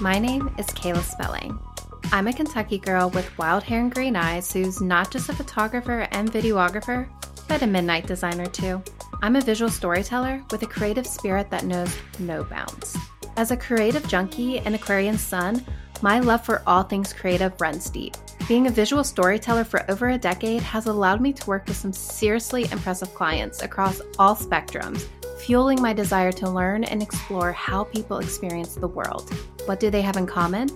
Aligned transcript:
My 0.00 0.18
name 0.18 0.50
is 0.56 0.66
Kayla 0.68 1.02
Spelling. 1.02 1.58
I'm 2.10 2.26
a 2.26 2.32
Kentucky 2.32 2.78
girl 2.78 3.10
with 3.10 3.36
wild 3.36 3.62
hair 3.62 3.80
and 3.80 3.94
green 3.94 4.16
eyes 4.16 4.50
who's 4.50 4.80
not 4.80 5.10
just 5.10 5.28
a 5.28 5.34
photographer 5.34 6.08
and 6.12 6.32
videographer, 6.32 7.06
but 7.48 7.60
a 7.60 7.66
midnight 7.66 8.06
designer 8.06 8.46
too. 8.46 8.82
I'm 9.20 9.36
a 9.36 9.42
visual 9.42 9.70
storyteller 9.70 10.42
with 10.50 10.62
a 10.62 10.66
creative 10.66 11.06
spirit 11.06 11.50
that 11.50 11.66
knows 11.66 11.94
no 12.18 12.44
bounds. 12.44 12.96
As 13.36 13.50
a 13.50 13.58
creative 13.58 14.08
junkie 14.08 14.60
and 14.60 14.74
Aquarian 14.74 15.18
sun, 15.18 15.62
my 16.00 16.18
love 16.18 16.46
for 16.46 16.62
all 16.66 16.82
things 16.82 17.12
creative 17.12 17.60
runs 17.60 17.90
deep. 17.90 18.16
Being 18.48 18.68
a 18.68 18.70
visual 18.70 19.04
storyteller 19.04 19.64
for 19.64 19.84
over 19.90 20.08
a 20.08 20.16
decade 20.16 20.62
has 20.62 20.86
allowed 20.86 21.20
me 21.20 21.34
to 21.34 21.46
work 21.46 21.66
with 21.66 21.76
some 21.76 21.92
seriously 21.92 22.62
impressive 22.72 23.14
clients 23.14 23.60
across 23.60 24.00
all 24.18 24.34
spectrums, 24.34 25.06
fueling 25.40 25.82
my 25.82 25.92
desire 25.92 26.32
to 26.32 26.48
learn 26.48 26.84
and 26.84 27.02
explore 27.02 27.52
how 27.52 27.84
people 27.84 28.20
experience 28.20 28.74
the 28.74 28.88
world. 28.88 29.30
What 29.66 29.80
do 29.80 29.90
they 29.90 30.02
have 30.02 30.16
in 30.16 30.26
common? 30.26 30.68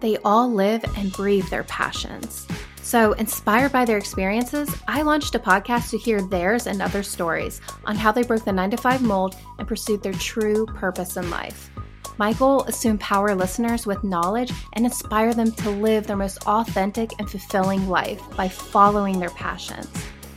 They 0.00 0.16
all 0.24 0.52
live 0.52 0.84
and 0.96 1.12
breathe 1.12 1.48
their 1.48 1.64
passions. 1.64 2.46
So, 2.82 3.12
inspired 3.12 3.70
by 3.70 3.84
their 3.84 3.96
experiences, 3.96 4.68
I 4.88 5.02
launched 5.02 5.34
a 5.36 5.38
podcast 5.38 5.90
to 5.90 5.98
hear 5.98 6.20
theirs 6.20 6.66
and 6.66 6.82
other 6.82 7.02
stories 7.02 7.60
on 7.84 7.94
how 7.94 8.10
they 8.10 8.24
broke 8.24 8.44
the 8.44 8.52
9 8.52 8.72
to 8.72 8.76
5 8.76 9.02
mold 9.02 9.36
and 9.58 9.68
pursued 9.68 10.02
their 10.02 10.12
true 10.14 10.66
purpose 10.66 11.16
in 11.16 11.30
life. 11.30 11.70
My 12.18 12.32
goal 12.34 12.64
is 12.64 12.78
to 12.80 12.88
empower 12.88 13.34
listeners 13.34 13.86
with 13.86 14.04
knowledge 14.04 14.52
and 14.74 14.84
inspire 14.84 15.32
them 15.32 15.52
to 15.52 15.70
live 15.70 16.06
their 16.06 16.16
most 16.16 16.46
authentic 16.46 17.10
and 17.18 17.30
fulfilling 17.30 17.88
life 17.88 18.20
by 18.36 18.48
following 18.48 19.18
their 19.18 19.30
passions. 19.30 19.88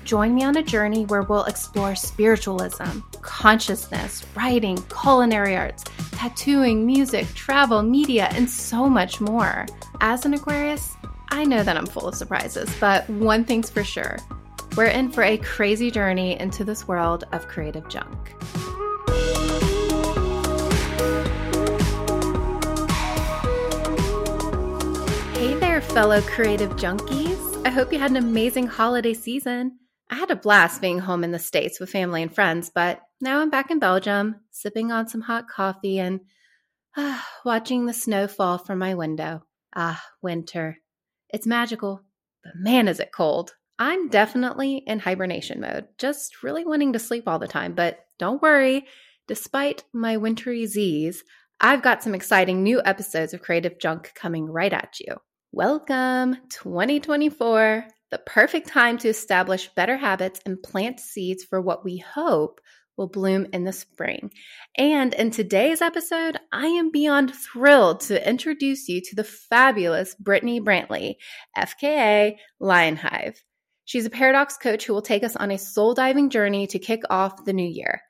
Join 0.05 0.35
me 0.35 0.43
on 0.43 0.55
a 0.55 0.61
journey 0.61 1.03
where 1.05 1.23
we'll 1.23 1.45
explore 1.45 1.95
spiritualism, 1.95 2.99
consciousness, 3.23 4.23
writing, 4.35 4.77
culinary 4.84 5.55
arts, 5.55 5.84
tattooing, 6.12 6.85
music, 6.85 7.25
travel, 7.34 7.81
media, 7.81 8.29
and 8.34 8.47
so 8.47 8.87
much 8.87 9.20
more. 9.20 9.65
As 10.01 10.23
an 10.23 10.35
Aquarius, 10.35 10.95
I 11.31 11.43
know 11.43 11.63
that 11.63 11.75
I'm 11.75 11.87
full 11.87 12.07
of 12.07 12.13
surprises, 12.13 12.70
but 12.79 13.09
one 13.09 13.43
thing's 13.45 13.71
for 13.71 13.84
sure 13.84 14.17
we're 14.77 14.85
in 14.85 15.09
for 15.09 15.23
a 15.23 15.37
crazy 15.37 15.89
journey 15.89 16.40
into 16.40 16.63
this 16.63 16.87
world 16.87 17.23
of 17.31 17.47
creative 17.47 17.90
junk. 17.90 18.35
Hey 25.34 25.55
there, 25.55 25.81
fellow 25.81 26.21
creative 26.21 26.75
junkies. 26.75 27.65
I 27.65 27.71
hope 27.71 27.91
you 27.91 27.97
had 27.97 28.12
an 28.12 28.17
amazing 28.17 28.67
holiday 28.67 29.15
season. 29.15 29.79
I 30.09 30.15
had 30.15 30.29
a 30.29 30.35
blast 30.35 30.81
being 30.81 30.99
home 30.99 31.23
in 31.23 31.31
the 31.31 31.39
States 31.39 31.79
with 31.79 31.89
family 31.89 32.21
and 32.21 32.34
friends, 32.34 32.71
but 32.73 33.01
now 33.21 33.39
I'm 33.39 33.49
back 33.49 33.71
in 33.71 33.79
Belgium, 33.79 34.35
sipping 34.51 34.91
on 34.91 35.07
some 35.07 35.21
hot 35.21 35.47
coffee 35.49 35.99
and 35.99 36.21
uh, 36.95 37.20
watching 37.43 37.85
the 37.85 37.93
snow 37.93 38.27
fall 38.27 38.57
from 38.57 38.79
my 38.79 38.93
window. 38.93 39.43
Ah, 39.75 40.03
winter. 40.21 40.77
It's 41.29 41.47
magical, 41.47 42.01
but 42.43 42.53
man, 42.55 42.87
is 42.87 42.99
it 42.99 43.12
cold. 43.12 43.55
I'm 43.79 44.07
definitely 44.09 44.84
in 44.85 44.99
hibernation 44.99 45.59
mode, 45.59 45.87
just 45.97 46.43
really 46.43 46.63
wanting 46.63 46.93
to 46.93 46.99
sleep 46.99 47.27
all 47.27 47.40
the 47.40 47.47
time. 47.47 47.73
But 47.73 48.05
don't 48.19 48.41
worry, 48.41 48.85
despite 49.27 49.84
my 49.91 50.17
wintry 50.17 50.65
Z's, 50.65 51.23
I've 51.59 51.81
got 51.81 52.03
some 52.03 52.15
exciting 52.15 52.63
new 52.63 52.81
episodes 52.85 53.34
of 53.34 53.41
Creative 53.41 53.77
Junk 53.79 54.13
coming 54.13 54.45
right 54.45 54.71
at 54.71 54.99
you. 54.99 55.15
Welcome, 55.51 56.37
2024, 56.49 57.87
the 58.11 58.20
perfect 58.20 58.67
time 58.67 58.98
to 58.99 59.09
establish 59.09 59.70
better 59.75 59.98
habits 59.98 60.39
and 60.45 60.61
plant 60.61 60.99
seeds 60.99 61.43
for 61.43 61.61
what 61.61 61.84
we 61.84 61.98
hope 61.98 62.62
will 62.97 63.07
bloom 63.07 63.47
in 63.51 63.63
the 63.63 63.73
spring. 63.73 64.31
And 64.78 65.13
in 65.13 65.31
today's 65.31 65.81
episode, 65.81 66.38
I 66.52 66.68
am 66.68 66.91
beyond 66.91 67.34
thrilled 67.35 68.02
to 68.02 68.28
introduce 68.28 68.88
you 68.88 69.02
to 69.02 69.16
the 69.16 69.24
fabulous 69.24 70.16
Brittany 70.16 70.62
Brantley, 70.62 71.16
FKA 71.57 72.38
Lionhive. 72.62 73.35
She's 73.84 74.06
a 74.06 74.09
paradox 74.09 74.57
coach 74.57 74.85
who 74.85 74.94
will 74.94 75.01
take 75.01 75.24
us 75.24 75.35
on 75.35 75.51
a 75.51 75.57
soul 75.57 75.94
diving 75.94 76.30
journey 76.30 76.68
to 76.68 76.80
kick 76.80 77.01
off 77.09 77.46
the 77.46 77.53
new 77.53 77.68
year. 77.68 78.01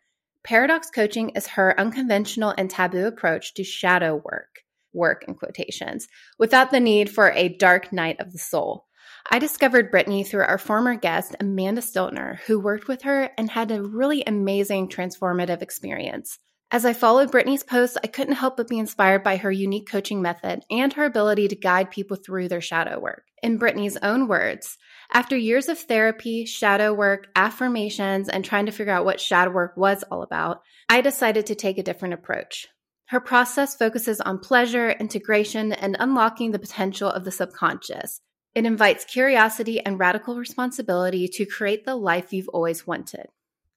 Paradox 0.43 0.89
coaching 0.91 1.29
is 1.29 1.47
her 1.47 1.77
unconventional 1.79 2.53
and 2.57 2.69
taboo 2.69 3.07
approach 3.07 3.55
to 3.55 3.63
shadow 3.63 4.21
work, 4.23 4.61
work 4.93 5.25
in 5.27 5.33
quotations, 5.33 6.07
without 6.37 6.69
the 6.69 6.79
need 6.79 7.09
for 7.09 7.31
a 7.31 7.49
dark 7.49 7.91
night 7.91 8.19
of 8.19 8.31
the 8.31 8.37
soul. 8.37 8.85
I 9.29 9.39
discovered 9.39 9.91
Brittany 9.91 10.23
through 10.23 10.43
our 10.43 10.59
former 10.59 10.95
guest, 10.95 11.35
Amanda 11.39 11.81
Stiltner, 11.81 12.39
who 12.45 12.59
worked 12.59 12.87
with 12.87 13.01
her 13.01 13.31
and 13.37 13.49
had 13.49 13.71
a 13.71 13.81
really 13.81 14.23
amazing 14.25 14.87
transformative 14.87 15.61
experience. 15.61 16.37
As 16.71 16.85
I 16.85 16.93
followed 16.93 17.31
Brittany's 17.31 17.63
posts, 17.63 17.97
I 18.03 18.07
couldn't 18.07 18.35
help 18.35 18.57
but 18.57 18.67
be 18.67 18.77
inspired 18.77 19.23
by 19.23 19.37
her 19.37 19.51
unique 19.51 19.89
coaching 19.89 20.21
method 20.21 20.63
and 20.69 20.93
her 20.93 21.05
ability 21.05 21.47
to 21.47 21.55
guide 21.55 21.91
people 21.91 22.17
through 22.17 22.49
their 22.49 22.61
shadow 22.61 22.99
work. 22.99 23.23
In 23.41 23.57
Brittany's 23.57 23.97
own 23.97 24.27
words, 24.27 24.77
after 25.11 25.35
years 25.35 25.69
of 25.69 25.79
therapy, 25.79 26.45
shadow 26.45 26.93
work, 26.93 27.27
affirmations, 27.35 28.29
and 28.29 28.43
trying 28.43 28.65
to 28.67 28.71
figure 28.71 28.93
out 28.93 29.05
what 29.05 29.21
shadow 29.21 29.51
work 29.51 29.75
was 29.75 30.03
all 30.11 30.21
about, 30.21 30.61
I 30.89 31.01
decided 31.01 31.47
to 31.47 31.55
take 31.55 31.77
a 31.77 31.83
different 31.83 32.13
approach. 32.13 32.67
Her 33.07 33.19
process 33.19 33.75
focuses 33.75 34.19
on 34.21 34.39
pleasure, 34.39 34.89
integration, 34.89 35.73
and 35.73 35.95
unlocking 35.99 36.51
the 36.51 36.59
potential 36.59 37.09
of 37.09 37.23
the 37.23 37.31
subconscious. 37.31 38.21
It 38.55 38.65
invites 38.65 39.03
curiosity 39.03 39.81
and 39.81 39.99
radical 39.99 40.37
responsibility 40.37 41.27
to 41.27 41.45
create 41.45 41.85
the 41.85 41.95
life 41.95 42.31
you've 42.31 42.47
always 42.47 42.87
wanted. 42.87 43.27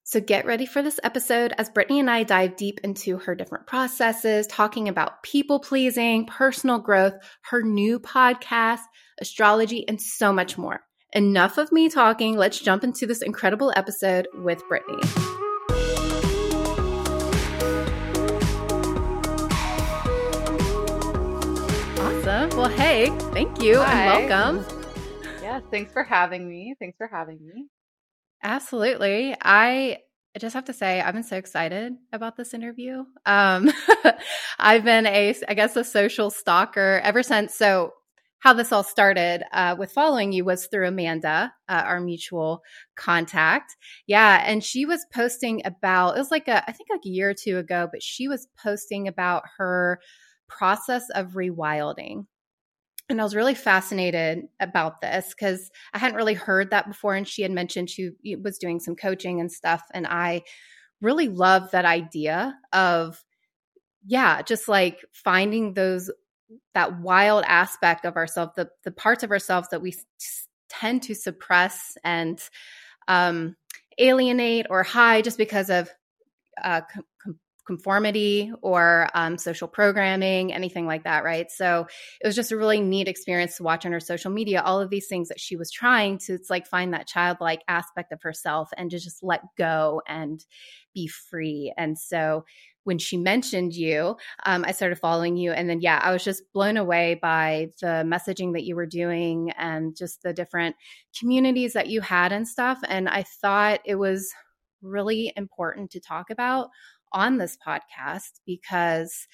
So 0.05 0.21
get 0.21 0.47
ready 0.47 0.65
for 0.65 0.83
this 0.83 1.01
episode 1.03 1.53
as 1.59 1.69
Brittany 1.69 1.99
and 1.99 2.09
I 2.09 2.23
dive 2.23 2.57
deep 2.57 2.81
into 2.85 3.19
her 3.19 3.35
different 3.35 3.67
processes, 3.67 4.47
talking 4.47 4.89
about 4.89 5.23
people 5.25 5.59
pleasing, 5.59 6.27
personal 6.27 6.79
growth, 6.79 7.15
her 7.43 7.63
new 7.63 7.99
podcast, 7.99 8.81
astrology, 9.21 9.87
and 9.87 10.01
so 10.01 10.33
much 10.33 10.57
more. 10.57 10.81
Enough 11.13 11.59
of 11.59 11.73
me 11.73 11.89
talking. 11.89 12.37
Let's 12.37 12.61
jump 12.61 12.85
into 12.85 13.05
this 13.05 13.21
incredible 13.21 13.73
episode 13.75 14.29
with 14.33 14.63
Brittany. 14.69 15.03
Hey, 22.89 23.11
thank 23.35 23.61
you 23.61 23.77
Hi. 23.77 24.17
and 24.17 24.31
welcome. 24.31 24.83
Yes, 25.43 25.63
thanks 25.71 25.93
for 25.93 26.03
having 26.03 26.49
me. 26.49 26.75
Thanks 26.79 26.97
for 26.97 27.07
having 27.07 27.39
me. 27.47 27.67
Absolutely. 28.43 29.37
I 29.43 29.99
I 30.35 30.39
just 30.39 30.55
have 30.55 30.65
to 30.67 30.73
say 30.73 31.03
I've 31.03 31.13
been 31.13 31.23
so 31.23 31.37
excited 31.37 31.93
about 32.15 32.39
this 32.39 32.55
interview. 32.55 33.05
Um 33.27 33.71
I've 34.59 34.85
been 34.85 35.05
a 35.05 35.35
I 35.47 35.53
guess 35.53 35.77
a 35.77 35.85
social 35.85 36.31
stalker 36.31 37.03
ever 37.05 37.23
since 37.23 37.55
so 37.55 37.93
how 38.39 38.55
this 38.55 38.73
all 38.73 38.85
started 38.85 39.43
uh, 39.53 39.77
with 39.79 39.93
following 39.93 40.33
you 40.33 40.45
was 40.45 40.69
through 40.69 40.87
Amanda, 40.87 41.53
uh, 41.69 41.83
our 41.85 42.01
mutual 42.01 42.63
contact. 42.97 43.77
Yeah, 44.07 44.43
and 44.47 44.65
she 44.65 44.87
was 44.87 45.05
posting 45.13 45.61
about 45.67 46.17
it 46.17 46.21
was 46.21 46.31
like 46.31 46.49
a 46.49 46.67
I 46.67 46.73
think 46.73 46.89
like 46.89 47.05
a 47.05 47.11
year 47.11 47.29
or 47.29 47.35
two 47.35 47.59
ago, 47.59 47.87
but 47.93 48.03
she 48.03 48.29
was 48.29 48.49
posting 48.63 49.09
about 49.09 49.43
her 49.59 50.01
process 50.49 51.11
of 51.11 51.33
rewilding. 51.33 52.25
And 53.09 53.21
I 53.21 53.25
was 53.25 53.35
really 53.35 53.55
fascinated 53.55 54.49
about 54.61 55.01
this 55.01 55.29
because 55.29 55.71
I 55.95 55.99
hadn't 55.99 56.17
really 56.17 56.35
heard 56.35 56.71
that 56.71 56.89
before. 56.89 57.15
And 57.15 57.27
she 57.27 57.43
had 57.43 57.51
mentioned 57.51 57.89
she 57.89 58.11
was 58.43 58.59
doing 58.59 58.81
some 58.81 58.97
coaching 58.97 59.41
and 59.41 59.51
stuff. 59.51 59.83
And 59.95 60.07
I 60.07 60.43
really 61.01 61.29
love 61.29 61.71
that 61.71 61.87
idea 61.87 62.55
of, 62.73 63.23
yeah, 64.05 64.43
just 64.43 64.69
like 64.69 64.99
finding 65.13 65.73
those, 65.73 66.11
that 66.75 67.01
wild 67.01 67.45
aspect 67.47 68.05
of 68.05 68.17
ourselves, 68.17 68.53
the, 68.57 68.69
the 68.85 68.91
parts 68.91 69.23
of 69.23 69.31
ourselves 69.31 69.69
that 69.71 69.81
we 69.81 69.95
tend 70.69 71.03
to 71.05 71.15
suppress 71.15 71.97
and 72.05 72.43
um, 73.07 73.57
alienate 73.99 74.67
or 74.69 74.83
hide 74.83 75.25
just 75.25 75.39
because 75.39 75.71
of 75.71 75.91
uh, 76.63 76.83
com- 76.93 77.39
conformity 77.69 78.51
or 78.63 79.11
um, 79.13 79.37
social 79.37 79.69
programming, 79.69 80.55
anything 80.55 80.87
like 80.87 81.05
that, 81.05 81.23
right? 81.23 81.51
So 81.51 81.87
it 82.19 82.27
was 82.27 82.35
just 82.35 82.51
a 82.51 82.57
really 82.57 82.81
neat 82.81 83.09
experience 83.09 83.59
to 83.59 83.63
watch 83.63 83.85
on 83.85 83.93
her 83.93 84.01
social 84.01 84.31
media 84.31 84.63
all 84.63 84.81
of 84.81 84.89
these 84.89 85.07
things 85.07 85.29
that 85.29 85.39
she 85.39 85.55
was 85.55 85.71
trying 85.71 86.17
to 86.17 86.33
it's 86.33 86.49
like 86.49 86.67
find 86.67 86.95
that 86.95 87.07
childlike 87.07 87.61
aspect 87.69 88.11
of 88.11 88.23
herself 88.23 88.71
and 88.79 88.91
to 88.91 88.99
just 88.99 89.23
let 89.23 89.43
go 89.59 90.01
and 90.09 90.47
be 90.95 91.07
free. 91.09 91.75
And 91.77 91.99
so 91.99 92.47
when 92.85 92.97
she 92.97 93.19
mentioned 93.19 93.75
you, 93.75 94.17
um, 94.47 94.65
I 94.67 94.73
started 94.73 94.99
following 94.99 95.37
you. 95.37 95.53
And 95.53 95.69
then, 95.69 95.83
yeah, 95.83 96.01
I 96.03 96.11
was 96.11 96.25
just 96.25 96.51
blown 96.55 96.79
away 96.79 97.19
by 97.21 97.69
the 97.83 98.03
messaging 98.07 98.55
that 98.55 98.65
you 98.65 98.77
were 98.77 98.87
doing 98.87 99.51
and 99.59 99.95
just 99.95 100.23
the 100.23 100.33
different 100.33 100.75
communities 101.21 101.75
that 101.75 101.89
you 101.89 102.01
had 102.01 102.33
and 102.33 102.49
stuff. 102.49 102.79
And 102.89 103.07
I 103.07 103.25
thought 103.43 103.81
it 103.85 103.97
was 103.97 104.33
really 104.81 105.33
important 105.37 105.91
to 105.91 106.01
talk 106.01 106.31
about 106.31 106.71
on 107.13 107.39
this 107.39 107.57
podcast 107.65 108.41
because 108.47 109.27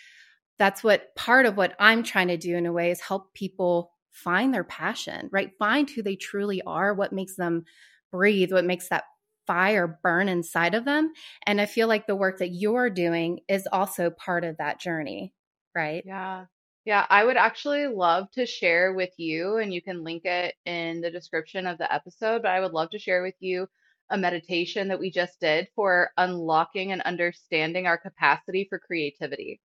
that's 0.58 0.84
what 0.84 1.14
part 1.16 1.46
of 1.46 1.56
what 1.56 1.74
I'm 1.78 2.02
trying 2.02 2.28
to 2.28 2.36
do 2.36 2.56
in 2.56 2.66
a 2.66 2.72
way 2.72 2.90
is 2.90 3.00
help 3.00 3.34
people 3.34 3.92
find 4.10 4.54
their 4.54 4.64
passion, 4.64 5.28
right? 5.32 5.50
Find 5.58 5.90
who 5.90 6.02
they 6.02 6.16
truly 6.16 6.62
are, 6.62 6.94
what 6.94 7.12
makes 7.12 7.36
them 7.36 7.64
breathe, 8.12 8.52
what 8.52 8.64
makes 8.64 8.88
that 8.88 9.04
fire 9.46 9.98
burn 10.02 10.28
inside 10.28 10.74
of 10.74 10.84
them. 10.84 11.12
And 11.46 11.60
I 11.60 11.66
feel 11.66 11.88
like 11.88 12.06
the 12.06 12.16
work 12.16 12.38
that 12.38 12.50
you're 12.50 12.90
doing 12.90 13.40
is 13.48 13.68
also 13.70 14.10
part 14.10 14.44
of 14.44 14.56
that 14.58 14.80
journey, 14.80 15.34
right? 15.74 16.02
Yeah. 16.06 16.46
Yeah, 16.84 17.06
I 17.08 17.24
would 17.24 17.38
actually 17.38 17.86
love 17.86 18.30
to 18.32 18.44
share 18.44 18.92
with 18.92 19.12
you, 19.16 19.56
and 19.56 19.72
you 19.72 19.80
can 19.80 20.04
link 20.04 20.26
it 20.26 20.54
in 20.66 21.00
the 21.00 21.10
description 21.10 21.66
of 21.66 21.78
the 21.78 21.90
episode, 21.90 22.42
but 22.42 22.50
I 22.50 22.60
would 22.60 22.72
love 22.72 22.90
to 22.90 22.98
share 22.98 23.22
with 23.22 23.36
you 23.40 23.68
a 24.10 24.18
meditation 24.18 24.88
that 24.88 25.00
we 25.00 25.10
just 25.10 25.40
did 25.40 25.68
for 25.74 26.10
unlocking 26.16 26.92
and 26.92 27.02
understanding 27.02 27.86
our 27.86 27.98
capacity 27.98 28.66
for 28.68 28.78
creativity. 28.78 29.60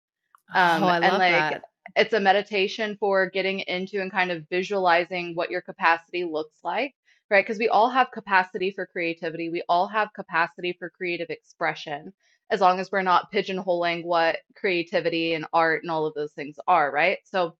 Oh, 0.75 0.83
Um, 0.83 0.83
I 0.87 0.99
and 1.01 1.01
love 1.01 1.25
like 1.31 1.31
that. 1.31 1.63
it's 1.95 2.13
a 2.13 2.19
meditation 2.19 2.97
for 2.99 3.29
getting 3.29 3.59
into 3.61 4.01
and 4.01 4.11
kind 4.11 4.31
of 4.31 4.47
visualizing 4.49 5.35
what 5.35 5.51
your 5.51 5.61
capacity 5.61 6.23
looks 6.23 6.57
like, 6.63 6.95
right? 7.29 7.45
Because 7.45 7.59
we 7.59 7.69
all 7.69 7.89
have 7.89 8.11
capacity 8.11 8.71
for 8.71 8.85
creativity. 8.87 9.49
We 9.49 9.63
all 9.69 9.87
have 9.87 10.13
capacity 10.13 10.75
for 10.79 10.89
creative 10.89 11.29
expression, 11.29 12.13
as 12.49 12.61
long 12.61 12.79
as 12.79 12.91
we're 12.91 13.01
not 13.03 13.31
pigeonholing 13.31 14.05
what 14.05 14.37
creativity 14.55 15.33
and 15.33 15.45
art 15.53 15.83
and 15.83 15.91
all 15.91 16.05
of 16.05 16.13
those 16.15 16.33
things 16.33 16.57
are, 16.67 16.91
right? 16.91 17.19
So 17.25 17.55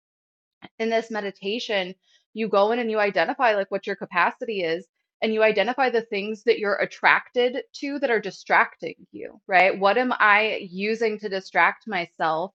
in 0.79 0.89
this 0.89 1.11
meditation, 1.11 1.95
you 2.33 2.47
go 2.47 2.71
in 2.71 2.79
and 2.79 2.89
you 2.91 2.99
identify 2.99 3.55
like 3.55 3.71
what 3.71 3.87
your 3.87 3.95
capacity 3.95 4.61
is 4.63 4.87
and 5.21 5.33
you 5.33 5.43
identify 5.43 5.89
the 5.89 6.01
things 6.03 6.43
that 6.43 6.59
you're 6.59 6.75
attracted 6.77 7.63
to 7.73 7.99
that 7.99 8.11
are 8.11 8.19
distracting 8.21 8.95
you, 9.11 9.39
right? 9.47 9.77
What 9.79 9.97
am 9.97 10.13
I 10.19 10.67
using 10.69 11.19
to 11.19 11.29
distract 11.29 11.87
myself? 11.87 12.53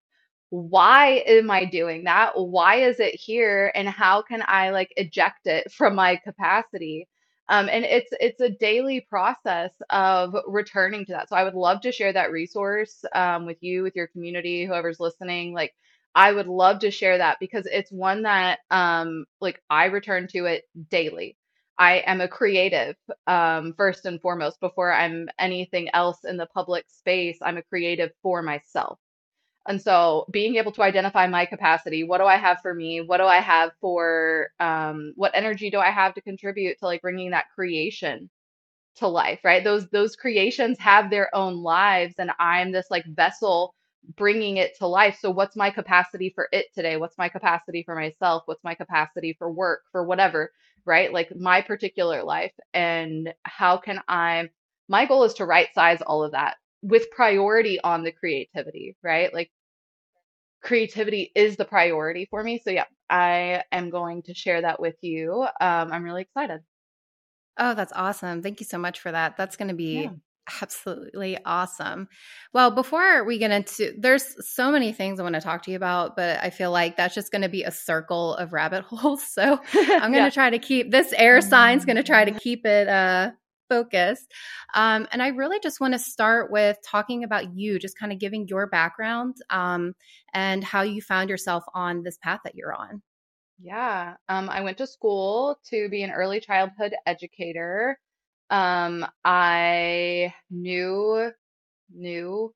Why 0.51 1.23
am 1.27 1.51
I 1.51 1.65
doing 1.65 2.05
that? 2.05 2.33
Why 2.39 2.77
is 2.77 3.01
it 3.01 3.15
here? 3.15 3.73
And 3.75 3.89
how 3.89 4.23
can 4.23 4.43
I 4.47 4.71
like 4.71 4.93
eject 4.97 5.47
it 5.47 5.73
from 5.73 5.95
my 5.97 6.17
capacity? 6.17 7.09
Um, 7.49 7.69
and 7.71 7.85
it's 7.85 8.11
it's 8.21 8.41
a 8.41 8.49
daily 8.51 9.01
process 9.11 9.71
of 9.91 10.35
returning 10.47 11.05
to 11.07 11.13
that. 11.13 11.29
So 11.29 11.37
I 11.37 11.45
would 11.45 11.55
love 11.55 11.81
to 11.83 11.93
share 11.93 12.13
that 12.13 12.33
resource 12.33 13.05
um, 13.15 13.47
with 13.47 13.59
you, 13.63 13.83
with 13.83 13.97
your 13.97 14.07
community, 14.09 14.65
whoever's 14.65 15.01
listening. 15.01 15.53
Like 15.55 15.75
I 16.15 16.33
would 16.33 16.47
love 16.47 16.81
to 16.81 16.91
share 16.91 17.19
that 17.19 17.39
because 17.41 17.67
it's 17.67 17.91
one 17.93 18.23
that 18.23 18.61
um 18.71 19.27
like 19.41 19.61
I 19.71 19.87
return 19.87 20.29
to 20.29 20.47
it 20.47 20.65
daily. 20.91 21.37
I 21.79 21.99
am 22.07 22.21
a 22.21 22.29
creative 22.29 22.97
um 23.27 23.75
first 23.77 24.07
and 24.07 24.21
foremost 24.21 24.61
before 24.61 24.93
I'm 24.93 25.29
anything 25.39 25.89
else 25.95 26.25
in 26.25 26.37
the 26.37 26.47
public 26.47 26.87
space. 26.89 27.39
I'm 27.43 27.57
a 27.59 27.63
creative 27.63 28.13
for 28.23 28.43
myself. 28.43 28.99
And 29.69 29.81
so 29.83 30.27
being 30.33 30.57
able 30.57 30.73
to 30.73 30.83
identify 30.83 31.27
my 31.27 31.47
capacity, 31.47 32.05
what 32.05 32.19
do 32.19 32.25
I 32.27 32.37
have 32.37 32.61
for 32.63 32.75
me? 32.75 33.01
What 33.03 33.19
do 33.19 33.25
I 33.25 33.39
have 33.41 33.73
for 33.81 34.51
um 34.61 35.13
what 35.17 35.33
energy 35.35 35.71
do 35.71 35.79
I 35.81 35.91
have 35.91 36.15
to 36.15 36.23
contribute 36.23 36.79
to 36.81 36.87
like 36.87 37.03
bringing 37.03 37.31
that 37.33 37.51
creation 37.55 38.31
to 38.97 39.09
life, 39.09 39.41
right? 39.45 39.65
Those 39.65 39.89
those 39.91 40.17
creations 40.17 40.79
have 40.79 41.11
their 41.11 41.35
own 41.35 41.63
lives 41.63 42.15
and 42.19 42.31
I'm 42.39 42.73
this 42.73 42.87
like 42.91 43.07
vessel 43.07 43.75
bringing 44.17 44.59
it 44.59 44.77
to 44.79 44.87
life. 44.87 45.19
So 45.21 45.31
what's 45.31 45.57
my 45.57 45.71
capacity 45.71 46.31
for 46.35 46.49
it 46.53 46.67
today? 46.75 46.97
What's 46.99 47.19
my 47.19 47.29
capacity 47.29 47.83
for 47.85 47.95
myself? 47.95 48.43
What's 48.47 48.65
my 48.65 48.75
capacity 48.75 49.35
for 49.39 49.51
work, 49.53 49.83
for 49.93 50.05
whatever, 50.05 50.53
right? 50.87 51.13
Like 51.13 51.35
my 51.37 51.61
particular 51.61 52.23
life 52.23 52.53
and 52.73 53.33
how 53.45 53.77
can 53.79 54.01
I 54.09 54.51
my 54.89 55.07
goal 55.07 55.25
is 55.25 55.35
to 55.35 55.47
right 55.47 55.69
size 55.75 56.03
all 56.03 56.23
of 56.23 56.33
that 56.33 56.57
with 56.83 57.11
priority 57.11 57.81
on 57.81 58.05
the 58.05 58.13
creativity, 58.13 58.97
right? 59.03 59.33
Like 59.33 59.51
creativity 60.63 61.31
is 61.35 61.57
the 61.57 61.65
priority 61.65 62.27
for 62.31 62.43
me. 62.43 62.61
So 62.63 62.71
yeah, 62.71 62.85
I 63.09 63.63
am 63.73 63.91
going 63.91 64.23
to 64.25 64.35
share 64.35 64.63
that 64.63 64.81
with 64.81 64.97
you. 65.01 65.43
Um, 65.61 65.93
I'm 65.93 66.05
really 66.05 66.23
excited. 66.23 66.61
Oh, 67.57 67.75
that's 67.75 67.93
awesome. 67.95 68.43
Thank 68.43 68.61
you 68.61 68.67
so 68.67 68.79
much 68.79 69.01
for 69.01 69.13
that. 69.13 69.37
That's 69.37 69.57
going 69.57 69.69
to 69.69 69.75
Yeah. 70.03 70.11
Absolutely 70.63 71.39
awesome. 71.45 72.09
Well, 72.53 72.71
before 72.71 73.25
we 73.25 73.39
get 73.39 73.51
into 73.51 73.95
there's 73.99 74.25
so 74.55 74.71
many 74.71 74.93
things 74.93 75.19
I 75.19 75.23
want 75.23 75.35
to 75.35 75.41
talk 75.41 75.63
to 75.63 75.71
you 75.71 75.77
about, 75.77 76.17
but 76.17 76.39
I 76.43 76.51
feel 76.51 76.71
like 76.71 76.97
that's 76.97 77.15
just 77.15 77.33
going 77.33 77.43
to 77.43 77.49
be 77.49 77.63
a 77.65 77.71
circle 77.71 78.35
of 78.37 78.53
rabbit 78.53 78.85
holes. 78.89 79.23
So, 79.27 79.59
I'm 79.99 80.13
going 80.13 80.23
Yeah. 80.23 80.25
to 80.25 80.31
try 80.31 80.51
to 80.51 80.59
keep 80.59 80.91
this 80.91 81.13
air 81.15 81.41
sign's 81.41 81.85
going 81.85 81.97
to 81.97 82.03
try 82.03 82.25
to 82.25 82.33
keep 82.33 82.67
it 82.67 82.89
uh 82.89 83.31
focused. 83.71 84.31
Um, 84.75 85.09
and 85.11 85.23
I 85.23 85.29
really 85.29 85.59
just 85.63 85.81
want 85.81 85.95
to 85.95 85.99
start 85.99 86.51
with 86.53 86.77
talking 86.85 87.25
about 87.25 87.57
you, 87.57 87.79
just 87.79 87.99
kind 87.99 88.13
of 88.13 88.19
giving 88.19 88.47
your 88.47 88.67
background 88.67 89.37
um, 89.49 89.95
and 90.35 90.63
how 90.63 90.83
you 90.83 91.01
found 91.01 91.31
yourself 91.31 91.65
on 91.75 92.03
this 92.03 92.19
path 92.19 92.41
that 92.45 92.55
you're 92.55 92.75
on. 92.75 93.01
Yeah, 93.59 94.17
um, 94.29 94.49
I 94.51 94.61
went 94.63 94.79
to 94.79 94.87
school 94.87 95.59
to 95.71 95.89
be 95.89 96.03
an 96.03 96.11
early 96.11 96.41
childhood 96.41 96.95
educator. 97.07 97.99
Um, 98.51 99.07
I 99.25 100.35
knew, 100.51 101.31
knew, 101.95 102.55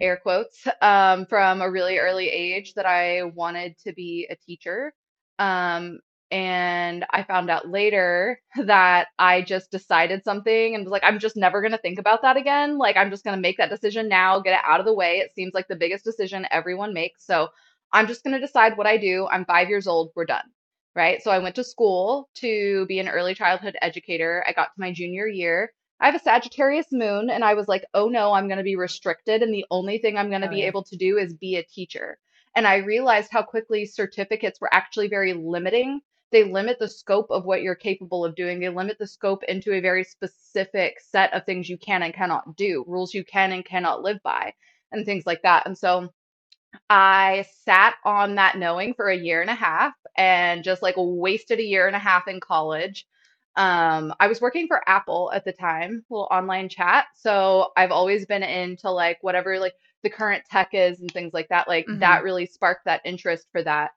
air 0.00 0.18
quotes, 0.22 0.66
um, 0.82 1.26
from 1.26 1.62
a 1.62 1.70
really 1.70 1.98
early 1.98 2.28
age 2.28 2.74
that 2.74 2.86
I 2.86 3.24
wanted 3.24 3.76
to 3.86 3.92
be 3.92 4.26
a 4.30 4.36
teacher. 4.36 4.94
Um, 5.38 6.00
and 6.30 7.06
I 7.10 7.22
found 7.22 7.50
out 7.50 7.68
later 7.68 8.40
that 8.64 9.08
I 9.18 9.42
just 9.42 9.70
decided 9.70 10.24
something 10.24 10.74
and 10.74 10.84
was 10.84 10.90
like, 10.92 11.04
I'm 11.04 11.18
just 11.20 11.36
never 11.36 11.60
going 11.60 11.72
to 11.72 11.78
think 11.78 11.98
about 11.98 12.22
that 12.22 12.36
again. 12.36 12.78
Like, 12.78 12.96
I'm 12.96 13.10
just 13.10 13.24
going 13.24 13.36
to 13.36 13.40
make 13.42 13.58
that 13.58 13.70
decision 13.70 14.08
now, 14.08 14.40
get 14.40 14.54
it 14.54 14.64
out 14.64 14.80
of 14.80 14.86
the 14.86 14.94
way. 14.94 15.18
It 15.18 15.32
seems 15.34 15.54
like 15.54 15.68
the 15.68 15.76
biggest 15.76 16.04
decision 16.04 16.46
everyone 16.50 16.94
makes. 16.94 17.24
So 17.26 17.48
I'm 17.92 18.06
just 18.08 18.24
going 18.24 18.34
to 18.34 18.44
decide 18.44 18.76
what 18.76 18.86
I 18.86 18.96
do. 18.96 19.26
I'm 19.30 19.44
five 19.44 19.68
years 19.68 19.86
old. 19.86 20.10
We're 20.16 20.26
done. 20.26 20.44
Right. 20.96 21.22
So 21.22 21.30
I 21.30 21.38
went 21.38 21.54
to 21.56 21.64
school 21.64 22.28
to 22.36 22.86
be 22.86 22.98
an 22.98 23.08
early 23.08 23.34
childhood 23.34 23.76
educator. 23.82 24.42
I 24.48 24.52
got 24.52 24.74
to 24.74 24.80
my 24.80 24.92
junior 24.92 25.28
year. 25.28 25.72
I 26.00 26.06
have 26.06 26.16
a 26.16 26.18
Sagittarius 26.18 26.88
moon, 26.92 27.30
and 27.30 27.44
I 27.44 27.54
was 27.54 27.68
like, 27.68 27.84
oh 27.94 28.08
no, 28.08 28.32
I'm 28.32 28.48
going 28.48 28.58
to 28.58 28.64
be 28.64 28.76
restricted. 28.76 29.42
And 29.42 29.54
the 29.54 29.66
only 29.70 29.98
thing 29.98 30.16
I'm 30.18 30.30
going 30.30 30.42
to 30.42 30.48
Oh 30.48 30.50
be 30.50 30.62
yeah. 30.62 30.68
able 30.68 30.84
to 30.84 30.96
do 30.96 31.18
is 31.18 31.34
be 31.34 31.56
a 31.56 31.62
teacher. 31.62 32.18
And 32.56 32.66
I 32.66 32.78
realized 32.78 33.30
how 33.30 33.42
quickly 33.42 33.86
certificates 33.86 34.60
were 34.60 34.74
actually 34.74 35.08
very 35.08 35.34
limiting. 35.34 36.00
They 36.32 36.44
limit 36.44 36.78
the 36.78 36.88
scope 36.88 37.30
of 37.30 37.44
what 37.44 37.62
you're 37.62 37.74
capable 37.74 38.24
of 38.24 38.34
doing. 38.34 38.58
They 38.58 38.70
limit 38.70 38.98
the 38.98 39.06
scope 39.06 39.44
into 39.44 39.74
a 39.74 39.80
very 39.80 40.04
specific 40.04 41.00
set 41.00 41.32
of 41.34 41.44
things 41.44 41.68
you 41.68 41.78
can 41.78 42.02
and 42.02 42.14
cannot 42.14 42.56
do, 42.56 42.84
rules 42.88 43.14
you 43.14 43.24
can 43.24 43.52
and 43.52 43.64
cannot 43.64 44.02
live 44.02 44.22
by, 44.22 44.54
and 44.92 45.04
things 45.04 45.26
like 45.26 45.42
that. 45.42 45.66
And 45.66 45.76
so 45.76 46.12
I 46.90 47.46
sat 47.64 47.94
on 48.04 48.36
that 48.36 48.56
knowing 48.58 48.94
for 48.94 49.08
a 49.08 49.16
year 49.16 49.40
and 49.40 49.50
a 49.50 49.54
half 49.54 49.94
and 50.16 50.64
just 50.64 50.82
like 50.82 50.94
wasted 50.96 51.58
a 51.58 51.64
year 51.64 51.86
and 51.86 51.96
a 51.96 52.00
half 52.00 52.28
in 52.28 52.40
college. 52.40 53.06
Um, 53.56 54.14
I 54.20 54.26
was 54.28 54.40
working 54.40 54.66
for 54.68 54.82
Apple 54.88 55.30
at 55.34 55.44
the 55.44 55.52
time, 55.52 56.04
little 56.10 56.28
online 56.30 56.68
chat. 56.68 57.06
So 57.14 57.72
I've 57.76 57.90
always 57.92 58.26
been 58.26 58.42
into 58.42 58.90
like 58.90 59.18
whatever 59.22 59.58
like 59.58 59.74
the 60.02 60.10
current 60.10 60.44
tech 60.50 60.70
is 60.72 61.00
and 61.00 61.10
things 61.12 61.32
like 61.34 61.48
that. 61.48 61.68
Like 61.68 61.88
hmm 61.88 61.98
that 62.00 62.22
really 62.22 62.46
sparked 62.46 62.84
that 62.86 63.00
interest 63.04 63.48
for 63.52 63.62
that. 63.62 63.92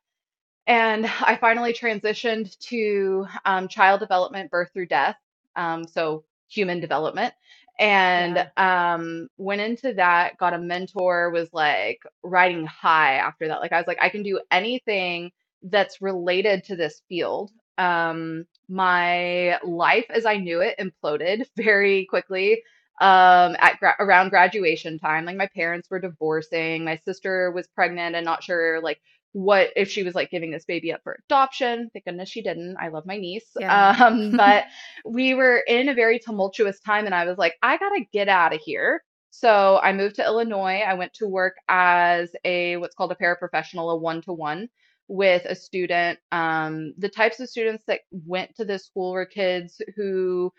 And 0.68 1.06
I 1.22 1.36
finally 1.36 1.74
transitioned 1.74 2.58
to 2.60 3.26
um, 3.46 3.68
child 3.68 4.00
development, 4.00 4.52
birth 4.52 4.70
through 4.74 4.88
death. 4.88 5.18
Um, 5.56 5.86
so 5.88 6.24
human 6.50 6.80
development. 6.80 7.34
And 7.80 8.36
Yeah. 8.36 8.50
um, 8.58 9.30
went 9.38 9.62
into 9.62 9.94
that, 9.96 10.38
got 10.38 10.54
a 10.54 10.60
mentor, 10.60 11.32
was 11.32 11.50
like 11.54 12.00
riding 12.24 12.66
high 12.66 13.16
after 13.16 13.48
that. 13.48 13.62
Like 13.62 13.74
I 13.74 13.78
was 13.80 13.88
like, 13.88 14.00
I 14.02 14.10
can 14.10 14.24
do 14.24 14.42
anything 14.52 15.32
that's 15.64 16.02
related 16.02 16.66
to 16.66 16.76
this 16.78 17.02
field. 17.10 17.52
Um, 17.78 18.46
my 18.70 19.60
life 19.64 20.06
as 20.10 20.26
I 20.26 20.38
knew 20.38 20.62
it 20.62 20.78
imploded 20.80 21.46
very 21.58 22.06
quickly 22.08 22.64
um, 23.02 23.56
at 23.60 23.80
gra- 23.80 23.96
around 24.00 24.30
graduation 24.30 25.00
time. 25.00 25.26
Like 25.26 25.38
my 25.38 25.48
parents 25.56 25.90
were 25.90 26.00
divorcing, 26.00 26.84
my 26.86 26.98
sister 27.06 27.52
was 27.52 27.68
pregnant 27.68 28.16
and 28.16 28.26
not 28.26 28.44
sure 28.44 28.82
like 28.82 29.02
what 29.34 29.70
if 29.76 29.90
she 29.90 30.04
was 30.04 30.16
like 30.16 30.32
giving 30.32 30.52
this 30.52 30.66
baby 30.66 30.92
up 30.92 31.02
for 31.04 31.20
adoption. 31.26 31.90
Thank 31.94 32.06
goodness 32.06 32.30
she 32.30 32.42
didn't. 32.42 32.78
I 32.80 32.88
love 32.88 33.06
my 33.06 33.18
niece. 33.18 33.46
Yeah. 33.60 33.96
Um, 34.00 34.32
but 34.38 34.66
we 35.06 35.34
were 35.34 35.64
in 35.68 35.90
a 35.90 35.94
very 35.94 36.20
tumultuous 36.20 36.80
time, 36.80 37.06
and 37.06 37.16
I 37.16 37.26
was 37.26 37.38
like, 37.38 37.56
I 37.62 37.78
gotta 37.78 38.02
get 38.12 38.30
out 38.30 38.54
of 38.54 38.62
here. 38.62 39.04
So 39.32 39.80
I 39.84 39.94
moved 39.94 40.16
to 40.16 40.26
Illinois. 40.26 40.82
I 40.86 40.96
went 40.96 41.14
to 41.16 41.28
work 41.28 41.56
as 41.68 42.32
a 42.44 42.78
what's 42.78 42.96
called 42.96 43.12
a 43.12 43.16
paraprofessional, 43.16 43.94
a 43.94 43.96
one-to-one 43.96 44.70
with 45.08 45.46
a 45.46 45.56
student. 45.56 46.20
Um, 46.32 46.94
the 46.98 47.10
types 47.10 47.40
of 47.40 47.50
students 47.50 47.84
that 47.88 48.02
went 48.12 48.56
to 48.56 48.66
this 48.66 48.86
school 48.86 49.12
were 49.12 49.26
kids 49.26 49.82
who 49.96 50.52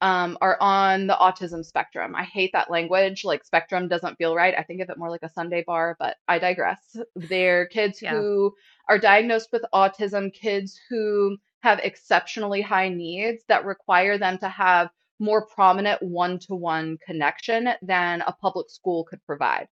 um, 0.00 0.38
are 0.40 0.56
on 0.60 1.06
the 1.06 1.16
autism 1.20 1.64
spectrum. 1.64 2.14
I 2.14 2.24
hate 2.24 2.50
that 2.52 2.70
language. 2.70 3.24
Like, 3.24 3.44
spectrum 3.44 3.88
doesn't 3.88 4.16
feel 4.16 4.34
right. 4.34 4.54
I 4.56 4.62
think 4.62 4.80
of 4.80 4.90
it 4.90 4.98
more 4.98 5.10
like 5.10 5.22
a 5.22 5.28
Sunday 5.28 5.64
bar, 5.66 5.96
but 5.98 6.16
I 6.28 6.38
digress. 6.38 6.96
They're 7.16 7.66
kids 7.66 8.00
yeah. 8.00 8.12
who 8.12 8.54
are 8.88 8.98
diagnosed 8.98 9.48
with 9.52 9.64
autism, 9.74 10.32
kids 10.32 10.78
who 10.88 11.36
have 11.60 11.80
exceptionally 11.80 12.62
high 12.62 12.88
needs 12.88 13.42
that 13.48 13.64
require 13.64 14.18
them 14.18 14.38
to 14.38 14.48
have 14.48 14.90
more 15.18 15.46
prominent 15.46 16.00
one 16.00 16.38
to 16.38 16.54
one 16.54 16.96
connection 17.04 17.70
than 17.82 18.22
a 18.22 18.32
public 18.32 18.70
school 18.70 19.04
could 19.04 19.24
provide. 19.26 19.66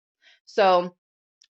So, 0.47 0.95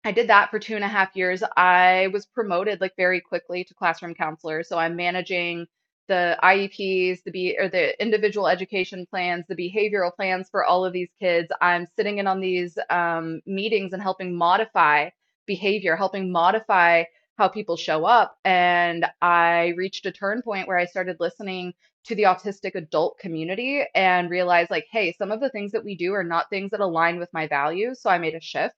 I 0.07 0.13
did 0.13 0.29
that 0.29 0.51
for 0.51 0.59
two 0.59 0.75
and 0.75 0.85
a 0.85 0.89
half 0.89 1.17
years. 1.17 1.43
I 1.57 2.09
was 2.13 2.27
promoted 2.27 2.81
like 2.81 2.93
very 2.97 3.23
quickly 3.23 3.65
to 3.65 3.75
classroom 3.75 4.15
counselor. 4.15 4.63
So 4.63 4.77
I'm 4.77 4.97
managing 4.97 5.67
the 6.09 6.39
IEPs, 6.43 7.23
the 7.25 7.31
be 7.31 7.57
or 7.59 7.69
the 7.69 8.01
individual 8.03 8.49
education 8.49 9.07
plans, 9.07 9.45
the 9.49 9.57
behavioral 9.57 10.15
plans 10.15 10.49
for 10.51 10.65
all 10.65 10.85
of 10.85 10.93
these 10.93 11.11
kids. 11.19 11.49
I'm 11.61 11.87
sitting 11.97 12.19
in 12.19 12.27
on 12.27 12.41
these 12.41 12.79
um, 12.91 13.41
meetings 13.47 13.93
and 13.93 14.03
helping 14.03 14.37
modify 14.37 15.11
behavior, 15.47 15.97
helping 15.97 16.31
modify 16.33 17.05
how 17.37 17.49
people 17.49 17.77
show 17.77 18.05
up. 18.05 18.39
And 18.45 19.07
I 19.21 19.75
reached 19.77 20.07
a 20.07 20.13
turn 20.13 20.43
point 20.43 20.69
where 20.69 20.79
I 20.79 20.87
started 20.87 21.17
listening 21.21 21.75
to 22.05 22.15
the 22.15 22.25
autistic 22.25 22.75
adult 22.75 23.19
community 23.19 23.85
and 23.95 24.31
realized, 24.31 24.71
like, 24.71 24.87
hey, 24.91 25.13
some 25.13 25.33
of 25.33 25.41
the 25.41 25.51
things 25.51 25.73
that 25.73 25.85
we 25.85 25.97
do 25.97 26.13
are 26.13 26.25
not 26.25 26.51
things 26.51 26.71
that 26.71 26.81
align 26.81 27.19
with 27.19 27.33
my 27.33 27.49
values. 27.49 28.01
So 28.01 28.11
I 28.11 28.19
made 28.19 28.35
a 28.35 28.41
shift. 28.41 28.75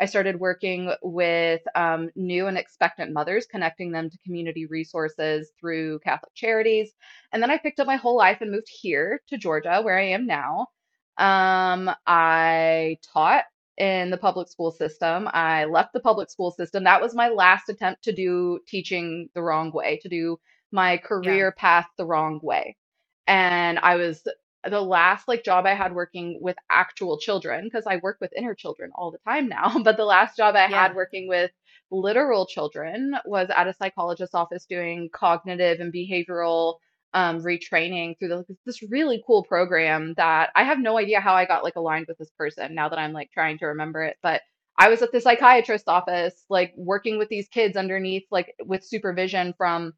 I 0.00 0.06
started 0.06 0.40
working 0.40 0.92
with 1.02 1.62
um, 1.74 2.10
new 2.16 2.46
and 2.46 2.58
expectant 2.58 3.12
mothers, 3.12 3.46
connecting 3.46 3.92
them 3.92 4.10
to 4.10 4.18
community 4.24 4.66
resources 4.66 5.50
through 5.58 6.00
Catholic 6.00 6.34
Charities. 6.34 6.92
And 7.32 7.42
then 7.42 7.50
I 7.50 7.58
picked 7.58 7.80
up 7.80 7.86
my 7.86 7.96
whole 7.96 8.16
life 8.16 8.40
and 8.40 8.50
moved 8.50 8.68
here 8.68 9.20
to 9.28 9.38
Georgia, 9.38 9.80
where 9.82 9.98
I 9.98 10.04
am 10.08 10.26
now. 10.26 10.68
Um, 11.18 11.90
I 12.06 12.98
taught 13.12 13.44
in 13.78 14.10
the 14.10 14.18
public 14.18 14.48
school 14.48 14.70
system. 14.70 15.28
I 15.32 15.64
left 15.64 15.92
the 15.92 16.00
public 16.00 16.30
school 16.30 16.50
system. 16.50 16.84
That 16.84 17.00
was 17.00 17.14
my 17.14 17.28
last 17.28 17.68
attempt 17.68 18.04
to 18.04 18.12
do 18.12 18.60
teaching 18.66 19.28
the 19.34 19.42
wrong 19.42 19.72
way, 19.72 19.98
to 20.02 20.08
do 20.08 20.38
my 20.72 20.96
Yeah. 21.20 21.38
career 21.38 21.52
path 21.52 21.86
the 21.96 22.06
wrong 22.06 22.40
way. 22.42 22.76
And 23.26 23.78
I 23.78 23.96
was 23.96 24.26
the 24.70 24.80
last 24.80 25.28
like 25.28 25.44
job 25.44 25.66
I 25.66 25.74
had 25.74 25.94
working 25.94 26.38
with 26.40 26.56
actual 26.70 27.18
children 27.18 27.64
because 27.64 27.86
I 27.86 27.96
work 27.96 28.18
with 28.20 28.32
inner 28.36 28.54
children 28.54 28.90
all 28.94 29.10
the 29.10 29.18
time 29.18 29.48
now, 29.48 29.78
but 29.84 29.96
the 29.96 30.04
last 30.04 30.36
job 30.36 30.56
I 30.56 30.66
had 30.66 30.94
working 30.94 31.28
with 31.28 31.50
literal 31.90 32.46
children 32.46 33.14
was 33.24 33.48
at 33.54 33.68
a 33.68 33.74
psychologist's 33.74 34.34
office 34.34 34.66
doing 34.66 35.08
cognitive 35.12 35.80
and 35.80 35.92
behavioral 35.92 36.76
um, 37.14 37.42
retraining 37.42 38.18
through 38.18 38.28
the, 38.28 38.44
this 38.66 38.82
really 38.90 39.22
cool 39.26 39.42
program 39.44 40.14
that 40.16 40.50
I 40.54 40.64
have 40.64 40.78
no 40.78 40.98
idea 40.98 41.20
how 41.20 41.34
I 41.34 41.46
got 41.46 41.64
like 41.64 41.76
aligned 41.76 42.06
with 42.08 42.18
this 42.18 42.30
person 42.38 42.74
now 42.74 42.88
that 42.88 42.98
I'm 42.98 43.12
like 43.12 43.30
trying 43.32 43.58
to 43.58 43.66
remember 43.66 44.02
it. 44.02 44.16
But 44.22 44.42
I 44.78 44.88
was 44.88 45.00
at 45.02 45.12
the 45.12 45.20
psychiatrist's 45.20 45.88
office, 45.88 46.44
like 46.50 46.74
working 46.76 47.16
with 47.18 47.28
these 47.28 47.48
kids 47.48 47.76
underneath, 47.76 48.24
like 48.30 48.54
with 48.64 48.84
supervision 48.84 49.54
from 49.56 49.94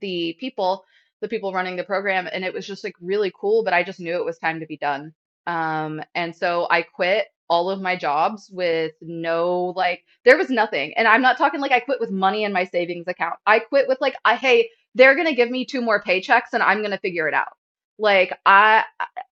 the 0.00 0.36
people, 0.38 0.84
the 1.22 1.28
people 1.28 1.54
running 1.54 1.76
the 1.76 1.84
program, 1.84 2.28
and 2.30 2.44
it 2.44 2.52
was 2.52 2.66
just 2.66 2.84
like 2.84 2.94
really 3.00 3.32
cool, 3.40 3.64
but 3.64 3.72
I 3.72 3.82
just 3.82 4.00
knew 4.00 4.16
it 4.16 4.24
was 4.26 4.38
time 4.38 4.60
to 4.60 4.66
be 4.66 4.76
done. 4.76 5.14
Um, 5.46 6.02
and 6.14 6.36
so 6.36 6.66
I 6.70 6.82
quit 6.82 7.28
all 7.48 7.70
of 7.70 7.82
my 7.82 7.96
jobs 7.96 8.48
with 8.50 8.92
no 9.02 9.74
like 9.76 10.04
there 10.24 10.38
was 10.38 10.50
nothing. 10.50 10.94
And 10.96 11.06
I'm 11.06 11.22
not 11.22 11.36
talking 11.36 11.60
like 11.60 11.72
I 11.72 11.80
quit 11.80 12.00
with 12.00 12.10
money 12.10 12.44
in 12.44 12.52
my 12.52 12.64
savings 12.64 13.08
account. 13.08 13.34
I 13.46 13.58
quit 13.58 13.88
with 13.88 13.98
like 14.00 14.14
I 14.24 14.36
hey, 14.36 14.70
they're 14.94 15.14
going 15.14 15.26
to 15.26 15.34
give 15.34 15.50
me 15.50 15.66
two 15.66 15.82
more 15.82 16.02
paychecks 16.02 16.52
and 16.54 16.62
I'm 16.62 16.78
going 16.78 16.92
to 16.92 16.98
figure 16.98 17.28
it 17.28 17.34
out. 17.34 17.52
Like 17.98 18.32
I 18.46 18.84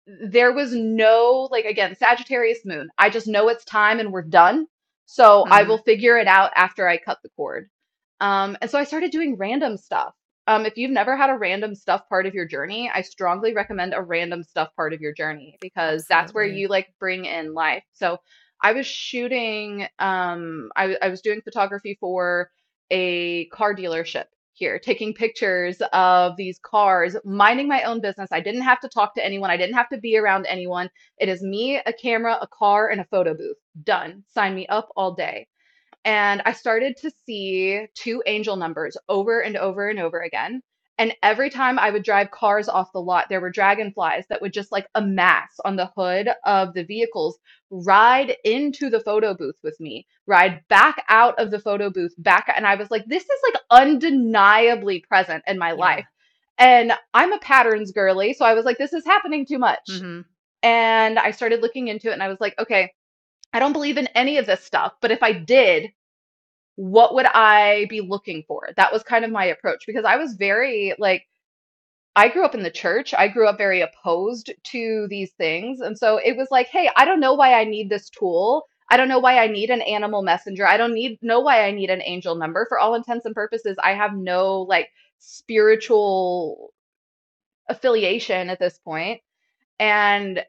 there 0.07 0.53
was 0.53 0.73
no 0.73 1.47
like 1.51 1.65
again 1.65 1.95
Sagittarius 1.95 2.59
moon. 2.65 2.89
I 2.97 3.09
just 3.09 3.27
know 3.27 3.49
it's 3.49 3.65
time 3.65 3.99
and 3.99 4.11
we're 4.11 4.21
done. 4.21 4.67
So 5.05 5.45
I 5.49 5.63
will 5.63 5.79
figure 5.79 6.17
it 6.17 6.27
out 6.27 6.51
after 6.55 6.87
I 6.87 6.97
cut 6.97 7.19
the 7.23 7.29
cord. 7.35 7.69
Um, 8.19 8.57
and 8.61 8.69
so 8.69 8.79
I 8.79 8.83
started 8.83 9.11
doing 9.11 9.37
random 9.37 9.77
stuff. 9.77 10.13
Um, 10.47 10.65
if 10.65 10.77
you've 10.77 10.91
never 10.91 11.15
had 11.15 11.29
a 11.29 11.37
random 11.37 11.73
stuff 11.73 12.07
part 12.09 12.25
of 12.25 12.33
your 12.33 12.45
journey, 12.45 12.91
I 12.93 13.01
strongly 13.01 13.53
recommend 13.53 13.93
a 13.93 14.01
random 14.01 14.43
stuff 14.43 14.69
part 14.75 14.93
of 14.93 14.99
your 14.99 15.13
journey 15.13 15.57
because 15.61 16.05
that's 16.09 16.33
where 16.33 16.45
you 16.45 16.67
like 16.67 16.93
bring 16.99 17.25
in 17.25 17.53
life. 17.53 17.83
So 17.93 18.17
I 18.61 18.73
was 18.73 18.85
shooting, 18.85 19.87
um, 19.99 20.69
I, 20.75 20.97
I 21.01 21.09
was 21.09 21.21
doing 21.21 21.41
photography 21.41 21.97
for 21.99 22.49
a 22.91 23.45
car 23.47 23.73
dealership 23.75 24.25
here, 24.53 24.79
taking 24.79 25.13
pictures 25.13 25.81
of 25.93 26.35
these 26.37 26.59
cars, 26.59 27.15
minding 27.25 27.67
my 27.67 27.83
own 27.83 28.01
business. 28.01 28.29
I 28.31 28.39
didn't 28.41 28.61
have 28.61 28.79
to 28.81 28.89
talk 28.89 29.15
to 29.15 29.25
anyone. 29.25 29.49
I 29.49 29.57
didn't 29.57 29.75
have 29.75 29.89
to 29.89 29.97
be 29.97 30.17
around 30.17 30.45
anyone. 30.45 30.89
It 31.17 31.29
is 31.29 31.41
me, 31.41 31.81
a 31.85 31.93
camera, 31.93 32.37
a 32.41 32.47
car, 32.47 32.89
and 32.89 33.01
a 33.01 33.05
photo 33.05 33.33
booth. 33.33 33.57
Done. 33.83 34.23
Sign 34.33 34.55
me 34.55 34.67
up 34.67 34.89
all 34.95 35.13
day. 35.13 35.47
And 36.05 36.41
I 36.45 36.53
started 36.53 36.97
to 36.97 37.11
see 37.25 37.87
two 37.95 38.23
angel 38.25 38.55
numbers 38.55 38.97
over 39.09 39.39
and 39.41 39.55
over 39.57 39.89
and 39.89 39.99
over 39.99 40.19
again. 40.21 40.61
And 40.99 41.15
every 41.23 41.49
time 41.49 41.79
I 41.79 41.89
would 41.89 42.03
drive 42.03 42.29
cars 42.31 42.69
off 42.69 42.91
the 42.93 43.01
lot, 43.01 43.27
there 43.29 43.41
were 43.41 43.49
dragonflies 43.49 44.25
that 44.29 44.41
would 44.41 44.53
just 44.53 44.71
like 44.71 44.87
amass 44.95 45.59
on 45.65 45.75
the 45.75 45.91
hood 45.97 46.29
of 46.45 46.73
the 46.73 46.83
vehicles, 46.83 47.39
ride 47.71 48.35
into 48.43 48.89
the 48.89 48.99
photo 48.99 49.33
booth 49.33 49.55
with 49.63 49.79
me, 49.79 50.05
ride 50.27 50.61
back 50.67 51.03
out 51.09 51.39
of 51.39 51.49
the 51.51 51.59
photo 51.59 51.89
booth, 51.89 52.13
back. 52.19 52.51
And 52.55 52.67
I 52.67 52.75
was 52.75 52.91
like, 52.91 53.05
this 53.07 53.23
is 53.23 53.39
like 53.43 53.61
undeniably 53.71 54.99
present 55.07 55.43
in 55.47 55.57
my 55.57 55.71
life. 55.71 56.05
And 56.59 56.93
I'm 57.13 57.33
a 57.33 57.39
patterns 57.39 57.91
girly. 57.91 58.33
So 58.33 58.45
I 58.45 58.53
was 58.53 58.65
like, 58.65 58.77
this 58.77 58.93
is 58.93 59.05
happening 59.05 59.45
too 59.45 59.57
much. 59.57 60.03
hmm 60.03 60.21
And 60.61 61.19
I 61.19 61.31
started 61.31 61.61
looking 61.61 61.87
into 61.87 62.09
it 62.09 62.13
and 62.13 62.23
I 62.23 62.27
was 62.29 62.39
like, 62.39 62.55
okay, 62.59 62.91
I 63.53 63.59
don't 63.59 63.73
believe 63.73 63.97
in 63.97 64.07
any 64.07 64.37
of 64.37 64.45
this 64.45 64.63
stuff. 64.63 64.93
But 65.01 65.11
if 65.11 65.23
I 65.23 65.33
did, 65.33 65.91
what 66.75 67.13
would 67.15 67.27
I 67.27 67.85
be 67.89 68.01
looking 68.01 68.43
for? 68.47 68.69
That 68.75 68.91
was 68.91 69.03
kind 69.03 69.23
of 69.23 69.31
my 69.31 69.45
approach 69.45 69.85
because 69.85 70.05
I 70.05 70.17
was 70.17 70.33
very 70.35 70.93
like 70.97 71.27
I 72.15 72.29
grew 72.29 72.45
up 72.45 72.55
in 72.55 72.63
the 72.63 72.71
church. 72.71 73.13
I 73.17 73.27
grew 73.27 73.47
up 73.47 73.57
very 73.57 73.81
opposed 73.81 74.51
to 74.63 75.07
these 75.09 75.31
things. 75.31 75.81
And 75.81 75.97
so 75.97 76.17
it 76.17 76.37
was 76.37 76.49
like, 76.51 76.67
hey, 76.67 76.89
I 76.95 77.05
don't 77.05 77.19
know 77.19 77.33
why 77.33 77.59
I 77.59 77.63
need 77.63 77.89
this 77.89 78.09
tool. 78.09 78.67
I 78.89 78.97
don't 78.97 79.07
know 79.07 79.19
why 79.19 79.39
I 79.39 79.47
need 79.47 79.71
an 79.71 79.81
animal 79.81 80.21
messenger. 80.21 80.67
I 80.67 80.77
don't 80.77 80.93
need 80.93 81.17
know 81.23 81.39
why 81.39 81.65
I 81.65 81.71
need 81.71 81.89
an 81.89 82.03
angel 82.03 82.35
number. 82.35 82.65
For 82.69 82.77
all 82.77 82.93
intents 82.95 83.25
and 83.25 83.33
purposes, 83.33 83.77
I 83.83 83.93
have 83.93 84.13
no 84.15 84.61
like 84.61 84.89
spiritual 85.19 86.73
affiliation 87.69 88.49
at 88.49 88.59
this 88.59 88.77
point. 88.77 89.21
And 89.79 90.43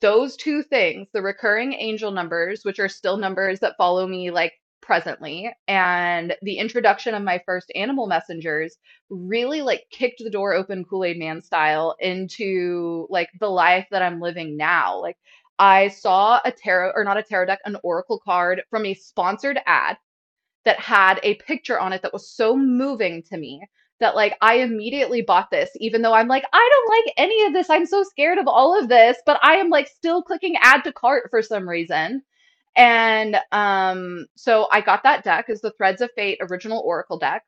those 0.00 0.36
two 0.36 0.62
things, 0.62 1.08
the 1.12 1.22
recurring 1.22 1.72
angel 1.74 2.10
numbers, 2.10 2.64
which 2.64 2.78
are 2.78 2.88
still 2.88 3.16
numbers 3.16 3.60
that 3.60 3.76
follow 3.76 4.06
me 4.06 4.30
like 4.30 4.52
presently, 4.82 5.50
and 5.68 6.34
the 6.42 6.58
introduction 6.58 7.14
of 7.14 7.22
my 7.22 7.40
first 7.46 7.70
animal 7.74 8.06
messengers 8.06 8.76
really 9.08 9.62
like 9.62 9.84
kicked 9.90 10.22
the 10.22 10.30
door 10.30 10.54
open 10.54 10.84
Kool-Aid 10.84 11.18
Man 11.18 11.40
style 11.42 11.94
into 12.00 13.06
like 13.10 13.28
the 13.38 13.48
life 13.48 13.86
that 13.90 14.02
I'm 14.02 14.20
living 14.20 14.56
now. 14.56 15.00
Like 15.00 15.16
I 15.58 15.88
saw 15.88 16.40
a 16.44 16.50
tarot 16.50 16.92
or 16.94 17.04
not 17.04 17.18
a 17.18 17.22
tarot 17.22 17.46
deck, 17.46 17.60
an 17.64 17.76
oracle 17.82 18.20
card 18.24 18.62
from 18.70 18.86
a 18.86 18.94
sponsored 18.94 19.60
ad 19.66 19.96
that 20.64 20.80
had 20.80 21.20
a 21.22 21.36
picture 21.36 21.78
on 21.78 21.92
it 21.92 22.02
that 22.02 22.12
was 22.12 22.30
so 22.30 22.56
moving 22.56 23.22
to 23.30 23.36
me 23.36 23.62
that 24.00 24.16
like 24.16 24.36
I 24.40 24.56
immediately 24.56 25.22
bought 25.22 25.50
this 25.50 25.70
even 25.76 26.02
though 26.02 26.14
I'm 26.14 26.28
like 26.28 26.44
I 26.52 26.70
don't 26.72 27.06
like 27.06 27.14
any 27.16 27.44
of 27.46 27.52
this. 27.52 27.70
I'm 27.70 27.86
so 27.86 28.02
scared 28.02 28.38
of 28.38 28.48
all 28.48 28.78
of 28.78 28.88
this, 28.88 29.18
but 29.26 29.38
I 29.42 29.56
am 29.56 29.70
like 29.70 29.88
still 29.88 30.22
clicking 30.22 30.56
add 30.60 30.82
to 30.84 30.92
cart 30.92 31.28
for 31.30 31.42
some 31.42 31.68
reason. 31.68 32.22
And 32.76 33.36
um 33.52 34.26
so 34.36 34.68
I 34.72 34.80
got 34.80 35.02
that 35.04 35.24
deck 35.24 35.50
as 35.50 35.60
the 35.60 35.72
Threads 35.72 36.00
of 36.02 36.10
Fate 36.16 36.38
original 36.40 36.80
Oracle 36.84 37.18
deck 37.18 37.44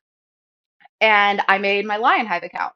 and 1.01 1.41
I 1.47 1.57
made 1.57 1.85
my 1.85 1.97
Lionhive 1.97 2.43
account. 2.43 2.73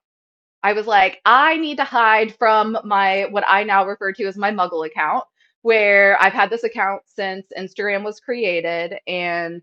I 0.64 0.74
was 0.74 0.88
like 0.88 1.22
I 1.26 1.58
need 1.58 1.78
to 1.78 1.84
hide 1.84 2.36
from 2.36 2.78
my 2.84 3.28
what 3.32 3.44
I 3.48 3.64
now 3.64 3.86
refer 3.86 4.12
to 4.14 4.26
as 4.26 4.38
my 4.38 4.52
muggle 4.52 4.86
account 4.86 5.24
where 5.62 6.22
I've 6.22 6.34
had 6.34 6.50
this 6.50 6.64
account 6.64 7.04
since 7.08 7.48
Instagram 7.58 8.04
was 8.04 8.20
created 8.20 8.96
and 9.08 9.62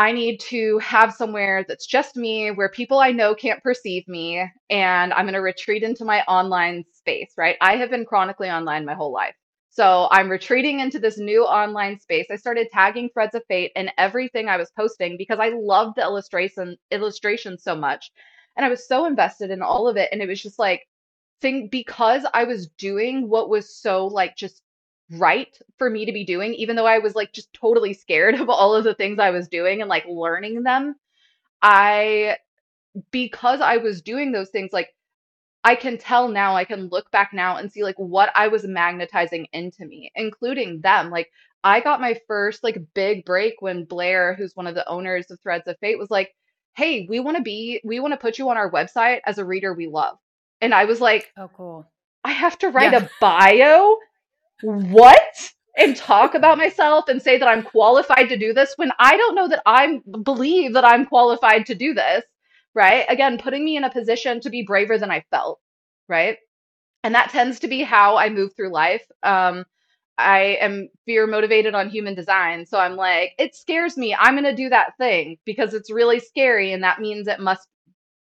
I 0.00 0.12
need 0.12 0.40
to 0.48 0.78
have 0.78 1.12
somewhere 1.12 1.62
that's 1.68 1.86
just 1.86 2.16
me, 2.16 2.50
where 2.52 2.70
people 2.70 3.00
I 3.00 3.12
know 3.12 3.34
can't 3.34 3.62
perceive 3.62 4.08
me, 4.08 4.42
and 4.70 5.12
I'm 5.12 5.26
going 5.26 5.34
to 5.34 5.40
retreat 5.40 5.82
into 5.82 6.06
my 6.06 6.22
online 6.22 6.84
space, 6.90 7.34
right? 7.36 7.58
I 7.60 7.76
have 7.76 7.90
been 7.90 8.06
chronically 8.06 8.48
online 8.48 8.86
my 8.86 8.94
whole 8.94 9.12
life. 9.12 9.34
So 9.68 10.08
I'm 10.10 10.30
retreating 10.30 10.80
into 10.80 10.98
this 10.98 11.18
new 11.18 11.44
online 11.44 12.00
space. 12.00 12.28
I 12.30 12.36
started 12.36 12.68
tagging 12.72 13.10
Threads 13.10 13.34
of 13.34 13.42
Fate 13.46 13.72
and 13.76 13.92
everything 13.98 14.48
I 14.48 14.56
was 14.56 14.70
posting 14.74 15.18
because 15.18 15.38
I 15.38 15.50
loved 15.50 15.96
the 15.96 16.02
illustration 16.02 16.78
illustration 16.90 17.58
so 17.58 17.74
much. 17.74 18.10
And 18.56 18.64
I 18.64 18.70
was 18.70 18.88
so 18.88 19.04
invested 19.04 19.50
in 19.50 19.60
all 19.60 19.86
of 19.86 19.98
it. 19.98 20.08
And 20.12 20.22
it 20.22 20.28
was 20.28 20.42
just 20.42 20.58
like 20.58 20.88
thing 21.42 21.68
because 21.70 22.24
I 22.32 22.44
was 22.44 22.68
doing 22.78 23.28
what 23.28 23.50
was 23.50 23.76
so 23.76 24.06
like 24.06 24.34
just 24.34 24.62
right 25.12 25.58
for 25.78 25.90
me 25.90 26.04
to 26.06 26.12
be 26.12 26.24
doing, 26.24 26.54
even 26.54 26.76
though 26.76 26.86
I 26.86 26.98
was 26.98 27.14
like 27.14 27.32
just 27.32 27.52
totally 27.52 27.92
scared 27.94 28.34
of 28.40 28.48
all 28.48 28.74
of 28.74 28.84
the 28.84 28.94
things 28.94 29.18
I 29.18 29.30
was 29.30 29.48
doing 29.48 29.80
and 29.80 29.88
like 29.88 30.06
learning 30.08 30.62
them. 30.62 30.96
I, 31.62 32.38
because 33.10 33.60
I 33.60 33.78
was 33.78 34.02
doing 34.02 34.32
those 34.32 34.50
things, 34.50 34.70
like 34.72 34.90
I 35.62 35.74
can 35.74 35.98
tell 35.98 36.28
now, 36.28 36.56
I 36.56 36.64
can 36.64 36.88
look 36.88 37.10
back 37.10 37.32
now 37.32 37.56
and 37.56 37.70
see 37.70 37.82
like 37.84 37.98
what 37.98 38.30
I 38.34 38.48
was 38.48 38.64
magnetizing 38.66 39.46
into 39.52 39.84
me, 39.84 40.10
including 40.14 40.80
them. 40.80 41.10
Like 41.10 41.30
I 41.62 41.80
got 41.80 42.00
my 42.00 42.18
first 42.26 42.64
like 42.64 42.82
big 42.94 43.24
break 43.24 43.56
when 43.60 43.84
Blair, 43.84 44.34
who's 44.34 44.56
one 44.56 44.66
of 44.66 44.74
the 44.74 44.88
owners 44.88 45.30
of 45.30 45.38
Threads 45.40 45.68
of 45.68 45.78
Fate, 45.80 45.98
was 45.98 46.10
like, 46.10 46.34
Hey, 46.76 47.06
we 47.08 47.20
want 47.20 47.36
to 47.36 47.42
be, 47.42 47.80
we 47.84 48.00
want 48.00 48.12
to 48.12 48.18
put 48.18 48.38
you 48.38 48.48
on 48.48 48.56
our 48.56 48.70
website 48.70 49.20
as 49.26 49.38
a 49.38 49.44
reader 49.44 49.74
we 49.74 49.86
love. 49.86 50.16
And 50.62 50.72
I 50.72 50.86
was 50.86 51.00
like, 51.00 51.30
Oh, 51.36 51.50
cool. 51.54 51.86
I 52.24 52.32
have 52.32 52.58
to 52.60 52.68
write 52.68 52.92
Yeah. 52.92 53.00
a 53.00 53.10
bio 53.20 53.98
what? 54.62 55.52
And 55.76 55.96
talk 55.96 56.34
about 56.34 56.58
myself 56.58 57.08
and 57.08 57.22
say 57.22 57.38
that 57.38 57.48
I'm 57.48 57.62
qualified 57.62 58.28
to 58.28 58.36
do 58.36 58.52
this 58.52 58.74
when 58.76 58.92
I 58.98 59.16
don't 59.16 59.34
know 59.34 59.48
that 59.48 59.62
I 59.66 60.00
believe 60.22 60.74
that 60.74 60.84
I'm 60.84 61.06
qualified 61.06 61.66
to 61.66 61.74
do 61.74 61.94
this, 61.94 62.24
right? 62.74 63.06
Again, 63.08 63.38
putting 63.38 63.64
me 63.64 63.76
in 63.76 63.84
a 63.84 63.90
position 63.90 64.40
to 64.40 64.50
be 64.50 64.64
braver 64.66 64.98
than 64.98 65.10
I 65.10 65.24
felt, 65.30 65.60
right? 66.08 66.36
And 67.04 67.14
that 67.14 67.30
tends 67.30 67.60
to 67.60 67.68
be 67.68 67.82
how 67.82 68.16
I 68.16 68.28
move 68.28 68.54
through 68.54 68.72
life. 68.72 69.04
Um, 69.22 69.64
I 70.18 70.58
am 70.60 70.88
fear 71.06 71.26
motivated 71.26 71.74
on 71.74 71.88
human 71.88 72.14
design. 72.14 72.66
So 72.66 72.78
I'm 72.78 72.96
like, 72.96 73.32
it 73.38 73.54
scares 73.54 73.96
me. 73.96 74.14
I'm 74.14 74.34
going 74.34 74.44
to 74.44 74.54
do 74.54 74.68
that 74.68 74.96
thing 74.98 75.38
because 75.46 75.72
it's 75.72 75.90
really 75.90 76.20
scary. 76.20 76.72
And 76.72 76.82
that 76.84 77.00
means 77.00 77.26
it 77.26 77.40
must, 77.40 77.66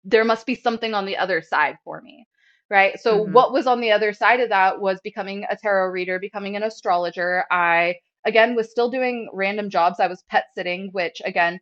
there 0.03 0.25
must 0.25 0.48
be 0.48 0.55
something 0.55 0.96
on 0.96 1.05
the 1.05 1.17
other 1.17 1.41
side 1.44 1.77
for 1.84 2.01
me. 2.01 2.25
Right. 2.69 3.00
So 3.00 3.25
Mhm. 3.25 3.31
what 3.31 3.53
was 3.53 3.67
on 3.67 3.79
the 3.79 3.91
other 3.91 4.12
side 4.13 4.39
of 4.39 4.50
that 4.50 4.79
was 4.81 5.00
becoming 5.01 5.45
a 5.50 5.55
tarot 5.55 5.89
reader, 5.91 6.19
becoming 6.19 6.55
an 6.55 6.63
astrologer. 6.63 7.45
I, 7.51 7.95
again, 8.25 8.55
was 8.55 8.72
still 8.72 8.89
doing 8.89 9.29
random 9.34 9.69
jobs. 9.69 10.00
I 10.00 10.07
was 10.07 10.24
pet 10.29 10.45
sitting, 10.55 10.89
which 10.91 11.22
again, 11.25 11.60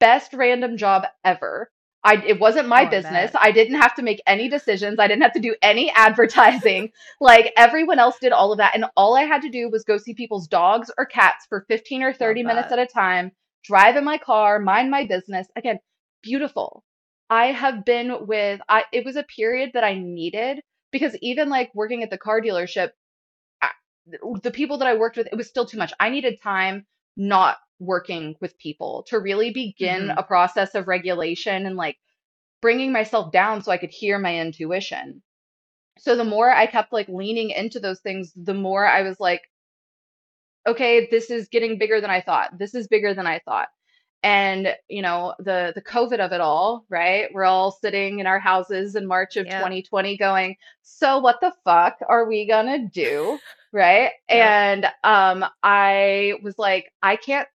best 0.00 0.32
random 0.32 0.76
job 0.76 1.06
ever. 1.24 1.70
I 2.02 2.16
it 2.26 2.40
wasn't 2.40 2.66
my 2.68 2.84
Oh, 2.84 2.90
business. 2.90 3.32
bet. 3.32 3.42
I 3.42 3.52
didn't 3.52 3.80
have 3.80 3.94
to 3.96 4.02
make 4.02 4.20
any 4.26 4.48
decisions. 4.48 4.98
I 4.98 5.06
didn't 5.06 5.22
have 5.22 5.34
to 5.34 5.40
do 5.40 5.54
any 5.62 5.90
advertising. 5.94 6.90
Like 7.20 7.52
everyone 7.56 7.98
else 7.98 8.18
did 8.18 8.32
all 8.32 8.52
of 8.52 8.58
that 8.58 8.74
and 8.74 8.86
all 8.96 9.16
I 9.16 9.24
had 9.24 9.42
to 9.42 9.50
do 9.50 9.68
was 9.70 9.84
go 9.84 9.98
see 9.98 10.14
people's 10.14 10.48
dogs 10.48 10.90
or 10.98 11.06
cats 11.06 11.46
for 11.48 11.64
15 11.68 12.02
or 12.02 12.12
30 12.12 12.42
Love 12.42 12.46
minutes 12.46 12.72
at 12.72 12.78
a 12.78 12.86
time, 12.86 13.32
drive 13.64 13.96
in 13.96 14.04
my 14.04 14.18
car, 14.18 14.58
mind 14.58 14.90
my 14.90 15.04
business. 15.06 15.46
Again, 15.56 15.78
beautiful. 16.22 16.82
I 17.30 17.46
have 17.52 17.84
been 17.84 18.26
with 18.26 18.60
I 18.68 18.84
it 18.92 19.04
was 19.06 19.16
a 19.16 19.22
period 19.22 19.72
that 19.74 19.84
I 19.84 19.94
needed 19.94 20.62
because 20.92 21.16
even 21.22 21.48
like 21.48 21.74
working 21.74 22.02
at 22.02 22.10
the 22.10 22.18
car 22.18 22.40
dealership 22.42 22.90
I, 23.62 23.70
the 24.42 24.50
people 24.52 24.78
that 24.78 24.88
I 24.88 24.96
worked 24.96 25.16
with, 25.16 25.28
it 25.32 25.36
was 25.36 25.48
still 25.48 25.66
too 25.66 25.78
much. 25.78 25.92
I 26.00 26.10
needed 26.10 26.40
time 26.42 26.86
not 27.16 27.58
working 27.80 28.36
with 28.40 28.58
people 28.58 29.04
to 29.08 29.18
really 29.20 29.52
begin 29.52 30.08
Mhm. 30.08 30.14
a 30.16 30.22
process 30.22 30.74
of 30.74 30.88
regulation 30.88 31.66
and 31.66 31.76
like 31.76 31.98
bringing 32.62 32.92
myself 32.92 33.32
down 33.32 33.62
so 33.62 33.72
I 33.72 33.78
could 33.78 33.90
hear 33.90 34.18
my 34.18 34.38
intuition. 34.40 35.22
So 35.98 36.16
the 36.16 36.24
more 36.24 36.50
I 36.50 36.66
kept 36.66 36.92
like 36.92 37.08
leaning 37.08 37.50
into 37.50 37.80
those 37.80 38.00
things, 38.00 38.32
the 38.36 38.54
more 38.54 38.86
I 38.86 39.02
was 39.02 39.20
like, 39.20 39.42
okay, 40.66 41.08
this 41.10 41.30
is 41.30 41.48
getting 41.48 41.78
bigger 41.78 42.00
than 42.00 42.10
I 42.10 42.20
thought. 42.20 42.58
This 42.58 42.74
is 42.74 42.88
bigger 42.88 43.14
than 43.14 43.26
I 43.26 43.40
thought. 43.40 43.68
And, 44.22 44.76
you 44.88 45.02
know, 45.02 45.34
the 45.38 45.72
the 45.74 45.82
COVID 45.82 46.20
of 46.20 46.32
it 46.32 46.40
all, 46.42 46.84
right? 46.90 47.28
We're 47.32 47.44
all 47.44 47.70
sitting 47.72 48.18
in 48.18 48.26
our 48.26 48.38
houses 48.38 48.94
in 48.94 49.06
March 49.06 49.36
of 49.36 49.46
Yep. 49.46 49.54
2020 49.56 50.16
going, 50.18 50.56
so 50.82 51.18
what 51.18 51.40
the 51.40 51.52
fuck 51.64 51.98
are 52.08 52.26
we 52.26 52.46
gonna 52.46 52.86
do? 52.88 53.38
Right? 53.72 54.12
Yep. 54.30 54.58
And 54.74 54.86
um 55.04 55.44
I 55.62 56.34
was 56.42 56.58
like, 56.58 56.92
I 57.02 57.16
can't 57.16 57.48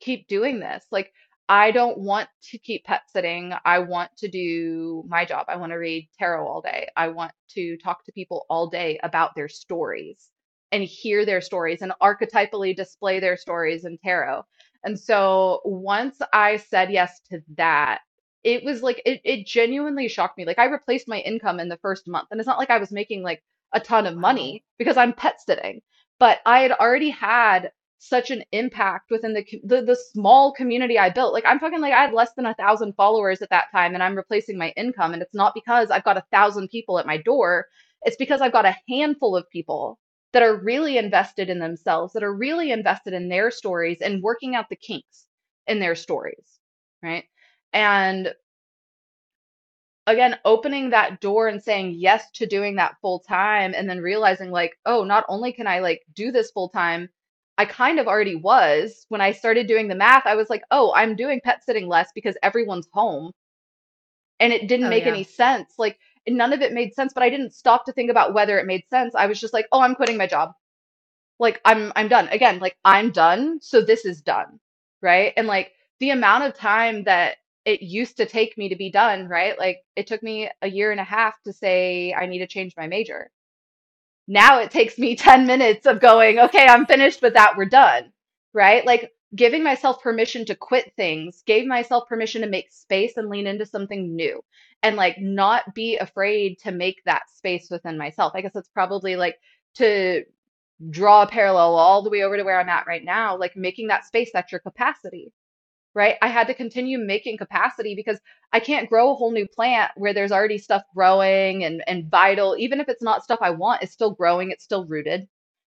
keep 0.00 0.26
doing 0.28 0.60
this. 0.60 0.84
Like, 0.90 1.12
I 1.48 1.70
don't 1.70 1.98
want 1.98 2.28
to 2.50 2.58
keep 2.58 2.84
pet 2.84 3.02
sitting. 3.12 3.52
I 3.64 3.80
want 3.80 4.10
to 4.18 4.28
do 4.28 5.04
my 5.08 5.24
job. 5.24 5.46
I 5.48 5.56
want 5.56 5.72
to 5.72 5.76
read 5.76 6.08
tarot 6.18 6.46
all 6.46 6.62
day. 6.62 6.88
I 6.96 7.08
want 7.08 7.32
to 7.50 7.76
talk 7.78 8.04
to 8.04 8.12
people 8.12 8.46
all 8.48 8.68
day 8.68 8.98
about 9.02 9.34
their 9.34 9.48
stories 9.48 10.30
and 10.72 10.82
hear 10.82 11.26
their 11.26 11.42
stories 11.42 11.82
and 11.82 11.92
archetypally 12.02 12.74
display 12.74 13.20
their 13.20 13.36
stories 13.36 13.84
in 13.84 13.98
tarot. 13.98 14.42
And 14.84 14.98
so 14.98 15.60
once 15.64 16.20
I 16.32 16.56
said 16.56 16.90
yes 16.92 17.20
to 17.30 17.42
that, 17.56 18.00
it 18.44 18.64
was 18.64 18.82
like 18.82 19.00
it, 19.06 19.20
it 19.24 19.46
genuinely 19.46 20.08
shocked 20.08 20.36
me. 20.38 20.44
Like 20.44 20.58
I 20.58 20.64
replaced 20.66 21.08
my 21.08 21.20
income 21.20 21.60
in 21.60 21.68
the 21.68 21.78
first 21.78 22.08
month. 22.08 22.28
And 22.30 22.40
it's 22.40 22.46
not 22.46 22.58
like 22.58 22.70
I 22.70 22.78
was 22.78 22.90
making 22.92 23.22
like 23.22 23.42
a 23.72 23.80
ton 23.80 24.06
of 24.06 24.16
money 24.16 24.64
because 24.78 24.96
I'm 24.96 25.12
pet 25.12 25.40
sitting, 25.40 25.80
but 26.18 26.40
I 26.46 26.60
had 26.60 26.72
already 26.72 27.10
had 27.10 27.70
such 27.98 28.32
an 28.32 28.42
impact 28.50 29.10
within 29.12 29.32
the, 29.32 29.46
the 29.64 29.82
the 29.82 29.96
small 29.96 30.52
community 30.52 30.98
I 30.98 31.10
built. 31.10 31.32
Like 31.32 31.46
I'm 31.46 31.60
talking 31.60 31.80
like 31.80 31.92
I 31.92 32.02
had 32.02 32.12
less 32.12 32.32
than 32.34 32.46
a 32.46 32.54
thousand 32.54 32.94
followers 32.96 33.42
at 33.42 33.50
that 33.50 33.70
time, 33.70 33.94
and 33.94 34.02
I'm 34.02 34.16
replacing 34.16 34.58
my 34.58 34.70
income. 34.76 35.12
And 35.12 35.22
it's 35.22 35.34
not 35.34 35.54
because 35.54 35.90
I've 35.90 36.04
got 36.04 36.16
a 36.16 36.24
thousand 36.32 36.68
people 36.68 36.98
at 36.98 37.06
my 37.06 37.18
door. 37.18 37.66
It's 38.04 38.16
because 38.16 38.40
I've 38.40 38.52
got 38.52 38.66
a 38.66 38.76
handful 38.88 39.36
of 39.36 39.48
people 39.50 40.00
that 40.32 40.42
are 40.42 40.56
really 40.56 40.98
invested 40.98 41.50
in 41.50 41.58
themselves, 41.58 42.12
that 42.14 42.22
are 42.22 42.34
really 42.34 42.72
invested 42.72 43.12
in 43.14 43.28
their 43.28 43.50
stories 43.50 44.00
and 44.00 44.22
working 44.22 44.54
out 44.54 44.68
the 44.68 44.76
kinks 44.76 45.26
in 45.66 45.78
their 45.80 45.94
stories, 45.94 46.60
right? 47.02 47.24
And 47.72 48.34
again, 50.06 50.38
opening 50.44 50.90
that 50.90 51.20
door 51.20 51.48
and 51.48 51.62
saying 51.62 51.92
yes 51.96 52.30
to 52.32 52.46
doing 52.46 52.76
that 52.76 52.96
full 53.00 53.20
time 53.20 53.72
and 53.76 53.88
then 53.88 54.00
realizing 54.00 54.50
like, 54.50 54.78
oh, 54.86 55.04
not 55.04 55.24
only 55.28 55.52
can 55.52 55.66
I 55.66 55.78
like 55.80 56.02
do 56.14 56.32
this 56.32 56.50
full 56.50 56.68
time, 56.68 57.08
I 57.58 57.64
kind 57.66 58.00
of 58.00 58.08
already 58.08 58.34
was. 58.36 59.06
When 59.08 59.20
I 59.20 59.32
started 59.32 59.66
doing 59.66 59.88
the 59.88 59.94
math, 59.94 60.26
I 60.26 60.34
was 60.34 60.50
like, 60.50 60.62
oh, 60.70 60.92
I'm 60.96 61.14
doing 61.16 61.40
pet 61.44 61.64
sitting 61.64 61.86
less 61.86 62.10
because 62.14 62.36
everyone's 62.42 62.88
home. 62.92 63.32
And 64.40 64.52
it 64.52 64.68
didn't 64.68 64.86
Oh, 64.86 64.90
make 64.90 65.04
yeah. 65.04 65.10
any 65.10 65.24
sense. 65.24 65.74
Like 65.78 65.98
none 66.28 66.52
of 66.52 66.62
it 66.62 66.72
made 66.72 66.94
sense, 66.94 67.12
but 67.12 67.22
I 67.22 67.30
didn't 67.30 67.54
stop 67.54 67.84
to 67.86 67.92
think 67.92 68.10
about 68.10 68.34
whether 68.34 68.58
it 68.58 68.66
made 68.66 68.84
sense. 68.90 69.14
I 69.14 69.26
was 69.26 69.40
just 69.40 69.54
like, 69.54 69.66
oh, 69.72 69.80
I'm 69.80 69.94
quitting 69.94 70.16
my 70.18 70.26
job. 70.26 70.52
Like 71.38 71.60
I'm 71.64 71.92
I'm 71.96 72.08
done. 72.08 72.28
Again, 72.30 72.60
like 72.60 72.76
I'm 72.84 73.10
done, 73.12 73.60
so 73.62 73.82
this 73.82 74.04
is 74.06 74.22
done. 74.22 74.60
Right? 75.02 75.34
And 75.36 75.46
like 75.48 75.72
the 76.00 76.10
amount 76.10 76.44
of 76.44 76.54
time 76.54 77.04
that 77.04 77.36
it 77.66 77.82
used 77.82 78.16
to 78.18 78.26
take 78.26 78.58
me 78.58 78.68
to 78.70 78.76
be 78.76 78.90
done, 78.90 79.28
right? 79.28 79.58
Like 79.58 79.80
it 79.96 80.06
took 80.08 80.22
me 80.22 80.50
a 80.62 80.68
year 80.68 80.92
and 80.92 81.00
a 81.00 81.04
half 81.04 81.40
to 81.44 81.52
say 81.52 82.14
I 82.14 82.26
need 82.26 82.40
to 82.40 82.46
change 82.48 82.74
my 82.76 82.86
major. 82.88 83.30
Now 84.28 84.60
it 84.60 84.70
takes 84.70 84.98
me 84.98 85.16
10 85.18 85.46
minutes 85.46 85.86
of 85.86 86.00
going, 86.00 86.38
okay, 86.40 86.66
I'm 86.66 86.86
finished 86.86 87.22
with 87.22 87.34
that, 87.34 87.56
we're 87.56 87.66
done. 87.66 88.12
Right? 88.54 88.86
Like 88.86 89.12
giving 89.34 89.62
myself 89.64 90.02
permission 90.02 90.44
to 90.46 90.54
quit 90.54 90.92
things, 90.96 91.42
gave 91.46 91.66
myself 91.66 92.08
permission 92.08 92.42
to 92.42 92.48
make 92.48 92.72
space 92.72 93.16
and 93.16 93.28
lean 93.30 93.46
into 93.46 93.66
something 93.66 94.14
new 94.14 94.42
and 94.82 94.96
like 94.96 95.18
not 95.20 95.74
be 95.74 95.96
afraid 95.98 96.58
to 96.60 96.72
make 96.72 97.02
that 97.04 97.30
space 97.30 97.68
within 97.70 97.98
myself. 97.98 98.32
I 98.34 98.42
guess 98.42 98.52
that's 98.54 98.68
probably 98.68 99.16
like 99.16 99.38
to 99.76 100.24
draw 100.90 101.22
a 101.22 101.28
parallel 101.28 101.76
all 101.76 102.02
the 102.02 102.10
way 102.10 102.22
over 102.22 102.36
to 102.36 102.44
where 102.44 102.60
I'm 102.60 102.68
at 102.68 102.86
right 102.86 103.04
now, 103.04 103.36
like 103.36 103.56
making 103.56 103.88
that 103.88 104.04
space, 104.06 104.30
that's 104.32 104.52
your 104.52 104.60
capacity 104.60 105.32
right? 105.94 106.16
I 106.22 106.28
had 106.28 106.46
to 106.46 106.54
continue 106.54 106.98
making 106.98 107.38
capacity 107.38 107.94
because 107.94 108.18
I 108.52 108.60
can't 108.60 108.88
grow 108.88 109.12
a 109.12 109.14
whole 109.14 109.32
new 109.32 109.46
plant 109.46 109.92
where 109.96 110.14
there's 110.14 110.32
already 110.32 110.58
stuff 110.58 110.82
growing 110.94 111.64
and, 111.64 111.82
and 111.86 112.10
vital. 112.10 112.56
Even 112.58 112.80
if 112.80 112.88
it's 112.88 113.02
not 113.02 113.24
stuff 113.24 113.40
I 113.42 113.50
want, 113.50 113.82
it's 113.82 113.92
still 113.92 114.12
growing, 114.12 114.50
it's 114.50 114.64
still 114.64 114.86
rooted, 114.86 115.28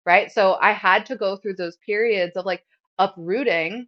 right? 0.05 0.31
So 0.31 0.57
I 0.61 0.73
had 0.73 1.05
to 1.07 1.15
go 1.15 1.37
through 1.37 1.55
those 1.55 1.77
periods 1.85 2.35
of 2.35 2.45
like 2.45 2.65
uprooting 2.99 3.87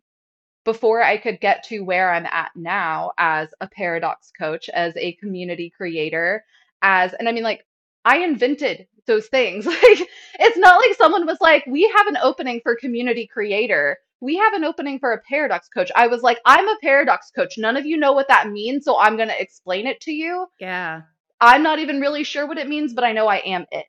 before 0.63 1.01
I 1.01 1.17
could 1.17 1.39
get 1.39 1.63
to 1.65 1.81
where 1.81 2.11
I'm 2.11 2.25
at 2.25 2.51
now 2.55 3.11
as 3.17 3.49
a 3.61 3.67
paradox 3.67 4.31
coach, 4.37 4.69
as 4.69 4.95
a 4.97 5.13
community 5.13 5.71
creator, 5.75 6.43
as, 6.81 7.13
and 7.13 7.27
I 7.27 7.31
mean, 7.31 7.43
like, 7.43 7.65
I 8.05 8.17
invented 8.19 8.87
those 9.05 9.27
things. 9.27 9.65
Like, 9.71 10.07
it's 10.39 10.57
not 10.57 10.77
like 10.77 10.95
someone 10.97 11.25
was 11.25 11.37
like, 11.41 11.65
we 11.67 11.91
have 11.95 12.07
an 12.07 12.17
opening 12.21 12.61
for 12.63 12.75
community 12.75 13.27
creator. 13.27 13.97
We 14.19 14.37
have 14.37 14.53
an 14.53 14.63
opening 14.63 14.99
for 14.99 15.13
a 15.13 15.21
paradox 15.21 15.67
coach. 15.67 15.91
I 15.95 16.07
was 16.07 16.21
like, 16.21 16.39
I'm 16.45 16.67
a 16.67 16.77
paradox 16.81 17.31
coach. 17.31 17.57
None 17.57 17.77
of 17.77 17.85
you 17.85 17.97
know 17.97 18.13
what 18.13 18.27
that 18.27 18.49
means, 18.49 18.85
so 18.85 18.97
I'm 18.97 19.17
going 19.17 19.29
to 19.29 19.41
explain 19.41 19.87
it 19.87 19.99
to 20.01 20.11
you. 20.11 20.45
Yeah. 20.59 21.01
I'm 21.39 21.63
not 21.63 21.79
even 21.79 21.99
really 21.99 22.23
sure 22.23 22.47
what 22.47 22.59
it 22.59 22.69
means, 22.69 22.93
but 22.93 23.03
I 23.03 23.13
know 23.13 23.27
I 23.27 23.37
am 23.37 23.65
it. 23.71 23.85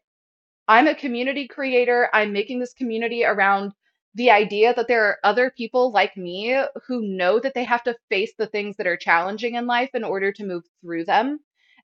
I'm 0.68 0.88
a 0.88 0.94
community 0.94 1.46
creator. 1.46 2.08
I'm 2.14 2.32
making 2.32 2.60
this 2.60 2.72
community 2.72 3.24
around 3.24 3.72
the 4.14 4.30
idea 4.30 4.74
that 4.74 4.88
there 4.88 5.04
are 5.06 5.18
other 5.24 5.50
people 5.50 5.92
like 5.92 6.16
me 6.16 6.60
who 6.86 7.02
know 7.02 7.38
that 7.40 7.54
they 7.54 7.64
have 7.64 7.82
to 7.84 7.96
face 8.10 8.32
the 8.38 8.46
things 8.46 8.76
that 8.76 8.86
are 8.86 8.96
challenging 8.96 9.54
in 9.54 9.66
life 9.66 9.90
in 9.94 10.04
order 10.04 10.32
to 10.32 10.44
move 10.46 10.64
through 10.82 11.04
them. 11.04 11.40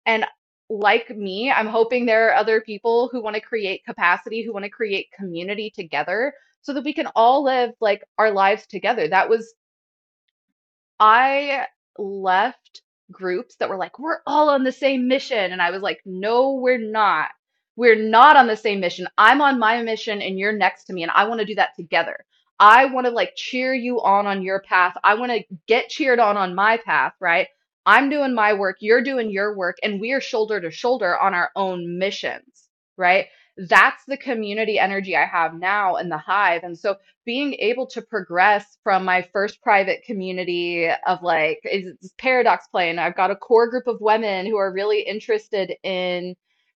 And 0.05 0.25
like 0.69 1.09
me, 1.15 1.51
I'm 1.51 1.67
hoping 1.67 2.05
there 2.05 2.29
are 2.29 2.35
other 2.35 2.61
people 2.61 3.09
who 3.11 3.21
want 3.21 3.35
to 3.35 3.41
create 3.41 3.85
capacity, 3.85 4.43
who 4.43 4.53
want 4.53 4.65
to 4.65 4.71
create 4.71 5.11
community 5.11 5.71
together 5.75 6.33
so 6.61 6.73
that 6.73 6.83
we 6.83 6.93
can 6.93 7.07
all 7.15 7.43
live 7.43 7.71
like 7.79 8.03
our 8.17 8.31
lives 8.31 8.65
together. 8.67 9.07
That 9.07 9.29
was 9.29 9.53
I 10.99 11.67
left 11.97 12.81
groups 13.11 13.55
that 13.57 13.69
were 13.69 13.77
like, 13.77 13.99
we're 13.99 14.19
all 14.25 14.49
on 14.49 14.63
the 14.63 14.71
same 14.71 15.07
mission. 15.07 15.51
And 15.51 15.61
I 15.61 15.71
was 15.71 15.81
like, 15.81 16.01
no, 16.05 16.53
we're 16.53 16.79
not. 16.79 17.29
We're 17.75 17.95
not 17.95 18.37
on 18.37 18.47
the 18.47 18.55
same 18.55 18.79
mission. 18.79 19.07
I'm 19.17 19.41
on 19.41 19.59
my 19.59 19.81
mission 19.81 20.21
and 20.21 20.39
you're 20.39 20.53
next 20.53 20.85
to 20.85 20.93
me. 20.93 21.03
And 21.03 21.11
I 21.13 21.25
want 21.27 21.39
to 21.39 21.45
do 21.45 21.55
that 21.55 21.75
together. 21.75 22.25
I 22.59 22.85
want 22.85 23.05
to 23.05 23.11
like 23.11 23.33
cheer 23.35 23.73
you 23.73 24.01
on 24.01 24.27
on 24.27 24.41
your 24.41 24.61
path. 24.61 24.95
I 25.03 25.15
want 25.15 25.31
to 25.31 25.43
get 25.67 25.89
cheered 25.89 26.19
on 26.19 26.37
on 26.37 26.55
my 26.55 26.77
path, 26.85 27.13
right? 27.19 27.47
I'm 27.85 28.09
doing 28.09 28.33
my 28.33 28.53
work. 28.53 28.77
You're 28.79 29.03
doing 29.03 29.29
your 29.29 29.55
work. 29.55 29.77
And 29.83 29.99
we 29.99 30.13
are 30.13 30.21
shoulder 30.21 30.61
to 30.61 30.71
shoulder 30.71 31.19
on 31.19 31.33
our 31.33 31.51
own 31.55 31.99
missions, 31.99 32.69
right? 32.97 33.27
That's 33.57 34.03
the 34.05 34.17
community 34.17 34.79
energy 34.79 35.15
I 35.15 35.25
have 35.25 35.53
now 35.53 35.97
in 35.97 36.09
the 36.09 36.17
hive. 36.17 36.63
And 36.63 36.77
so 36.77 36.95
being 37.25 37.55
able 37.55 37.87
to 37.87 38.01
progress 38.01 38.77
from 38.83 39.03
my 39.03 39.27
first 39.33 39.61
private 39.61 40.03
community 40.05 40.87
of 41.07 41.21
like 41.23 41.59
is 41.63 42.13
paradox 42.17 42.67
playing 42.67 42.99
i've 42.99 43.15
got 43.15 43.31
a 43.31 43.35
core 43.35 43.69
group 43.69 43.87
of 43.87 43.99
women 43.99 44.45
who 44.45 44.57
are 44.57 44.71
really 44.71 45.01
interested 45.01 45.73
in 45.83 46.35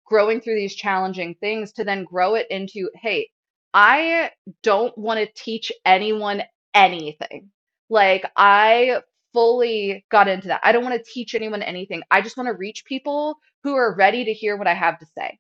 growing 0.08 0.42
through 0.42 0.56
these 0.56 0.76
challenging 0.76 1.36
things 1.36 1.74
to 1.74 1.84
then 1.84 2.04
grow 2.06 2.36
it 2.36 2.48
into 2.50 2.90
hey 2.96 3.30
i 3.74 4.32
don't 4.64 4.98
want 4.98 5.20
to 5.20 5.28
teach 5.42 5.72
anyone 5.86 6.42
anything 6.74 7.50
like 7.90 8.30
i 8.38 9.02
fully 9.34 10.06
got 10.12 10.28
into 10.28 10.48
that 10.50 10.62
i 10.64 10.72
don't 10.72 10.84
want 10.84 10.96
to 10.96 11.12
teach 11.12 11.36
anyone 11.36 11.62
anything 11.64 12.02
i 12.12 12.22
just 12.22 12.38
want 12.38 12.48
to 12.48 12.54
reach 12.54 12.86
people 12.86 13.38
who 13.64 13.76
are 13.76 13.96
ready 13.96 14.26
to 14.26 14.34
hear 14.34 14.58
what 14.58 14.68
i 14.68 14.74
have 14.74 15.00
to 15.00 15.06
say 15.18 15.38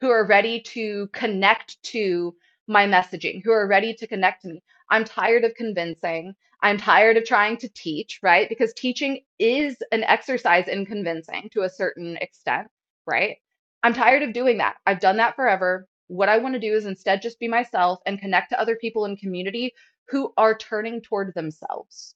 who 0.00 0.10
are 0.10 0.26
ready 0.26 0.60
to 0.60 1.08
connect 1.12 1.82
to 1.82 2.34
my 2.68 2.86
messaging, 2.86 3.42
who 3.44 3.52
are 3.52 3.66
ready 3.66 3.94
to 3.94 4.06
connect 4.06 4.42
to 4.42 4.48
me. 4.48 4.62
I'm 4.90 5.04
tired 5.04 5.44
of 5.44 5.54
convincing. 5.54 6.34
I'm 6.62 6.78
tired 6.78 7.16
of 7.16 7.24
trying 7.24 7.56
to 7.58 7.68
teach, 7.70 8.20
right? 8.22 8.48
Because 8.48 8.72
teaching 8.74 9.20
is 9.38 9.76
an 9.92 10.04
exercise 10.04 10.68
in 10.68 10.86
convincing 10.86 11.50
to 11.52 11.62
a 11.62 11.70
certain 11.70 12.16
extent, 12.18 12.68
right? 13.06 13.38
I'm 13.82 13.94
tired 13.94 14.22
of 14.22 14.32
doing 14.32 14.58
that. 14.58 14.76
I've 14.86 15.00
done 15.00 15.16
that 15.18 15.36
forever. 15.36 15.86
What 16.08 16.28
I 16.28 16.38
want 16.38 16.54
to 16.54 16.60
do 16.60 16.74
is 16.74 16.86
instead 16.86 17.22
just 17.22 17.38
be 17.38 17.48
myself 17.48 18.00
and 18.06 18.20
connect 18.20 18.50
to 18.50 18.60
other 18.60 18.76
people 18.76 19.04
in 19.04 19.16
community 19.16 19.74
who 20.08 20.32
are 20.36 20.56
turning 20.56 21.00
toward 21.00 21.34
themselves. 21.34 22.14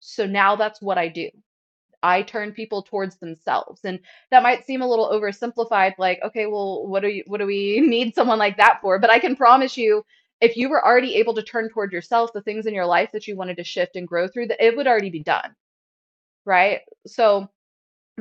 So 0.00 0.26
now 0.26 0.56
that's 0.56 0.82
what 0.82 0.98
I 0.98 1.08
do. 1.08 1.30
I 2.02 2.22
turn 2.22 2.52
people 2.52 2.82
towards 2.82 3.18
themselves. 3.18 3.84
And 3.84 4.00
that 4.30 4.42
might 4.42 4.64
seem 4.66 4.82
a 4.82 4.88
little 4.88 5.10
oversimplified, 5.10 5.94
like, 5.98 6.20
okay, 6.24 6.46
well, 6.46 6.86
what 6.86 7.00
do 7.02 7.08
you 7.08 7.24
what 7.26 7.38
do 7.38 7.46
we 7.46 7.80
need 7.86 8.14
someone 8.14 8.38
like 8.38 8.56
that 8.58 8.80
for? 8.82 8.98
But 8.98 9.10
I 9.10 9.18
can 9.18 9.36
promise 9.36 9.76
you, 9.76 10.04
if 10.40 10.56
you 10.56 10.68
were 10.68 10.84
already 10.84 11.16
able 11.16 11.34
to 11.34 11.42
turn 11.42 11.68
toward 11.70 11.92
yourself, 11.92 12.32
the 12.32 12.42
things 12.42 12.66
in 12.66 12.74
your 12.74 12.86
life 12.86 13.10
that 13.12 13.26
you 13.26 13.36
wanted 13.36 13.56
to 13.58 13.64
shift 13.64 13.96
and 13.96 14.06
grow 14.08 14.28
through, 14.28 14.48
that 14.48 14.64
it 14.64 14.76
would 14.76 14.86
already 14.86 15.10
be 15.10 15.22
done. 15.22 15.54
Right. 16.44 16.80
So 17.06 17.48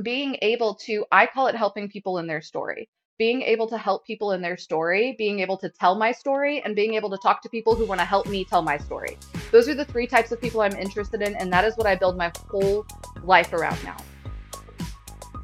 being 0.04 0.38
able 0.42 0.76
to, 0.76 1.06
I 1.12 1.26
call 1.26 1.48
it 1.48 1.56
helping 1.56 1.90
people 1.90 2.20
in 2.20 2.28
their 2.28 2.42
story. 2.42 2.90
Being 3.18 3.42
able 3.42 3.68
to 3.70 3.78
help 3.80 4.06
people 4.06 4.34
in 4.34 4.42
their 4.42 4.58
story, 4.58 5.16
being 5.18 5.40
able 5.40 5.58
to 5.58 5.70
tell 5.70 5.96
my 5.96 6.12
story, 6.12 6.62
and 6.64 6.76
being 6.76 6.94
able 6.94 7.10
to 7.10 7.18
talk 7.18 7.42
to 7.42 7.50
people 7.50 7.74
who 7.74 7.86
want 7.86 8.00
to 8.00 8.06
help 8.06 8.28
me 8.28 8.46
tell 8.46 8.62
my 8.62 8.78
story. 8.78 9.18
Those 9.52 9.68
are 9.68 9.74
the 9.74 9.86
three 9.86 10.06
types 10.06 10.32
of 10.32 10.40
people 10.40 10.62
I'm 10.62 10.76
interested 10.76 11.24
in, 11.24 11.36
and 11.36 11.52
that 11.52 11.66
is 11.66 11.76
what 11.78 11.88
I 11.88 11.96
build 11.96 12.16
my 12.16 12.32
whole 12.48 12.86
life 13.24 13.54
around 13.54 13.84
now. 13.84 13.98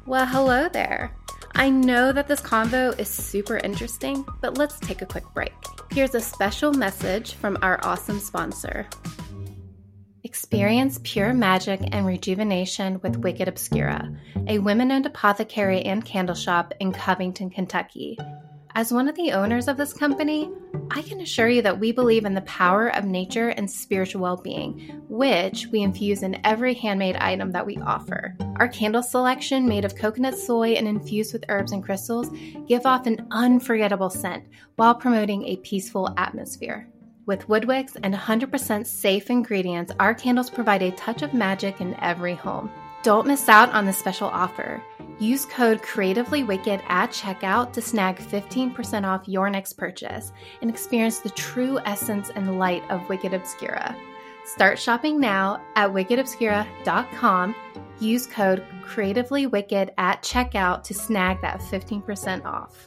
Well, 0.06 0.26
hello 0.26 0.68
there. 0.68 1.16
I 1.56 1.68
know 1.68 2.12
that 2.12 2.28
this 2.28 2.40
convo 2.40 2.96
is 2.98 3.08
super 3.08 3.58
interesting, 3.58 4.24
but 4.40 4.56
let's 4.56 4.78
take 4.78 5.02
a 5.02 5.06
quick 5.06 5.24
break. 5.34 5.52
Here's 5.90 6.14
a 6.14 6.20
special 6.20 6.72
message 6.72 7.34
from 7.34 7.58
our 7.62 7.80
awesome 7.82 8.20
sponsor. 8.20 8.88
Experience 10.26 10.98
pure 11.04 11.34
magic 11.34 11.80
and 11.92 12.06
rejuvenation 12.06 12.98
with 13.02 13.18
Wicked 13.18 13.46
Obscura, 13.46 14.10
a 14.48 14.58
women 14.58 14.90
owned 14.90 15.04
apothecary 15.04 15.82
and 15.82 16.02
candle 16.02 16.34
shop 16.34 16.72
in 16.80 16.94
Covington, 16.94 17.50
Kentucky. 17.50 18.18
As 18.74 18.90
one 18.90 19.06
of 19.06 19.16
the 19.16 19.32
owners 19.32 19.68
of 19.68 19.76
this 19.76 19.92
company, 19.92 20.50
I 20.90 21.02
can 21.02 21.20
assure 21.20 21.50
you 21.50 21.60
that 21.60 21.78
we 21.78 21.92
believe 21.92 22.24
in 22.24 22.32
the 22.32 22.40
power 22.40 22.88
of 22.88 23.04
nature 23.04 23.50
and 23.50 23.70
spiritual 23.70 24.22
well 24.22 24.38
being, 24.38 25.02
which 25.10 25.66
we 25.70 25.82
infuse 25.82 26.22
in 26.22 26.40
every 26.42 26.72
handmade 26.72 27.16
item 27.16 27.52
that 27.52 27.66
we 27.66 27.76
offer. 27.76 28.34
Our 28.56 28.68
candle 28.68 29.02
selection, 29.02 29.68
made 29.68 29.84
of 29.84 29.94
coconut 29.94 30.38
soy 30.38 30.70
and 30.70 30.88
infused 30.88 31.34
with 31.34 31.44
herbs 31.50 31.72
and 31.72 31.84
crystals, 31.84 32.30
give 32.66 32.86
off 32.86 33.06
an 33.06 33.26
unforgettable 33.30 34.08
scent 34.08 34.44
while 34.76 34.94
promoting 34.94 35.44
a 35.44 35.56
peaceful 35.58 36.14
atmosphere. 36.16 36.88
With 37.26 37.48
Woodwicks 37.48 37.96
and 38.02 38.14
100% 38.14 38.86
safe 38.86 39.30
ingredients, 39.30 39.92
our 39.98 40.14
candles 40.14 40.50
provide 40.50 40.82
a 40.82 40.90
touch 40.92 41.22
of 41.22 41.32
magic 41.32 41.80
in 41.80 41.94
every 42.00 42.34
home. 42.34 42.70
Don't 43.02 43.26
miss 43.26 43.48
out 43.48 43.70
on 43.72 43.86
this 43.86 43.96
special 43.98 44.28
offer. 44.28 44.82
Use 45.18 45.46
code 45.46 45.80
CreativelyWicked 45.80 46.82
at 46.88 47.10
checkout 47.10 47.72
to 47.72 47.80
snag 47.80 48.16
15% 48.16 49.04
off 49.04 49.26
your 49.26 49.48
next 49.48 49.74
purchase 49.74 50.32
and 50.60 50.68
experience 50.68 51.20
the 51.20 51.30
true 51.30 51.78
essence 51.86 52.30
and 52.34 52.58
light 52.58 52.82
of 52.90 53.08
Wicked 53.08 53.32
Obscura. 53.32 53.96
Start 54.44 54.78
shopping 54.78 55.18
now 55.18 55.62
at 55.76 55.90
wickedobscura.com. 55.90 57.54
Use 58.00 58.26
code 58.26 58.64
CreativelyWicked 58.82 59.90
at 59.96 60.22
checkout 60.22 60.82
to 60.84 60.92
snag 60.92 61.40
that 61.40 61.60
15% 61.60 62.44
off. 62.44 62.86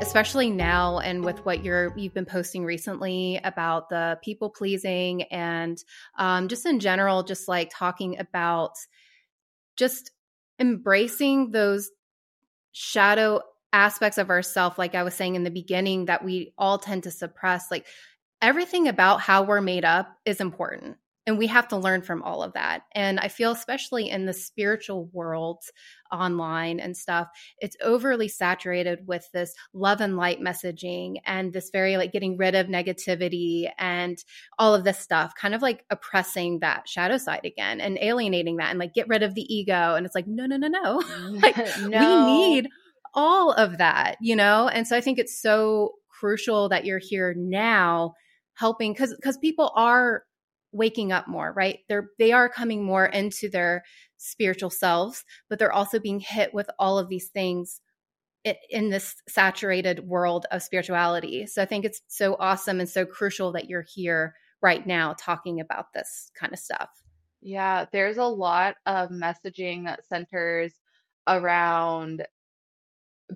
Especially 0.00 0.50
now 0.50 0.98
and 0.98 1.24
with 1.24 1.44
what 1.44 1.64
you're 1.64 1.96
you've 1.96 2.12
been 2.12 2.26
posting 2.26 2.64
recently 2.64 3.40
about 3.44 3.88
the 3.88 4.18
people 4.22 4.50
pleasing 4.50 5.22
and 5.24 5.82
um, 6.18 6.48
just 6.48 6.66
in 6.66 6.80
general 6.80 7.22
just 7.22 7.48
like 7.48 7.70
talking 7.74 8.18
about 8.18 8.72
just 9.76 10.10
embracing 10.58 11.50
those 11.50 11.90
shadow 12.72 13.40
aspects 13.72 14.18
of 14.18 14.30
ourself 14.30 14.78
like 14.78 14.94
i 14.94 15.02
was 15.02 15.14
saying 15.14 15.34
in 15.34 15.44
the 15.44 15.50
beginning 15.50 16.04
that 16.06 16.24
we 16.24 16.52
all 16.58 16.78
tend 16.78 17.02
to 17.02 17.10
suppress 17.10 17.70
like 17.70 17.86
everything 18.42 18.88
about 18.88 19.20
how 19.20 19.42
we're 19.42 19.60
made 19.60 19.84
up 19.84 20.14
is 20.24 20.40
important 20.40 20.96
and 21.26 21.38
we 21.38 21.48
have 21.48 21.68
to 21.68 21.76
learn 21.76 22.02
from 22.02 22.22
all 22.22 22.42
of 22.42 22.52
that. 22.54 22.82
And 22.92 23.18
i 23.20 23.28
feel 23.28 23.52
especially 23.52 24.08
in 24.10 24.26
the 24.26 24.32
spiritual 24.32 25.08
world 25.12 25.62
online 26.12 26.78
and 26.78 26.96
stuff 26.96 27.28
it's 27.58 27.76
overly 27.82 28.28
saturated 28.28 29.00
with 29.06 29.28
this 29.32 29.52
love 29.72 30.00
and 30.00 30.16
light 30.16 30.40
messaging 30.40 31.16
and 31.26 31.52
this 31.52 31.70
very 31.70 31.96
like 31.96 32.12
getting 32.12 32.36
rid 32.36 32.54
of 32.54 32.68
negativity 32.68 33.68
and 33.78 34.22
all 34.58 34.74
of 34.74 34.84
this 34.84 34.98
stuff 34.98 35.34
kind 35.34 35.54
of 35.54 35.62
like 35.62 35.84
oppressing 35.90 36.60
that 36.60 36.88
shadow 36.88 37.18
side 37.18 37.44
again 37.44 37.80
and 37.80 37.98
alienating 38.00 38.56
that 38.56 38.70
and 38.70 38.78
like 38.78 38.94
get 38.94 39.08
rid 39.08 39.22
of 39.22 39.34
the 39.34 39.54
ego. 39.54 39.94
And 39.94 40.06
it's 40.06 40.14
like 40.14 40.26
no 40.26 40.46
no 40.46 40.56
no 40.56 40.68
no. 40.68 41.02
Like 41.42 41.56
no. 41.80 42.00
we 42.00 42.50
need 42.50 42.68
all 43.14 43.52
of 43.52 43.78
that 43.78 44.16
you 44.20 44.36
know? 44.36 44.68
And 44.68 44.86
so 44.86 44.96
i 44.96 45.00
think 45.00 45.18
it's 45.18 45.40
so 45.40 45.92
crucial 46.08 46.68
that 46.68 46.84
you're 46.84 46.98
here 46.98 47.34
now 47.36 48.14
helping 48.54 48.92
because 48.92 49.14
because 49.14 49.36
people 49.38 49.70
are 49.74 50.24
waking 50.76 51.12
up 51.12 51.26
more, 51.26 51.52
right? 51.52 51.80
They're 51.88 52.10
they 52.18 52.32
are 52.32 52.48
coming 52.48 52.84
more 52.84 53.06
into 53.06 53.48
their 53.48 53.84
spiritual 54.18 54.70
selves, 54.70 55.24
but 55.48 55.58
they're 55.58 55.72
also 55.72 55.98
being 55.98 56.20
hit 56.20 56.54
with 56.54 56.68
all 56.78 56.98
of 56.98 57.08
these 57.08 57.28
things 57.28 57.80
in 58.70 58.90
this 58.90 59.16
saturated 59.28 60.00
world 60.06 60.46
of 60.52 60.62
spirituality. 60.62 61.46
So 61.46 61.62
I 61.62 61.64
think 61.64 61.84
it's 61.84 62.02
so 62.06 62.36
awesome 62.38 62.78
and 62.78 62.88
so 62.88 63.04
crucial 63.04 63.52
that 63.52 63.68
you're 63.68 63.86
here 63.92 64.34
right 64.62 64.86
now 64.86 65.14
talking 65.18 65.60
about 65.60 65.92
this 65.92 66.30
kind 66.38 66.52
of 66.52 66.58
stuff. 66.58 66.88
Yeah, 67.40 67.86
there's 67.92 68.18
a 68.18 68.24
lot 68.24 68.76
of 68.86 69.10
messaging 69.10 69.84
that 69.84 70.06
centers 70.06 70.72
around 71.26 72.24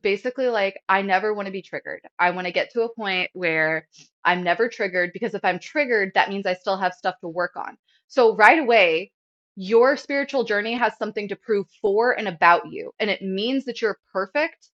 basically 0.03 0.48
like 0.48 0.81
I 0.88 1.03
never 1.03 1.35
want 1.35 1.46
to 1.46 1.53
be 1.53 1.62
triggered. 1.62 2.03
I 2.18 2.31
want 2.31 2.46
to 2.46 2.53
get 2.53 2.70
to 2.72 2.83
a 2.83 2.94
point 2.94 3.31
where 3.33 3.88
I'm 4.24 4.42
never 4.42 4.68
triggered 4.68 5.12
because 5.12 5.35
if 5.35 5.44
I'm 5.44 5.59
triggered, 5.59 6.12
that 6.14 6.29
means 6.29 6.46
I 6.46 6.55
still 6.55 6.76
have 6.76 6.94
stuff 6.94 7.16
to 7.20 7.29
work 7.29 7.53
on. 7.57 7.76
So 8.09 8.37
right 8.37 8.59
away, 8.59 9.12
your 9.57 9.96
spiritual 9.96 10.44
journey 10.44 10.74
has 10.74 10.96
something 10.96 11.29
to 11.29 11.37
prove 11.37 11.66
for 11.83 12.12
and 12.12 12.29
about 12.29 12.62
you. 12.70 12.92
And 12.98 13.11
it 13.11 13.22
means 13.22 13.64
that 13.64 13.83
you're 13.83 13.98
perfect. 14.12 14.68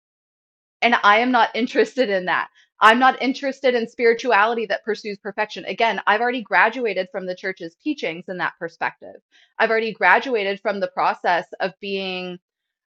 And 0.82 0.96
I 1.02 1.18
am 1.18 1.30
not 1.30 1.50
interested 1.54 2.10
in 2.10 2.26
that. 2.26 2.48
I'm 2.80 2.98
not 2.98 3.22
interested 3.22 3.74
in 3.74 3.88
spirituality 3.88 4.66
that 4.66 4.84
pursues 4.84 5.16
perfection. 5.18 5.64
Again, 5.64 6.00
I've 6.06 6.20
already 6.20 6.42
graduated 6.42 7.08
from 7.10 7.24
the 7.24 7.34
church's 7.34 7.76
teachings 7.76 8.24
in 8.28 8.38
that 8.38 8.54
perspective. 8.58 9.16
I've 9.58 9.70
already 9.70 9.94
graduated 9.94 10.60
from 10.60 10.80
the 10.80 10.88
process 10.88 11.46
of 11.60 11.72
being 11.80 12.38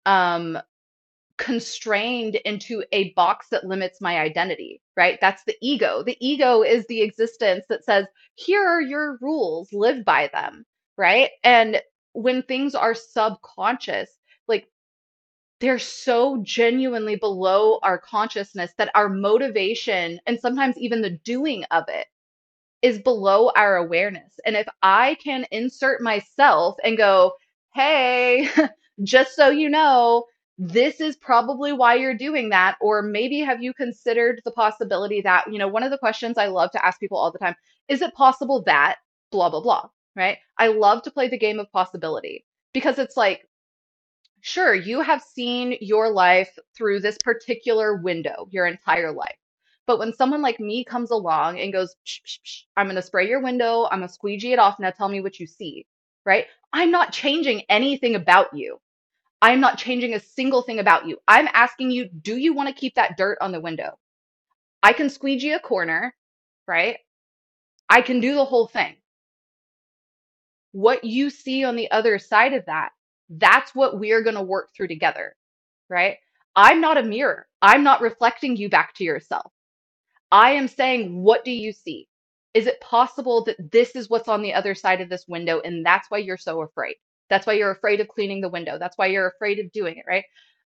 um, 0.05 0.57
constrained 1.37 2.35
into 2.45 2.83
a 2.91 3.11
box 3.13 3.47
that 3.51 3.65
limits 3.65 4.01
my 4.01 4.19
identity, 4.19 4.81
right? 4.95 5.17
That's 5.21 5.43
the 5.45 5.55
ego. 5.61 6.03
The 6.03 6.17
ego 6.19 6.61
is 6.63 6.85
the 6.87 7.01
existence 7.01 7.65
that 7.69 7.83
says, 7.83 8.05
here 8.35 8.65
are 8.65 8.81
your 8.81 9.17
rules, 9.21 9.71
live 9.73 10.05
by 10.05 10.29
them, 10.33 10.65
right? 10.97 11.31
And 11.43 11.81
when 12.13 12.43
things 12.43 12.75
are 12.75 12.93
subconscious, 12.95 14.09
like 14.47 14.67
they're 15.59 15.79
so 15.79 16.41
genuinely 16.43 17.15
below 17.15 17.79
our 17.83 17.97
consciousness 17.97 18.73
that 18.77 18.91
our 18.95 19.09
motivation 19.09 20.19
and 20.25 20.39
sometimes 20.39 20.77
even 20.77 21.01
the 21.01 21.19
doing 21.25 21.63
of 21.71 21.85
it 21.87 22.07
is 22.81 22.99
below 22.99 23.51
our 23.55 23.77
awareness. 23.77 24.39
And 24.45 24.55
if 24.55 24.67
I 24.83 25.15
can 25.23 25.45
insert 25.51 26.01
myself 26.01 26.77
and 26.83 26.97
go, 26.97 27.33
hey, 27.73 28.49
just 29.03 29.35
so 29.35 29.49
you 29.49 29.69
know, 29.69 30.25
this 30.57 31.01
is 31.01 31.17
probably 31.17 31.73
why 31.73 31.95
you're 31.95 32.17
doing 32.17 32.49
that. 32.49 32.77
Or 32.81 33.01
maybe 33.01 33.39
have 33.39 33.61
you 33.61 33.73
considered 33.73 34.41
the 34.45 34.51
possibility 34.51 35.21
that, 35.21 35.51
you 35.51 35.59
know, 35.59 35.67
one 35.67 35.83
of 35.83 35.91
the 35.91 35.97
questions 35.97 36.37
I 36.37 36.47
love 36.47 36.71
to 36.71 36.85
ask 36.85 36.99
people 36.99 37.17
all 37.17 37.31
the 37.31 37.39
time 37.39 37.55
is 37.87 38.01
it 38.01 38.13
possible 38.13 38.63
that 38.65 38.97
blah, 39.31 39.49
blah, 39.49 39.61
blah, 39.61 39.89
right? 40.15 40.37
I 40.57 40.67
love 40.67 41.03
to 41.03 41.11
play 41.11 41.27
the 41.27 41.37
game 41.37 41.59
of 41.59 41.71
possibility 41.71 42.45
because 42.73 42.99
it's 42.99 43.17
like, 43.17 43.47
sure, 44.41 44.73
you 44.73 45.01
have 45.01 45.21
seen 45.21 45.77
your 45.81 46.09
life 46.09 46.57
through 46.77 47.01
this 47.01 47.17
particular 47.23 47.97
window 47.97 48.47
your 48.51 48.65
entire 48.67 49.11
life. 49.11 49.35
But 49.87 49.99
when 49.99 50.13
someone 50.13 50.41
like 50.41 50.59
me 50.59 50.83
comes 50.83 51.11
along 51.11 51.59
and 51.59 51.73
goes, 51.73 51.95
psh, 52.07 52.21
psh, 52.25 52.39
psh, 52.45 52.63
I'm 52.77 52.87
going 52.87 52.95
to 52.95 53.01
spray 53.01 53.27
your 53.27 53.41
window, 53.41 53.87
I'm 53.91 53.99
going 53.99 54.07
to 54.07 54.13
squeegee 54.13 54.53
it 54.53 54.59
off, 54.59 54.79
now 54.79 54.91
tell 54.91 55.09
me 55.09 55.21
what 55.21 55.39
you 55.39 55.47
see, 55.47 55.85
right? 56.25 56.45
I'm 56.73 56.91
not 56.91 57.11
changing 57.13 57.63
anything 57.69 58.15
about 58.15 58.53
you. 58.53 58.79
I'm 59.45 59.61
not 59.61 59.77
changing 59.79 60.15
a 60.15 60.19
single 60.21 60.63
thing 60.63 60.79
about 60.79 61.07
you. 61.07 61.19
I'm 61.27 61.47
asking 61.53 61.91
you, 61.91 62.09
do 62.09 62.37
you 62.37 62.53
want 62.55 62.69
to 62.69 62.81
keep 62.81 62.95
that 62.95 63.17
dirt 63.17 63.37
on 63.41 63.53
the 63.53 63.61
window? 63.61 63.91
I 64.83 64.93
can 64.93 65.09
squeegee 65.09 65.53
a 65.53 65.59
corner, 65.59 66.15
right? 66.67 66.97
I 67.89 68.01
can 68.01 68.19
do 68.21 68.35
the 68.35 68.45
whole 68.45 68.67
thing. 68.67 68.95
what 70.73 71.05
you 71.05 71.31
see 71.31 71.65
on 71.65 71.77
the 71.77 71.91
other 71.91 72.19
side 72.19 72.53
of 72.53 72.65
that, 72.67 72.91
that's 73.29 73.75
what 73.75 73.99
we're 73.99 74.23
going 74.23 74.37
to 74.37 74.43
work 74.43 74.69
through 74.75 74.89
together, 74.89 75.35
right? 75.89 76.17
I'm 76.55 76.81
not 76.81 76.99
a 76.99 77.03
mirror. 77.03 77.47
I'm 77.61 77.83
not 77.83 78.01
reflecting 78.01 78.57
you 78.57 78.69
back 78.69 78.95
to 78.95 79.05
yourself. 79.05 79.51
I 80.31 80.53
am 80.53 80.67
saying, 80.69 81.23
what 81.23 81.45
do 81.45 81.51
you 81.51 81.73
see? 81.73 82.07
Is 82.53 82.67
it 82.67 82.81
possible 82.81 83.45
that 83.45 83.71
this 83.71 83.95
is 83.95 84.09
what's 84.09 84.29
on 84.29 84.43
the 84.43 84.55
other 84.55 84.75
side 84.75 85.01
of 85.01 85.09
this 85.09 85.25
window 85.29 85.61
and 85.61 85.85
that's 85.85 86.09
why 86.11 86.19
you're 86.19 86.37
so 86.37 86.61
afraid? 86.61 86.95
That's 87.29 87.47
why 87.47 87.53
you're 87.53 87.71
afraid 87.71 87.99
of 88.01 88.07
cleaning 88.07 88.41
the 88.41 88.49
window. 88.49 88.77
That's 88.77 88.97
why 88.97 89.07
you're 89.07 89.27
afraid 89.27 89.59
of 89.59 89.71
doing 89.71 89.97
it, 89.97 90.05
right? 90.07 90.25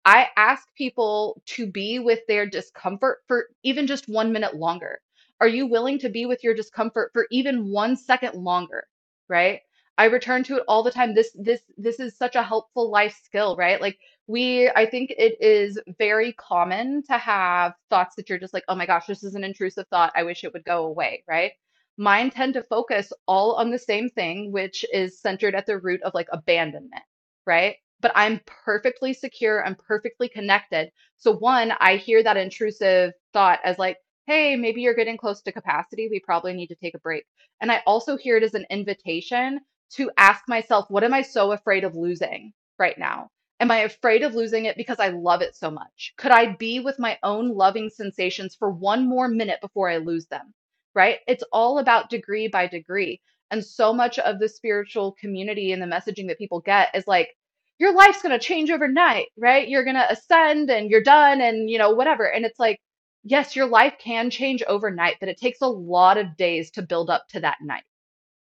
I 0.04 0.28
ask 0.36 0.66
people 0.76 1.42
to 1.46 1.66
be 1.66 1.98
with 1.98 2.20
their 2.28 2.46
discomfort 2.46 3.20
for 3.28 3.48
even 3.62 3.86
just 3.86 4.08
one 4.08 4.32
minute 4.32 4.56
longer. 4.56 5.00
Are 5.40 5.48
you 5.48 5.66
willing 5.66 5.98
to 6.00 6.08
be 6.08 6.26
with 6.26 6.42
your 6.44 6.54
discomfort 6.54 7.10
for 7.12 7.26
even 7.30 7.70
one 7.70 7.96
second 7.96 8.34
longer? 8.34 8.86
Right? 9.28 9.60
I 9.98 10.06
return 10.06 10.42
to 10.44 10.56
it 10.56 10.64
all 10.68 10.82
the 10.82 10.90
time. 10.90 11.14
This 11.14 11.30
this 11.34 11.62
this 11.76 12.00
is 12.00 12.16
such 12.16 12.34
a 12.36 12.42
helpful 12.42 12.90
life 12.90 13.18
skill, 13.24 13.56
right? 13.56 13.80
Like 13.80 13.98
we 14.26 14.68
I 14.70 14.86
think 14.86 15.10
it 15.16 15.36
is 15.40 15.78
very 15.98 16.32
common 16.32 17.02
to 17.04 17.18
have 17.18 17.74
thoughts 17.90 18.16
that 18.16 18.28
you're 18.28 18.38
just 18.38 18.54
like, 18.54 18.64
"Oh 18.68 18.74
my 18.74 18.86
gosh, 18.86 19.06
this 19.06 19.22
is 19.22 19.34
an 19.34 19.44
intrusive 19.44 19.86
thought. 19.88 20.12
I 20.16 20.22
wish 20.24 20.44
it 20.44 20.52
would 20.54 20.64
go 20.64 20.86
away," 20.86 21.24
right? 21.28 21.52
Mine 21.96 22.30
tend 22.30 22.54
to 22.54 22.62
focus 22.62 23.12
all 23.26 23.54
on 23.54 23.70
the 23.70 23.78
same 23.78 24.08
thing, 24.10 24.52
which 24.52 24.84
is 24.92 25.20
centered 25.20 25.54
at 25.54 25.66
the 25.66 25.78
root 25.78 26.02
of 26.02 26.14
like 26.14 26.28
abandonment, 26.32 27.02
right? 27.46 27.76
But 28.00 28.12
I'm 28.14 28.40
perfectly 28.46 29.12
secure, 29.14 29.64
I'm 29.64 29.76
perfectly 29.76 30.28
connected. 30.28 30.90
So 31.16 31.32
one, 31.32 31.72
I 31.80 31.96
hear 31.96 32.22
that 32.22 32.36
intrusive 32.36 33.12
thought 33.32 33.60
as 33.64 33.78
like, 33.78 33.98
"Hey, 34.26 34.56
maybe 34.56 34.82
you're 34.82 34.94
getting 34.94 35.16
close 35.16 35.42
to 35.42 35.52
capacity. 35.52 36.08
We 36.08 36.20
probably 36.20 36.52
need 36.52 36.68
to 36.68 36.74
take 36.76 36.94
a 36.94 36.98
break." 36.98 37.24
And 37.60 37.70
I 37.72 37.82
also 37.86 38.16
hear 38.16 38.36
it 38.36 38.42
as 38.42 38.54
an 38.54 38.66
invitation 38.70 39.60
to 39.92 40.10
ask 40.18 40.48
myself, 40.48 40.90
what 40.90 41.04
am 41.04 41.14
I 41.14 41.22
so 41.22 41.52
afraid 41.52 41.84
of 41.84 41.94
losing 41.94 42.52
right 42.78 42.98
now? 42.98 43.30
Am 43.60 43.70
I 43.70 43.78
afraid 43.78 44.22
of 44.22 44.34
losing 44.34 44.64
it 44.64 44.76
because 44.76 44.98
I 44.98 45.08
love 45.08 45.42
it 45.42 45.54
so 45.54 45.70
much? 45.70 46.14
Could 46.16 46.32
I 46.32 46.54
be 46.56 46.80
with 46.80 46.98
my 46.98 47.18
own 47.22 47.54
loving 47.54 47.90
sensations 47.90 48.54
for 48.56 48.70
one 48.70 49.06
more 49.08 49.28
minute 49.28 49.60
before 49.60 49.88
I 49.88 49.98
lose 49.98 50.26
them? 50.26 50.54
Right? 50.94 51.18
It's 51.26 51.44
all 51.52 51.78
about 51.78 52.10
degree 52.10 52.48
by 52.48 52.66
degree. 52.66 53.20
And 53.50 53.64
so 53.64 53.92
much 53.92 54.18
of 54.18 54.38
the 54.38 54.48
spiritual 54.48 55.12
community 55.20 55.72
and 55.72 55.82
the 55.82 55.86
messaging 55.86 56.28
that 56.28 56.38
people 56.38 56.60
get 56.60 56.94
is 56.94 57.06
like, 57.06 57.30
your 57.78 57.94
life's 57.94 58.22
going 58.22 58.38
to 58.38 58.44
change 58.44 58.70
overnight, 58.70 59.26
right? 59.36 59.68
You're 59.68 59.84
going 59.84 59.96
to 59.96 60.10
ascend 60.10 60.70
and 60.70 60.90
you're 60.90 61.02
done 61.02 61.40
and, 61.40 61.68
you 61.68 61.78
know, 61.78 61.90
whatever. 61.90 62.30
And 62.30 62.44
it's 62.44 62.58
like, 62.58 62.78
yes, 63.24 63.56
your 63.56 63.66
life 63.66 63.94
can 63.98 64.30
change 64.30 64.62
overnight, 64.68 65.16
but 65.20 65.28
it 65.28 65.36
takes 65.38 65.60
a 65.62 65.66
lot 65.66 66.16
of 66.16 66.36
days 66.36 66.70
to 66.72 66.82
build 66.82 67.10
up 67.10 67.26
to 67.30 67.40
that 67.40 67.58
night, 67.60 67.84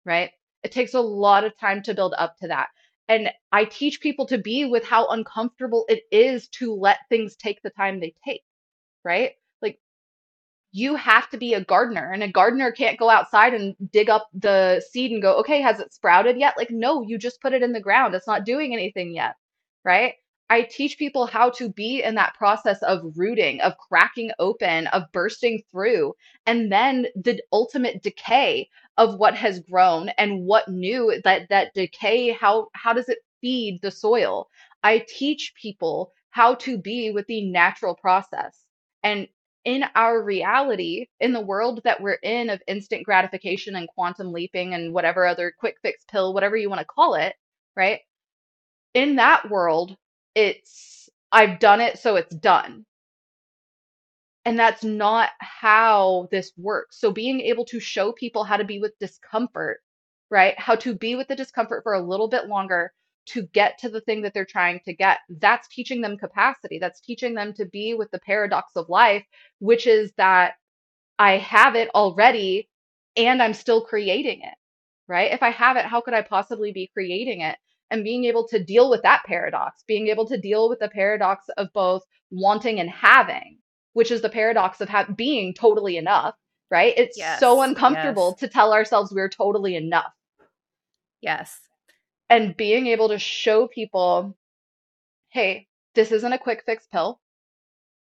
right? 0.05 0.31
It 0.63 0.71
takes 0.71 0.93
a 0.93 1.01
lot 1.01 1.43
of 1.43 1.57
time 1.57 1.81
to 1.83 1.93
build 1.93 2.13
up 2.17 2.37
to 2.41 2.47
that. 2.49 2.67
And 3.07 3.29
I 3.51 3.65
teach 3.65 4.01
people 4.01 4.25
to 4.27 4.37
be 4.37 4.65
with 4.65 4.83
how 4.83 5.07
uncomfortable 5.07 5.85
it 5.87 6.03
is 6.11 6.47
to 6.49 6.73
let 6.73 6.99
things 7.09 7.35
take 7.35 7.61
the 7.61 7.69
time 7.69 7.99
they 7.99 8.13
take, 8.25 8.43
right? 9.03 9.31
You 10.77 10.95
have 10.95 11.29
to 11.29 11.37
be 11.37 11.53
a 11.53 11.63
gardener 11.63 12.11
and 12.11 12.21
a 12.21 12.27
gardener 12.27 12.69
can't 12.69 12.99
go 12.99 13.09
outside 13.09 13.53
and 13.53 13.75
dig 13.93 14.09
up 14.09 14.27
the 14.33 14.83
seed 14.91 15.11
and 15.11 15.21
go, 15.21 15.39
okay, 15.39 15.61
has 15.61 15.79
it 15.79 15.93
sprouted 15.93 16.37
yet? 16.37 16.57
Like, 16.57 16.69
no, 16.69 17.01
you 17.01 17.17
just 17.17 17.39
put 17.41 17.53
it 17.53 17.63
in 17.63 17.71
the 17.71 17.79
ground. 17.79 18.13
It's 18.13 18.27
not 18.27 18.43
doing 18.43 18.73
anything 18.73 19.15
yet, 19.15 19.35
right? 19.85 20.15
I 20.49 20.63
teach 20.63 20.97
people 20.97 21.27
how 21.27 21.49
to 21.51 21.69
be 21.69 22.03
in 22.03 22.15
that 22.15 22.35
process 22.35 22.83
of 22.83 23.13
rooting, 23.15 23.61
of 23.61 23.77
cracking 23.77 24.31
open, 24.37 24.87
of 24.87 25.03
bursting 25.13 25.63
through, 25.71 26.13
and 26.45 26.69
then 26.69 27.07
the 27.15 27.41
ultimate 27.53 28.03
decay 28.03 28.69
of 28.97 29.17
what 29.17 29.33
has 29.35 29.61
grown 29.61 30.09
and 30.17 30.45
what 30.45 30.67
new 30.67 31.21
that 31.23 31.47
that 31.49 31.73
decay 31.73 32.31
how 32.31 32.67
how 32.73 32.91
does 32.91 33.07
it 33.07 33.19
feed 33.39 33.79
the 33.81 33.91
soil? 33.91 34.49
I 34.83 35.05
teach 35.07 35.53
people 35.55 36.11
how 36.31 36.55
to 36.55 36.77
be 36.77 37.11
with 37.11 37.27
the 37.27 37.49
natural 37.49 37.95
process. 37.95 38.65
And 39.03 39.29
in 39.65 39.83
our 39.95 40.21
reality, 40.23 41.07
in 41.19 41.33
the 41.33 41.41
world 41.41 41.81
that 41.83 42.01
we're 42.01 42.13
in 42.13 42.49
of 42.49 42.61
instant 42.67 43.03
gratification 43.03 43.75
and 43.75 43.89
quantum 43.89 44.31
leaping 44.31 44.75
and 44.75 44.93
whatever 44.93 45.25
other 45.25 45.53
quick 45.57 45.77
fix 45.81 46.05
pill, 46.05 46.33
whatever 46.33 46.55
you 46.55 46.69
want 46.69 46.79
to 46.79 46.85
call 46.85 47.15
it, 47.15 47.35
right? 47.75 48.01
In 48.93 49.17
that 49.17 49.49
world, 49.49 49.97
it's 50.35 51.09
I've 51.31 51.59
done 51.59 51.81
it, 51.81 51.99
so 51.99 52.15
it's 52.15 52.35
done. 52.35 52.85
And 54.45 54.59
that's 54.59 54.83
not 54.83 55.31
how 55.39 56.27
this 56.31 56.51
works. 56.57 56.99
So 56.99 57.11
being 57.11 57.41
able 57.41 57.65
to 57.65 57.79
show 57.79 58.11
people 58.13 58.43
how 58.43 58.57
to 58.57 58.63
be 58.63 58.79
with 58.79 58.97
discomfort, 58.99 59.81
right? 60.29 60.57
How 60.59 60.75
to 60.77 60.93
be 60.95 61.15
with 61.15 61.27
the 61.27 61.35
discomfort 61.35 61.83
for 61.83 61.93
a 61.93 62.01
little 62.01 62.27
bit 62.27 62.47
longer 62.47 62.93
to 63.27 63.43
get 63.47 63.77
to 63.79 63.89
the 63.89 64.01
thing 64.01 64.21
that 64.21 64.33
they're 64.33 64.45
trying 64.45 64.79
to 64.85 64.93
get. 64.93 65.19
That's 65.29 65.67
teaching 65.67 66.01
them 66.01 66.17
capacity. 66.17 66.79
That's 66.79 67.01
teaching 67.01 67.33
them 67.33 67.53
to 67.53 67.65
be 67.65 67.93
with 67.93 68.11
the 68.11 68.19
paradox 68.19 68.75
of 68.75 68.89
life, 68.89 69.25
which 69.59 69.87
is 69.87 70.11
that 70.17 70.53
I 71.17 71.37
have 71.37 71.75
it 71.75 71.89
already 71.95 72.69
and 73.17 73.41
I'm 73.41 73.53
still 73.53 73.81
creating 73.81 74.41
it, 74.41 74.55
right? 75.07 75.31
If 75.31 75.41
I 75.41 75.49
have 75.49 75.77
it, 75.77 75.85
how 75.85 76.01
could 76.01 76.13
I 76.13 76.21
possibly 76.21 76.71
be 76.71 76.89
creating 76.93 77.41
it? 77.41 77.57
and 77.91 78.03
being 78.03 78.25
able 78.25 78.47
to 78.47 78.63
deal 78.63 78.89
with 78.89 79.01
that 79.03 79.23
paradox, 79.25 79.83
being 79.87 80.07
able 80.07 80.27
to 80.27 80.37
deal 80.37 80.69
with 80.69 80.79
the 80.79 80.89
paradox 80.89 81.45
of 81.57 81.71
both 81.73 82.03
wanting 82.31 82.79
and 82.79 82.89
having, 82.89 83.57
which 83.93 84.11
is 84.11 84.21
the 84.21 84.29
paradox 84.29 84.81
of 84.81 84.89
ha- 84.89 85.07
being 85.15 85.53
totally 85.53 85.97
enough, 85.97 86.35
right? 86.71 86.93
It's 86.97 87.17
yes, 87.17 87.39
so 87.39 87.61
uncomfortable 87.61 88.31
yes. 88.31 88.39
to 88.39 88.47
tell 88.47 88.73
ourselves 88.73 89.11
we're 89.11 89.29
totally 89.29 89.75
enough. 89.75 90.11
Yes. 91.21 91.59
And 92.29 92.57
being 92.57 92.87
able 92.87 93.09
to 93.09 93.19
show 93.19 93.67
people, 93.67 94.35
hey, 95.29 95.67
this 95.93 96.11
isn't 96.11 96.33
a 96.33 96.39
quick 96.39 96.63
fix 96.65 96.87
pill. 96.87 97.19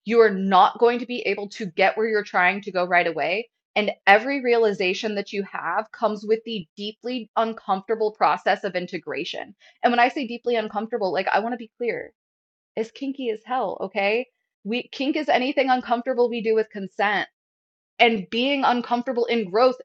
You 0.05 0.21
are 0.21 0.29
not 0.29 0.79
going 0.79 0.99
to 0.99 1.05
be 1.05 1.21
able 1.21 1.49
to 1.49 1.65
get 1.65 1.97
where 1.97 2.07
you're 2.07 2.23
trying 2.23 2.61
to 2.61 2.71
go 2.71 2.85
right 2.85 3.07
away. 3.07 3.49
And 3.75 3.91
every 4.05 4.41
realization 4.41 5.15
that 5.15 5.33
you 5.33 5.43
have 5.43 5.91
comes 5.91 6.23
with 6.25 6.41
the 6.45 6.67
deeply 6.77 7.31
uncomfortable 7.35 8.11
process 8.11 8.63
of 8.63 8.75
integration. 8.75 9.55
And 9.81 9.91
when 9.91 9.99
I 9.99 10.09
say 10.09 10.27
deeply 10.27 10.55
uncomfortable, 10.55 11.11
like 11.11 11.27
I 11.27 11.39
want 11.39 11.53
to 11.53 11.57
be 11.57 11.71
clear, 11.77 12.13
it's 12.75 12.91
kinky 12.91 13.31
as 13.31 13.41
hell, 13.43 13.77
okay? 13.81 14.27
We 14.63 14.89
kink 14.91 15.15
is 15.15 15.29
anything 15.29 15.69
uncomfortable 15.69 16.29
we 16.29 16.41
do 16.41 16.53
with 16.53 16.69
consent. 16.69 17.27
And 17.97 18.29
being 18.29 18.63
uncomfortable 18.63 19.25
in 19.25 19.49
growth 19.49 19.77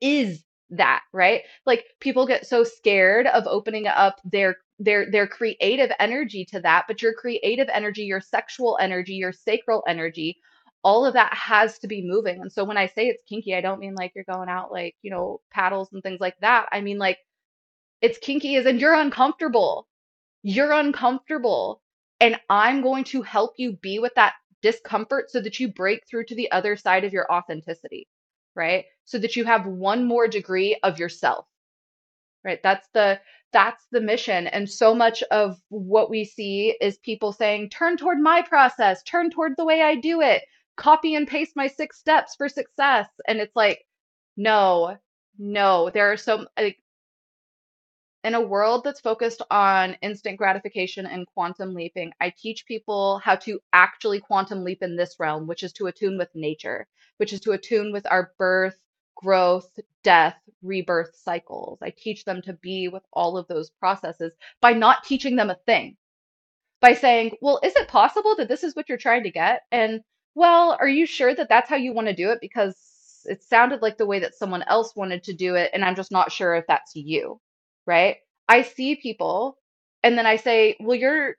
is 0.00 0.42
that, 0.70 1.02
right? 1.12 1.42
Like 1.66 1.86
people 2.00 2.26
get 2.26 2.46
so 2.46 2.64
scared 2.64 3.26
of 3.26 3.46
opening 3.46 3.86
up 3.86 4.20
their 4.24 4.56
their 4.78 5.10
their 5.10 5.26
creative 5.26 5.90
energy 5.98 6.44
to 6.46 6.60
that, 6.60 6.84
but 6.86 7.02
your 7.02 7.14
creative 7.14 7.68
energy, 7.72 8.02
your 8.04 8.20
sexual 8.20 8.78
energy, 8.80 9.14
your 9.14 9.32
sacral 9.32 9.82
energy 9.88 10.38
all 10.84 11.04
of 11.04 11.14
that 11.14 11.34
has 11.34 11.78
to 11.80 11.88
be 11.88 12.02
moving. 12.06 12.40
And 12.40 12.52
so 12.52 12.64
when 12.64 12.76
I 12.76 12.86
say 12.86 13.08
it's 13.08 13.22
kinky, 13.28 13.54
I 13.54 13.60
don't 13.60 13.80
mean 13.80 13.94
like 13.94 14.12
you're 14.14 14.24
going 14.24 14.48
out 14.48 14.70
like, 14.72 14.94
you 15.02 15.10
know, 15.10 15.40
paddles 15.50 15.88
and 15.92 16.02
things 16.02 16.20
like 16.20 16.36
that. 16.40 16.68
I 16.72 16.80
mean 16.80 16.98
like 16.98 17.18
it's 18.00 18.18
kinky 18.18 18.56
as 18.56 18.66
in 18.66 18.78
you're 18.78 18.94
uncomfortable. 18.94 19.88
You're 20.42 20.72
uncomfortable. 20.72 21.82
And 22.20 22.38
I'm 22.48 22.82
going 22.82 23.04
to 23.04 23.22
help 23.22 23.54
you 23.58 23.72
be 23.82 23.98
with 23.98 24.14
that 24.16 24.34
discomfort 24.62 25.30
so 25.30 25.40
that 25.40 25.60
you 25.60 25.68
break 25.72 26.02
through 26.08 26.24
to 26.26 26.34
the 26.34 26.50
other 26.50 26.76
side 26.76 27.04
of 27.04 27.12
your 27.12 27.30
authenticity, 27.32 28.08
right? 28.58 28.84
So 29.06 29.18
that 29.18 29.36
you 29.36 29.44
have 29.44 29.66
one 29.66 30.04
more 30.04 30.28
degree 30.28 30.78
of 30.82 30.98
yourself. 30.98 31.46
Right? 32.44 32.60
That's 32.62 32.88
the 32.92 33.20
that's 33.50 33.86
the 33.90 34.00
mission 34.02 34.46
and 34.48 34.68
so 34.68 34.94
much 34.94 35.22
of 35.30 35.58
what 35.70 36.10
we 36.10 36.22
see 36.22 36.76
is 36.82 36.98
people 36.98 37.32
saying 37.32 37.70
turn 37.70 37.96
toward 37.96 38.18
my 38.18 38.42
process 38.42 39.02
turn 39.04 39.30
toward 39.30 39.54
the 39.56 39.64
way 39.64 39.80
i 39.80 39.94
do 39.94 40.20
it 40.20 40.42
copy 40.78 41.16
and 41.16 41.28
paste 41.28 41.56
my 41.56 41.66
six 41.66 41.98
steps 41.98 42.34
for 42.36 42.48
success. 42.48 43.08
And 43.26 43.38
it's 43.38 43.54
like, 43.54 43.84
no, 44.38 44.96
no, 45.38 45.90
there 45.92 46.10
are 46.10 46.16
so 46.16 46.46
like 46.56 46.78
in 48.24 48.34
a 48.34 48.40
world 48.40 48.84
that's 48.84 49.00
focused 49.00 49.42
on 49.50 49.96
instant 50.02 50.38
gratification 50.38 51.06
and 51.06 51.26
quantum 51.26 51.74
leaping, 51.74 52.12
I 52.20 52.32
teach 52.36 52.66
people 52.66 53.18
how 53.18 53.36
to 53.36 53.60
actually 53.72 54.20
quantum 54.20 54.64
leap 54.64 54.82
in 54.82 54.96
this 54.96 55.16
realm, 55.18 55.46
which 55.46 55.62
is 55.62 55.72
to 55.74 55.86
attune 55.86 56.18
with 56.18 56.34
nature, 56.34 56.86
which 57.18 57.32
is 57.32 57.40
to 57.42 57.52
attune 57.52 57.92
with 57.92 58.06
our 58.10 58.32
birth, 58.38 58.76
growth, 59.16 59.78
death, 60.02 60.36
rebirth 60.62 61.14
cycles. 61.14 61.78
I 61.82 61.90
teach 61.90 62.24
them 62.24 62.42
to 62.42 62.52
be 62.54 62.88
with 62.88 63.02
all 63.12 63.36
of 63.36 63.46
those 63.48 63.70
processes 63.70 64.32
by 64.60 64.72
not 64.72 65.04
teaching 65.04 65.36
them 65.36 65.50
a 65.50 65.58
thing. 65.66 65.96
By 66.80 66.94
saying, 66.94 67.36
well, 67.40 67.60
is 67.64 67.74
it 67.74 67.88
possible 67.88 68.36
that 68.36 68.48
this 68.48 68.62
is 68.62 68.76
what 68.76 68.88
you're 68.88 68.98
trying 68.98 69.24
to 69.24 69.30
get? 69.30 69.62
And 69.72 70.00
well, 70.34 70.76
are 70.78 70.88
you 70.88 71.06
sure 71.06 71.34
that 71.34 71.48
that's 71.48 71.68
how 71.68 71.76
you 71.76 71.92
want 71.92 72.06
to 72.06 72.14
do 72.14 72.30
it? 72.30 72.38
Because 72.40 72.76
it 73.24 73.42
sounded 73.42 73.82
like 73.82 73.98
the 73.98 74.06
way 74.06 74.20
that 74.20 74.36
someone 74.36 74.62
else 74.62 74.94
wanted 74.94 75.24
to 75.24 75.32
do 75.34 75.56
it, 75.56 75.70
and 75.74 75.84
I'm 75.84 75.96
just 75.96 76.12
not 76.12 76.30
sure 76.30 76.54
if 76.54 76.66
that's 76.68 76.94
you, 76.94 77.40
right? 77.88 78.18
I 78.48 78.62
see 78.64 78.96
people, 78.96 79.58
and 80.04 80.18
then 80.18 80.26
I 80.26 80.36
say, 80.36 80.76
well, 80.80 80.96
you're 80.96 81.36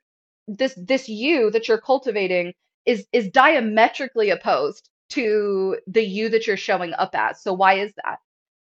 this 0.50 0.76
this 0.78 1.10
you 1.10 1.52
that 1.52 1.70
you're 1.70 1.80
cultivating 1.82 2.54
is 2.88 3.08
is 3.14 3.30
diametrically 3.32 4.32
opposed 4.32 4.90
to 5.12 5.78
the 5.88 6.04
you 6.04 6.30
that 6.32 6.48
you're 6.48 6.58
showing 6.58 6.94
up 6.96 7.12
as. 7.16 7.42
So 7.44 7.54
why 7.54 7.76
is 7.76 7.94
that? 8.06 8.20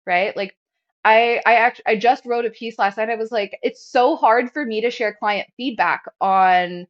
Right? 0.07 0.37
Like 0.37 0.57
I 1.05 1.41
I 1.47 1.55
actually 1.55 1.85
I 1.87 1.97
just 1.97 2.25
wrote 2.27 2.45
a 2.45 2.51
piece 2.51 2.79
last 2.79 2.97
night. 2.97 3.09
I 3.11 3.15
was 3.17 3.31
like, 3.33 3.59
it's 3.63 3.85
so 3.85 4.17
hard 4.17 4.51
for 4.53 4.65
me 4.65 4.81
to 4.83 4.91
share 4.91 5.15
client 5.15 5.49
feedback 5.57 6.03
on 6.21 6.87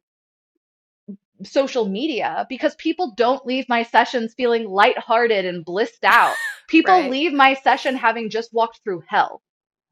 social 1.44 1.86
media 1.88 2.46
because 2.48 2.76
people 2.76 3.14
don't 3.16 3.46
leave 3.46 3.68
my 3.68 3.82
sessions 3.84 4.34
feeling 4.36 4.68
lighthearted 4.68 5.44
and 5.46 5.64
blissed 5.64 6.04
out. 6.04 6.38
People 6.68 7.08
Right. 7.08 7.08
leave 7.08 7.32
my 7.34 7.54
session 7.54 7.96
having 7.96 8.30
just 8.30 8.52
walked 8.54 8.80
through 8.84 9.02
hell. 9.08 9.42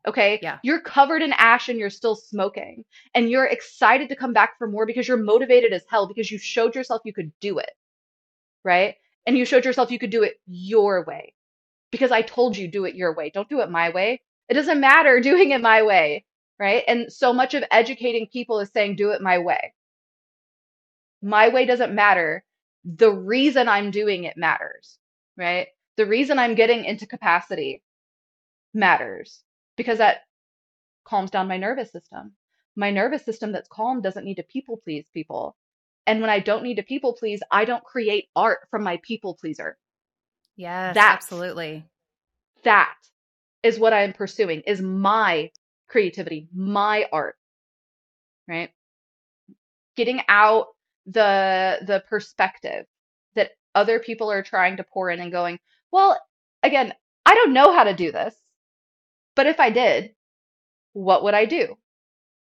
Okay. 0.07 0.39
Yeah. 0.41 0.59
You're 0.63 0.81
covered 0.81 1.23
in 1.23 1.33
ash 1.33 1.69
and 1.69 1.79
you're 1.79 1.91
still 1.91 2.15
smoking. 2.15 2.85
And 3.15 3.29
you're 3.29 3.47
excited 3.47 4.09
to 4.09 4.17
come 4.17 4.33
back 4.33 4.57
for 4.59 4.69
more 4.69 4.87
because 4.87 5.09
you're 5.09 5.17
motivated 5.17 5.73
as 5.73 5.85
hell 5.89 6.07
because 6.07 6.31
you 6.31 6.39
showed 6.39 6.75
yourself 6.75 7.03
you 7.05 7.13
could 7.13 7.33
do 7.41 7.59
it. 7.59 7.71
Right. 8.65 8.95
And 9.27 9.37
you 9.37 9.45
showed 9.45 9.65
yourself 9.65 9.91
you 9.91 9.99
could 9.99 10.11
do 10.11 10.23
it 10.23 10.41
your 10.47 11.05
way 11.05 11.35
because 11.91 12.13
I 12.13 12.23
told 12.23 12.57
you 12.57 12.69
do 12.69 12.85
it 12.85 12.95
your 12.95 13.15
way. 13.15 13.31
Don't 13.31 13.49
do 13.49 13.61
it 13.61 13.71
my 13.71 13.91
way. 13.91 14.23
It 14.49 14.55
doesn't 14.55 14.81
matter 14.81 15.21
doing 15.23 15.51
it 15.51 15.61
my 15.61 15.83
way. 15.83 16.25
Right. 16.59 16.85
And 16.87 17.13
so 17.13 17.33
much 17.33 17.55
of 17.55 17.65
educating 17.71 18.29
people 18.33 18.61
is 18.61 18.71
saying 18.73 18.97
do 18.97 19.11
it 19.11 19.21
my 19.21 19.39
way. 19.39 19.75
My 21.21 21.49
way 21.49 21.67
doesn't 21.67 21.95
matter. 21.95 22.45
The 22.85 23.11
reason 23.11 23.69
I'm 23.69 23.91
doing 23.91 24.25
it 24.25 24.37
matters. 24.37 24.99
Right. 25.37 25.69
The 25.97 26.07
reason 26.07 26.39
I'm 26.39 26.55
getting 26.55 26.85
into 26.85 27.07
capacity 27.07 27.83
matters 28.73 29.43
because 29.77 29.99
that 29.99 30.23
calms 31.05 31.31
down 31.31 31.49
my 31.49 31.57
nervous 31.59 31.93
system. 31.93 32.33
My 32.77 32.91
nervous 32.91 33.25
system 33.25 33.53
that's 33.53 33.69
calm 33.69 34.03
doesn't 34.03 34.25
need 34.25 34.37
to 34.37 34.43
people 34.45 34.79
please 34.85 35.07
people. 35.15 35.57
And 36.07 36.21
when 36.21 36.31
I 36.31 36.41
don't 36.41 36.63
need 36.65 36.77
to 36.77 36.83
people 36.83 37.15
please, 37.15 37.43
I 37.51 37.65
don't 37.65 37.85
create 37.85 38.29
art 38.37 38.61
from 38.71 38.83
my 38.85 38.99
people 39.03 39.35
pleaser. 39.35 39.79
Yes, 40.57 40.97
That 40.97 41.07
absolutely. 41.07 41.89
that 42.65 42.95
is 43.63 43.79
what 43.79 43.93
I'm 43.93 44.13
pursuing 44.13 44.63
is 44.63 44.81
my 44.83 45.51
creativity, 45.89 46.49
my 46.55 47.07
art, 47.13 47.37
right? 48.49 48.71
Getting 49.97 50.23
out 50.29 50.69
the 51.07 51.79
the 51.87 52.03
perspective 52.09 52.87
that 53.35 53.53
other 53.75 53.99
people 54.01 54.31
are 54.31 54.43
trying 54.43 54.77
to 54.79 54.85
pour 54.85 55.11
in 55.11 55.21
and 55.21 55.33
going, 55.33 55.59
well, 55.93 56.21
again, 56.63 56.93
I 57.27 57.35
don't 57.35 57.53
know 57.55 57.73
how 57.73 57.85
to 57.85 57.95
do 57.95 58.13
this, 58.13 58.35
but 59.37 59.47
if 59.47 59.61
I 59.61 59.71
did, 59.71 60.13
what 60.95 61.23
would 61.23 61.35
I 61.35 61.45
do? 61.45 61.77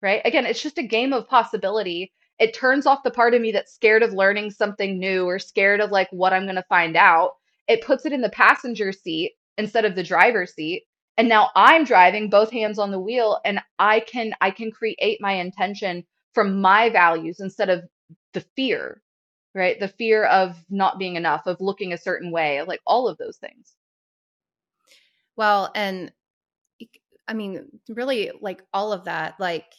Right? 0.02 0.20
Again, 0.24 0.44
it's 0.44 0.62
just 0.62 0.78
a 0.78 0.82
game 0.82 1.12
of 1.12 1.28
possibility. 1.28 2.12
It 2.38 2.54
turns 2.54 2.86
off 2.86 3.04
the 3.04 3.10
part 3.10 3.34
of 3.34 3.40
me 3.40 3.52
that's 3.52 3.72
scared 3.72 4.02
of 4.02 4.12
learning 4.12 4.50
something 4.50 4.98
new 4.98 5.24
or 5.26 5.38
scared 5.38 5.80
of 5.80 5.90
like 5.90 6.08
what 6.10 6.32
I'm 6.32 6.44
going 6.44 6.56
to 6.56 6.64
find 6.64 6.96
out. 6.96 7.32
It 7.68 7.84
puts 7.84 8.06
it 8.06 8.12
in 8.12 8.20
the 8.20 8.30
passenger 8.30 8.92
seat 8.92 9.32
instead 9.56 9.84
of 9.84 9.94
the 9.94 10.02
driver's 10.02 10.54
seat. 10.54 10.84
And 11.16 11.28
now 11.28 11.50
I'm 11.54 11.84
driving 11.84 12.30
both 12.30 12.50
hands 12.50 12.78
on 12.78 12.90
the 12.90 12.98
wheel 12.98 13.40
and 13.44 13.60
I 13.78 14.00
can 14.00 14.32
I 14.40 14.50
can 14.50 14.70
create 14.70 15.20
my 15.20 15.32
intention 15.32 16.04
from 16.32 16.60
my 16.60 16.88
values 16.88 17.40
instead 17.40 17.68
of 17.68 17.82
the 18.32 18.40
fear, 18.56 19.02
right? 19.54 19.78
The 19.78 19.88
fear 19.88 20.24
of 20.24 20.56
not 20.70 20.98
being 20.98 21.16
enough, 21.16 21.46
of 21.46 21.60
looking 21.60 21.92
a 21.92 21.98
certain 21.98 22.30
way, 22.30 22.62
like 22.62 22.80
all 22.86 23.06
of 23.06 23.18
those 23.18 23.36
things. 23.36 23.74
Well, 25.36 25.70
and 25.74 26.10
I 27.30 27.34
mean, 27.34 27.66
really, 27.88 28.32
like 28.40 28.62
all 28.74 28.92
of 28.92 29.04
that, 29.04 29.34
like 29.38 29.72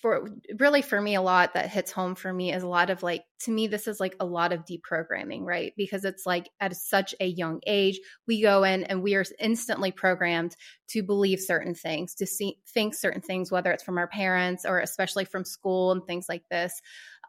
for 0.00 0.28
really 0.60 0.82
for 0.82 1.00
me, 1.00 1.14
a 1.14 1.22
lot 1.22 1.54
that 1.54 1.70
hits 1.70 1.90
home 1.90 2.14
for 2.14 2.32
me 2.32 2.52
is 2.52 2.62
a 2.62 2.68
lot 2.68 2.90
of 2.90 3.02
like, 3.02 3.24
to 3.40 3.50
me, 3.50 3.66
this 3.66 3.88
is 3.88 3.98
like 3.98 4.14
a 4.20 4.24
lot 4.24 4.52
of 4.52 4.64
deprogramming, 4.66 5.42
right? 5.44 5.72
Because 5.76 6.04
it's 6.04 6.26
like 6.26 6.48
at 6.60 6.76
such 6.76 7.14
a 7.20 7.26
young 7.26 7.60
age, 7.66 7.98
we 8.28 8.40
go 8.40 8.64
in 8.64 8.84
and 8.84 9.02
we 9.02 9.14
are 9.14 9.24
instantly 9.40 9.90
programmed 9.90 10.56
to 10.88 11.02
believe 11.02 11.40
certain 11.40 11.74
things, 11.74 12.14
to 12.16 12.26
see, 12.26 12.58
think 12.68 12.94
certain 12.94 13.22
things, 13.22 13.50
whether 13.50 13.72
it's 13.72 13.82
from 13.82 13.98
our 13.98 14.06
parents 14.06 14.64
or 14.64 14.78
especially 14.78 15.24
from 15.24 15.44
school 15.44 15.90
and 15.90 16.06
things 16.06 16.26
like 16.28 16.48
this. 16.50 16.80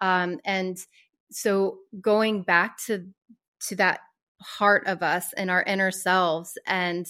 Um, 0.02 0.40
and 0.46 0.78
so 1.32 1.78
going 2.02 2.44
back 2.44 2.78
to 2.88 3.08
to 3.68 3.76
that 3.78 4.02
part 4.58 4.86
of 4.86 5.02
us 5.02 5.34
and 5.34 5.50
our 5.50 5.64
inner 5.64 5.92
selves 5.92 6.58
and 6.68 7.08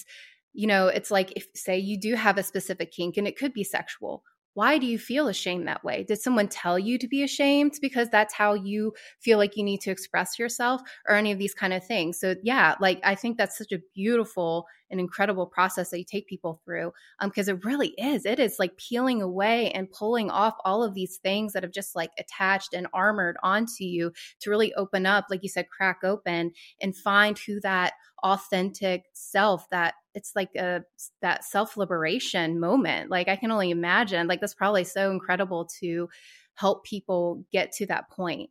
you 0.56 0.68
know 0.68 0.88
it's 0.88 1.12
like 1.12 1.34
if 1.36 1.48
say 1.56 1.78
you 1.78 2.00
do 2.00 2.16
have 2.16 2.38
a 2.38 2.44
specific 2.44 2.92
kink 2.92 3.18
and 3.18 3.28
it 3.28 3.38
could 3.38 3.54
be 3.54 3.64
sexual 3.64 4.24
why 4.56 4.78
do 4.78 4.86
you 4.86 4.98
feel 4.98 5.28
ashamed 5.28 5.68
that 5.68 5.84
way? 5.84 6.06
Did 6.08 6.22
someone 6.22 6.48
tell 6.48 6.80
you 6.80 6.98
to 7.00 7.10
be 7.10 7.24
ashamed 7.24 7.74
because 7.82 8.08
that's 8.10 8.34
how 8.34 8.54
you 8.54 8.94
feel 9.20 9.38
like 9.38 9.58
you 9.58 9.64
need 9.66 9.82
to 9.82 9.92
express 9.92 10.40
yourself 10.40 10.82
or 11.10 11.16
any 11.16 11.34
of 11.34 11.38
these 11.38 11.54
kind 11.54 11.74
of 11.74 11.86
things? 11.86 12.20
So 12.20 12.36
yeah 12.42 12.76
like 12.80 13.00
i 13.04 13.16
think 13.16 13.38
that's 13.38 13.58
such 13.58 13.74
a 13.74 13.80
beautiful 13.94 14.66
and 14.96 15.02
incredible 15.02 15.46
process 15.46 15.90
that 15.90 16.00
you 16.00 16.06
take 16.06 16.26
people 16.26 16.62
through 16.64 16.94
because 17.22 17.50
um, 17.50 17.56
it 17.56 17.66
really 17.66 17.90
is. 17.98 18.26
It 18.26 18.40
is 18.40 18.60
like 18.60 18.78
peeling 18.78 19.22
away 19.22 19.72
and 19.72 19.92
pulling 19.92 20.32
off 20.32 20.56
all 20.64 20.84
of 20.84 20.94
these 20.94 21.18
things 21.18 21.52
that 21.52 21.64
have 21.64 21.74
just 21.74 21.98
like 21.98 22.12
attached 22.18 22.74
and 22.74 22.88
armored 22.94 23.36
onto 23.44 23.84
you 23.84 24.14
to 24.40 24.50
really 24.50 24.74
open 24.76 25.06
up 25.06 25.26
like 25.30 25.44
you 25.44 25.50
said 25.50 25.68
crack 25.70 26.00
open 26.04 26.54
and 26.80 26.96
find 26.96 27.38
who 27.38 27.60
that 27.60 27.94
authentic 28.24 29.04
self 29.14 29.70
that 29.70 29.96
it's 30.14 30.32
like 30.34 30.56
a 30.56 30.82
that 31.22 31.44
self-liberation 31.44 32.58
moment. 32.58 33.12
Like 33.12 33.28
i 33.28 33.36
can 33.36 33.52
only 33.52 33.72
imagine 33.72 34.28
like 34.28 34.40
that's 34.40 34.54
probably 34.54 34.86
so 34.86 35.12
incredible 35.12 35.70
to 35.82 36.08
help 36.54 36.86
people 36.86 37.44
get 37.52 37.74
to 37.74 37.86
that 37.88 38.10
point. 38.10 38.50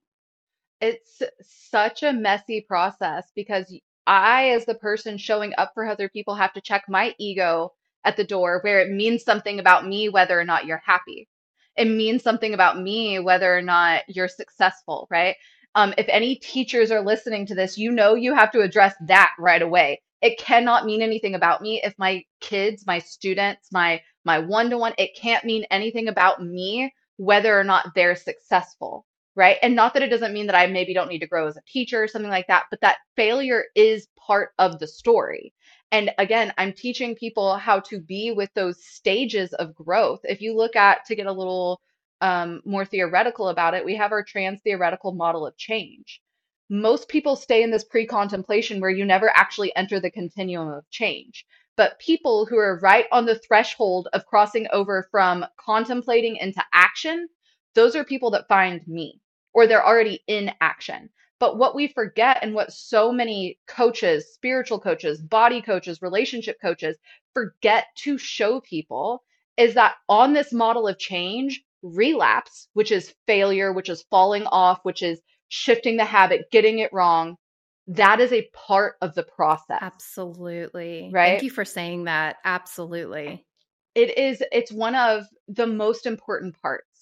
It's 0.83 1.23
such 1.41 2.03
a 2.03 2.13
messy 2.13 2.61
process 2.61 3.33
because 3.35 3.75
I, 4.07 4.51
as 4.51 4.67
the 4.67 4.75
person 4.75 5.19
showing 5.19 5.53
up 5.59 5.73
for 5.75 5.87
other 5.87 6.09
people, 6.09 6.35
have 6.35 6.53
to 6.55 6.61
check 6.61 6.85
my 6.89 7.15
ego 7.19 7.73
at 8.05 8.17
the 8.17 8.25
door 8.25 8.61
where 8.63 8.81
it 8.81 8.91
means 8.91 9.25
something 9.25 9.59
about 9.59 9.87
me 9.87 10.09
whether 10.09 10.39
or 10.39 10.45
not 10.45 10.67
you're 10.67 10.83
happy. 10.85 11.29
It 11.77 11.87
means 11.87 12.23
something 12.23 12.55
about 12.55 12.81
me 12.81 13.19
whether 13.19 13.57
or 13.57 13.63
not 13.63 14.03
you're 14.09 14.29
successful, 14.29 15.09
right? 15.11 15.37
Um, 15.75 15.95
if 15.99 16.07
any 16.09 16.37
teachers 16.37 16.91
are 16.91 17.01
listening 17.05 17.47
to 17.47 17.55
this, 17.55 17.79
you 17.79 17.91
know 17.91 18.15
you 18.15 18.35
have 18.35 18.53
to 18.53 18.61
address 18.61 18.95
that 19.07 19.33
right 19.39 19.63
away. 19.63 20.03
It 20.23 20.39
cannot 20.39 20.87
mean 20.87 21.03
anything 21.03 21.35
about 21.35 21.63
me 21.63 21.81
if 21.83 21.95
my 21.99 22.23
kids, 22.41 22.85
my 22.87 22.99
students, 22.99 23.69
my 23.73 24.01
my 24.25 24.39
one-to-one, 24.39 24.95
it 24.97 25.17
can't 25.17 25.45
mean 25.45 25.67
anything 25.71 26.09
about 26.09 26.43
me 26.43 26.93
whether 27.17 27.59
or 27.59 27.65
not 27.65 27.95
they're 27.95 28.17
successful 28.17 29.05
right? 29.37 29.57
And 29.63 29.75
not 29.75 29.95
that 29.95 30.03
it 30.03 30.11
doesn't 30.11 30.33
mean 30.33 30.47
that 30.47 30.57
I 30.57 30.67
maybe 30.67 30.95
don't 30.95 31.09
need 31.09 31.21
to 31.21 31.27
grow 31.27 31.49
as 31.49 31.57
a 31.57 31.63
teacher 31.67 32.03
or 32.03 32.09
something 32.09 32.31
like 32.31 32.47
that, 32.49 32.67
but 32.71 32.81
that 32.83 32.99
failure 33.17 33.65
is 33.75 34.09
part 34.27 34.51
of 34.59 34.79
the 34.79 34.87
story. 34.87 35.53
And 35.93 36.11
again, 36.19 36.53
I'm 36.59 36.73
teaching 36.73 37.15
people 37.15 37.57
how 37.57 37.81
to 37.81 38.01
be 38.01 38.33
with 38.33 38.51
those 38.55 38.85
stages 38.85 39.53
of 39.55 39.75
growth. 39.75 40.21
If 40.25 40.41
you 40.41 40.57
look 40.57 40.77
at, 40.77 41.05
to 41.07 41.17
get 41.17 41.27
a 41.27 41.33
little 41.33 41.81
um, 42.21 42.63
more 42.65 42.85
theoretical 42.85 43.49
about 43.49 43.75
it, 43.75 43.85
we 43.85 43.97
have 43.97 44.13
our 44.13 44.25
trans 44.25 44.61
theoretical 44.63 45.13
model 45.13 45.47
of 45.47 45.57
change. 45.57 46.21
Most 46.71 47.09
people 47.09 47.37
stay 47.37 47.63
in 47.63 47.71
this 47.71 47.85
pre 47.85 48.07
contemplation 48.07 48.81
where 48.81 48.91
you 48.91 49.05
never 49.05 49.31
actually 49.35 49.75
enter 49.77 50.01
the 50.01 50.11
continuum 50.11 50.69
of 50.69 50.89
change. 50.91 51.45
But 51.77 51.99
people 51.99 52.47
who 52.47 52.57
are 52.57 52.79
right 52.81 53.07
on 53.13 53.27
the 53.27 53.39
threshold 53.39 54.09
of 54.13 54.27
crossing 54.27 54.69
over 54.73 55.09
from 55.11 55.45
contemplating 55.59 56.37
into 56.37 56.63
action, 56.73 57.29
those 57.75 57.97
are 57.97 58.05
people 58.05 58.31
that 58.31 58.49
find 58.49 58.87
me 58.87 59.21
or 59.55 59.67
they're 59.67 59.87
already 59.87 60.23
in 60.27 60.51
action. 60.61 61.11
But 61.41 61.59
what 61.59 61.75
we 61.75 61.89
forget 61.89 62.39
and 62.43 62.55
what 62.55 62.73
so 62.73 63.13
many 63.13 63.59
coaches, 63.67 64.33
spiritual 64.35 64.81
coaches, 64.81 65.21
body 65.21 65.63
coaches, 65.63 66.03
relationship 66.03 66.59
coaches 66.61 66.97
forget 67.35 67.87
to 67.97 68.19
show 68.19 68.61
people 68.61 69.23
is 69.57 69.75
that 69.75 69.97
on 70.09 70.33
this 70.33 70.53
model 70.53 70.89
of 70.89 70.99
change, 70.99 71.63
relapse, 71.83 72.69
which 72.75 72.93
is 72.93 73.15
failure, 73.27 73.73
which 73.73 73.89
is 73.89 74.05
falling 74.11 74.45
off, 74.47 74.81
which 74.85 75.03
is 75.03 75.21
shifting 75.49 75.97
the 75.97 76.05
habit, 76.05 76.51
getting 76.51 76.79
it 76.79 76.93
wrong, 76.93 77.37
that 77.89 78.21
is 78.21 78.33
a 78.33 78.49
part 78.55 78.95
of 79.03 79.15
the 79.15 79.25
process. 79.25 79.79
absolutely 79.81 81.11
Right? 81.13 81.29
thank 81.31 81.43
you 81.43 81.51
for 81.51 81.65
saying 81.65 82.05
that 82.05 82.37
absolutely 82.45 83.47
It 83.95 84.19
is, 84.19 84.43
it's 84.53 84.73
one 84.73 84.95
of 84.95 85.27
the 85.49 85.67
most 85.67 86.07
important 86.07 86.61
parts 86.61 86.94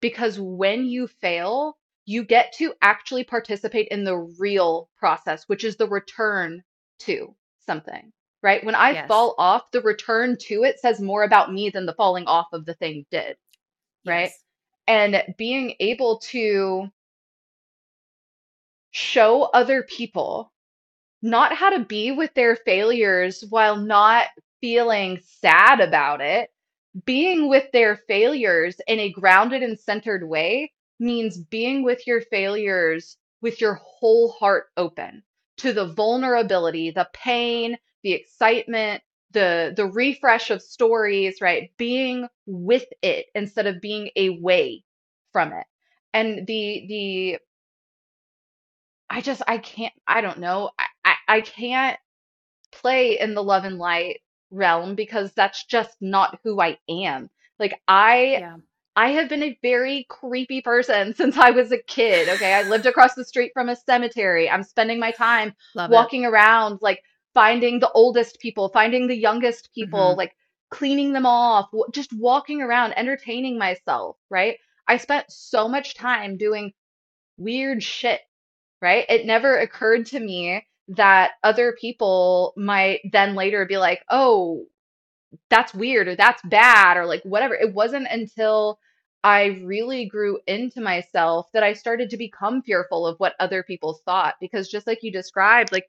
because 0.00 0.38
when 0.38 0.86
you 0.86 1.06
fail, 1.06 1.76
you 2.04 2.24
get 2.24 2.52
to 2.54 2.74
actually 2.82 3.24
participate 3.24 3.88
in 3.88 4.04
the 4.04 4.16
real 4.38 4.88
process, 4.98 5.44
which 5.48 5.64
is 5.64 5.76
the 5.76 5.88
return 5.88 6.62
to 7.00 7.34
something, 7.66 8.12
right? 8.42 8.64
When 8.64 8.74
I 8.74 8.90
yes 8.92 9.08
fall 9.08 9.34
off, 9.38 9.70
the 9.72 9.80
return 9.82 10.36
to 10.42 10.64
it 10.64 10.78
says 10.80 11.00
more 11.00 11.24
about 11.24 11.52
me 11.52 11.70
than 11.70 11.86
the 11.86 11.94
falling 11.94 12.26
off 12.26 12.46
of 12.52 12.64
the 12.64 12.74
thing 12.74 13.04
did, 13.10 13.36
right? 14.04 14.30
yes 14.30 14.44
And 14.88 15.22
being 15.36 15.74
able 15.80 16.18
to 16.30 16.88
show 18.92 19.42
other 19.52 19.82
people 19.82 20.52
not 21.22 21.52
how 21.52 21.70
to 21.70 21.80
be 21.84 22.12
with 22.12 22.32
their 22.34 22.56
failures 22.56 23.44
while 23.50 23.76
not 23.76 24.26
feeling 24.60 25.18
sad 25.22 25.80
about 25.80 26.20
it 26.20 26.50
being 27.04 27.48
with 27.48 27.70
their 27.72 27.96
failures 28.08 28.76
in 28.86 28.98
a 29.00 29.10
grounded 29.12 29.62
and 29.62 29.78
centered 29.78 30.28
way 30.28 30.72
means 30.98 31.38
being 31.38 31.82
with 31.82 32.06
your 32.06 32.20
failures 32.20 33.16
with 33.42 33.60
your 33.60 33.74
whole 33.74 34.30
heart 34.32 34.66
open 34.76 35.22
to 35.58 35.72
the 35.72 35.86
vulnerability, 35.92 36.90
the 36.90 37.08
pain, 37.12 37.76
the 38.02 38.12
excitement, 38.12 39.02
the 39.32 39.72
the 39.76 39.86
refresh 39.86 40.50
of 40.50 40.62
stories, 40.62 41.40
right? 41.40 41.70
Being 41.76 42.28
with 42.46 42.86
it 43.02 43.26
instead 43.34 43.66
of 43.66 43.80
being 43.80 44.10
away 44.16 44.84
from 45.32 45.52
it. 45.52 45.66
And 46.14 46.46
the 46.46 46.86
the 46.88 47.38
I 49.10 49.20
just 49.20 49.42
I 49.46 49.58
can't 49.58 49.94
I 50.06 50.20
don't 50.20 50.38
know. 50.38 50.70
I, 50.78 50.86
I, 51.04 51.14
I 51.36 51.40
can't 51.40 51.98
play 52.72 53.18
in 53.18 53.34
the 53.34 53.42
love 53.42 53.64
and 53.64 53.78
light 53.78 54.20
realm 54.50 54.94
because 54.94 55.32
that's 55.32 55.64
just 55.64 55.96
not 56.00 56.38
who 56.44 56.60
I 56.60 56.78
am. 56.88 57.30
Like 57.58 57.80
I 57.88 58.38
Yeah. 58.40 58.56
I 58.98 59.10
have 59.10 59.28
been 59.28 59.42
a 59.42 59.58
very 59.60 60.06
creepy 60.08 60.62
person 60.62 61.14
since 61.16 61.36
I 61.36 61.50
was 61.50 61.70
a 61.70 61.82
kid. 61.82 62.28
Okay. 62.28 62.54
I 62.54 62.62
lived 62.62 62.86
across 62.86 63.14
the 63.14 63.24
street 63.24 63.52
from 63.52 63.68
a 63.68 63.76
cemetery. 63.76 64.48
I'm 64.48 64.62
spending 64.62 64.98
my 64.98 65.10
time 65.10 65.54
Love 65.74 65.90
it. 65.90 65.94
walking 65.94 66.24
around, 66.24 66.78
like 66.80 67.02
finding 67.34 67.78
the 67.78 67.90
oldest 67.92 68.40
people, 68.40 68.70
finding 68.70 69.06
the 69.06 69.16
youngest 69.16 69.70
people, 69.74 69.98
mm-hmm. 69.98 70.18
like 70.18 70.34
cleaning 70.70 71.12
them 71.12 71.26
off, 71.26 71.68
just 71.92 72.12
walking 72.14 72.62
around, 72.62 72.94
entertaining 72.94 73.58
myself, 73.58 74.16
right? 74.30 74.56
I 74.88 74.96
spent 74.96 75.30
so 75.30 75.68
much 75.68 75.94
time 75.94 76.36
doing 76.36 76.72
weird 77.36 77.82
shit, 77.82 78.20
right? 78.80 79.04
It 79.08 79.26
never 79.26 79.58
occurred 79.58 80.06
to 80.06 80.20
me 80.20 80.64
that 80.88 81.32
other 81.42 81.76
people 81.80 82.54
might 82.56 83.00
then 83.12 83.34
later 83.34 83.66
be 83.66 83.76
like, 83.78 84.04
oh, 84.10 84.64
that's 85.50 85.74
weird 85.74 86.08
or 86.08 86.16
that's 86.16 86.42
bad 86.44 86.96
or 86.96 87.06
like 87.06 87.22
whatever. 87.24 87.54
It 87.54 87.74
wasn't 87.74 88.08
until 88.10 88.78
I 89.24 89.60
really 89.64 90.06
grew 90.06 90.38
into 90.46 90.80
myself 90.80 91.48
that 91.52 91.64
I 91.64 91.72
started 91.72 92.10
to 92.10 92.16
become 92.16 92.62
fearful 92.62 93.06
of 93.06 93.18
what 93.18 93.34
other 93.40 93.62
people 93.62 94.00
thought. 94.04 94.34
Because 94.40 94.68
just 94.68 94.86
like 94.86 95.02
you 95.02 95.10
described, 95.10 95.72
like 95.72 95.86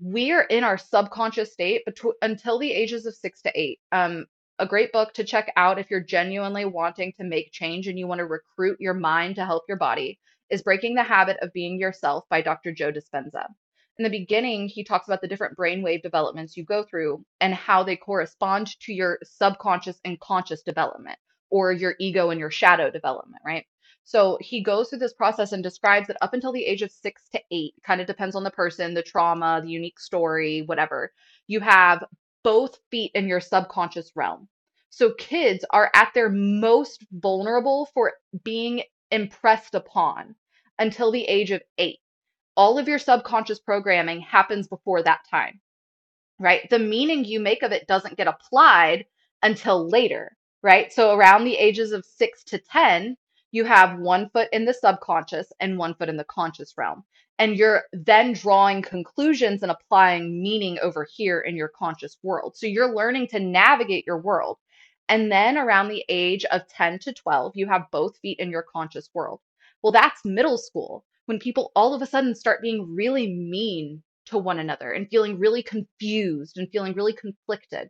we're 0.00 0.42
in 0.42 0.64
our 0.64 0.78
subconscious 0.78 1.52
state 1.52 1.82
betw- 1.88 2.14
until 2.22 2.58
the 2.58 2.72
ages 2.72 3.06
of 3.06 3.14
six 3.14 3.42
to 3.42 3.52
eight. 3.54 3.78
Um, 3.92 4.26
a 4.58 4.66
great 4.66 4.92
book 4.92 5.12
to 5.14 5.24
check 5.24 5.52
out 5.56 5.78
if 5.78 5.90
you're 5.90 6.00
genuinely 6.00 6.64
wanting 6.64 7.12
to 7.18 7.24
make 7.24 7.52
change 7.52 7.88
and 7.88 7.98
you 7.98 8.06
want 8.06 8.20
to 8.20 8.26
recruit 8.26 8.80
your 8.80 8.94
mind 8.94 9.36
to 9.36 9.44
help 9.44 9.64
your 9.68 9.78
body 9.78 10.18
is 10.50 10.62
Breaking 10.62 10.94
the 10.94 11.02
Habit 11.02 11.38
of 11.42 11.52
Being 11.52 11.78
Yourself 11.78 12.24
by 12.30 12.40
Dr. 12.40 12.72
Joe 12.72 12.92
Dispenza. 12.92 13.46
In 13.98 14.02
the 14.02 14.10
beginning, 14.10 14.68
he 14.68 14.82
talks 14.82 15.06
about 15.06 15.20
the 15.20 15.28
different 15.28 15.56
brainwave 15.56 16.02
developments 16.02 16.56
you 16.56 16.64
go 16.64 16.82
through 16.82 17.24
and 17.40 17.54
how 17.54 17.84
they 17.84 17.96
correspond 17.96 18.78
to 18.80 18.92
your 18.92 19.20
subconscious 19.22 20.00
and 20.04 20.18
conscious 20.18 20.62
development 20.62 21.18
or 21.50 21.70
your 21.70 21.94
ego 22.00 22.30
and 22.30 22.40
your 22.40 22.50
shadow 22.50 22.90
development, 22.90 23.42
right? 23.46 23.64
So 24.02 24.36
he 24.40 24.62
goes 24.62 24.88
through 24.88 24.98
this 24.98 25.14
process 25.14 25.52
and 25.52 25.62
describes 25.62 26.08
that 26.08 26.16
up 26.20 26.34
until 26.34 26.52
the 26.52 26.64
age 26.64 26.82
of 26.82 26.90
six 26.90 27.22
to 27.30 27.40
eight, 27.52 27.74
kind 27.86 28.00
of 28.00 28.06
depends 28.06 28.34
on 28.34 28.42
the 28.42 28.50
person, 28.50 28.94
the 28.94 29.02
trauma, 29.02 29.60
the 29.62 29.70
unique 29.70 30.00
story, 30.00 30.62
whatever, 30.62 31.12
you 31.46 31.60
have 31.60 32.04
both 32.42 32.78
feet 32.90 33.12
in 33.14 33.28
your 33.28 33.40
subconscious 33.40 34.10
realm. 34.14 34.48
So 34.90 35.14
kids 35.14 35.64
are 35.70 35.90
at 35.94 36.12
their 36.14 36.28
most 36.28 37.04
vulnerable 37.12 37.88
for 37.94 38.12
being 38.42 38.82
impressed 39.10 39.74
upon 39.74 40.34
until 40.78 41.10
the 41.10 41.24
age 41.24 41.50
of 41.50 41.62
eight. 41.78 42.00
All 42.56 42.78
of 42.78 42.88
your 42.88 42.98
subconscious 42.98 43.60
programming 43.60 44.20
happens 44.20 44.68
before 44.68 45.02
that 45.02 45.20
time 45.30 45.60
right? 46.38 46.68
The 46.70 46.78
meaning 46.78 47.24
you 47.24 47.40
make 47.40 47.62
of 47.62 47.72
it 47.72 47.86
doesn't 47.86 48.16
get 48.16 48.28
applied 48.28 49.06
until 49.42 49.88
later, 49.88 50.36
right? 50.62 50.92
So 50.92 51.14
around 51.14 51.44
the 51.44 51.56
ages 51.56 51.92
of 51.92 52.04
six 52.04 52.44
to 52.44 52.58
10, 52.58 53.16
you 53.52 53.64
have 53.64 53.98
one 54.00 54.28
foot 54.30 54.48
in 54.52 54.64
the 54.64 54.74
subconscious 54.74 55.52
and 55.60 55.78
one 55.78 55.94
foot 55.94 56.08
in 56.08 56.16
the 56.16 56.24
conscious 56.24 56.74
realm. 56.76 57.04
And 57.38 57.56
you're 57.56 57.84
then 57.92 58.32
drawing 58.32 58.82
conclusions 58.82 59.62
and 59.62 59.72
applying 59.72 60.42
meaning 60.42 60.78
over 60.82 61.06
here 61.10 61.40
in 61.40 61.56
your 61.56 61.68
conscious 61.68 62.18
world. 62.22 62.56
So 62.56 62.66
you're 62.66 62.94
learning 62.94 63.28
to 63.28 63.40
navigate 63.40 64.06
your 64.06 64.18
world. 64.18 64.58
And 65.08 65.30
then 65.30 65.58
around 65.58 65.88
the 65.88 66.04
age 66.08 66.44
of 66.46 66.66
10 66.68 67.00
to 67.00 67.12
12, 67.12 67.52
you 67.54 67.66
have 67.68 67.90
both 67.92 68.18
feet 68.18 68.38
in 68.40 68.50
your 68.50 68.62
conscious 68.62 69.10
world. 69.14 69.40
Well, 69.82 69.92
that's 69.92 70.24
middle 70.24 70.58
school 70.58 71.04
when 71.26 71.38
people 71.38 71.72
all 71.74 71.94
of 71.94 72.02
a 72.02 72.06
sudden 72.06 72.34
start 72.34 72.62
being 72.62 72.94
really 72.94 73.32
mean 73.32 74.02
to 74.26 74.38
one 74.38 74.58
another 74.58 74.92
and 74.92 75.08
feeling 75.10 75.38
really 75.38 75.62
confused 75.62 76.56
and 76.56 76.68
feeling 76.70 76.94
really 76.94 77.12
conflicted, 77.12 77.88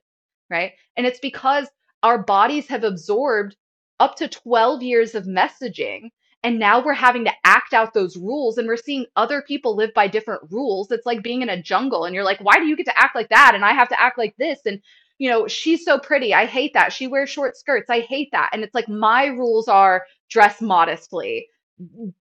right? 0.50 0.72
And 0.96 1.06
it's 1.06 1.20
because 1.20 1.68
our 2.02 2.22
bodies 2.22 2.68
have 2.68 2.84
absorbed 2.84 3.56
up 4.00 4.16
to 4.16 4.28
12 4.28 4.82
years 4.82 5.14
of 5.14 5.24
messaging. 5.24 6.10
And 6.42 6.58
now 6.58 6.84
we're 6.84 6.92
having 6.92 7.24
to 7.24 7.32
act 7.44 7.72
out 7.72 7.94
those 7.94 8.18
rules 8.18 8.58
and 8.58 8.68
we're 8.68 8.76
seeing 8.76 9.06
other 9.16 9.40
people 9.40 9.76
live 9.76 9.94
by 9.94 10.08
different 10.08 10.42
rules. 10.50 10.90
It's 10.90 11.06
like 11.06 11.22
being 11.22 11.40
in 11.40 11.48
a 11.48 11.62
jungle 11.62 12.04
and 12.04 12.14
you're 12.14 12.24
like, 12.24 12.40
why 12.40 12.56
do 12.56 12.66
you 12.66 12.76
get 12.76 12.86
to 12.86 12.98
act 12.98 13.14
like 13.14 13.30
that? 13.30 13.52
And 13.54 13.64
I 13.64 13.72
have 13.72 13.88
to 13.88 14.00
act 14.00 14.18
like 14.18 14.34
this. 14.38 14.60
And, 14.66 14.82
you 15.16 15.30
know, 15.30 15.46
she's 15.46 15.84
so 15.84 15.98
pretty. 15.98 16.34
I 16.34 16.44
hate 16.44 16.74
that. 16.74 16.92
She 16.92 17.06
wears 17.06 17.30
short 17.30 17.56
skirts. 17.56 17.88
I 17.88 18.00
hate 18.00 18.28
that. 18.32 18.50
And 18.52 18.62
it's 18.62 18.74
like, 18.74 18.90
my 18.90 19.26
rules 19.26 19.68
are 19.68 20.04
dress 20.28 20.60
modestly. 20.60 21.46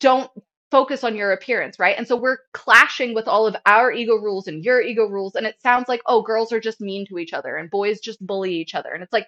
Don't 0.00 0.30
focus 0.70 1.04
on 1.04 1.16
your 1.16 1.32
appearance, 1.32 1.78
right? 1.78 1.96
And 1.98 2.06
so 2.06 2.16
we're 2.16 2.38
clashing 2.52 3.14
with 3.14 3.26
all 3.26 3.46
of 3.46 3.56
our 3.66 3.92
ego 3.92 4.14
rules 4.14 4.46
and 4.46 4.64
your 4.64 4.80
ego 4.80 5.06
rules. 5.06 5.34
And 5.34 5.46
it 5.46 5.60
sounds 5.60 5.88
like, 5.88 6.00
oh, 6.06 6.22
girls 6.22 6.52
are 6.52 6.60
just 6.60 6.80
mean 6.80 7.06
to 7.06 7.18
each 7.18 7.32
other 7.32 7.56
and 7.56 7.70
boys 7.70 8.00
just 8.00 8.24
bully 8.24 8.54
each 8.54 8.74
other. 8.74 8.92
And 8.92 9.02
it's 9.02 9.12
like, 9.12 9.26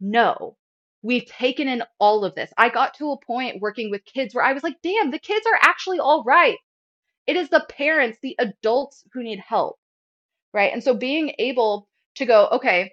no, 0.00 0.56
we've 1.02 1.26
taken 1.26 1.68
in 1.68 1.82
all 1.98 2.24
of 2.24 2.34
this. 2.34 2.52
I 2.58 2.68
got 2.68 2.94
to 2.94 3.12
a 3.12 3.24
point 3.24 3.60
working 3.60 3.90
with 3.90 4.04
kids 4.04 4.34
where 4.34 4.44
I 4.44 4.52
was 4.52 4.62
like, 4.62 4.76
damn, 4.82 5.10
the 5.10 5.18
kids 5.18 5.46
are 5.46 5.58
actually 5.62 5.98
all 5.98 6.22
right. 6.24 6.58
It 7.26 7.36
is 7.36 7.48
the 7.48 7.64
parents, 7.68 8.18
the 8.22 8.36
adults 8.38 9.04
who 9.12 9.22
need 9.22 9.40
help, 9.40 9.76
right? 10.52 10.72
And 10.72 10.82
so 10.82 10.94
being 10.94 11.32
able 11.38 11.88
to 12.16 12.26
go, 12.26 12.48
okay, 12.52 12.92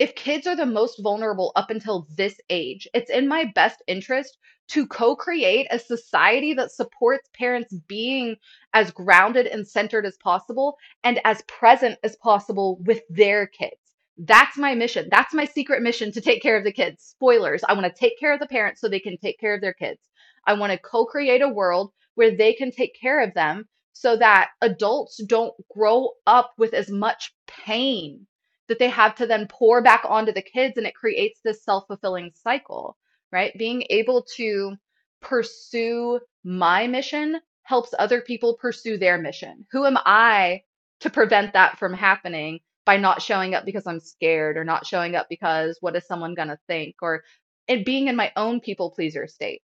if 0.00 0.14
kids 0.14 0.46
are 0.46 0.56
the 0.56 0.64
most 0.64 0.98
vulnerable 1.02 1.52
up 1.56 1.68
until 1.68 2.08
this 2.16 2.40
age, 2.48 2.88
it's 2.94 3.10
in 3.10 3.28
my 3.28 3.44
best 3.54 3.82
interest 3.86 4.38
to 4.68 4.86
co 4.86 5.14
create 5.14 5.66
a 5.70 5.78
society 5.78 6.54
that 6.54 6.72
supports 6.72 7.28
parents 7.34 7.74
being 7.86 8.36
as 8.72 8.90
grounded 8.90 9.46
and 9.46 9.68
centered 9.68 10.06
as 10.06 10.16
possible 10.16 10.78
and 11.04 11.20
as 11.26 11.42
present 11.42 11.98
as 12.02 12.16
possible 12.16 12.78
with 12.86 13.02
their 13.10 13.46
kids. 13.46 13.76
That's 14.16 14.56
my 14.56 14.74
mission. 14.74 15.06
That's 15.10 15.34
my 15.34 15.44
secret 15.44 15.82
mission 15.82 16.12
to 16.12 16.20
take 16.22 16.40
care 16.40 16.56
of 16.56 16.64
the 16.64 16.72
kids. 16.72 17.04
Spoilers. 17.04 17.62
I 17.68 17.74
want 17.74 17.84
to 17.84 18.00
take 18.00 18.18
care 18.18 18.32
of 18.32 18.40
the 18.40 18.46
parents 18.46 18.80
so 18.80 18.88
they 18.88 19.00
can 19.00 19.18
take 19.18 19.38
care 19.38 19.54
of 19.54 19.60
their 19.60 19.74
kids. 19.74 20.00
I 20.46 20.54
want 20.54 20.72
to 20.72 20.78
co 20.78 21.04
create 21.04 21.42
a 21.42 21.48
world 21.48 21.92
where 22.14 22.34
they 22.34 22.54
can 22.54 22.70
take 22.70 22.98
care 22.98 23.22
of 23.22 23.34
them 23.34 23.68
so 23.92 24.16
that 24.16 24.48
adults 24.62 25.22
don't 25.24 25.52
grow 25.68 26.12
up 26.26 26.52
with 26.56 26.72
as 26.72 26.88
much 26.88 27.34
pain 27.46 28.26
that 28.70 28.80
they 28.80 28.90
have 28.90 29.16
to 29.16 29.26
then 29.26 29.48
pour 29.50 29.82
back 29.82 30.04
onto 30.08 30.32
the 30.32 30.42
kids 30.42 30.78
and 30.78 30.86
it 30.88 30.96
creates 30.96 31.40
this 31.44 31.64
self-fulfilling 31.64 32.32
cycle 32.34 32.96
right? 33.32 33.56
Being 33.58 33.84
able 33.90 34.24
to 34.36 34.76
pursue 35.20 36.20
my 36.44 36.86
mission 36.86 37.40
helps 37.62 37.94
other 37.98 38.20
people 38.20 38.56
pursue 38.60 38.98
their 38.98 39.18
mission. 39.18 39.66
Who 39.72 39.86
am 39.86 39.98
i 40.06 40.62
to 41.00 41.10
prevent 41.10 41.52
that 41.54 41.78
from 41.78 41.94
happening 41.94 42.60
by 42.86 42.96
not 42.96 43.22
showing 43.22 43.54
up 43.54 43.64
because 43.66 43.86
i'm 43.86 44.00
scared 44.00 44.56
or 44.58 44.64
not 44.64 44.86
showing 44.86 45.14
up 45.16 45.26
because 45.30 45.78
what 45.80 45.96
is 45.96 46.06
someone 46.06 46.34
going 46.34 46.48
to 46.48 46.58
think 46.68 46.96
or 47.02 47.22
it 47.68 47.86
being 47.86 48.08
in 48.08 48.16
my 48.16 48.32
own 48.36 48.60
people 48.60 48.90
pleaser 48.90 49.26
state 49.26 49.62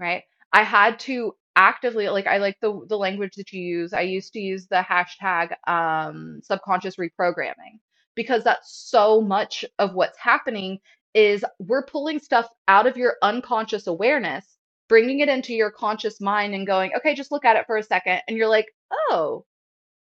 right? 0.00 0.24
I 0.52 0.62
had 0.64 1.00
to 1.00 1.34
actively 1.56 2.08
like 2.08 2.26
i 2.28 2.38
like 2.38 2.56
the 2.62 2.86
the 2.88 2.98
language 2.98 3.34
that 3.36 3.52
you 3.52 3.62
use. 3.62 3.92
I 3.94 4.02
used 4.02 4.32
to 4.34 4.40
use 4.40 4.66
the 4.68 4.84
hashtag 4.88 5.54
um 5.68 6.40
subconscious 6.42 6.96
reprogramming 6.96 7.80
because 8.16 8.44
that's 8.44 8.72
so 8.90 9.20
much 9.20 9.64
of 9.78 9.94
what's 9.94 10.18
happening 10.18 10.78
is 11.14 11.44
we're 11.58 11.84
pulling 11.86 12.18
stuff 12.18 12.48
out 12.68 12.86
of 12.86 12.96
your 12.96 13.16
unconscious 13.22 13.86
awareness 13.86 14.56
bringing 14.88 15.20
it 15.20 15.28
into 15.28 15.54
your 15.54 15.70
conscious 15.70 16.20
mind 16.20 16.54
and 16.54 16.66
going 16.66 16.92
okay 16.96 17.14
just 17.14 17.32
look 17.32 17.44
at 17.44 17.56
it 17.56 17.66
for 17.66 17.76
a 17.76 17.82
second 17.82 18.20
and 18.28 18.36
you're 18.36 18.48
like 18.48 18.66
oh 19.10 19.44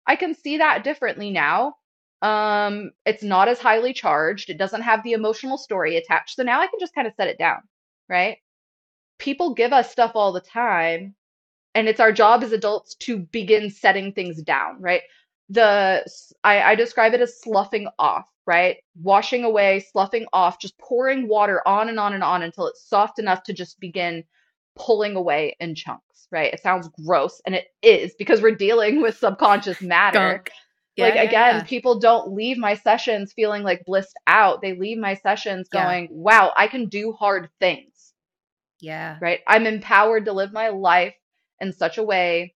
i 0.08 0.16
can 0.16 0.34
see 0.36 0.58
that 0.58 0.84
differently 0.84 1.32
now. 1.32 1.76
Um 2.22 2.92
it's 3.06 3.24
not 3.24 3.48
as 3.48 3.60
highly 3.60 3.94
charged. 3.94 4.50
It 4.50 4.58
doesn't 4.58 4.82
have 4.82 5.04
the 5.04 5.14
emotional 5.14 5.58
story 5.58 5.98
attached. 5.98 6.36
So 6.36 6.44
now 6.44 6.62
i 6.62 6.68
can 6.68 6.80
just 6.80 6.96
kind 6.96 7.08
of 7.08 7.14
set 7.16 7.28
it 7.30 7.38
down 7.40 7.60
right? 8.10 8.38
People 9.20 9.54
give 9.54 9.74
us 9.74 9.92
stuff 9.92 10.14
all 10.16 10.34
the 10.34 10.42
time 10.42 11.16
and 11.76 11.88
it's 11.88 12.00
our 12.00 12.12
job 12.12 12.44
as 12.44 12.52
adults 12.52 12.96
to 12.96 13.20
begin 13.20 13.70
setting 13.70 14.14
things 14.14 14.42
down, 14.42 14.82
right? 14.82 15.02
The 15.50 16.06
I, 16.44 16.62
I 16.62 16.76
describe 16.76 17.14
it 17.14 17.22
as 17.22 17.42
sloughing 17.42 17.88
off, 17.98 18.28
right? 18.46 18.78
Washing 19.02 19.44
away, 19.44 19.80
sloughing 19.92 20.28
off, 20.34 20.60
just 20.60 20.78
pouring 20.78 21.28
water 21.28 21.68
on 21.68 21.90
and 21.90 22.00
on 22.00 22.14
and 22.14 22.24
on 22.24 22.44
until 22.44 22.68
it's 22.68 22.88
soft 22.88 23.20
enough 23.20 23.44
to 23.44 23.54
just 23.54 23.80
begin 23.80 24.24
pulling 24.76 25.16
away 25.16 25.56
in 25.60 25.76
chunks, 25.76 26.28
right? 26.32 26.54
It 26.54 26.62
sounds 26.62 26.90
gross, 27.06 27.42
and 27.46 27.56
it 27.56 27.68
is 27.82 28.14
because 28.18 28.42
we're 28.42 28.56
dealing 28.56 29.02
with 29.02 29.18
subconscious 29.18 29.82
matter. 29.82 30.36
Gunk. 30.36 30.52
Like 30.98 31.16
Yeah, 31.16 31.24
yeah, 31.24 31.30
again, 31.30 31.56
yeah. 31.56 31.64
people 31.64 32.00
don't 32.00 32.34
leave 32.34 32.58
my 32.58 32.76
sessions 32.76 33.34
feeling 33.34 33.64
like 33.64 33.86
blissed 33.86 34.18
out. 34.28 34.62
They 34.62 34.74
leave 34.74 34.98
my 34.98 35.16
sessions 35.16 35.70
Yeah. 35.74 35.86
going, 35.86 36.08
wow, 36.12 36.54
I 36.58 36.68
can 36.68 36.88
do 36.88 37.14
hard 37.14 37.50
things 37.60 38.14
Yeah. 38.82 39.18
right? 39.22 39.42
I'm 39.48 39.66
empowered 39.68 40.26
to 40.26 40.34
live 40.34 40.54
my 40.54 40.70
life 40.70 41.16
in 41.60 41.74
such 41.74 41.98
a 41.98 42.04
way 42.04 42.56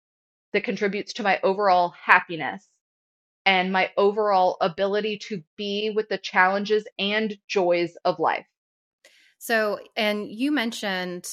that 0.54 0.64
contributes 0.64 1.14
to 1.14 1.24
my 1.24 1.40
overall 1.44 1.90
happiness 1.92 2.68
and 3.46 3.72
my 3.72 3.92
overall 3.98 4.58
ability 4.62 5.18
to 5.30 5.44
be 5.58 5.92
with 5.96 6.10
the 6.10 6.18
challenges 6.18 6.88
and 6.98 7.38
joys 7.48 7.96
of 8.06 8.20
life. 8.20 8.46
So, 9.38 9.80
and 9.96 10.30
you 10.30 10.52
mentioned 10.52 11.28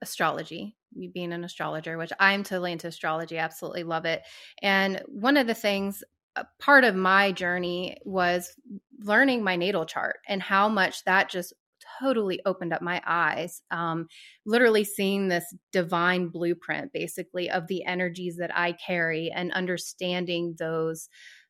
astrology, 0.00 0.76
you 0.94 1.10
being 1.10 1.32
an 1.32 1.44
astrologer, 1.44 1.98
which 1.98 2.12
I'm 2.20 2.44
totally 2.44 2.72
into 2.72 2.86
astrology, 2.86 3.38
absolutely 3.38 3.82
love 3.82 4.04
it. 4.04 4.22
And 4.62 5.02
one 5.06 5.36
of 5.36 5.46
the 5.46 5.54
things, 5.54 6.04
part 6.60 6.84
of 6.84 6.94
my 6.94 7.32
journey 7.32 7.96
was 8.04 8.52
learning 9.00 9.42
my 9.42 9.56
natal 9.56 9.86
chart 9.86 10.18
and 10.28 10.42
how 10.42 10.68
much 10.68 11.02
that 11.04 11.30
just 11.30 11.52
totally 12.00 12.40
opened 12.46 12.72
up 12.72 12.82
my 12.82 13.02
eyes. 13.06 13.62
Um, 13.70 14.08
literally 14.44 14.84
seeing 14.84 15.28
this 15.28 15.44
divine 15.72 16.28
blueprint, 16.28 16.92
basically, 16.92 17.50
of 17.50 17.66
the 17.66 17.84
energies 17.84 18.36
that 18.36 18.56
I 18.56 18.72
carry 18.72 19.30
and 19.30 19.52
understanding 19.52 20.54
those 20.58 21.08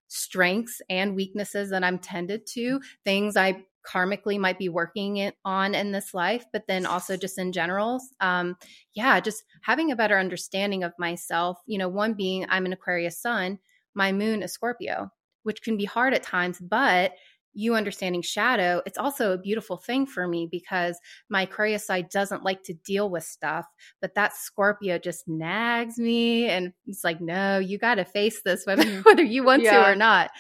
strengths 0.09 0.81
and 0.89 1.17
weaknesses 1.17 1.71
that 1.71 1.85
I'm 1.85 1.99
tended 1.99 2.47
to, 2.55 2.81
things 3.05 3.37
I 3.37 3.65
karmically 3.87 4.39
might 4.39 4.59
be 4.59 4.69
working 4.69 5.19
it 5.19 5.37
on 5.45 5.75
in 5.75 5.93
this 5.93 6.13
life, 6.13 6.45
but 6.53 6.67
then 6.67 6.87
also 6.87 7.17
just 7.17 7.39
in 7.39 7.53
general. 7.53 8.01
Um, 8.21 8.57
yeah, 8.95 9.21
just 9.21 9.45
having 9.63 9.91
a 9.91 9.97
better 9.97 10.19
understanding 10.19 10.85
of 10.85 10.93
myself. 10.99 11.59
You 11.67 11.79
know, 11.79 11.89
one 11.89 12.15
being 12.15 12.47
I'm 12.49 12.67
an 12.67 12.73
Aquarius 12.73 13.21
sun, 13.21 13.59
my 13.95 14.13
moon 14.13 14.43
is 14.43 14.53
Scorpio, 14.53 15.11
which 15.45 15.63
can 15.63 15.77
be 15.77 15.85
hard 15.85 16.15
at 16.15 16.23
times, 16.23 16.59
but 16.61 17.13
you 17.57 17.75
understanding 17.75 18.23
shadow, 18.23 18.83
it's 18.87 18.99
also 18.99 19.33
a 19.33 19.39
beautiful 19.39 19.79
thing 19.79 20.07
for 20.07 20.29
me 20.29 20.47
because 20.51 20.99
my 21.31 21.43
Aquarius 21.43 21.87
side 21.87 22.11
doesn't 22.11 22.45
like 22.45 22.63
to 22.65 22.75
deal 22.75 23.09
with 23.09 23.25
stuff, 23.25 23.67
but 24.01 24.15
that 24.15 24.37
Scorpio 24.37 24.99
just 24.99 25.27
nags 25.27 25.99
me 25.99 26.49
and 26.49 26.73
it's 26.87 27.03
like, 27.03 27.21
no, 27.21 27.59
you 27.59 27.79
got 27.79 27.97
to 27.97 28.05
face 28.05 28.43
this 28.45 28.63
whether 28.67 28.85
mm-hmm. 28.85 29.03
whether 29.03 29.23
you 29.23 29.45
want 29.45 29.63
yeah. 29.63 29.85
to 29.85 29.91
or 29.91 29.97
not. 29.97 30.31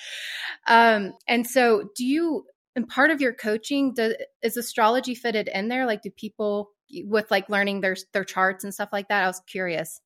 Um, 0.66 1.14
and 1.26 1.46
so, 1.46 1.88
do 1.96 2.04
you? 2.04 2.44
And 2.74 2.86
part 2.86 3.10
of 3.10 3.22
your 3.22 3.32
coaching, 3.32 3.94
does, 3.94 4.14
is 4.42 4.58
astrology 4.58 5.14
fitted 5.14 5.48
in 5.48 5.68
there? 5.68 5.86
Like, 5.86 6.02
do 6.02 6.10
people 6.10 6.72
with 7.04 7.30
like 7.30 7.48
learning 7.48 7.80
their 7.80 7.96
their 8.12 8.24
charts 8.24 8.64
and 8.64 8.74
stuff 8.74 8.90
like 8.92 9.08
that? 9.08 9.24
I 9.24 9.26
was 9.26 9.40
curious. 9.46 10.00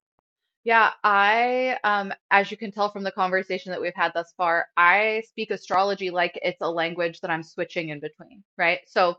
Yeah, 0.64 0.90
I, 1.02 1.78
um, 1.84 2.12
as 2.30 2.50
you 2.50 2.56
can 2.56 2.70
tell 2.70 2.90
from 2.90 3.02
the 3.02 3.12
conversation 3.12 3.72
that 3.72 3.80
we've 3.80 3.94
had 3.94 4.12
thus 4.14 4.32
far, 4.36 4.68
I 4.76 5.22
speak 5.28 5.50
astrology 5.50 6.10
like 6.10 6.38
it's 6.42 6.60
a 6.60 6.70
language 6.70 7.20
that 7.20 7.30
I'm 7.30 7.42
switching 7.42 7.88
in 7.88 8.00
between, 8.00 8.44
right? 8.58 8.80
So 8.86 9.16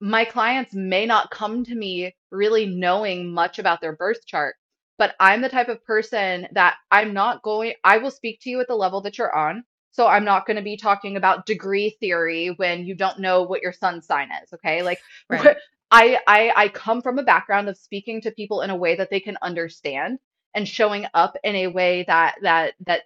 my 0.00 0.24
clients 0.24 0.74
may 0.74 1.06
not 1.06 1.30
come 1.30 1.64
to 1.64 1.74
me 1.74 2.14
really 2.30 2.66
knowing 2.66 3.32
much 3.32 3.58
about 3.58 3.80
their 3.80 3.96
birth 3.96 4.26
chart, 4.26 4.56
but 4.98 5.14
I'm 5.20 5.42
the 5.42 5.48
type 5.48 5.68
of 5.68 5.84
person 5.84 6.48
that 6.52 6.76
I'm 6.90 7.14
not 7.14 7.42
going, 7.42 7.74
I 7.84 7.98
will 7.98 8.10
speak 8.10 8.40
to 8.42 8.50
you 8.50 8.60
at 8.60 8.68
the 8.68 8.74
level 8.76 9.00
that 9.02 9.18
you're 9.18 9.34
on. 9.34 9.64
So 9.92 10.08
I'm 10.08 10.24
not 10.24 10.46
going 10.46 10.56
to 10.56 10.62
be 10.62 10.76
talking 10.76 11.16
about 11.16 11.46
degree 11.46 11.96
theory 12.00 12.48
when 12.56 12.84
you 12.84 12.96
don't 12.96 13.20
know 13.20 13.44
what 13.44 13.62
your 13.62 13.72
sun 13.72 14.02
sign 14.02 14.30
is, 14.42 14.52
okay? 14.52 14.82
Like 14.82 15.00
right. 15.30 15.56
I, 15.90 16.18
I 16.26 16.52
I 16.56 16.68
come 16.68 17.00
from 17.02 17.18
a 17.18 17.22
background 17.22 17.68
of 17.68 17.78
speaking 17.78 18.20
to 18.22 18.32
people 18.32 18.62
in 18.62 18.70
a 18.70 18.76
way 18.76 18.96
that 18.96 19.10
they 19.10 19.20
can 19.20 19.38
understand 19.42 20.18
and 20.54 20.68
showing 20.68 21.06
up 21.14 21.36
in 21.44 21.56
a 21.56 21.66
way 21.68 22.04
that 22.06 22.36
that 22.42 22.74
that 22.86 23.02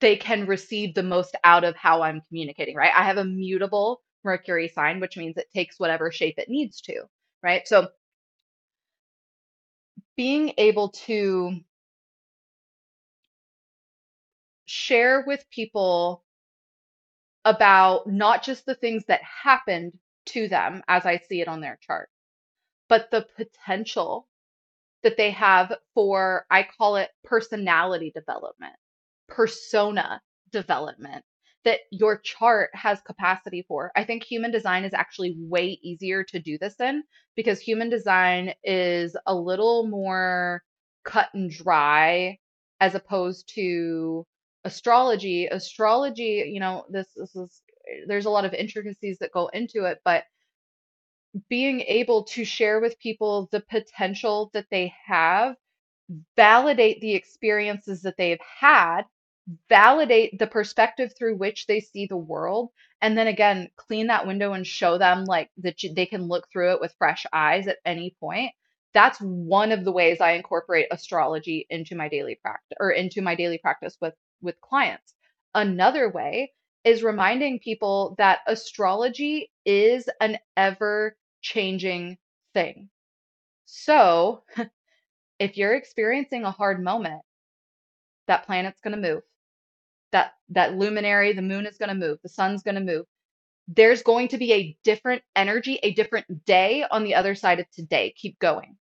they 0.00 0.16
can 0.16 0.46
receive 0.46 0.94
the 0.94 1.02
most 1.02 1.34
out 1.44 1.64
of 1.64 1.76
how 1.76 2.02
I'm 2.02 2.22
communicating, 2.28 2.76
right? 2.76 2.92
I 2.94 3.04
have 3.04 3.18
a 3.18 3.24
mutable 3.24 4.02
Mercury 4.24 4.68
sign, 4.68 5.00
which 5.00 5.16
means 5.16 5.36
it 5.36 5.50
takes 5.54 5.80
whatever 5.80 6.12
shape 6.12 6.36
it 6.38 6.48
needs 6.48 6.80
to, 6.82 7.02
right? 7.42 7.66
So 7.66 7.88
being 10.16 10.52
able 10.58 10.90
to 10.90 11.60
share 14.66 15.24
with 15.26 15.44
people 15.50 16.24
about 17.44 18.06
not 18.06 18.42
just 18.44 18.66
the 18.66 18.74
things 18.74 19.04
that 19.06 19.20
happened 19.22 19.92
to 20.26 20.48
them 20.48 20.82
as 20.88 21.06
I 21.06 21.18
see 21.18 21.40
it 21.40 21.48
on 21.48 21.60
their 21.60 21.78
chart, 21.82 22.10
but 22.88 23.10
the 23.10 23.26
potential 23.36 24.28
that 25.02 25.16
they 25.16 25.30
have 25.30 25.72
for, 25.94 26.46
I 26.50 26.66
call 26.76 26.96
it 26.96 27.10
personality 27.24 28.12
development, 28.14 28.74
persona 29.28 30.20
development 30.52 31.24
that 31.64 31.80
your 31.90 32.18
chart 32.18 32.70
has 32.72 33.00
capacity 33.02 33.64
for. 33.68 33.90
I 33.96 34.04
think 34.04 34.24
human 34.24 34.50
design 34.50 34.84
is 34.84 34.94
actually 34.94 35.36
way 35.38 35.78
easier 35.82 36.24
to 36.24 36.38
do 36.38 36.56
this 36.58 36.80
in 36.80 37.02
because 37.36 37.60
human 37.60 37.90
design 37.90 38.54
is 38.64 39.16
a 39.26 39.34
little 39.34 39.86
more 39.86 40.62
cut 41.04 41.28
and 41.34 41.50
dry 41.50 42.38
as 42.80 42.94
opposed 42.94 43.52
to 43.54 44.24
astrology. 44.64 45.46
Astrology, 45.46 46.50
you 46.52 46.60
know, 46.60 46.84
this, 46.90 47.08
this 47.16 47.34
is 47.34 47.62
there's 48.06 48.26
a 48.26 48.30
lot 48.30 48.44
of 48.44 48.54
intricacies 48.54 49.18
that 49.18 49.32
go 49.32 49.48
into 49.48 49.84
it, 49.84 49.98
but 50.04 50.24
being 51.48 51.80
able 51.82 52.24
to 52.24 52.44
share 52.44 52.80
with 52.80 52.98
people 52.98 53.48
the 53.52 53.60
potential 53.60 54.50
that 54.54 54.66
they 54.70 54.92
have, 55.06 55.56
validate 56.36 57.00
the 57.00 57.14
experiences 57.14 58.02
that 58.02 58.16
they've 58.16 58.40
had, 58.60 59.02
validate 59.68 60.38
the 60.38 60.46
perspective 60.46 61.12
through 61.16 61.36
which 61.36 61.66
they 61.66 61.80
see 61.80 62.06
the 62.06 62.16
world, 62.16 62.70
and 63.00 63.16
then 63.16 63.26
again, 63.26 63.68
clean 63.76 64.08
that 64.08 64.26
window 64.26 64.52
and 64.52 64.66
show 64.66 64.98
them 64.98 65.24
like 65.24 65.50
that 65.58 65.76
they 65.94 66.06
can 66.06 66.28
look 66.28 66.46
through 66.50 66.72
it 66.72 66.80
with 66.80 66.94
fresh 66.98 67.24
eyes 67.32 67.66
at 67.66 67.78
any 67.84 68.14
point. 68.20 68.52
That's 68.94 69.18
one 69.20 69.72
of 69.72 69.84
the 69.84 69.92
ways 69.92 70.20
I 70.20 70.32
incorporate 70.32 70.88
astrology 70.90 71.66
into 71.70 71.94
my 71.94 72.08
daily 72.08 72.36
practice 72.36 72.76
or 72.80 72.90
into 72.90 73.22
my 73.22 73.34
daily 73.34 73.58
practice 73.58 73.96
with 74.00 74.14
with 74.40 74.60
clients. 74.60 75.14
Another 75.54 76.10
way 76.10 76.52
is 76.88 77.02
reminding 77.02 77.58
people 77.58 78.14
that 78.16 78.38
astrology 78.46 79.50
is 79.66 80.08
an 80.22 80.38
ever 80.56 81.14
changing 81.42 82.16
thing. 82.54 82.88
So, 83.66 84.42
if 85.38 85.58
you're 85.58 85.74
experiencing 85.74 86.44
a 86.44 86.50
hard 86.50 86.82
moment, 86.82 87.20
that 88.26 88.46
planet's 88.46 88.80
going 88.80 88.96
to 88.96 89.08
move. 89.12 89.22
That 90.12 90.32
that 90.48 90.78
luminary, 90.78 91.34
the 91.34 91.42
moon 91.42 91.66
is 91.66 91.76
going 91.76 91.90
to 91.90 92.06
move, 92.06 92.20
the 92.22 92.30
sun's 92.30 92.62
going 92.62 92.76
to 92.76 92.80
move. 92.80 93.04
There's 93.68 94.02
going 94.02 94.28
to 94.28 94.38
be 94.38 94.54
a 94.54 94.78
different 94.82 95.22
energy, 95.36 95.78
a 95.82 95.92
different 95.92 96.46
day 96.46 96.86
on 96.90 97.04
the 97.04 97.16
other 97.16 97.34
side 97.34 97.60
of 97.60 97.70
today. 97.70 98.14
Keep 98.16 98.38
going. 98.38 98.78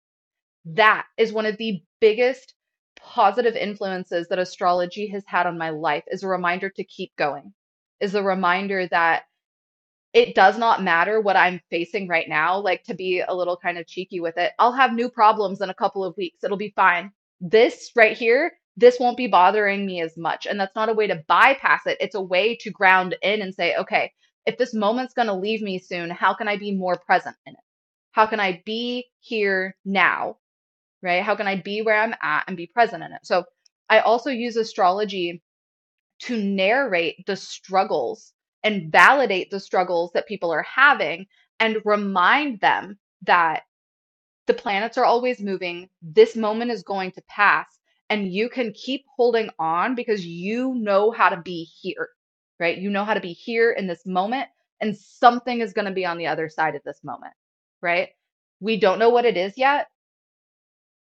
That 0.66 1.06
is 1.18 1.32
one 1.32 1.46
of 1.46 1.58
the 1.58 1.84
biggest 2.00 2.56
positive 3.00 3.56
influences 3.56 4.28
that 4.30 4.40
astrology 4.40 5.06
has 5.10 5.24
had 5.28 5.46
on 5.46 5.60
my 5.60 5.70
life 5.70 6.04
is 6.08 6.24
a 6.24 6.28
reminder 6.28 6.72
to 6.72 6.84
keep 6.84 7.16
going. 7.16 7.54
Is 8.02 8.16
a 8.16 8.24
reminder 8.24 8.88
that 8.88 9.24
it 10.14 10.36
does 10.36 10.58
not 10.58 10.84
matter 10.84 11.22
what 11.22 11.38
I'm 11.38 11.62
facing 11.70 12.08
right 12.08 12.28
now. 12.28 12.60
Like 12.60 12.84
to 12.84 12.94
be 12.94 13.22
a 13.22 13.34
little 13.34 13.56
kind 13.56 13.78
of 13.78 13.88
cheeky 13.88 14.20
with 14.20 14.38
it, 14.38 14.52
I'll 14.60 14.74
have 14.74 14.94
new 14.94 15.10
problems 15.10 15.62
in 15.62 15.70
a 15.70 15.74
couple 15.74 16.04
of 16.04 16.18
weeks. 16.18 16.44
It'll 16.44 16.58
be 16.58 16.74
fine. 16.76 17.12
This 17.40 17.92
right 17.96 18.18
here, 18.18 18.52
this 18.76 19.00
won't 19.00 19.18
be 19.18 19.28
bothering 19.28 19.86
me 19.86 20.02
as 20.02 20.18
much. 20.18 20.48
And 20.48 20.60
that's 20.60 20.76
not 20.76 20.90
a 20.90 20.94
way 20.94 21.08
to 21.08 21.24
bypass 21.28 21.82
it. 21.86 21.98
It's 22.02 22.16
a 22.16 22.22
way 22.22 22.56
to 22.58 22.72
ground 22.72 23.16
in 23.22 23.42
and 23.42 23.54
say, 23.54 23.76
okay, 23.76 24.12
if 24.46 24.58
this 24.58 24.74
moment's 24.74 25.14
going 25.14 25.28
to 25.28 25.34
leave 25.34 25.62
me 25.62 25.80
soon, 25.80 26.10
how 26.10 26.34
can 26.34 26.48
I 26.48 26.58
be 26.58 26.76
more 26.76 26.98
present 27.06 27.36
in 27.46 27.54
it? 27.54 27.60
How 28.12 28.26
can 28.26 28.40
I 28.40 28.62
be 28.66 29.06
here 29.20 29.76
now? 29.86 30.38
Right? 31.02 31.24
How 31.24 31.36
can 31.36 31.48
I 31.48 31.56
be 31.56 31.82
where 31.82 31.96
I'm 31.96 32.16
at 32.22 32.44
and 32.48 32.58
be 32.58 32.68
present 32.68 33.04
in 33.04 33.12
it? 33.12 33.22
So 33.24 33.46
I 33.90 34.00
also 34.00 34.30
use 34.30 34.56
astrology 34.56 35.42
to 36.22 36.38
narrate 36.38 37.26
the 37.26 37.36
struggles 37.36 38.34
and 38.64 38.92
validate 38.92 39.50
the 39.50 39.60
struggles 39.60 40.12
that 40.14 40.28
people 40.28 40.52
are 40.52 40.64
having 40.64 41.26
and 41.60 41.82
remind 41.86 42.60
them 42.60 42.98
that 43.24 43.64
the 44.48 44.54
planets 44.54 44.98
are 44.98 45.06
always 45.06 45.40
moving. 45.40 45.90
This 46.02 46.36
moment 46.36 46.72
is 46.72 46.84
going 46.84 47.12
to 47.12 47.22
pass 47.28 47.68
and 48.10 48.32
you 48.32 48.50
can 48.50 48.74
keep 48.74 49.06
holding 49.16 49.50
on 49.58 49.96
because 49.96 50.26
you 50.26 50.76
know 50.76 51.12
how 51.12 51.30
to 51.30 51.42
be 51.42 51.64
here, 51.64 52.10
right? 52.60 52.78
You 52.78 52.90
know 52.90 53.06
how 53.06 53.14
to 53.14 53.22
be 53.22 53.34
here 53.34 53.72
in 53.72 53.88
this 53.88 54.06
moment 54.06 54.48
and 54.82 54.98
something 54.98 55.62
is 55.62 55.74
going 55.74 55.86
to 55.86 55.92
be 55.94 56.06
on 56.06 56.18
the 56.18 56.28
other 56.28 56.50
side 56.50 56.76
of 56.76 56.84
this 56.84 57.00
moment, 57.04 57.34
right? 57.82 58.10
We 58.60 58.78
don't 58.78 59.00
know 59.00 59.10
what 59.10 59.26
it 59.26 59.38
is 59.38 59.54
yet. 59.58 59.88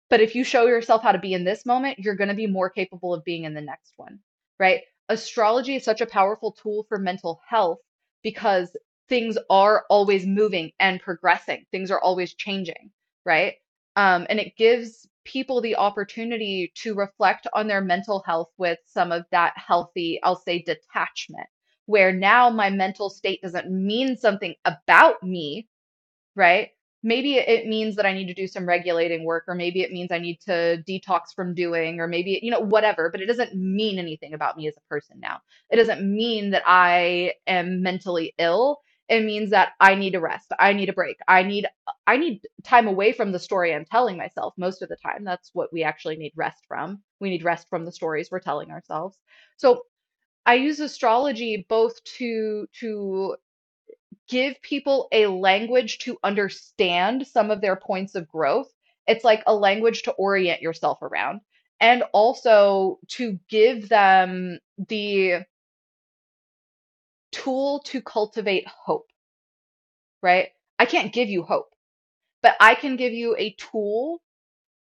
But 0.09 0.19
if 0.19 0.35
you 0.35 0.43
show 0.43 0.67
yourself 0.67 1.01
how 1.01 1.13
to 1.13 1.19
be 1.19 1.33
in 1.33 1.45
this 1.45 1.65
moment, 1.65 1.99
you're 1.99 2.15
going 2.15 2.27
to 2.27 2.35
be 2.35 2.47
more 2.47 2.69
capable 2.69 3.13
of 3.13 3.23
being 3.23 3.45
in 3.45 3.53
the 3.53 3.61
next 3.61 3.93
one, 3.95 4.19
right? 4.59 4.81
Astrology 5.11 5.75
is 5.75 5.83
such 5.83 6.01
a 6.01 6.05
powerful 6.05 6.53
tool 6.53 6.85
for 6.89 6.97
mental 6.97 7.41
health 7.47 7.79
because 8.23 8.75
things 9.09 9.37
are 9.49 9.85
always 9.89 10.25
moving 10.25 10.71
and 10.79 11.01
progressing. 11.01 11.65
Things 11.71 11.91
are 11.91 12.01
always 12.01 12.33
changing, 12.33 12.91
right? 13.25 13.55
Um, 13.97 14.25
and 14.29 14.39
it 14.39 14.55
gives 14.57 15.07
people 15.25 15.61
the 15.61 15.75
opportunity 15.75 16.71
to 16.75 16.95
reflect 16.95 17.45
on 17.53 17.67
their 17.67 17.81
mental 17.81 18.23
health 18.25 18.49
with 18.57 18.79
some 18.85 19.11
of 19.11 19.25
that 19.31 19.53
healthy, 19.57 20.19
I'll 20.23 20.41
say, 20.41 20.63
detachment, 20.63 21.47
where 21.85 22.13
now 22.13 22.49
my 22.49 22.69
mental 22.69 23.09
state 23.09 23.41
doesn't 23.41 23.69
mean 23.69 24.15
something 24.15 24.55
about 24.65 25.21
me, 25.21 25.67
right? 26.35 26.69
Maybe 27.03 27.35
it 27.35 27.67
means 27.67 27.95
that 27.95 28.05
I 28.05 28.13
need 28.13 28.27
to 28.27 28.33
do 28.33 28.47
some 28.47 28.67
regulating 28.67 29.25
work, 29.25 29.45
or 29.47 29.55
maybe 29.55 29.81
it 29.81 29.91
means 29.91 30.11
I 30.11 30.19
need 30.19 30.39
to 30.41 30.83
detox 30.87 31.33
from 31.35 31.53
doing, 31.53 31.99
or 31.99 32.07
maybe, 32.07 32.39
you 32.41 32.51
know, 32.51 32.59
whatever, 32.59 33.09
but 33.09 33.21
it 33.21 33.25
doesn't 33.25 33.55
mean 33.55 33.99
anything 33.99 34.33
about 34.33 34.57
me 34.57 34.67
as 34.67 34.77
a 34.77 34.89
person 34.89 35.19
now. 35.19 35.39
It 35.69 35.77
doesn't 35.77 36.01
mean 36.03 36.51
that 36.51 36.63
I 36.65 37.33
am 37.47 37.81
mentally 37.81 38.33
ill. 38.37 38.79
It 39.09 39.25
means 39.25 39.49
that 39.49 39.73
I 39.81 39.95
need 39.95 40.15
a 40.15 40.21
rest. 40.21 40.53
I 40.57 40.71
need 40.73 40.87
a 40.89 40.93
break. 40.93 41.17
I 41.27 41.43
need 41.43 41.67
I 42.07 42.17
need 42.17 42.41
time 42.63 42.87
away 42.87 43.11
from 43.11 43.31
the 43.33 43.39
story 43.39 43.73
I'm 43.73 43.85
telling 43.85 44.17
myself 44.17 44.53
most 44.57 44.81
of 44.81 44.89
the 44.89 44.95
time. 44.95 45.25
That's 45.25 45.49
what 45.53 45.73
we 45.73 45.83
actually 45.83 46.15
need 46.15 46.31
rest 46.35 46.63
from. 46.67 47.01
We 47.19 47.29
need 47.29 47.43
rest 47.43 47.67
from 47.69 47.83
the 47.83 47.91
stories 47.91 48.29
we're 48.31 48.39
telling 48.39 48.71
ourselves. 48.71 49.17
So 49.57 49.83
I 50.45 50.55
use 50.55 50.79
astrology 50.79 51.65
both 51.69 52.03
to 52.17 52.67
to 52.79 53.35
give 54.31 54.61
people 54.61 55.09
a 55.11 55.27
language 55.27 55.99
to 55.99 56.17
understand 56.23 57.27
some 57.27 57.51
of 57.51 57.59
their 57.59 57.75
points 57.75 58.15
of 58.15 58.29
growth. 58.29 58.71
It's 59.05 59.25
like 59.25 59.43
a 59.45 59.53
language 59.53 60.03
to 60.03 60.11
orient 60.13 60.61
yourself 60.61 61.01
around 61.01 61.41
and 61.81 62.03
also 62.13 62.99
to 63.09 63.37
give 63.49 63.89
them 63.89 64.59
the 64.87 65.43
tool 67.33 67.81
to 67.87 68.01
cultivate 68.01 68.65
hope, 68.67 69.07
right? 70.21 70.49
I 70.79 70.85
can't 70.85 71.11
give 71.11 71.27
you 71.27 71.43
hope, 71.43 71.73
but 72.41 72.55
I 72.61 72.75
can 72.75 72.95
give 72.95 73.11
you 73.11 73.35
a 73.37 73.53
tool 73.57 74.21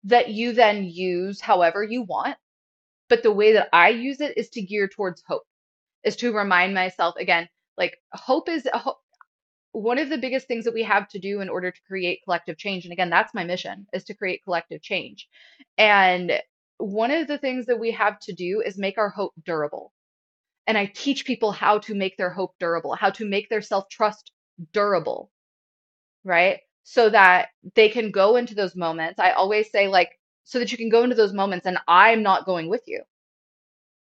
that 0.05 0.29
you 0.29 0.53
then 0.53 0.85
use 0.85 1.39
however 1.39 1.83
you 1.83 2.01
want. 2.01 2.35
But 3.09 3.21
the 3.21 3.31
way 3.31 3.53
that 3.53 3.69
I 3.71 3.89
use 3.89 4.21
it 4.21 4.37
is 4.37 4.49
to 4.49 4.61
gear 4.63 4.87
towards 4.87 5.23
hope, 5.27 5.43
is 6.03 6.15
to 6.17 6.33
remind 6.33 6.73
myself 6.73 7.15
again, 7.17 7.47
like 7.77 7.95
hope 8.11 8.49
is 8.49 8.67
one 9.75 9.99
of 9.99 10.09
the 10.09 10.17
biggest 10.17 10.47
things 10.47 10.65
that 10.65 10.73
we 10.73 10.83
have 10.83 11.07
to 11.09 11.19
do 11.19 11.41
in 11.41 11.49
order 11.49 11.71
to 11.71 11.81
create 11.87 12.21
collective 12.25 12.57
change 12.57 12.85
and 12.85 12.93
again 12.93 13.09
that's 13.09 13.33
my 13.35 13.43
mission 13.45 13.87
is 13.93 14.05
to 14.05 14.13
create 14.15 14.43
collective 14.43 14.81
change. 14.81 15.29
And 15.77 16.33
one 16.79 17.11
of 17.11 17.27
the 17.27 17.39
things 17.39 17.67
that 17.67 17.79
we 17.79 17.91
have 17.91 18.19
to 18.21 18.33
do 18.33 18.61
is 18.65 18.77
make 18.77 18.97
our 18.97 19.09
hope 19.09 19.33
durable. 19.45 19.93
And 20.67 20.77
i 20.77 20.87
teach 20.87 21.25
people 21.25 21.51
how 21.51 21.79
to 21.79 21.95
make 21.95 22.17
their 22.17 22.31
hope 22.31 22.55
durable 22.59 22.95
how 22.95 23.11
to 23.11 23.25
make 23.25 23.49
their 23.49 23.61
self 23.61 23.89
trust 23.89 24.31
durable 24.73 25.31
right? 26.25 26.59
So 26.83 27.09
that 27.11 27.49
they 27.75 27.89
can 27.89 28.11
go 28.11 28.37
into 28.37 28.55
those 28.55 28.75
moments. 28.75 29.19
I 29.19 29.31
always 29.31 29.71
say 29.71 29.89
like 29.89 30.11
so 30.45 30.59
that 30.59 30.71
you 30.71 30.79
can 30.79 30.89
go 30.89 31.03
into 31.03 31.15
those 31.15 31.33
moments 31.33 31.67
and 31.67 31.79
i'm 31.87 32.23
not 32.23 32.45
going 32.45 32.69
with 32.69 32.83
you. 32.87 33.03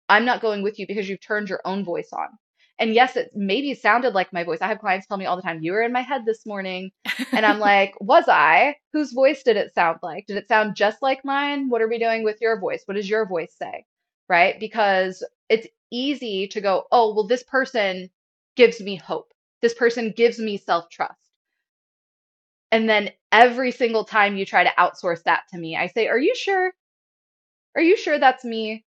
I'm 0.10 0.26
not 0.26 0.42
going 0.42 0.64
with 0.64 0.80
you 0.80 0.88
because 0.88 1.10
you've 1.10 1.22
turned 1.22 1.50
your 1.50 1.62
own 1.66 1.86
voice 1.86 2.10
on 2.14 2.30
and 2.78 2.94
yes, 2.94 3.16
it 3.16 3.32
maybe 3.34 3.74
sounded 3.74 4.14
like 4.14 4.34
my 4.34 4.44
voice. 4.44 4.60
I 4.62 4.68
have 4.68 4.80
clients 4.80 5.08
tell 5.08 5.18
me 5.18 5.26
all 5.26 5.38
the 5.38 5.42
time, 5.42 5.64
you 5.64 5.72
were 5.72 5.82
in 5.82 5.94
my 5.94 6.02
head 6.02 6.24
this 6.26 6.46
morning. 6.46 6.92
And 7.32 7.46
I'm 7.46 7.60
like, 7.72 7.94
was 8.02 8.26
I? 8.28 8.76
Whose 8.92 9.14
voice 9.14 9.44
did 9.44 9.56
it 9.56 9.74
sound 9.74 10.00
like? 10.04 10.26
Did 10.28 10.38
it 10.38 10.48
sound 10.48 10.76
just 10.76 11.02
like 11.02 11.24
mine? 11.24 11.70
What 11.70 11.82
are 11.82 11.88
we 11.88 12.00
doing 12.00 12.24
with 12.24 12.38
your 12.42 12.60
voice? 12.60 12.84
What 12.86 12.96
does 12.96 13.10
your 13.10 13.26
voice 13.28 13.54
say? 13.58 13.86
Right? 14.28 14.60
Because 14.60 15.24
it's 15.48 15.68
easy 15.92 16.48
to 16.50 16.60
go, 16.60 16.84
oh, 16.92 17.14
well, 17.14 17.28
this 17.28 17.44
person 17.44 18.10
gives 18.58 18.82
me 18.82 18.96
hope. 18.98 19.32
This 19.62 19.74
person 19.74 20.14
gives 20.16 20.38
me 20.38 20.58
self 20.58 20.90
trust. 20.90 21.20
And 22.72 22.90
then 22.90 23.12
every 23.32 23.72
single 23.72 24.04
time 24.04 24.36
you 24.36 24.46
try 24.46 24.66
to 24.66 24.74
outsource 24.78 25.24
that 25.24 25.44
to 25.52 25.58
me, 25.58 25.78
I 25.78 25.88
say, 25.88 26.08
are 26.08 26.20
you 26.20 26.36
sure? 26.36 26.74
Are 27.76 27.82
you 27.82 27.96
sure 27.96 28.20
that's 28.20 28.44
me? 28.44 28.84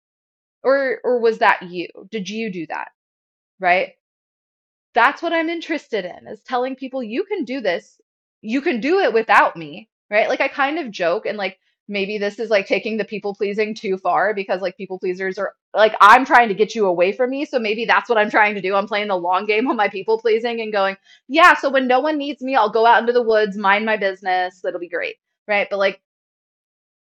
Or, 0.65 0.99
or 1.05 1.21
was 1.21 1.39
that 1.39 1.63
you? 1.63 1.89
Did 2.11 2.29
you 2.29 2.51
do 2.51 2.67
that? 2.67 2.89
Right? 3.61 3.93
That's 4.95 5.23
what 5.23 5.33
I'm 5.33 5.49
interested 5.49 6.05
in 6.05 6.27
is 6.29 6.41
telling 6.43 6.77
people 6.77 7.03
you 7.03 7.25
can 7.25 7.45
do 7.45 7.61
this. 7.61 8.01
You 8.41 8.61
can 8.61 8.81
do 8.81 9.01
it 9.01 9.13
without 9.13 9.57
me, 9.57 9.89
right? 10.11 10.29
Like 10.29 10.41
I 10.41 10.49
kind 10.49 10.79
of 10.79 10.91
joke 10.91 11.27
and 11.27 11.37
like 11.37 11.59
maybe 11.89 12.19
this 12.19 12.39
is 12.39 12.51
like 12.51 12.67
taking 12.67 12.97
the 12.97 13.05
people 13.05 13.35
pleasing 13.35 13.75
too 13.75 13.97
far 13.99 14.35
because 14.35 14.61
like 14.61 14.77
people 14.77 14.99
pleasers 14.99 15.39
are 15.39 15.53
like 15.75 15.95
I'm 16.01 16.25
trying 16.25 16.49
to 16.49 16.55
get 16.55 16.75
you 16.75 16.87
away 16.87 17.13
from 17.13 17.31
me. 17.31 17.45
So 17.45 17.59
maybe 17.59 17.85
that's 17.85 18.09
what 18.09 18.19
I'm 18.19 18.31
trying 18.31 18.55
to 18.55 18.61
do. 18.61 18.75
I'm 18.75 18.89
playing 18.89 19.09
the 19.09 19.17
long 19.17 19.47
game 19.47 19.69
on 19.69 19.77
my 19.77 19.89
people 19.89 20.19
pleasing 20.19 20.61
and 20.61 20.73
going, 20.73 20.97
yeah, 21.29 21.55
so 21.55 21.71
when 21.71 21.87
no 21.87 22.01
one 22.01 22.19
needs 22.19 22.43
me, 22.43 22.57
I'll 22.57 22.71
go 22.71 22.87
out 22.87 23.01
into 23.01 23.13
the 23.13 23.23
woods, 23.23 23.57
mind 23.57 23.85
my 23.87 23.97
business. 23.97 24.61
That'll 24.63 24.81
be 24.81 24.89
great. 24.89 25.17
Right. 25.47 25.69
But 25.71 25.79
like 25.79 26.01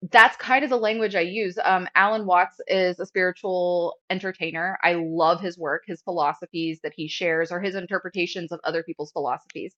that's 0.09 0.35
kind 0.37 0.63
of 0.63 0.71
the 0.71 0.77
language 0.77 1.15
I 1.15 1.21
use. 1.21 1.59
Um, 1.63 1.87
Alan 1.93 2.25
Watts 2.25 2.59
is 2.67 2.99
a 2.99 3.05
spiritual 3.05 3.97
entertainer. 4.09 4.79
I 4.83 4.93
love 4.93 5.39
his 5.41 5.59
work, 5.59 5.83
his 5.85 6.01
philosophies 6.01 6.79
that 6.81 6.93
he 6.95 7.07
shares, 7.07 7.51
or 7.51 7.61
his 7.61 7.75
interpretations 7.75 8.51
of 8.51 8.59
other 8.63 8.81
people's 8.81 9.11
philosophies. 9.11 9.75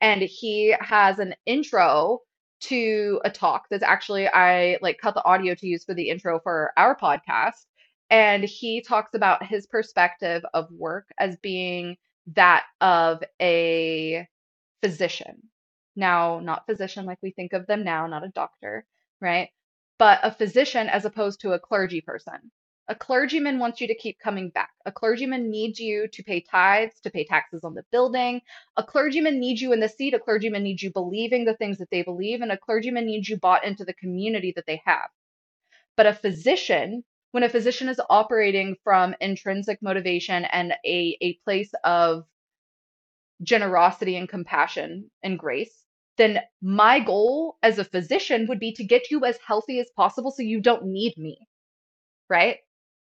And 0.00 0.22
he 0.22 0.74
has 0.80 1.18
an 1.20 1.34
intro 1.46 2.20
to 2.62 3.20
a 3.24 3.30
talk 3.30 3.66
that's 3.70 3.84
actually 3.84 4.28
I 4.28 4.78
like 4.82 4.98
cut 4.98 5.14
the 5.14 5.24
audio 5.24 5.54
to 5.54 5.66
use 5.66 5.84
for 5.84 5.94
the 5.94 6.10
intro 6.10 6.40
for 6.40 6.72
our 6.76 6.96
podcast. 6.96 7.66
And 8.10 8.42
he 8.42 8.82
talks 8.82 9.14
about 9.14 9.46
his 9.46 9.66
perspective 9.66 10.42
of 10.52 10.70
work 10.72 11.06
as 11.18 11.36
being 11.36 11.96
that 12.34 12.64
of 12.80 13.22
a 13.40 14.26
physician. 14.82 15.42
Now, 15.94 16.40
not 16.40 16.66
physician 16.66 17.06
like 17.06 17.18
we 17.22 17.30
think 17.30 17.52
of 17.52 17.66
them 17.66 17.84
now, 17.84 18.06
not 18.08 18.24
a 18.24 18.28
doctor, 18.28 18.84
right? 19.20 19.50
But 20.00 20.18
a 20.22 20.32
physician 20.32 20.88
as 20.88 21.04
opposed 21.04 21.42
to 21.42 21.52
a 21.52 21.58
clergy 21.58 22.00
person. 22.00 22.50
A 22.88 22.94
clergyman 22.94 23.58
wants 23.58 23.82
you 23.82 23.86
to 23.86 23.94
keep 23.94 24.18
coming 24.18 24.48
back. 24.48 24.70
A 24.86 24.90
clergyman 24.90 25.50
needs 25.50 25.78
you 25.78 26.08
to 26.08 26.22
pay 26.22 26.40
tithes, 26.40 26.98
to 27.02 27.10
pay 27.10 27.22
taxes 27.22 27.64
on 27.64 27.74
the 27.74 27.84
building. 27.92 28.40
A 28.78 28.82
clergyman 28.82 29.38
needs 29.38 29.60
you 29.60 29.74
in 29.74 29.78
the 29.78 29.90
seat. 29.90 30.14
A 30.14 30.18
clergyman 30.18 30.62
needs 30.62 30.82
you 30.82 30.90
believing 30.90 31.44
the 31.44 31.54
things 31.54 31.76
that 31.78 31.90
they 31.90 32.02
believe. 32.02 32.40
And 32.40 32.50
a 32.50 32.56
clergyman 32.56 33.04
needs 33.04 33.28
you 33.28 33.36
bought 33.36 33.62
into 33.62 33.84
the 33.84 33.92
community 33.92 34.54
that 34.56 34.64
they 34.66 34.80
have. 34.86 35.10
But 35.98 36.06
a 36.06 36.14
physician, 36.14 37.04
when 37.32 37.42
a 37.42 37.50
physician 37.50 37.90
is 37.90 38.00
operating 38.08 38.76
from 38.82 39.14
intrinsic 39.20 39.82
motivation 39.82 40.46
and 40.46 40.72
a, 40.86 41.16
a 41.20 41.34
place 41.44 41.72
of 41.84 42.24
generosity 43.42 44.16
and 44.16 44.30
compassion 44.30 45.10
and 45.22 45.38
grace, 45.38 45.79
then 46.20 46.40
my 46.62 47.00
goal 47.00 47.56
as 47.62 47.78
a 47.78 47.84
physician 47.84 48.46
would 48.48 48.60
be 48.60 48.72
to 48.74 48.84
get 48.84 49.10
you 49.10 49.24
as 49.24 49.38
healthy 49.46 49.80
as 49.80 49.90
possible 49.96 50.30
so 50.30 50.42
you 50.42 50.60
don't 50.60 50.84
need 50.86 51.16
me. 51.16 51.38
Right? 52.28 52.58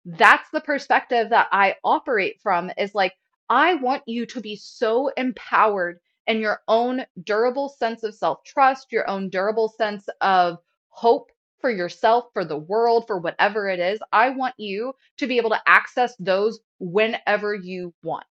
That's 0.06 0.50
the 0.52 0.62
perspective 0.62 1.30
that 1.30 1.48
I 1.52 1.76
operate 1.84 2.40
from 2.42 2.72
is 2.78 2.96
like, 2.96 3.14
I 3.50 3.76
want 3.76 4.04
you 4.08 4.26
to 4.28 4.42
be 4.42 4.56
so 4.56 5.10
empowered 5.16 6.00
in 6.28 6.40
your 6.40 6.62
own 6.68 7.06
durable 7.24 7.70
sense 7.70 8.04
of 8.04 8.16
self 8.16 8.44
trust, 8.44 8.92
your 8.92 9.10
own 9.10 9.30
durable 9.30 9.70
sense 9.78 10.08
of 10.22 10.58
hope 10.90 11.32
for 11.62 11.70
yourself, 11.70 12.26
for 12.34 12.44
the 12.44 12.58
world, 12.58 13.06
for 13.08 13.20
whatever 13.20 13.70
it 13.70 13.80
is. 13.80 14.00
I 14.12 14.32
want 14.32 14.56
you 14.58 14.94
to 15.18 15.28
be 15.28 15.38
able 15.38 15.52
to 15.52 15.62
access 15.68 16.16
those 16.20 16.60
whenever 16.80 17.54
you 17.56 17.94
want, 18.04 18.26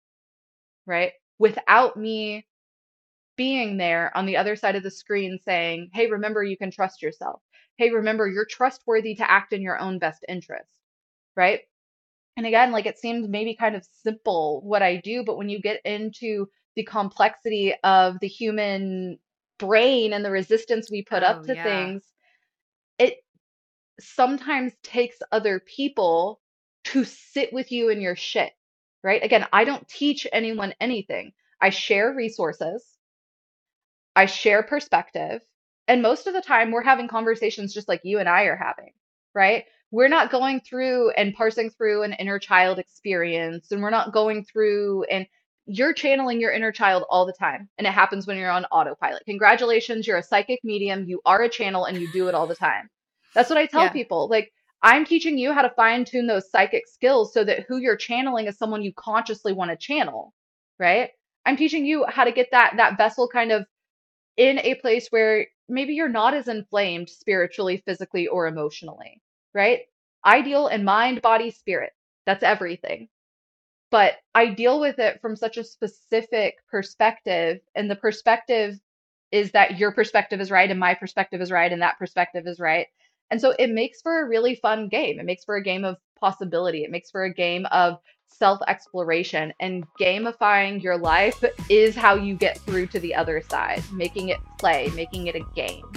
right? 0.87 1.11
Without 1.37 1.97
me 1.97 2.45
being 3.39 3.77
there 3.77 4.11
on 4.17 4.25
the 4.25 4.35
other 4.35 4.57
side 4.57 4.75
of 4.75 4.83
the 4.83 4.91
screen 4.91 5.39
saying, 5.45 5.89
hey, 5.93 6.07
remember, 6.07 6.43
you 6.43 6.57
can 6.57 6.69
trust 6.69 7.01
yourself. 7.01 7.41
Hey, 7.77 7.89
remember, 7.89 8.27
you're 8.27 8.45
trustworthy 8.45 9.15
to 9.15 9.31
act 9.31 9.53
in 9.53 9.61
your 9.61 9.79
own 9.79 9.97
best 9.97 10.25
interest, 10.27 10.69
right? 11.37 11.61
And 12.35 12.45
again, 12.45 12.73
like 12.73 12.85
it 12.85 12.99
seems 12.99 13.29
maybe 13.29 13.55
kind 13.55 13.77
of 13.77 13.87
simple 14.03 14.59
what 14.65 14.81
I 14.81 14.97
do, 14.97 15.23
but 15.23 15.37
when 15.37 15.47
you 15.47 15.61
get 15.61 15.79
into 15.85 16.49
the 16.75 16.83
complexity 16.83 17.73
of 17.85 18.19
the 18.19 18.27
human 18.27 19.17
brain 19.57 20.11
and 20.11 20.25
the 20.25 20.31
resistance 20.31 20.91
we 20.91 21.01
put 21.01 21.23
oh, 21.23 21.27
up 21.27 21.45
to 21.45 21.55
yeah. 21.55 21.63
things, 21.63 22.03
it 22.97 23.23
sometimes 24.01 24.73
takes 24.83 25.15
other 25.31 25.61
people 25.61 26.41
to 26.83 27.05
sit 27.05 27.53
with 27.53 27.71
you 27.71 27.87
in 27.87 28.01
your 28.01 28.17
shit, 28.17 28.51
right? 29.01 29.23
Again, 29.23 29.47
I 29.53 29.63
don't 29.63 29.87
teach 29.87 30.27
anyone 30.33 30.73
anything. 30.81 31.31
I 31.61 31.69
share 31.69 32.13
resources. 32.13 32.98
I 34.19 34.25
share 34.25 34.63
perspective. 34.63 35.41
And 35.87 36.01
most 36.01 36.27
of 36.27 36.33
the 36.33 36.41
time, 36.41 36.71
we're 36.71 36.83
having 36.83 37.07
conversations 37.07 37.73
just 37.73 37.87
like 37.87 38.01
you 38.03 38.19
and 38.19 38.27
I 38.27 38.43
are 38.43 38.55
having, 38.57 38.91
right? 39.33 39.63
We're 39.91 40.09
not 40.09 40.29
going 40.29 40.59
through 40.59 41.11
and 41.11 41.33
parsing 41.33 41.69
through 41.69 42.03
an 42.03 42.11
inner 42.19 42.37
child 42.37 42.79
experience, 42.79 43.71
and 43.71 43.81
we're 43.81 43.89
not 43.91 44.11
going 44.11 44.43
through 44.43 45.05
and 45.05 45.25
you're 45.67 45.93
channeling 45.93 46.41
your 46.41 46.51
inner 46.51 46.73
child 46.73 47.05
all 47.09 47.25
the 47.25 47.31
time. 47.31 47.69
And 47.77 47.87
it 47.87 47.93
happens 47.93 48.27
when 48.27 48.35
you're 48.35 48.51
on 48.51 48.65
autopilot. 48.65 49.23
Congratulations, 49.25 50.05
you're 50.05 50.17
a 50.17 50.23
psychic 50.23 50.59
medium, 50.65 51.05
you 51.07 51.21
are 51.25 51.43
a 51.43 51.49
channel, 51.49 51.85
and 51.85 51.97
you 51.97 52.11
do 52.11 52.27
it 52.27 52.35
all 52.35 52.45
the 52.45 52.55
time. 52.55 52.89
That's 53.33 53.49
what 53.49 53.57
I 53.57 53.67
tell 53.67 53.83
yeah. 53.83 53.93
people. 53.93 54.27
Like, 54.27 54.51
I'm 54.81 55.05
teaching 55.05 55.37
you 55.37 55.53
how 55.53 55.61
to 55.61 55.69
fine 55.69 56.03
tune 56.03 56.27
those 56.27 56.51
psychic 56.51 56.89
skills 56.89 57.33
so 57.33 57.45
that 57.45 57.67
who 57.69 57.77
you're 57.77 57.95
channeling 57.95 58.47
is 58.47 58.57
someone 58.57 58.83
you 58.83 58.91
consciously 58.97 59.53
want 59.53 59.71
to 59.71 59.77
channel, 59.77 60.33
right? 60.77 61.11
I'm 61.45 61.55
teaching 61.55 61.85
you 61.85 62.05
how 62.09 62.25
to 62.25 62.33
get 62.33 62.49
that 62.51 62.73
that 62.75 62.97
vessel 62.97 63.29
kind 63.29 63.53
of 63.53 63.65
in 64.39 64.57
a 64.59 64.75
place 64.75 65.09
where 65.09 65.45
maybe 65.67 65.93
you're 65.93 66.07
not 66.07 66.33
as 66.33 66.47
inflamed 66.47 67.09
spiritually, 67.09 67.83
physically, 67.85 68.25
or 68.27 68.47
emotionally, 68.47 69.21
right? 69.53 69.81
I 70.23 70.41
deal 70.41 70.67
in 70.69 70.85
mind, 70.85 71.21
body, 71.21 71.51
spirit. 71.51 71.91
That's 72.25 72.41
everything. 72.41 73.09
But 73.91 74.13
I 74.33 74.47
deal 74.47 74.79
with 74.79 74.97
it 74.97 75.19
from 75.21 75.35
such 75.35 75.57
a 75.57 75.63
specific 75.63 76.55
perspective, 76.71 77.59
and 77.75 77.91
the 77.91 77.97
perspective 77.97 78.79
is 79.31 79.51
that 79.51 79.77
your 79.77 79.91
perspective 79.91 80.39
is 80.39 80.51
right 80.51 80.71
and 80.71 80.79
my 80.79 80.93
perspective 80.93 81.41
is 81.41 81.51
right 81.51 81.71
and 81.71 81.81
that 81.81 81.99
perspective 81.99 82.47
is 82.47 82.59
right. 82.59 82.87
And 83.29 83.41
so 83.41 83.51
it 83.59 83.69
makes 83.69 84.01
for 84.01 84.21
a 84.21 84.27
really 84.27 84.55
fun 84.55 84.87
game. 84.87 85.19
It 85.19 85.25
makes 85.25 85.43
for 85.43 85.57
a 85.57 85.63
game 85.63 85.83
of 85.85 85.97
possibility. 86.19 86.83
It 86.83 86.91
makes 86.91 87.11
for 87.11 87.23
a 87.23 87.33
game 87.33 87.67
of 87.71 87.99
self 88.29 88.59
exploration. 88.67 89.53
And 89.59 89.85
gamifying 89.99 90.81
your 90.81 90.97
life 90.97 91.43
is 91.69 91.95
how 91.95 92.15
you 92.15 92.35
get 92.35 92.57
through 92.59 92.87
to 92.87 92.99
the 92.99 93.13
other 93.15 93.41
side, 93.49 93.83
making 93.91 94.29
it 94.29 94.39
play, 94.57 94.91
making 94.95 95.27
it 95.27 95.35
a 95.35 95.43
game. 95.55 95.91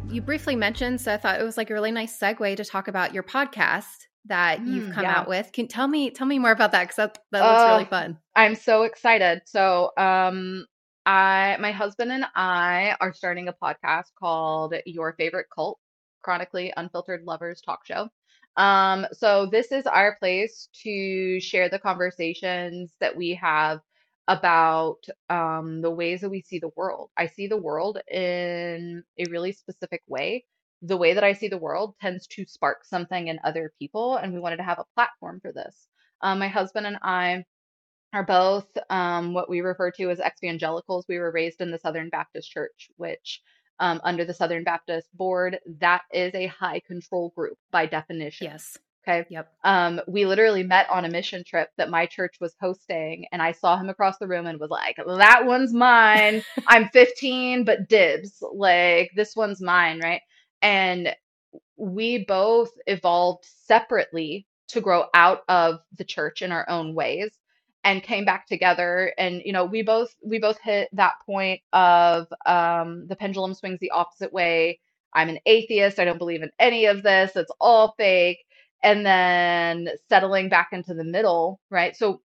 You 0.09 0.22
briefly 0.22 0.55
mentioned, 0.55 1.01
so 1.01 1.14
I 1.14 1.18
thought 1.18 1.39
it 1.39 1.43
was 1.43 1.57
like 1.57 1.72
a 1.72 1.74
really 1.74 1.91
nice 1.91 2.20
segue 2.20 2.57
to 2.57 2.66
talk 2.66 2.88
about 2.88 3.14
your 3.14 3.24
podcast 3.24 4.07
that 4.26 4.61
mm, 4.61 4.74
you've 4.74 4.91
come 4.91 5.03
yeah. 5.03 5.19
out 5.19 5.28
with. 5.28 5.51
Can 5.51 5.67
tell 5.67 5.88
me 5.88 6.09
tell 6.09 6.28
me 6.28 6.39
more 6.39 6.51
about 6.51 6.71
that 6.71 6.84
because 6.84 6.95
that, 6.95 7.19
that 7.32 7.41
looks 7.41 7.61
uh, 7.61 7.67
really 7.74 7.86
fun. 7.86 8.17
I'm 8.36 8.55
so 8.55 8.84
excited. 8.84 9.41
So 9.45 9.91
um 9.97 10.65
I 11.05 11.57
my 11.59 11.71
husband 11.71 12.11
and 12.11 12.26
I 12.36 12.95
are 13.01 13.13
starting 13.13 13.47
a 13.47 13.53
podcast 13.53 14.11
called 14.17 14.76
Your 14.86 15.13
Favorite 15.13 15.47
Cult, 15.53 15.80
Chronically 16.21 16.71
Unfiltered 16.78 17.24
Lovers 17.26 17.61
Talk 17.61 17.86
Show. 17.86 18.09
Um, 18.55 19.07
so 19.11 19.47
this 19.47 19.71
is 19.71 19.88
our 19.88 20.15
place 20.17 20.69
to 20.84 21.39
share 21.39 21.69
the 21.69 21.80
conversations 21.80 22.93
that 22.99 23.15
we 23.15 23.34
have 23.36 23.80
about 24.28 25.03
um, 25.30 25.82
the 25.82 25.91
ways 25.91 26.21
that 26.21 26.30
we 26.30 26.41
see 26.41 26.59
the 26.59 26.71
world. 26.76 27.09
I 27.17 27.28
see 27.28 27.47
the 27.47 27.57
world 27.57 27.99
in 28.09 29.03
a 29.17 29.30
really 29.30 29.51
specific 29.51 30.01
way. 30.07 30.45
The 30.84 30.97
way 30.97 31.13
that 31.13 31.23
I 31.23 31.34
see 31.34 31.47
the 31.47 31.57
world 31.57 31.95
tends 32.01 32.27
to 32.27 32.45
spark 32.45 32.86
something 32.86 33.27
in 33.27 33.39
other 33.43 33.73
people, 33.79 34.17
and 34.17 34.34
we 34.34 34.39
wanted 34.39 34.57
to 34.57 34.63
have 34.63 34.79
a 34.79 34.93
platform 34.95 35.39
for 35.41 35.51
this. 35.51 35.88
Um, 36.21 36.39
my 36.39 36.47
husband 36.47 36.86
and 36.86 36.97
I 37.01 37.45
are 38.13 38.23
both 38.23 38.67
um, 38.89 39.34
what 39.34 39.49
we 39.49 39.61
refer 39.61 39.91
to 39.91 40.09
as 40.11 40.19
evangelicals. 40.19 41.05
We 41.07 41.19
were 41.19 41.31
raised 41.31 41.61
in 41.61 41.71
the 41.71 41.79
Southern 41.79 42.09
Baptist 42.09 42.51
Church, 42.51 42.89
which 42.97 43.41
um, 43.79 43.99
under 44.03 44.23
the 44.23 44.34
Southern 44.34 44.63
Baptist 44.63 45.07
Board, 45.15 45.59
that 45.79 46.03
is 46.13 46.34
a 46.36 46.47
high 46.47 46.81
control 46.81 47.34
group 47.36 47.57
by 47.71 47.86
definition. 47.86 48.47
Yes. 48.51 48.77
Okay. 49.05 49.25
Yep. 49.29 49.51
Um, 49.65 49.99
we 50.07 50.25
literally 50.25 50.63
met 50.63 50.89
on 50.89 51.03
a 51.03 51.09
mission 51.09 51.43
trip 51.45 51.69
that 51.77 51.89
my 51.89 52.05
church 52.05 52.38
was 52.39 52.55
hosting, 52.61 53.25
and 53.34 53.41
I 53.41 53.51
saw 53.51 53.77
him 53.77 53.89
across 53.89 54.17
the 54.17 54.27
room 54.27 54.45
and 54.47 54.59
was 54.59 54.69
like, 54.69 54.95
"That 55.05 55.45
one's 55.45 55.73
mine. 55.73 56.41
I'm 56.67 56.88
15, 56.89 57.65
but 57.65 57.89
dibs. 57.89 58.41
Like 58.53 59.11
this 59.15 59.36
one's 59.36 59.61
mine, 59.61 59.99
right?" 60.01 60.21
And 60.64 61.09
we 61.78 62.26
both 62.26 62.72
evolved 62.88 63.45
separately 63.45 64.47
to 64.70 64.82
grow 64.82 65.05
out 65.14 65.43
of 65.49 65.80
the 65.97 66.03
church 66.05 66.41
in 66.41 66.51
our 66.51 66.70
own 66.70 66.95
ways 66.95 67.32
and 67.84 68.03
came 68.03 68.26
back 68.26 68.47
together. 68.47 69.14
And 69.18 69.41
you 69.45 69.53
know 69.53 69.66
we 69.66 69.84
both 69.84 70.16
we 70.26 70.39
both 70.39 70.59
hit 70.61 70.89
that 70.93 71.16
point 71.26 71.61
of 71.74 72.28
um 72.45 73.07
the 73.07 73.16
pendulum 73.18 73.53
swings 73.53 73.80
the 73.80 73.91
opposite 73.91 74.34
way. 74.34 74.80
I'm 75.14 75.30
an 75.30 75.39
atheist. 75.45 75.99
I 75.99 76.05
don't 76.05 76.18
believe 76.20 76.43
in 76.43 76.51
any 76.59 76.86
of 76.88 77.03
this. 77.03 77.34
It's 77.36 77.51
all 77.61 77.95
fake. 77.97 78.45
And 78.84 79.05
then 79.05 79.89
settling 80.09 80.49
back 80.49 80.70
into 80.74 80.93
the 80.93 81.03
middle 81.05 81.61
right? 81.72 81.95
So 81.97 82.22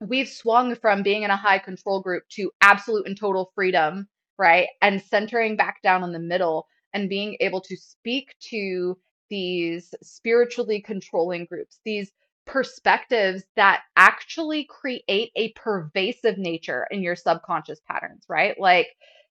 we've 0.00 0.28
swung 0.28 0.76
from 0.76 1.02
being 1.02 1.22
in 1.24 1.30
a 1.30 1.36
high 1.36 1.58
control 1.58 2.00
group 2.02 2.24
to 2.30 2.50
absolute 2.62 3.06
and 3.06 3.18
total 3.18 3.52
freedom 3.54 4.08
right? 4.38 4.68
And 4.82 5.02
centering 5.02 5.56
back 5.56 5.82
down 5.82 6.04
in 6.04 6.12
the 6.12 6.18
middle 6.20 6.66
and 6.94 7.10
being 7.10 7.36
able 7.40 7.60
to 7.60 7.76
speak 7.76 8.34
to 8.40 8.96
these 9.28 9.94
spiritually 10.02 10.80
controlling 10.80 11.44
groups 11.44 11.80
these 11.84 12.10
perspectives 12.46 13.44
that 13.56 13.82
actually 13.96 14.64
create 14.64 15.30
a 15.36 15.52
pervasive 15.52 16.38
nature 16.38 16.86
in 16.90 17.02
your 17.02 17.16
subconscious 17.16 17.80
patterns, 17.88 18.24
right? 18.28 18.58
Like, 18.58 18.88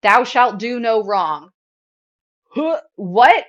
thou 0.02 0.24
shalt 0.24 0.60
do 0.60 0.80
no 0.80 1.04
wrong. 1.04 1.52
What? 2.96 3.46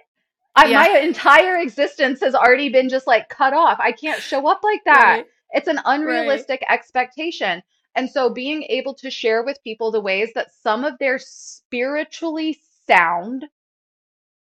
I, 0.55 0.67
yeah. 0.67 0.79
My 0.79 0.99
entire 1.01 1.59
existence 1.59 2.21
has 2.21 2.35
already 2.35 2.69
been 2.69 2.89
just 2.89 3.07
like 3.07 3.29
cut 3.29 3.53
off. 3.53 3.79
I 3.81 3.93
can't 3.93 4.21
show 4.21 4.49
up 4.49 4.61
like 4.63 4.83
that. 4.85 5.03
Right. 5.03 5.27
It's 5.53 5.69
an 5.69 5.81
unrealistic 5.85 6.63
right. 6.69 6.75
expectation. 6.75 7.63
And 7.95 8.11
so 8.11 8.31
being 8.31 8.65
able 8.65 8.95
to 8.95 9.11
share 9.11 9.45
with 9.45 9.63
people 9.65 9.91
the 9.91 10.01
ways 10.01 10.31
that 10.35 10.53
some 10.53 10.85
of 10.85 10.99
their 10.99 11.19
spiritually 11.19 12.59
sound 12.87 13.47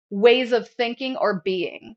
ways 0.10 0.52
of 0.52 0.70
thinking 0.70 1.18
or 1.18 1.42
being 1.44 1.96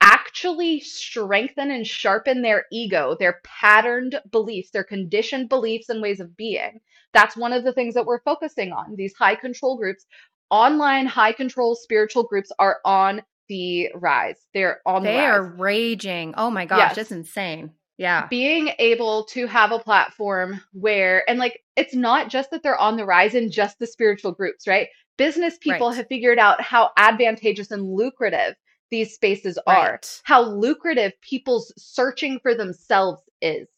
actually 0.00 0.80
strengthen 0.80 1.70
and 1.70 1.86
sharpen 1.86 2.42
their 2.42 2.64
ego, 2.70 3.16
their 3.18 3.40
patterned 3.44 4.20
beliefs, 4.30 4.70
their 4.70 4.84
conditioned 4.84 5.48
beliefs 5.48 5.88
and 5.88 6.00
ways 6.00 6.20
of 6.20 6.36
being. 6.36 6.80
That's 7.12 7.36
one 7.36 7.52
of 7.52 7.64
the 7.64 7.72
things 7.72 7.94
that 7.94 8.06
we're 8.06 8.22
focusing 8.22 8.72
on. 8.72 8.94
These 8.96 9.14
high 9.14 9.34
control 9.34 9.76
groups, 9.76 10.06
online 10.50 11.06
high 11.06 11.32
control 11.32 11.74
spiritual 11.74 12.22
groups 12.24 12.52
are 12.58 12.78
on 12.84 13.22
the 13.48 13.90
rise. 13.94 14.46
They're 14.54 14.80
on 14.86 15.02
they 15.02 15.16
the 15.16 15.22
are 15.24 15.42
raging. 15.42 16.34
Oh 16.36 16.50
my 16.50 16.66
gosh, 16.66 16.78
yes. 16.78 16.96
that's 16.96 17.12
insane. 17.12 17.72
Yeah. 17.96 18.28
Being 18.28 18.70
able 18.78 19.24
to 19.30 19.46
have 19.48 19.72
a 19.72 19.78
platform 19.78 20.60
where, 20.72 21.28
and 21.28 21.38
like, 21.38 21.60
it's 21.74 21.94
not 21.94 22.28
just 22.28 22.50
that 22.52 22.62
they're 22.62 22.78
on 22.78 22.96
the 22.96 23.04
rise 23.04 23.34
in 23.34 23.50
just 23.50 23.78
the 23.78 23.86
spiritual 23.86 24.32
groups, 24.32 24.68
right? 24.68 24.88
Business 25.18 25.58
people 25.58 25.88
right. 25.88 25.96
have 25.96 26.06
figured 26.08 26.38
out 26.38 26.62
how 26.62 26.90
advantageous 26.96 27.70
and 27.70 27.82
lucrative 27.82 28.54
these 28.90 29.12
spaces 29.12 29.58
right. 29.66 29.76
are, 29.76 30.00
how 30.22 30.42
lucrative 30.42 31.12
people's 31.20 31.72
searching 31.76 32.38
for 32.40 32.54
themselves 32.54 33.20
is. 33.42 33.68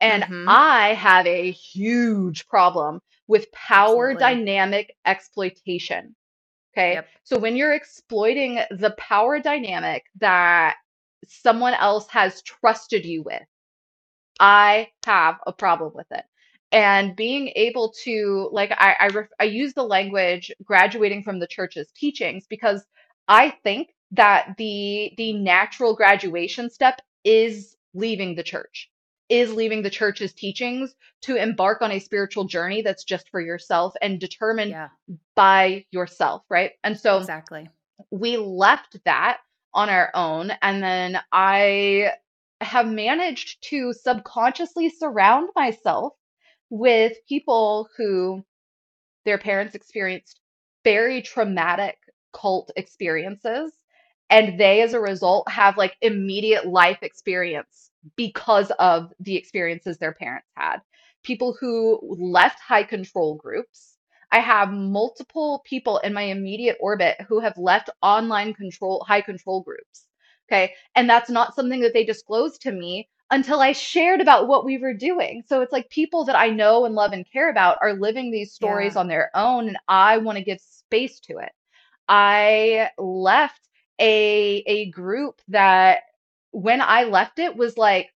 And 0.00 0.24
mm-hmm. 0.24 0.44
I 0.48 0.94
have 0.94 1.26
a 1.26 1.52
huge 1.52 2.46
problem 2.48 3.00
with 3.28 3.50
power 3.52 4.10
Absolutely. 4.10 4.44
dynamic 4.44 4.96
exploitation. 5.06 6.14
Okay. 6.76 6.94
Yep. 6.94 7.08
So 7.24 7.38
when 7.38 7.56
you're 7.56 7.72
exploiting 7.72 8.60
the 8.70 8.94
power 8.98 9.40
dynamic 9.40 10.04
that 10.20 10.76
someone 11.26 11.74
else 11.74 12.08
has 12.08 12.42
trusted 12.42 13.06
you 13.06 13.22
with, 13.22 13.42
I 14.40 14.88
have 15.06 15.36
a 15.46 15.52
problem 15.52 15.92
with 15.94 16.10
it. 16.10 16.24
And 16.72 17.14
being 17.14 17.52
able 17.54 17.92
to, 18.04 18.48
like, 18.50 18.72
I, 18.72 18.96
I, 18.98 19.06
ref- 19.08 19.28
I 19.38 19.44
use 19.44 19.74
the 19.74 19.82
language 19.84 20.50
graduating 20.64 21.22
from 21.22 21.38
the 21.38 21.46
church's 21.46 21.92
teachings 21.94 22.46
because 22.48 22.82
I 23.28 23.50
think 23.62 23.90
that 24.12 24.54
the 24.58 25.12
the 25.16 25.32
natural 25.32 25.94
graduation 25.94 26.70
step 26.70 27.00
is 27.24 27.76
leaving 27.94 28.34
the 28.34 28.42
church 28.42 28.90
is 29.28 29.52
leaving 29.52 29.82
the 29.82 29.90
church's 29.90 30.34
teachings 30.34 30.94
to 31.22 31.36
embark 31.36 31.80
on 31.80 31.90
a 31.92 31.98
spiritual 31.98 32.44
journey 32.44 32.82
that's 32.82 33.04
just 33.04 33.28
for 33.30 33.40
yourself 33.40 33.94
and 34.02 34.20
determined 34.20 34.70
yeah. 34.70 34.88
by 35.34 35.84
yourself 35.90 36.42
right 36.50 36.72
and 36.84 36.98
so 36.98 37.18
exactly 37.18 37.68
we 38.10 38.36
left 38.36 38.98
that 39.04 39.38
on 39.74 39.88
our 39.88 40.10
own 40.14 40.52
and 40.60 40.82
then 40.82 41.18
i 41.32 42.10
have 42.60 42.86
managed 42.86 43.62
to 43.62 43.92
subconsciously 43.92 44.90
surround 44.90 45.48
myself 45.56 46.12
with 46.72 47.12
people 47.28 47.86
who 47.98 48.42
their 49.26 49.36
parents 49.36 49.74
experienced 49.74 50.40
very 50.84 51.20
traumatic 51.20 51.98
cult 52.32 52.72
experiences 52.76 53.72
and 54.30 54.58
they 54.58 54.80
as 54.80 54.94
a 54.94 55.00
result 55.00 55.46
have 55.50 55.76
like 55.76 55.94
immediate 56.00 56.66
life 56.66 56.96
experience 57.02 57.90
because 58.16 58.70
of 58.78 59.12
the 59.20 59.36
experiences 59.36 59.98
their 59.98 60.14
parents 60.14 60.48
had. 60.56 60.78
People 61.22 61.54
who 61.60 62.00
left 62.02 62.58
high 62.58 62.84
control 62.84 63.34
groups. 63.34 63.98
I 64.30 64.38
have 64.38 64.72
multiple 64.72 65.62
people 65.66 65.98
in 65.98 66.14
my 66.14 66.22
immediate 66.22 66.78
orbit 66.80 67.18
who 67.28 67.38
have 67.40 67.58
left 67.58 67.90
online 68.00 68.54
control 68.54 69.04
high 69.06 69.20
control 69.20 69.60
groups 69.60 70.06
okay? 70.52 70.74
And 70.94 71.08
that's 71.08 71.30
not 71.30 71.54
something 71.54 71.80
that 71.80 71.92
they 71.94 72.04
disclosed 72.04 72.60
to 72.62 72.72
me 72.72 73.08
until 73.32 73.60
i 73.60 73.72
shared 73.72 74.22
about 74.22 74.48
what 74.48 74.66
we 74.66 74.78
were 74.78 74.94
doing 74.94 75.42
so 75.48 75.62
it's 75.62 75.72
like 75.72 75.90
people 75.90 76.24
that 76.26 76.36
i 76.38 76.50
know 76.50 76.86
and 76.86 76.96
love 76.96 77.12
and 77.12 77.26
care 77.32 77.50
about 77.50 77.78
are 77.82 77.94
living 77.94 78.32
these 78.32 78.54
stories 78.54 78.96
Yeah. 78.96 78.96
on 78.96 79.08
their 79.08 79.30
own 79.36 79.68
and 79.68 79.78
i 79.88 80.18
want 80.18 80.38
to 80.38 80.44
give 80.44 80.60
space 80.60 81.20
to 81.20 81.38
it 81.38 81.50
I 82.08 82.90
left 82.98 83.60
a 84.00 84.64
a 84.68 84.92
group 84.92 85.42
that 85.48 86.00
when 86.52 86.82
I 86.82 87.04
left 87.04 87.40
it 87.40 87.56
was 87.56 87.78
like, 87.78 88.10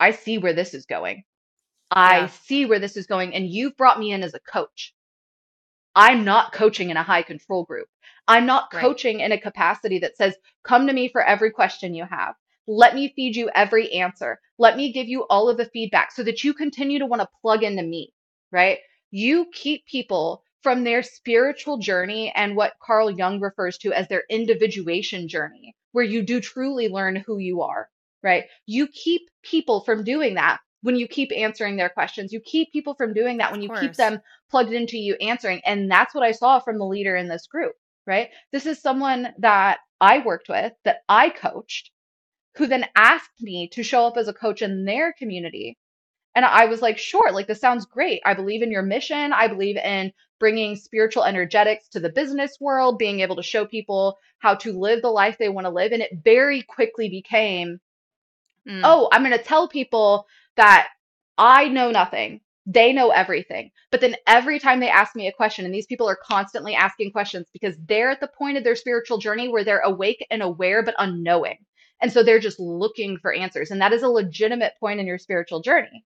I 0.00 0.12
see 0.12 0.38
where 0.38 0.54
this 0.54 0.74
is 0.74 0.86
going. 0.86 1.24
I 1.90 2.26
Yeah. 2.26 2.28
see 2.28 2.66
where 2.66 2.80
this 2.80 2.96
is 2.96 3.06
going, 3.06 3.34
and 3.34 3.48
you've 3.48 3.76
brought 3.76 3.98
me 4.00 4.12
in 4.12 4.22
as 4.24 4.34
a 4.34 4.40
coach. 4.40 4.94
I'm 5.96 6.24
not 6.24 6.52
coaching 6.52 6.90
in 6.90 6.96
a 6.96 7.02
high 7.04 7.22
control 7.22 7.64
group. 7.64 7.88
I'm 8.28 8.46
not 8.46 8.70
Right. 8.72 8.80
coaching 8.80 9.20
in 9.20 9.32
a 9.32 9.40
capacity 9.40 10.00
that 10.00 10.16
says, 10.16 10.36
come 10.64 10.86
to 10.86 10.92
me 10.92 11.08
for 11.08 11.22
every 11.24 11.50
question 11.50 11.94
you 11.94 12.04
have. 12.06 12.34
Let 12.66 12.94
me 12.94 13.12
feed 13.14 13.36
you 13.36 13.50
every 13.54 13.92
answer. 13.92 14.40
Let 14.58 14.76
me 14.76 14.92
give 14.92 15.08
you 15.08 15.24
all 15.28 15.48
of 15.48 15.56
the 15.56 15.66
feedback 15.66 16.12
so 16.12 16.22
that 16.24 16.42
you 16.44 16.54
continue 16.54 16.98
to 16.98 17.06
want 17.06 17.22
to 17.22 17.28
plug 17.40 17.62
into 17.62 17.82
me, 17.82 18.12
right? 18.50 18.78
You 19.10 19.46
keep 19.52 19.86
people 19.86 20.42
from 20.62 20.82
their 20.82 21.02
spiritual 21.02 21.78
journey 21.78 22.32
and 22.34 22.56
what 22.56 22.74
Carl 22.84 23.10
Jung 23.10 23.40
refers 23.40 23.78
to 23.78 23.92
as 23.92 24.08
their 24.08 24.24
individuation 24.30 25.28
journey, 25.28 25.76
where 25.92 26.04
you 26.04 26.22
do 26.22 26.40
truly 26.40 26.88
learn 26.88 27.16
who 27.16 27.38
you 27.38 27.62
are, 27.62 27.88
right? 28.22 28.46
You 28.66 28.88
keep 28.88 29.22
people 29.42 29.82
from 29.82 30.02
doing 30.02 30.34
that 30.34 30.58
when 30.82 30.96
you 30.96 31.06
keep 31.06 31.30
answering 31.32 31.76
their 31.76 31.88
questions. 31.88 32.32
You 32.32 32.40
keep 32.40 32.72
people 32.72 32.94
from 32.94 33.14
doing 33.14 33.36
that 33.38 33.52
when 33.52 33.62
you 33.62 33.70
keep 33.70 33.94
them 33.94 34.20
plugged 34.50 34.72
into 34.72 34.98
you 34.98 35.14
answering. 35.20 35.60
And 35.64 35.88
that's 35.90 36.14
what 36.14 36.24
I 36.24 36.32
saw 36.32 36.58
from 36.58 36.78
the 36.78 36.84
leader 36.84 37.14
in 37.14 37.28
this 37.28 37.46
group, 37.46 37.74
right? 38.06 38.30
This 38.52 38.66
is 38.66 38.80
someone 38.80 39.34
that 39.38 39.78
I 40.00 40.18
worked 40.18 40.48
with, 40.48 40.72
that 40.84 41.02
I 41.08 41.30
coached, 41.30 41.90
who 42.56 42.66
then 42.66 42.86
asked 42.96 43.40
me 43.40 43.68
to 43.72 43.82
show 43.82 44.06
up 44.06 44.16
as 44.16 44.28
a 44.28 44.32
coach 44.32 44.62
in 44.62 44.84
their 44.84 45.12
community. 45.12 45.78
And 46.34 46.44
I 46.44 46.66
was 46.66 46.82
like, 46.82 46.98
sure, 46.98 47.32
like 47.32 47.46
this 47.46 47.60
sounds 47.60 47.86
great. 47.86 48.22
I 48.24 48.34
believe 48.34 48.62
in 48.62 48.70
your 48.70 48.82
mission. 48.82 49.32
I 49.32 49.48
believe 49.48 49.76
in 49.76 50.12
bringing 50.38 50.76
spiritual 50.76 51.24
energetics 51.24 51.88
to 51.90 52.00
the 52.00 52.10
business 52.10 52.58
world, 52.60 52.98
being 52.98 53.20
able 53.20 53.36
to 53.36 53.42
show 53.42 53.66
people 53.66 54.18
how 54.38 54.54
to 54.56 54.78
live 54.78 55.02
the 55.02 55.08
life 55.10 55.38
they 55.38 55.48
want 55.48 55.66
to 55.66 55.70
live. 55.70 55.92
And 55.92 56.02
it 56.02 56.12
very 56.24 56.62
quickly 56.62 57.08
became 57.08 57.80
Mm. 58.68 58.80
oh, 58.84 59.08
I'm 59.12 59.24
going 59.24 59.36
to 59.36 59.44
tell 59.44 59.68
people 59.68 60.26
that 60.56 60.88
I 61.38 61.68
know 61.68 61.90
nothing. 61.90 62.40
They 62.66 62.92
know 62.92 63.10
everything. 63.10 63.70
But 63.92 64.00
then 64.00 64.16
every 64.26 64.58
time 64.58 64.80
they 64.80 64.88
ask 64.88 65.14
me 65.14 65.28
a 65.28 65.32
question, 65.32 65.64
and 65.64 65.74
these 65.74 65.86
people 65.86 66.08
are 66.08 66.16
constantly 66.16 66.74
asking 66.74 67.12
questions 67.12 67.46
because 67.52 67.76
they're 67.86 68.10
at 68.10 68.20
the 68.20 68.28
point 68.28 68.56
of 68.56 68.64
their 68.64 68.74
spiritual 68.74 69.18
journey 69.18 69.48
where 69.48 69.64
they're 69.64 69.80
awake 69.80 70.26
and 70.30 70.42
aware, 70.42 70.82
but 70.82 70.96
unknowing. 70.98 71.58
And 72.02 72.12
so 72.12 72.22
they're 72.22 72.38
just 72.40 72.60
looking 72.60 73.18
for 73.18 73.32
answers. 73.32 73.70
And 73.70 73.80
that 73.80 73.92
is 73.92 74.02
a 74.02 74.08
legitimate 74.08 74.74
point 74.80 75.00
in 75.00 75.06
your 75.06 75.18
spiritual 75.18 75.60
journey. 75.60 76.04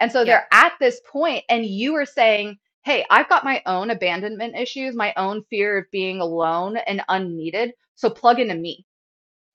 And 0.00 0.10
so 0.10 0.20
Yeah. 0.20 0.24
they're 0.24 0.48
at 0.52 0.72
this 0.80 1.00
point, 1.10 1.44
and 1.48 1.64
you 1.64 1.94
are 1.96 2.06
saying, 2.06 2.58
Hey, 2.82 3.04
I've 3.10 3.28
got 3.28 3.44
my 3.44 3.62
own 3.66 3.90
abandonment 3.90 4.56
issues, 4.56 4.94
my 4.96 5.12
own 5.16 5.44
fear 5.50 5.78
of 5.78 5.90
being 5.90 6.20
alone 6.20 6.78
and 6.78 7.02
unneeded. 7.08 7.74
So 7.94 8.08
plug 8.08 8.40
into 8.40 8.54
me, 8.54 8.86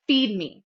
feed 0.08 0.38
me, 0.38 0.64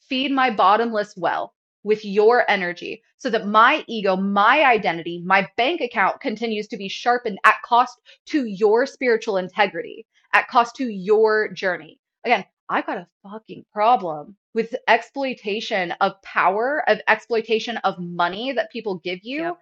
feed 0.00 0.32
my 0.32 0.50
bottomless 0.50 1.14
well 1.16 1.54
with 1.82 2.04
your 2.04 2.50
energy 2.50 3.02
so 3.18 3.30
that 3.30 3.46
my 3.46 3.84
ego, 3.86 4.16
my 4.16 4.64
identity, 4.64 5.22
my 5.24 5.48
bank 5.56 5.80
account 5.80 6.20
continues 6.20 6.68
to 6.68 6.76
be 6.76 6.88
sharpened 6.88 7.38
at 7.44 7.56
cost 7.64 7.98
to 8.26 8.46
your 8.46 8.86
spiritual 8.86 9.36
integrity, 9.36 10.06
at 10.32 10.48
cost 10.48 10.76
to 10.76 10.88
your 10.88 11.48
journey. 11.52 12.00
Again, 12.24 12.44
I've 12.70 12.86
got 12.86 12.98
a 12.98 13.08
fucking 13.24 13.64
problem 13.72 14.36
with 14.54 14.76
exploitation 14.86 15.90
of 16.00 16.22
power, 16.22 16.84
of 16.88 17.00
exploitation 17.08 17.78
of 17.78 17.98
money 17.98 18.52
that 18.52 18.70
people 18.70 18.98
give 18.98 19.18
you. 19.24 19.42
Yep. 19.42 19.58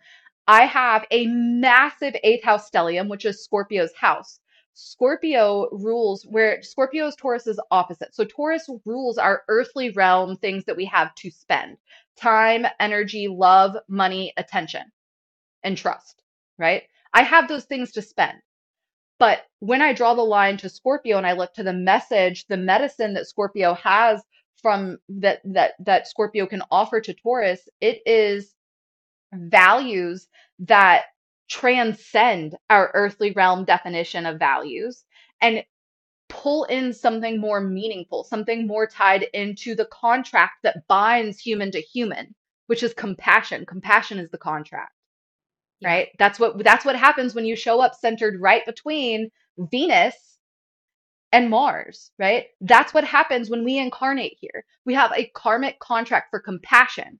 I 0.46 0.66
have 0.66 1.06
a 1.11 1.26
massive 1.26 2.14
eighth 2.22 2.44
house 2.44 2.70
stellium, 2.70 3.09
which 3.09 3.24
is 3.24 3.42
Scorpio's 3.42 3.94
house. 3.94 4.40
Scorpio 4.74 5.68
rules 5.72 6.24
where 6.24 6.62
Scorpio's 6.62 7.16
Taurus's 7.16 7.59
opposite. 7.70 8.14
So 8.14 8.24
Taurus 8.24 8.68
rules 8.84 9.16
our 9.16 9.42
earthly 9.48 9.90
realm 9.90 10.36
things 10.36 10.64
that 10.66 10.76
we 10.76 10.84
have 10.84 11.14
to 11.16 11.30
spend. 11.30 11.78
Time, 12.16 12.66
energy, 12.78 13.26
love, 13.26 13.74
money, 13.88 14.34
attention, 14.36 14.82
and 15.64 15.76
trust, 15.76 16.22
right? 16.59 16.82
I 17.14 17.22
have 17.22 17.48
those 17.48 17.64
things 17.64 17.90
to 17.92 18.02
spend. 18.02 18.38
But 19.18 19.46
when 19.58 19.82
I 19.82 19.92
draw 19.92 20.14
the 20.14 20.22
line 20.22 20.56
to 20.58 20.68
Scorpio 20.68 21.16
and 21.16 21.26
I 21.26 21.32
look 21.32 21.54
to 21.54 21.62
the 21.62 21.72
message, 21.72 22.46
the 22.46 22.56
medicine 22.56 23.14
that 23.14 23.26
Scorpio 23.26 23.74
has 23.74 24.22
from 24.62 24.98
that 25.08 25.40
that 25.44 25.74
that 25.80 26.08
Scorpio 26.08 26.46
can 26.46 26.62
offer 26.70 27.00
to 27.00 27.14
Taurus, 27.14 27.68
it 27.80 28.02
is 28.06 28.54
values 29.32 30.28
that 30.60 31.06
transcend 31.48 32.56
our 32.70 32.90
earthly 32.94 33.32
realm 33.32 33.64
definition 33.64 34.26
of 34.26 34.38
values 34.38 35.04
and 35.40 35.64
pull 36.28 36.64
in 36.64 36.92
something 36.92 37.40
more 37.40 37.60
meaningful, 37.60 38.24
something 38.24 38.66
more 38.66 38.86
tied 38.86 39.24
into 39.32 39.74
the 39.74 39.86
contract 39.86 40.62
that 40.62 40.86
binds 40.86 41.38
human 41.40 41.70
to 41.70 41.80
human, 41.80 42.34
which 42.66 42.82
is 42.82 42.92
compassion. 42.94 43.64
Compassion 43.66 44.18
is 44.18 44.30
the 44.30 44.38
contract, 44.38 44.92
Yeah. 45.80 45.88
right? 45.90 46.08
That's 46.18 46.40
what 46.40 46.62
that's 46.64 46.84
what 46.84 46.96
happens 46.96 47.34
when 47.34 47.44
you 47.44 47.56
show 47.56 47.80
up 47.80 47.94
centered 47.94 48.40
right 48.40 48.64
between 48.66 49.30
Venus 49.70 50.38
and 51.32 51.50
Mars, 51.50 52.10
right? 52.18 52.46
That's 52.60 52.94
what 52.94 53.04
happens 53.04 53.50
when 53.50 53.64
we 53.64 53.78
incarnate 53.78 54.36
here. 54.40 54.64
We 54.84 54.94
have 54.94 55.12
a 55.14 55.30
karmic 55.34 55.78
contract 55.78 56.28
for 56.30 56.40
compassion, 56.40 57.18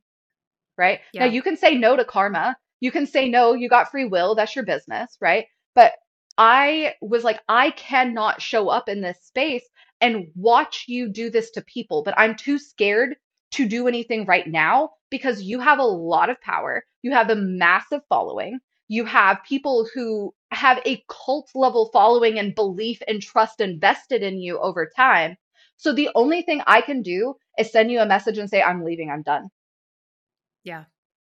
right? 0.76 1.00
Now 1.20 1.26
you 1.26 1.42
can 1.42 1.56
say 1.56 1.74
no 1.74 1.96
to 1.96 2.04
karma. 2.04 2.56
You 2.80 2.90
can 2.92 3.06
say 3.06 3.28
no, 3.28 3.54
you 3.54 3.68
got 3.68 3.90
free 3.90 4.04
will, 4.04 4.34
that's 4.34 4.54
your 4.54 4.64
business, 4.64 5.16
right? 5.20 5.46
But 5.74 5.92
I 6.38 6.94
was 7.02 7.24
like, 7.24 7.40
I 7.48 7.70
cannot 7.72 8.40
show 8.40 8.68
up 8.68 8.88
in 8.88 9.00
this 9.00 9.18
space 9.22 9.68
and 10.00 10.28
watch 10.36 10.84
you 10.86 11.09
do 11.09 11.30
this 11.30 11.50
to 11.52 11.62
people, 11.62 12.02
but 12.04 12.14
I'm 12.16 12.36
too 12.36 12.59
scared 12.59 13.16
to 13.52 13.66
do 13.66 13.88
anything 13.88 14.26
right 14.26 14.46
now 14.46 14.90
because 15.11 15.42
you 15.42 15.59
have 15.59 15.78
a 15.80 15.84
lot 15.84 16.30
of 16.30 16.40
power. 16.40 16.84
You 17.09 17.14
have 17.14 17.30
a 17.30 17.36
massive 17.36 18.02
following. 18.11 18.61
You 18.88 19.06
have 19.06 19.42
people 19.42 19.88
who 19.94 20.34
have 20.50 20.78
a 20.84 21.02
cult 21.09 21.50
level 21.54 21.88
following 21.90 22.38
and 22.38 22.54
belief 22.54 23.00
and 23.09 23.22
trust 23.22 23.62
invested 23.62 24.22
in 24.22 24.38
you 24.38 24.59
over 24.59 24.90
time. 24.94 25.38
So 25.78 25.94
the 25.94 26.11
only 26.14 26.42
thing 26.42 26.61
I 26.66 26.82
can 26.82 27.00
do 27.00 27.36
is 27.59 27.72
send 27.72 27.90
you 27.90 28.00
a 28.00 28.06
message 28.06 28.36
and 28.36 28.50
say, 28.50 28.61
I'm 28.61 28.84
leaving, 28.84 29.11
I'm 29.11 29.22
done. 29.22 29.48
Yeah. 30.64 30.84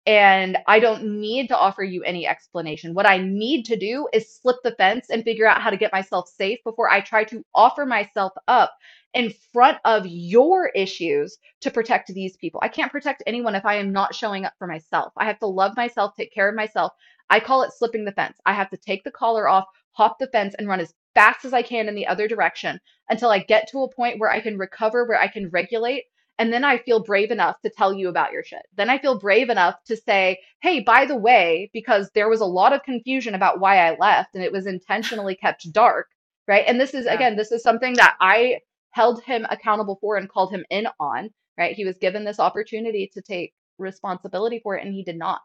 And 0.10 0.58
I 0.66 0.80
don't 0.80 1.20
need 1.20 1.50
to 1.50 1.56
offer 1.56 1.84
you 1.84 2.02
any 2.04 2.26
explanation. 2.26 2.96
What 2.96 3.06
I 3.06 3.20
need 3.20 3.66
to 3.66 3.78
do 3.78 4.08
is 4.12 4.36
slip 4.42 4.56
the 4.64 4.72
fence 4.72 5.12
and 5.12 5.24
figure 5.24 5.46
out 5.48 5.62
how 5.62 5.70
to 5.70 5.78
get 5.78 5.94
myself 5.94 6.28
safe 6.28 6.58
before 6.64 6.90
I 6.90 7.00
try 7.00 7.24
to 7.26 7.46
offer 7.54 7.86
myself 7.86 8.32
up 8.48 8.74
in 9.14 9.32
front 9.54 9.78
of 9.86 10.08
your 10.08 10.70
issues 10.70 11.38
to 11.62 11.70
protect 11.70 12.08
these 12.08 12.36
people. 12.38 12.60
I 12.64 12.70
can't 12.70 12.92
protect 12.92 13.22
anyone 13.28 13.54
if 13.54 13.68
I 13.68 13.76
am 13.76 13.92
not 13.92 14.16
showing 14.16 14.46
up 14.46 14.54
for 14.58 14.66
myself. 14.66 15.14
I 15.16 15.26
have 15.26 15.38
to 15.42 15.46
love 15.46 15.78
myself, 15.78 16.16
take 16.18 16.34
care 16.34 16.50
of 16.50 16.56
myself. 16.56 16.92
I 17.30 17.40
call 17.40 17.62
it 17.62 17.72
slipping 17.72 18.04
the 18.04 18.12
fence. 18.12 18.40
I 18.48 18.54
have 18.54 18.72
to 18.72 18.78
take 18.78 19.04
the 19.04 19.12
collar 19.12 19.48
off, 19.48 19.66
hop 19.92 20.18
the 20.18 20.26
fence, 20.26 20.56
and 20.58 20.68
run 20.68 20.80
as 20.80 20.92
fast 21.14 21.46
as 21.46 21.54
I 21.54 21.62
can 21.62 21.88
in 21.88 21.94
the 21.94 22.08
other 22.08 22.28
direction 22.28 22.80
until 23.10 23.30
I 23.30 23.44
get 23.44 23.70
to 23.70 23.84
a 23.84 23.94
point 23.94 24.20
where 24.20 24.32
I 24.32 24.40
can 24.40 24.58
recover, 24.58 25.06
where 25.06 25.22
I 25.22 25.28
can 25.28 25.50
regulate, 25.50 26.06
and 26.40 26.52
then 26.52 26.64
I 26.64 26.78
feel 26.80 27.04
brave 27.04 27.30
enough 27.32 27.60
to 27.62 27.70
tell 27.70 27.94
you 27.94 28.10
about 28.10 28.32
your 28.32 28.44
shit. 28.44 28.64
Then 28.76 28.90
I 28.90 28.98
feel 28.98 29.20
brave 29.20 29.50
enough 29.50 29.76
to 29.88 29.98
say, 29.98 30.40
hey, 30.62 30.80
by 30.80 31.06
the 31.06 31.16
way, 31.18 31.70
because 31.74 32.10
there 32.16 32.30
was 32.30 32.42
a 32.42 32.46
lot 32.46 32.74
of 32.74 32.82
confusion 32.84 33.36
about 33.36 33.60
why 33.60 33.78
I 33.78 33.98
left 34.00 34.34
and 34.36 34.44
it 34.44 34.52
was 34.52 34.66
intentionally 34.66 35.36
kept 35.36 35.72
dark, 35.74 36.08
right? 36.48 36.64
And 36.66 36.80
this 36.80 36.94
is, 36.94 37.06
Yeah. 37.06 37.14
again, 37.14 37.36
this 37.36 37.52
is 37.52 37.62
something 37.62 37.94
that 37.96 38.16
I 38.22 38.60
held 38.92 39.22
him 39.24 39.46
accountable 39.50 39.98
for 40.02 40.16
and 40.16 40.30
called 40.30 40.52
him 40.52 40.66
in 40.70 40.88
on, 41.00 41.30
right? 41.58 41.76
He 41.76 41.86
was 41.86 41.98
given 41.98 42.24
this 42.24 42.40
opportunity 42.40 43.12
to 43.14 43.22
take 43.22 43.54
responsibility 43.78 44.60
for 44.64 44.78
it 44.78 44.86
and 44.86 44.94
he 44.94 45.04
did 45.04 45.18
not. 45.18 45.42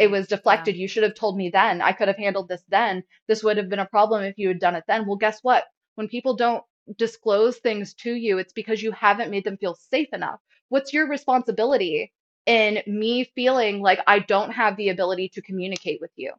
It 0.00 0.10
was 0.10 0.28
deflected. 0.28 0.76
You 0.76 0.88
should 0.88 1.02
have 1.02 1.14
told 1.14 1.36
me 1.36 1.50
then. 1.50 1.82
I 1.82 1.92
could 1.92 2.08
have 2.08 2.16
handled 2.16 2.48
this 2.48 2.62
then. 2.68 3.02
This 3.26 3.42
would 3.42 3.56
have 3.56 3.68
been 3.68 3.80
a 3.80 3.86
problem 3.86 4.22
if 4.22 4.38
you 4.38 4.48
had 4.48 4.60
done 4.60 4.76
it 4.76 4.84
then. 4.86 5.04
Well, 5.06 5.16
guess 5.16 5.40
what? 5.42 5.64
When 5.96 6.08
people 6.08 6.36
don't 6.36 6.62
disclose 6.96 7.58
things 7.58 7.94
to 7.94 8.12
you, 8.14 8.38
it's 8.38 8.52
because 8.52 8.82
you 8.82 8.92
haven't 8.92 9.30
made 9.30 9.44
them 9.44 9.56
feel 9.58 9.74
safe 9.74 10.08
enough. 10.12 10.40
What's 10.68 10.92
your 10.92 11.08
responsibility 11.08 12.12
in 12.46 12.82
me 12.86 13.24
feeling 13.34 13.80
like 13.82 14.00
I 14.06 14.20
don't 14.20 14.50
have 14.52 14.76
the 14.76 14.88
ability 14.90 15.30
to 15.30 15.42
communicate 15.42 16.00
with 16.00 16.12
you? 16.16 16.32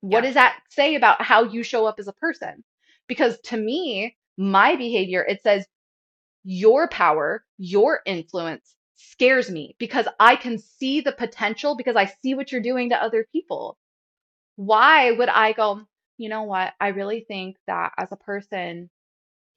What 0.00 0.22
Yeah. 0.22 0.22
does 0.24 0.34
that 0.34 0.62
say 0.70 0.94
about 0.96 1.22
how 1.22 1.44
you 1.44 1.62
show 1.62 1.86
up 1.86 1.98
as 1.98 2.08
a 2.08 2.12
person? 2.12 2.64
Because 3.06 3.40
to 3.42 3.56
me, 3.56 4.16
my 4.36 4.76
behavior, 4.76 5.24
it 5.24 5.42
says 5.42 5.66
your 6.44 6.88
power, 6.88 7.44
your 7.58 8.02
influence 8.06 8.74
scares 8.96 9.50
me 9.50 9.76
because 9.78 10.06
I 10.20 10.36
can 10.36 10.58
see 10.58 11.00
the 11.00 11.12
potential 11.12 11.76
because 11.76 11.96
I 11.96 12.06
see 12.06 12.34
what 12.34 12.52
you're 12.52 12.62
doing 12.62 12.90
to 12.90 13.02
other 13.02 13.26
people. 13.32 13.78
Why 14.56 15.12
would 15.12 15.28
I 15.30 15.52
go, 15.52 15.86
you 16.18 16.28
know 16.28 16.44
what? 16.44 16.74
I 16.80 16.88
really 16.88 17.20
think 17.22 17.56
that 17.66 17.92
as 17.98 18.12
a 18.12 18.16
person, 18.16 18.90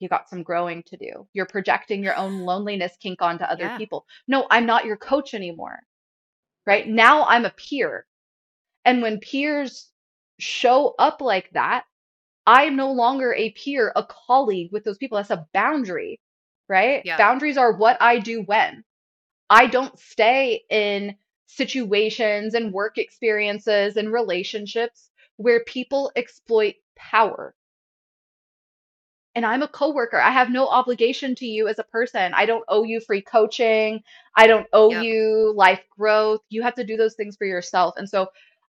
you 0.02 0.08
got 0.08 0.28
some 0.28 0.42
growing 0.42 0.82
to 0.84 0.96
do. 0.96 1.26
You're 1.32 1.46
projecting 1.46 2.02
your 2.02 2.16
own 2.16 2.40
loneliness 2.44 2.92
kink 3.00 3.22
onto 3.22 3.44
other 3.44 3.64
Yeah. 3.64 3.78
people. 3.78 4.06
No, 4.28 4.46
I'm 4.50 4.66
not 4.66 4.84
your 4.84 4.96
coach 4.96 5.34
anymore. 5.34 5.78
Right? 6.66 6.86
Now 6.88 7.24
I'm 7.24 7.44
a 7.44 7.50
peer. 7.50 8.06
And 8.84 9.00
when 9.02 9.20
peers 9.20 9.90
show 10.38 10.94
up 10.98 11.20
like 11.20 11.50
that, 11.52 11.84
I 12.46 12.64
am 12.64 12.76
no 12.76 12.90
longer 12.90 13.32
a 13.34 13.50
peer, 13.50 13.92
a 13.94 14.04
colleague 14.04 14.70
with 14.72 14.84
those 14.84 14.98
people. 14.98 15.16
That's 15.16 15.30
a 15.30 15.46
boundary, 15.54 16.20
right? 16.68 17.02
Yeah. 17.04 17.16
Boundaries 17.16 17.56
are 17.56 17.72
what 17.72 17.96
I 18.00 18.18
do 18.18 18.42
when. 18.42 18.84
I 19.50 19.66
don't 19.66 19.96
stay 19.98 20.64
in 20.70 21.16
situations 21.46 22.54
and 22.54 22.72
work 22.72 22.98
experiences 22.98 23.96
and 23.96 24.12
relationships 24.12 25.10
where 25.36 25.62
people 25.64 26.10
exploit 26.16 26.74
power. 26.96 27.54
And 29.34 29.46
I'm 29.46 29.62
a 29.62 29.68
coworker. 29.68 30.20
I 30.20 30.30
have 30.30 30.50
no 30.50 30.68
obligation 30.68 31.34
to 31.36 31.46
you 31.46 31.66
as 31.66 31.78
a 31.78 31.84
person. 31.84 32.32
I 32.34 32.44
don't 32.44 32.64
owe 32.68 32.82
you 32.82 33.00
free 33.00 33.22
coaching. 33.22 34.02
I 34.36 34.46
don't 34.46 34.66
owe 34.72 34.90
you 34.90 35.54
life 35.56 35.80
growth. 35.96 36.40
You 36.50 36.62
have 36.62 36.74
to 36.74 36.84
do 36.84 36.96
those 36.96 37.14
things 37.14 37.36
for 37.36 37.46
yourself. 37.46 37.94
And 37.96 38.08
so 38.08 38.28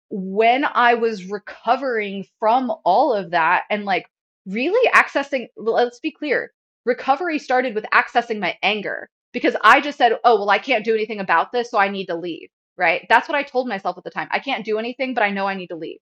when 0.10 0.66
I 0.66 0.96
was 0.96 1.26
recovering 1.26 2.26
from 2.40 2.74
all 2.84 3.14
of 3.14 3.32
that 3.32 3.64
and 3.70 3.86
like 3.86 4.10
really 4.46 4.90
accessing, 4.92 5.48
let's 5.56 6.00
be 6.00 6.12
clear, 6.12 6.52
recovery 6.86 7.40
started 7.40 7.76
with 7.76 7.86
accessing 7.94 8.40
my 8.40 8.58
anger 8.64 9.10
because 9.32 9.56
I 9.64 9.80
just 9.82 9.98
said, 9.98 10.14
oh, 10.24 10.36
well, 10.40 10.50
I 10.50 10.58
can't 10.58 10.84
do 10.86 10.96
anything 10.96 11.20
about 11.20 11.52
this, 11.52 11.70
so 11.70 11.78
I 11.78 11.90
need 11.90 12.08
to 12.08 12.16
leave, 12.16 12.50
right? 12.78 13.06
That's 13.10 13.30
what 13.30 13.38
I 13.38 13.44
told 13.44 13.68
myself 13.68 13.98
at 13.98 14.04
the 14.04 14.10
time. 14.10 14.28
I 14.32 14.40
can't 14.40 14.66
do 14.66 14.80
anything, 14.80 15.14
but 15.14 15.24
I 15.24 15.30
know 15.30 15.48
I 15.48 15.56
need 15.56 15.68
to 15.68 15.76
leave. 15.76 16.00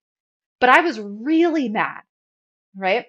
But 0.60 0.70
I 0.70 0.80
was 0.80 0.98
really 0.98 1.68
mad, 1.68 2.00
right? 2.74 3.06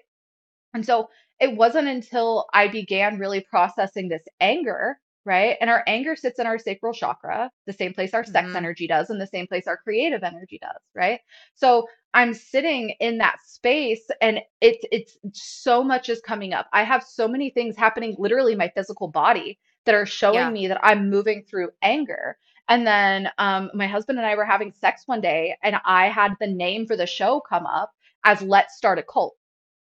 And 0.74 0.84
so 0.84 1.08
it 1.40 1.56
wasn't 1.56 1.88
until 1.88 2.46
I 2.52 2.68
began 2.68 3.18
really 3.18 3.40
processing 3.40 4.08
this 4.08 4.22
anger, 4.40 4.98
right? 5.24 5.56
And 5.60 5.70
our 5.70 5.82
anger 5.86 6.16
sits 6.16 6.38
in 6.38 6.46
our 6.46 6.58
sacral 6.58 6.92
chakra, 6.92 7.50
the 7.66 7.72
same 7.72 7.92
place 7.94 8.14
our 8.14 8.24
sex 8.24 8.48
Mhm. 8.48 8.56
energy 8.56 8.86
does, 8.86 9.10
and 9.10 9.20
the 9.20 9.26
same 9.26 9.46
place 9.46 9.66
our 9.66 9.76
creative 9.76 10.22
energy 10.22 10.58
does, 10.60 10.80
right? 10.94 11.20
So 11.54 11.88
I'm 12.14 12.34
sitting 12.34 12.90
in 13.00 13.18
that 13.18 13.40
space 13.44 14.08
and 14.20 14.40
it's 14.60 14.84
it's 14.92 15.18
so 15.32 15.82
much 15.84 16.08
is 16.08 16.20
coming 16.20 16.52
up. 16.54 16.68
I 16.72 16.82
have 16.84 17.02
so 17.04 17.28
many 17.28 17.50
things 17.50 17.76
happening 17.76 18.16
literally 18.18 18.54
my 18.56 18.68
physical 18.74 19.08
body 19.08 19.58
that 19.84 19.94
are 19.94 20.06
showing 20.06 20.34
Yeah. 20.34 20.50
me 20.52 20.66
that 20.68 20.80
I'm 20.82 21.08
moving 21.10 21.44
through 21.44 21.70
anger. 21.82 22.38
And 22.68 22.86
then 22.86 23.30
um, 23.38 23.70
my 23.74 23.86
husband 23.86 24.18
and 24.18 24.26
I 24.26 24.34
were 24.36 24.44
having 24.44 24.72
sex 24.72 25.02
one 25.06 25.20
day, 25.20 25.56
and 25.62 25.76
I 25.84 26.08
had 26.08 26.34
the 26.40 26.46
name 26.46 26.86
for 26.86 26.96
the 26.96 27.06
show 27.06 27.40
come 27.40 27.66
up 27.66 27.92
as 28.24 28.42
Let's 28.42 28.76
Start 28.76 28.98
a 28.98 29.02
Cult. 29.02 29.36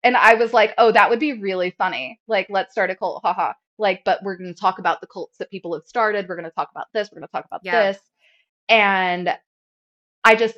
And 0.05 0.17
I 0.17 0.35
was 0.35 0.53
like, 0.53 0.75
oh, 0.79 0.93
that 0.93 1.11
would 1.11 1.19
be 1.21 1.35
really 1.41 1.71
funny. 1.77 2.21
Like, 2.29 2.47
let's 2.51 2.73
start 2.73 2.91
a 2.91 2.95
cult, 2.97 3.23
haha. 3.25 3.53
Like, 3.79 4.03
but 4.05 4.23
we're 4.23 4.37
going 4.37 4.53
to 4.53 4.61
talk 4.61 4.79
about 4.79 5.01
the 5.01 5.07
cults 5.07 5.39
that 5.39 5.51
people 5.51 5.75
have 5.75 5.85
started. 5.87 6.27
We're 6.29 6.37
going 6.37 6.45
to 6.49 6.55
talk 6.55 6.71
about 6.71 6.87
this. 6.95 7.11
We're 7.11 7.19
going 7.21 7.29
to 7.29 7.33
talk 7.33 7.47
about 7.47 7.61
Yeah. 7.65 7.93
this. 7.93 7.99
And 8.69 9.31
I 10.25 10.35
just 10.37 10.57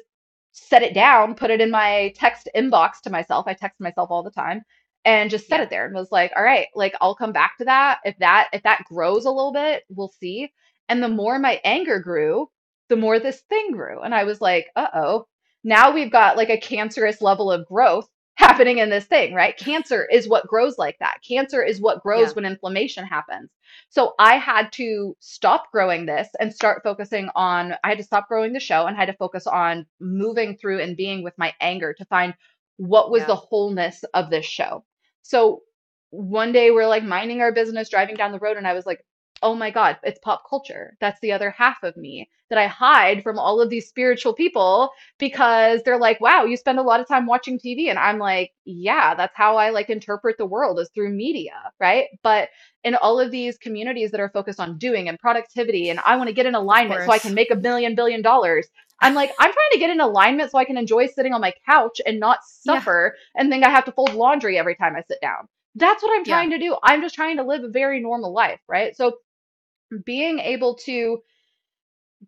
set 0.53 0.83
it 0.83 0.95
down, 0.95 1.35
put 1.35 1.51
it 1.51 1.61
in 1.61 1.71
my 1.71 2.13
text 2.17 2.49
inbox 2.57 3.01
to 3.03 3.11
myself. 3.11 3.47
I 3.47 3.55
text 3.55 3.81
myself 3.81 4.11
all 4.11 4.23
the 4.23 4.31
time 4.31 4.63
and 5.05 5.31
just 5.31 5.47
set 5.49 5.61
Yeah. 5.61 5.65
it 5.65 5.71
there 5.71 5.87
and 5.87 5.95
was 5.95 6.11
like, 6.13 6.33
all 6.37 6.43
right, 6.43 6.67
like 6.75 6.95
I'll 7.01 7.15
come 7.15 7.33
back 7.33 7.57
to 7.59 7.65
that. 7.67 8.01
If 8.05 8.19
that 8.19 8.49
if 8.53 8.63
that 8.65 8.85
grows 8.85 9.25
a 9.27 9.31
little 9.31 9.53
bit, 9.53 9.85
we'll 9.89 10.13
see. 10.21 10.53
And 10.89 11.03
the 11.03 11.09
more 11.09 11.39
my 11.39 11.61
anger 11.65 12.01
grew, 12.01 12.51
the 12.89 12.97
more 12.97 13.19
this 13.21 13.41
thing 13.43 13.73
grew. 13.73 14.01
And 14.03 14.15
I 14.15 14.25
was 14.25 14.41
like, 14.41 14.69
uh-oh. 14.77 15.27
Now 15.63 15.93
we've 15.93 16.11
got 16.11 16.37
like 16.37 16.51
a 16.51 16.59
cancerous 16.59 17.23
level 17.23 17.51
of 17.53 17.67
growth 17.67 18.09
happening 18.41 18.79
in 18.79 18.91
this 18.91 19.05
thing, 19.05 19.35
right? 19.35 19.57
Cancer 19.57 20.07
is 20.11 20.29
what 20.29 20.47
grows 20.47 20.79
like 20.79 20.97
that. 20.99 21.19
Cancer 21.27 21.63
is 21.63 21.81
what 21.81 22.03
grows 22.03 22.29
Yeah. 22.29 22.35
when 22.35 22.45
inflammation 22.47 23.05
happens. 23.05 23.51
So 23.91 24.15
I 24.19 24.37
had 24.37 24.73
to 24.73 25.17
stop 25.21 25.71
growing 25.71 26.07
this 26.07 26.29
and 26.41 26.53
start 26.53 26.83
focusing 26.83 27.29
on, 27.35 27.75
I 27.85 27.89
had 27.91 27.99
to 27.99 28.05
stop 28.05 28.29
growing 28.29 28.53
the 28.53 28.61
show 28.61 28.87
and 28.87 28.97
had 28.97 29.07
to 29.07 29.13
focus 29.15 29.47
on 29.47 29.87
moving 30.01 30.57
through 30.57 30.81
and 30.81 30.97
being 30.97 31.23
with 31.23 31.35
my 31.39 31.53
anger 31.61 31.93
to 31.95 32.05
find 32.07 32.35
what 32.79 33.11
was 33.11 33.21
Yeah. 33.21 33.27
the 33.29 33.37
wholeness 33.37 34.03
of 34.15 34.31
this 34.31 34.47
show. 34.47 34.85
So 35.23 35.63
one 36.11 36.51
day 36.51 36.71
we're 36.71 36.89
like 36.89 37.05
minding 37.05 37.41
our 37.43 37.53
business, 37.53 37.91
driving 37.91 38.17
down 38.17 38.33
the 38.33 38.39
road, 38.39 38.57
and 38.57 38.67
I 38.67 38.73
was 38.73 38.87
like, 38.87 39.05
oh 39.43 39.55
my 39.55 39.71
God, 39.71 39.99
it's 40.03 40.19
pop 40.21 40.43
culture. 40.49 40.97
That's 41.01 41.21
the 41.21 41.33
other 41.33 41.51
half 41.51 41.83
of 41.83 41.97
me 41.97 42.29
that 42.51 42.59
I 42.59 42.67
hide 42.67 43.23
from 43.23 43.39
all 43.39 43.61
of 43.61 43.71
these 43.71 43.89
spiritual 43.89 44.35
people 44.35 44.91
because 45.19 45.83
they're 45.83 45.99
like, 45.99 46.21
wow, 46.21 46.45
you 46.45 46.57
spend 46.57 46.79
a 46.79 46.83
lot 46.83 47.01
of 47.01 47.07
time 47.09 47.27
watching 47.27 47.59
TV. 47.59 47.89
And 47.89 47.99
I'm 47.99 48.19
like, 48.19 48.53
yeah, 48.65 49.15
that's 49.15 49.37
how 49.37 49.57
I 49.57 49.71
like 49.71 49.89
interpret 49.89 50.37
the 50.37 50.47
world 50.47 50.81
is 50.81 50.91
through 50.95 51.11
media, 51.11 51.53
right? 51.79 52.07
But 52.23 52.49
in 52.85 52.97
all 52.97 53.21
of 53.21 53.31
these 53.31 53.57
communities 53.57 54.11
that 54.11 54.21
are 54.21 54.31
focused 54.31 54.61
on 54.61 54.79
doing 54.79 55.09
and 55.09 55.19
productivity, 55.19 55.91
and 55.91 56.01
I 56.01 56.17
want 56.17 56.29
to 56.29 56.35
get 56.35 56.47
in 56.47 56.55
alignment 56.57 57.03
so 57.05 57.13
I 57.13 57.19
can 57.19 57.35
make 57.35 57.51
a 57.53 57.57
million 57.57 57.95
billion 57.95 58.21
dollars. 58.23 58.67
I'm 59.01 59.15
like, 59.15 59.31
I'm 59.39 59.53
trying 59.53 59.71
to 59.73 59.79
get 59.79 59.91
in 59.91 60.01
alignment 60.01 60.51
so 60.51 60.59
I 60.59 60.65
can 60.65 60.77
enjoy 60.77 61.07
sitting 61.07 61.33
on 61.33 61.41
my 61.41 61.53
couch 61.67 62.01
and 62.05 62.19
not 62.21 62.41
Yeah. 62.65 62.75
suffer 62.75 63.17
and 63.37 63.51
think 63.51 63.65
I 63.65 63.71
have 63.71 63.85
to 63.87 63.93
fold 63.93 64.13
laundry 64.15 64.59
every 64.59 64.75
time 64.75 64.97
I 64.97 65.03
sit 65.03 65.21
down. 65.23 65.49
That's 65.77 66.03
what 66.03 66.13
I'm 66.15 66.25
Yeah. 66.27 66.35
trying 66.35 66.51
to 66.51 66.59
do. 66.59 66.77
I'm 66.83 67.01
just 67.01 67.15
trying 67.15 67.37
to 67.37 67.45
live 67.45 67.63
a 67.65 67.69
very 67.69 68.01
normal 68.01 68.33
life, 68.33 68.61
right? 68.69 68.95
So 68.97 69.19
being 70.05 70.39
able 70.39 70.75
to 70.77 71.19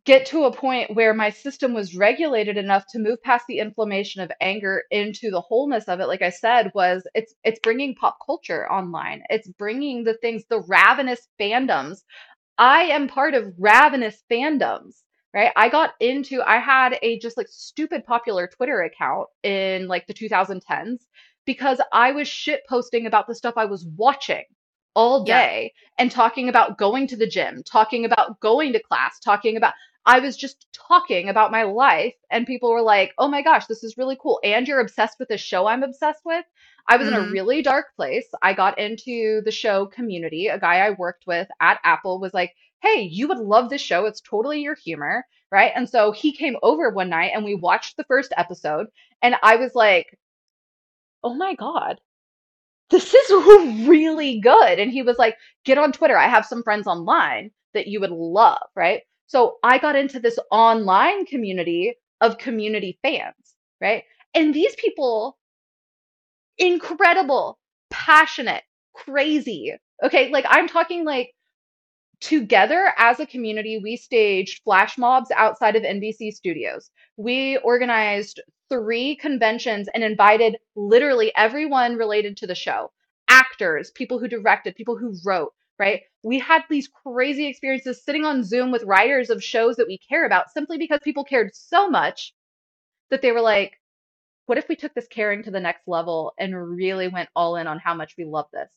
get 0.05 0.27
to 0.27 0.45
a 0.45 0.53
point 0.53 0.95
where 0.95 1.13
my 1.13 1.29
system 1.31 1.75
was 1.75 1.95
regulated 1.95 2.57
enough 2.57 2.85
to 2.91 2.99
move 2.99 3.23
past 3.23 3.45
the 3.47 3.59
inflammation 3.59 4.23
of 4.23 4.33
anger 4.41 4.85
into 4.91 5.31
the 5.31 5.41
wholeness 5.41 5.85
of 5.85 6.01
it 6.01 6.07
like 6.09 6.23
i 6.23 6.31
said 6.31 6.71
was 6.75 7.07
it's 7.15 7.35
it's 7.45 7.61
bringing 7.61 7.95
pop 7.95 8.17
culture 8.25 8.71
online. 8.73 9.23
It's 9.29 9.49
bringing 9.49 10.05
the 10.05 10.15
things 10.15 10.45
the 10.49 10.63
ravenous 10.67 11.29
fandoms. 11.41 11.99
I 12.59 12.85
am 12.85 13.09
part 13.09 13.35
of 13.35 13.53
ravenous 13.59 14.23
fandoms 14.31 15.03
right? 15.35 15.53
I 15.57 15.69
got 15.69 15.93
into 16.01 16.43
i 16.43 16.59
had 16.59 16.99
a 17.03 17.19
just 17.19 17.37
like 17.37 17.49
stupid 17.49 18.05
popular 18.07 18.47
twitter 18.47 18.83
account 18.83 19.29
in 19.43 19.89
like 19.89 20.07
the 20.07 20.15
2010s 20.15 21.01
because 21.47 21.81
i 21.93 22.13
was 22.13 22.29
shit 22.29 22.63
posting 22.69 23.07
about 23.07 23.27
the 23.27 23.35
stuff 23.35 23.55
i 23.57 23.65
was 23.65 23.87
watching 23.97 24.45
all 24.95 25.25
Yeah. 25.25 25.45
day 25.45 25.73
and 25.99 26.11
talking 26.11 26.49
about 26.49 26.79
going 26.79 27.07
to 27.09 27.17
the 27.17 27.27
gym, 27.27 27.63
talking 27.65 28.05
about 28.05 28.41
going 28.41 28.73
to 28.73 28.83
class, 28.83 29.19
talking 29.21 29.57
about 29.57 29.75
I 30.05 30.19
was 30.19 30.37
just 30.37 30.67
talking 30.73 31.29
about 31.29 31.53
my 31.53 31.63
life 31.63 32.15
and 32.31 32.47
people 32.47 32.71
were 32.73 32.83
like, 32.83 33.15
"Oh 33.19 33.29
my 33.29 33.43
gosh, 33.43 33.67
this 33.67 33.85
is 33.85 33.97
really 33.99 34.17
cool." 34.21 34.41
And 34.43 34.67
you're 34.67 34.81
obsessed 34.81 35.19
with 35.21 35.29
the 35.29 35.39
show 35.39 35.67
I'm 35.67 35.83
obsessed 35.85 36.25
with. 36.25 36.45
I 36.89 36.97
was 36.97 37.07
in 37.09 37.15
a 37.15 37.23
Mhm. 37.23 37.31
really 37.31 37.63
dark 37.63 37.95
place. 37.97 38.27
I 38.43 38.53
got 38.55 38.79
into 38.79 39.43
the 39.45 39.51
show 39.53 39.87
community. 39.87 40.49
A 40.49 40.59
guy 40.59 40.79
I 40.81 40.91
worked 40.91 41.27
with 41.27 41.49
at 41.61 41.81
Apple 41.85 42.19
was 42.21 42.35
like, 42.35 42.55
"Hey, 42.81 43.03
you 43.03 43.29
would 43.29 43.39
love 43.39 43.71
this 43.71 43.81
show. 43.83 44.07
It's 44.07 44.21
totally 44.21 44.61
your 44.63 44.75
humor." 44.75 45.27
Right? 45.51 45.73
And 45.75 45.89
so 45.89 46.13
he 46.13 46.33
came 46.33 46.57
over 46.63 46.91
one 46.91 47.09
night 47.11 47.33
and 47.35 47.45
we 47.45 47.55
watched 47.55 47.97
the 47.97 48.05
first 48.05 48.33
episode 48.37 48.89
and 49.23 49.37
I 49.43 49.57
was 49.57 49.75
like, 49.75 50.19
"Oh 51.25 51.35
my 51.35 51.55
god, 51.57 52.01
this 52.93 53.13
is 53.13 53.31
really 53.89 54.39
good. 54.41 54.79
And 54.79 54.93
he 54.93 55.03
was 55.03 55.19
like, 55.19 55.37
get 55.65 55.79
on 55.79 55.93
Twitter. 55.93 56.17
I 56.17 56.29
have 56.29 56.47
some 56.47 56.63
friends 56.63 56.87
online 56.87 57.51
that 57.75 57.89
you 57.89 58.01
would 58.01 58.11
love, 58.11 58.63
right? 58.77 59.03
So 59.27 59.57
I 59.63 59.79
got 59.79 59.97
into 59.97 60.21
this 60.21 60.39
online 60.51 61.25
community 61.27 61.95
of 62.21 62.39
community 62.39 62.99
fans, 63.03 63.57
right? 63.81 64.05
And 64.35 64.55
these 64.55 64.77
people, 64.77 65.39
incredible, 66.59 67.59
passionate, 67.91 68.63
crazy. 68.95 69.75
Okay, 70.05 70.31
like 70.31 70.45
I'm 70.49 70.69
talking 70.69 71.05
like 71.05 71.33
together 72.23 72.93
as 72.99 73.19
a 73.19 73.27
community, 73.27 73.81
we 73.83 73.97
staged 73.97 74.63
flash 74.63 74.97
mobs 74.97 75.31
outside 75.33 75.75
of 75.75 75.83
NBC 75.83 76.33
studios. 76.33 76.91
We 77.17 77.59
organized 77.59 78.41
three 78.71 79.17
conventions 79.17 79.89
and 79.93 80.05
invited 80.05 80.57
literally 80.77 81.33
everyone 81.37 81.97
related 81.97 82.37
to 82.39 82.47
the 82.47 82.55
show 82.55 82.93
actors, 83.29 83.91
people 83.91 84.19
who 84.19 84.29
directed, 84.29 84.77
people 84.77 84.97
who 84.97 85.17
wrote, 85.25 85.53
right? 85.79 86.03
We 86.23 86.39
had 86.39 86.63
these 86.71 86.89
crazy 86.89 87.47
experiences 87.47 88.05
sitting 88.05 88.25
on 88.25 88.45
Zoom 88.45 88.71
with 88.71 88.85
writers 88.85 89.29
of 89.29 89.43
shows 89.43 89.77
that 89.77 89.89
we 89.89 89.99
care 89.99 90.25
about 90.25 90.51
simply 90.51 90.79
because 90.79 91.01
people 91.03 91.25
cared 91.25 91.55
so 91.55 91.91
much 91.91 92.35
that 93.11 93.21
they 93.21 93.33
were 93.33 93.41
like, 93.41 93.81
what 94.47 94.59
if 94.59 94.69
we 94.69 94.77
took 94.77 94.95
this 94.95 95.09
caring 95.09 95.43
to 95.43 95.51
the 95.51 95.61
next 95.61 95.89
level 95.89 96.35
and 96.39 96.71
really 96.77 97.09
went 97.09 97.31
all 97.35 97.57
in 97.57 97.67
on 97.67 97.79
how 97.79 97.95
much 97.95 98.15
we 98.17 98.25
love 98.25 98.47
this? 98.53 98.71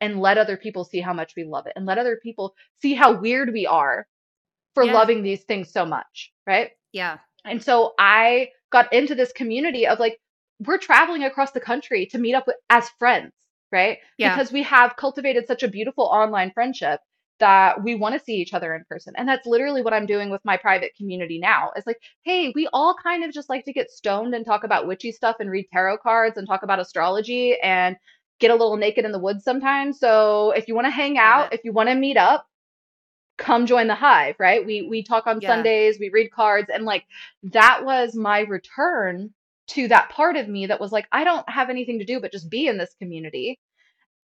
And 0.00 0.20
let 0.20 0.38
other 0.38 0.56
people 0.56 0.84
see 0.84 1.00
how 1.00 1.12
much 1.12 1.34
we 1.36 1.44
love 1.44 1.66
it 1.66 1.72
and 1.76 1.86
let 1.86 1.98
other 1.98 2.18
people 2.22 2.54
see 2.80 2.94
how 2.94 3.12
weird 3.18 3.52
we 3.52 3.66
are 3.66 4.06
for 4.74 4.84
Yeah. 4.84 4.92
loving 4.94 5.22
these 5.22 5.44
things 5.44 5.72
so 5.72 5.86
much, 5.86 6.32
right? 6.46 6.72
Yeah. 6.92 7.18
And 7.44 7.62
so 7.62 7.94
I 7.98 8.50
got 8.70 8.92
into 8.92 9.14
this 9.14 9.32
community 9.32 9.86
of 9.86 9.98
like, 10.00 10.18
we're 10.60 10.78
traveling 10.78 11.24
across 11.24 11.52
the 11.52 11.60
country 11.60 12.06
to 12.06 12.18
meet 12.18 12.34
up 12.34 12.46
with, 12.46 12.56
as 12.70 12.88
friends, 12.98 13.32
right? 13.70 13.98
Yeah. 14.18 14.34
Because 14.34 14.52
we 14.52 14.62
have 14.62 14.96
cultivated 14.96 15.46
such 15.46 15.62
a 15.62 15.68
beautiful 15.68 16.04
online 16.04 16.50
friendship 16.52 17.00
that 17.40 17.82
we 17.82 17.96
want 17.96 18.16
to 18.16 18.24
see 18.24 18.34
each 18.34 18.54
other 18.54 18.74
in 18.74 18.84
person. 18.88 19.12
And 19.16 19.28
that's 19.28 19.46
literally 19.46 19.82
what 19.82 19.92
I'm 19.92 20.06
doing 20.06 20.30
with 20.30 20.40
my 20.44 20.56
private 20.56 20.92
community 20.96 21.38
now. 21.38 21.72
It's 21.74 21.86
like, 21.86 21.98
hey, 22.22 22.52
we 22.54 22.68
all 22.72 22.94
kind 23.02 23.24
of 23.24 23.32
just 23.32 23.50
like 23.50 23.64
to 23.64 23.72
get 23.72 23.90
stoned 23.90 24.34
and 24.34 24.46
talk 24.46 24.62
about 24.62 24.86
witchy 24.86 25.10
stuff 25.10 25.36
and 25.40 25.50
read 25.50 25.66
tarot 25.72 25.98
cards 25.98 26.38
and 26.38 26.46
talk 26.46 26.62
about 26.62 26.78
astrology 26.78 27.58
and 27.60 27.96
get 28.40 28.50
a 28.50 28.54
little 28.54 28.76
naked 28.76 29.04
in 29.04 29.12
the 29.12 29.18
woods 29.18 29.44
sometimes. 29.44 29.98
So 29.98 30.50
if 30.52 30.68
you 30.68 30.74
want 30.74 30.86
to 30.86 30.90
hang 30.90 31.18
out, 31.18 31.52
if 31.52 31.64
you 31.64 31.72
want 31.72 31.88
to 31.88 31.94
meet 31.94 32.16
up, 32.16 32.46
come 33.38 33.66
join 33.66 33.86
the 33.88 33.94
hive, 33.94 34.36
right? 34.38 34.64
We 34.64 34.82
we 34.82 35.02
talk 35.02 35.26
on 35.26 35.40
Yeah. 35.40 35.48
Sundays, 35.48 35.98
we 35.98 36.08
read 36.10 36.30
cards 36.30 36.68
and 36.72 36.84
like 36.84 37.04
that 37.44 37.84
was 37.84 38.14
my 38.14 38.40
return 38.40 39.30
to 39.66 39.88
that 39.88 40.10
part 40.10 40.36
of 40.36 40.48
me 40.48 40.66
that 40.66 40.80
was 40.80 40.92
like 40.92 41.06
I 41.12 41.24
don't 41.24 41.48
have 41.48 41.70
anything 41.70 41.98
to 41.98 42.04
do 42.04 42.20
but 42.20 42.32
just 42.32 42.50
be 42.50 42.66
in 42.66 42.78
this 42.78 42.94
community. 42.98 43.58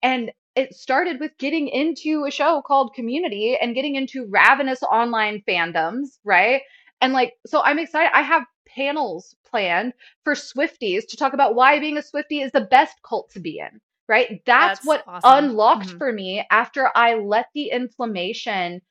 And 0.03 0.31
it 0.55 0.73
started 0.73 1.19
with 1.19 1.31
getting 1.37 1.67
into 1.69 2.25
a 2.25 2.31
show 2.31 2.61
called 2.61 2.93
Community 2.93 3.57
and 3.61 3.75
getting 3.75 3.95
into 3.95 4.25
ravenous 4.29 4.83
online 4.83 5.43
fandoms, 5.47 6.19
right? 6.23 6.61
And 6.99 7.13
like 7.13 7.33
so 7.45 7.61
I'm 7.61 7.79
excited. 7.79 8.11
I 8.13 8.21
have 8.21 8.43
panels 8.67 9.35
planned 9.49 9.93
for 10.23 10.33
Swifties 10.33 11.07
to 11.09 11.17
talk 11.17 11.33
about 11.33 11.55
why 11.55 11.79
being 11.79 11.97
a 11.97 12.01
Swiftie 12.01 12.43
is 12.43 12.51
the 12.51 12.61
best 12.61 12.95
cult 13.07 13.29
to 13.31 13.39
be 13.39 13.59
in, 13.59 13.79
right? 14.11 14.41
That's, 14.45 14.79
That's 14.79 14.85
what 14.85 15.05
awesome. 15.07 15.45
unlocked 15.45 15.87
Mhm. 15.87 15.97
for 15.97 16.11
me 16.13 16.45
after 16.51 16.91
I 16.95 17.15
let 17.15 17.47
the 17.55 17.71
inflammation 17.71 18.81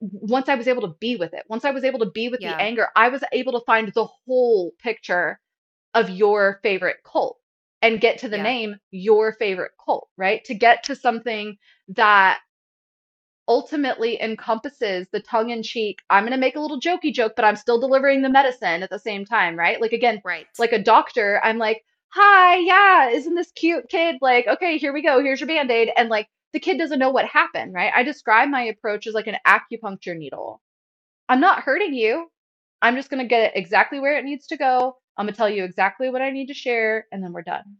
once 0.00 0.48
I 0.48 0.54
was 0.54 0.68
able 0.68 0.82
to 0.82 0.94
be 1.00 1.16
with 1.16 1.32
it, 1.32 1.44
once 1.48 1.64
I 1.64 1.70
was 1.70 1.82
able 1.82 2.00
to 2.00 2.10
be 2.10 2.28
with 2.28 2.40
Yeah. 2.42 2.54
the 2.54 2.62
anger, 2.62 2.88
I 2.94 3.08
was 3.08 3.24
able 3.32 3.52
to 3.58 3.64
find 3.64 3.88
the 3.88 4.04
whole 4.04 4.72
picture 4.78 5.40
of 5.94 6.10
your 6.10 6.60
favorite 6.62 6.98
cult 7.04 7.38
and 7.82 8.00
get 8.00 8.18
to 8.18 8.28
the 8.28 8.36
Yeah. 8.36 8.42
name 8.42 8.76
your 8.90 9.32
favorite 9.32 9.72
cult, 9.82 10.08
right? 10.18 10.44
To 10.44 10.54
get 10.54 10.84
to 10.84 10.94
something 10.94 11.56
that 11.88 12.40
ultimately 13.48 14.20
encompasses 14.20 15.08
the 15.12 15.20
tongue 15.20 15.50
in 15.50 15.62
cheek. 15.62 16.02
I'm 16.10 16.24
going 16.24 16.32
to 16.32 16.38
make 16.38 16.56
a 16.56 16.60
little 16.60 16.80
jokey 16.80 17.12
joke, 17.14 17.34
but 17.36 17.44
I'm 17.44 17.56
still 17.56 17.80
delivering 17.80 18.22
the 18.22 18.28
medicine 18.28 18.82
at 18.82 18.90
the 18.90 18.98
same 18.98 19.24
time, 19.24 19.56
right? 19.56 19.80
Like, 19.80 19.92
again, 19.92 20.22
Right. 20.24 20.46
like 20.58 20.72
a 20.72 20.82
doctor, 20.82 21.40
I'm 21.42 21.58
like, 21.58 21.84
hi, 22.08 22.56
yeah, 22.56 23.10
isn't 23.10 23.34
this 23.34 23.52
cute 23.52 23.88
kid? 23.88 24.16
Like, 24.20 24.46
okay, 24.46 24.78
here 24.78 24.92
we 24.92 25.02
go. 25.02 25.22
Here's 25.22 25.40
your 25.40 25.48
band 25.48 25.70
aid. 25.70 25.90
And 25.96 26.08
like, 26.08 26.28
the 26.52 26.60
kid 26.60 26.78
doesn't 26.78 26.98
know 26.98 27.10
what 27.10 27.26
happened, 27.26 27.74
right? 27.74 27.92
I 27.94 28.02
describe 28.02 28.48
my 28.48 28.62
approach 28.62 29.06
as 29.06 29.14
like 29.14 29.26
an 29.26 29.36
acupuncture 29.46 30.16
needle. 30.16 30.62
I'm 31.28 31.40
not 31.40 31.62
hurting 31.62 31.92
you. 31.94 32.30
I'm 32.82 32.96
just 32.96 33.10
going 33.10 33.22
to 33.22 33.28
get 33.28 33.42
it 33.42 33.52
exactly 33.56 34.00
where 34.00 34.18
it 34.18 34.24
needs 34.24 34.46
to 34.48 34.56
go. 34.56 34.96
I'm 35.16 35.26
going 35.26 35.32
to 35.34 35.36
tell 35.36 35.50
you 35.50 35.64
exactly 35.64 36.10
what 36.10 36.22
I 36.22 36.30
need 36.30 36.46
to 36.48 36.54
share, 36.54 37.06
and 37.10 37.22
then 37.22 37.32
we're 37.32 37.42
done. 37.42 37.76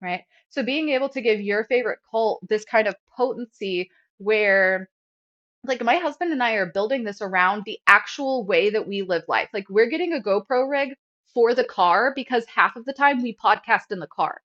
Right. 0.00 0.22
So, 0.50 0.62
being 0.62 0.90
able 0.90 1.08
to 1.10 1.20
give 1.20 1.40
your 1.40 1.64
favorite 1.64 1.98
cult 2.10 2.40
this 2.48 2.64
kind 2.64 2.88
of 2.88 2.94
potency 3.16 3.90
where, 4.18 4.88
like, 5.64 5.82
my 5.82 5.96
husband 5.96 6.32
and 6.32 6.42
I 6.42 6.54
are 6.54 6.66
building 6.66 7.04
this 7.04 7.20
around 7.20 7.62
the 7.64 7.78
actual 7.86 8.44
way 8.44 8.70
that 8.70 8.86
we 8.86 9.02
live 9.02 9.24
life. 9.28 9.48
Like, 9.52 9.68
we're 9.68 9.90
getting 9.90 10.12
a 10.12 10.20
GoPro 10.20 10.68
rig 10.70 10.94
for 11.34 11.54
the 11.54 11.64
car 11.64 12.12
because 12.14 12.44
half 12.46 12.76
of 12.76 12.84
the 12.84 12.92
time 12.92 13.22
we 13.22 13.36
podcast 13.42 13.90
in 13.90 14.00
the 14.00 14.06
car 14.08 14.40
oh, 14.40 14.44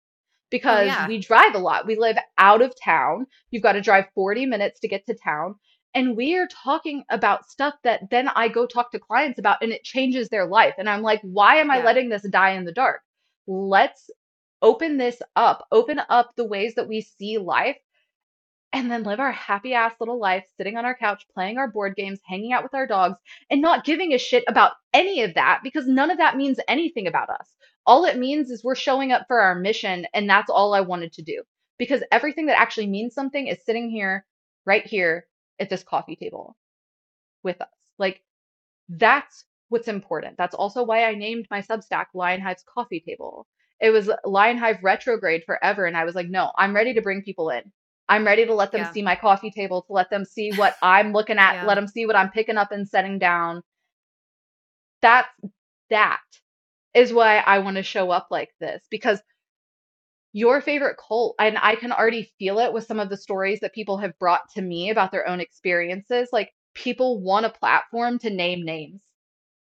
because 0.50 0.86
yeah. 0.86 1.08
we 1.08 1.18
drive 1.18 1.54
a 1.54 1.58
lot. 1.58 1.86
We 1.86 1.96
live 1.96 2.16
out 2.38 2.62
of 2.62 2.74
town. 2.82 3.26
You've 3.50 3.62
got 3.62 3.72
to 3.72 3.80
drive 3.80 4.06
40 4.14 4.46
minutes 4.46 4.80
to 4.80 4.88
get 4.88 5.06
to 5.06 5.14
town. 5.14 5.56
And 5.94 6.16
we 6.16 6.36
are 6.36 6.48
talking 6.48 7.04
about 7.10 7.48
stuff 7.48 7.74
that 7.84 8.02
then 8.10 8.28
I 8.28 8.48
go 8.48 8.66
talk 8.66 8.90
to 8.92 8.98
clients 8.98 9.38
about 9.38 9.62
and 9.62 9.72
it 9.72 9.84
changes 9.84 10.28
their 10.28 10.46
life. 10.46 10.74
And 10.78 10.88
I'm 10.88 11.02
like, 11.02 11.20
why 11.22 11.56
am 11.56 11.70
I 11.70 11.78
Yeah. 11.78 11.84
letting 11.84 12.08
this 12.08 12.28
die 12.28 12.50
in 12.52 12.64
the 12.64 12.72
dark? 12.72 13.02
Let's 13.46 14.10
open 14.62 14.96
this 14.96 15.20
up, 15.36 15.66
open 15.72 16.00
up 16.08 16.32
the 16.36 16.46
ways 16.46 16.74
that 16.74 16.88
we 16.88 17.00
see 17.02 17.38
life, 17.38 17.76
and 18.74 18.90
then 18.90 19.04
live 19.04 19.20
our 19.20 19.30
happy 19.30 19.72
ass 19.72 19.94
little 20.00 20.18
life 20.18 20.44
sitting 20.56 20.76
on 20.76 20.84
our 20.84 20.96
couch, 20.96 21.24
playing 21.32 21.58
our 21.58 21.68
board 21.68 21.94
games, 21.94 22.18
hanging 22.26 22.52
out 22.52 22.64
with 22.64 22.74
our 22.74 22.88
dogs, 22.88 23.16
and 23.48 23.62
not 23.62 23.84
giving 23.84 24.12
a 24.12 24.18
shit 24.18 24.42
about 24.48 24.72
any 24.92 25.22
of 25.22 25.32
that 25.34 25.60
because 25.62 25.86
none 25.86 26.10
of 26.10 26.18
that 26.18 26.36
means 26.36 26.58
anything 26.66 27.06
about 27.06 27.30
us. 27.30 27.54
All 27.86 28.04
it 28.04 28.18
means 28.18 28.50
is 28.50 28.64
we're 28.64 28.74
showing 28.74 29.12
up 29.12 29.26
for 29.28 29.40
our 29.40 29.54
mission, 29.54 30.06
and 30.12 30.28
that's 30.28 30.50
all 30.50 30.74
I 30.74 30.80
wanted 30.80 31.12
to 31.12 31.22
do. 31.22 31.42
Because 31.78 32.02
everything 32.10 32.46
that 32.46 32.58
actually 32.58 32.88
means 32.88 33.14
something 33.14 33.46
is 33.46 33.64
sitting 33.64 33.90
here, 33.90 34.26
right 34.66 34.84
here 34.84 35.26
at 35.60 35.70
this 35.70 35.84
coffee 35.84 36.16
table 36.16 36.56
with 37.44 37.60
us. 37.60 37.68
Like, 37.98 38.22
that's 38.88 39.44
what's 39.68 39.88
important. 39.88 40.36
That's 40.36 40.54
also 40.54 40.82
why 40.82 41.04
I 41.04 41.14
named 41.14 41.46
my 41.48 41.62
Substack 41.62 42.06
Lionhive's 42.14 42.64
Coffee 42.66 43.04
Table. 43.06 43.46
It 43.80 43.90
was 43.90 44.10
Lionhive 44.24 44.82
retrograde 44.82 45.44
forever, 45.44 45.84
and 45.86 45.96
I 45.96 46.04
was 46.04 46.16
like, 46.16 46.28
no, 46.28 46.50
I'm 46.56 46.74
ready 46.74 46.94
to 46.94 47.02
bring 47.02 47.22
people 47.22 47.50
in. 47.50 47.70
I'm 48.08 48.26
ready 48.26 48.46
to 48.46 48.54
let 48.54 48.72
them 48.72 48.82
Yeah. 48.82 48.92
see 48.92 49.02
my 49.02 49.16
coffee 49.16 49.50
table, 49.50 49.82
to 49.82 49.92
let 49.92 50.10
them 50.10 50.24
see 50.24 50.52
what 50.52 50.76
I'm 50.82 51.12
looking 51.12 51.38
at, 51.38 51.54
Yeah. 51.54 51.66
let 51.66 51.76
them 51.76 51.88
see 51.88 52.06
what 52.06 52.16
I'm 52.16 52.30
picking 52.30 52.56
up 52.58 52.72
and 52.72 52.88
setting 52.88 53.18
down. 53.18 53.62
That's 55.02 55.28
that 55.90 56.20
is 56.94 57.12
why 57.12 57.38
I 57.38 57.58
want 57.60 57.76
to 57.76 57.82
show 57.82 58.10
up 58.10 58.28
like 58.30 58.54
this 58.60 58.82
because 58.90 59.20
your 60.34 60.60
favorite 60.60 60.96
cult, 60.98 61.36
and 61.38 61.56
I 61.62 61.76
can 61.76 61.92
already 61.92 62.32
feel 62.38 62.58
it 62.58 62.72
with 62.72 62.86
some 62.86 62.98
of 62.98 63.08
the 63.08 63.16
stories 63.16 63.60
that 63.60 63.72
people 63.72 63.98
have 63.98 64.18
brought 64.18 64.50
to 64.54 64.62
me 64.62 64.90
about 64.90 65.12
their 65.12 65.28
own 65.28 65.40
experiences. 65.40 66.28
Like, 66.32 66.52
people 66.74 67.20
want 67.22 67.46
a 67.46 67.50
platform 67.50 68.18
to 68.18 68.30
name 68.30 68.64
names. 68.64 69.00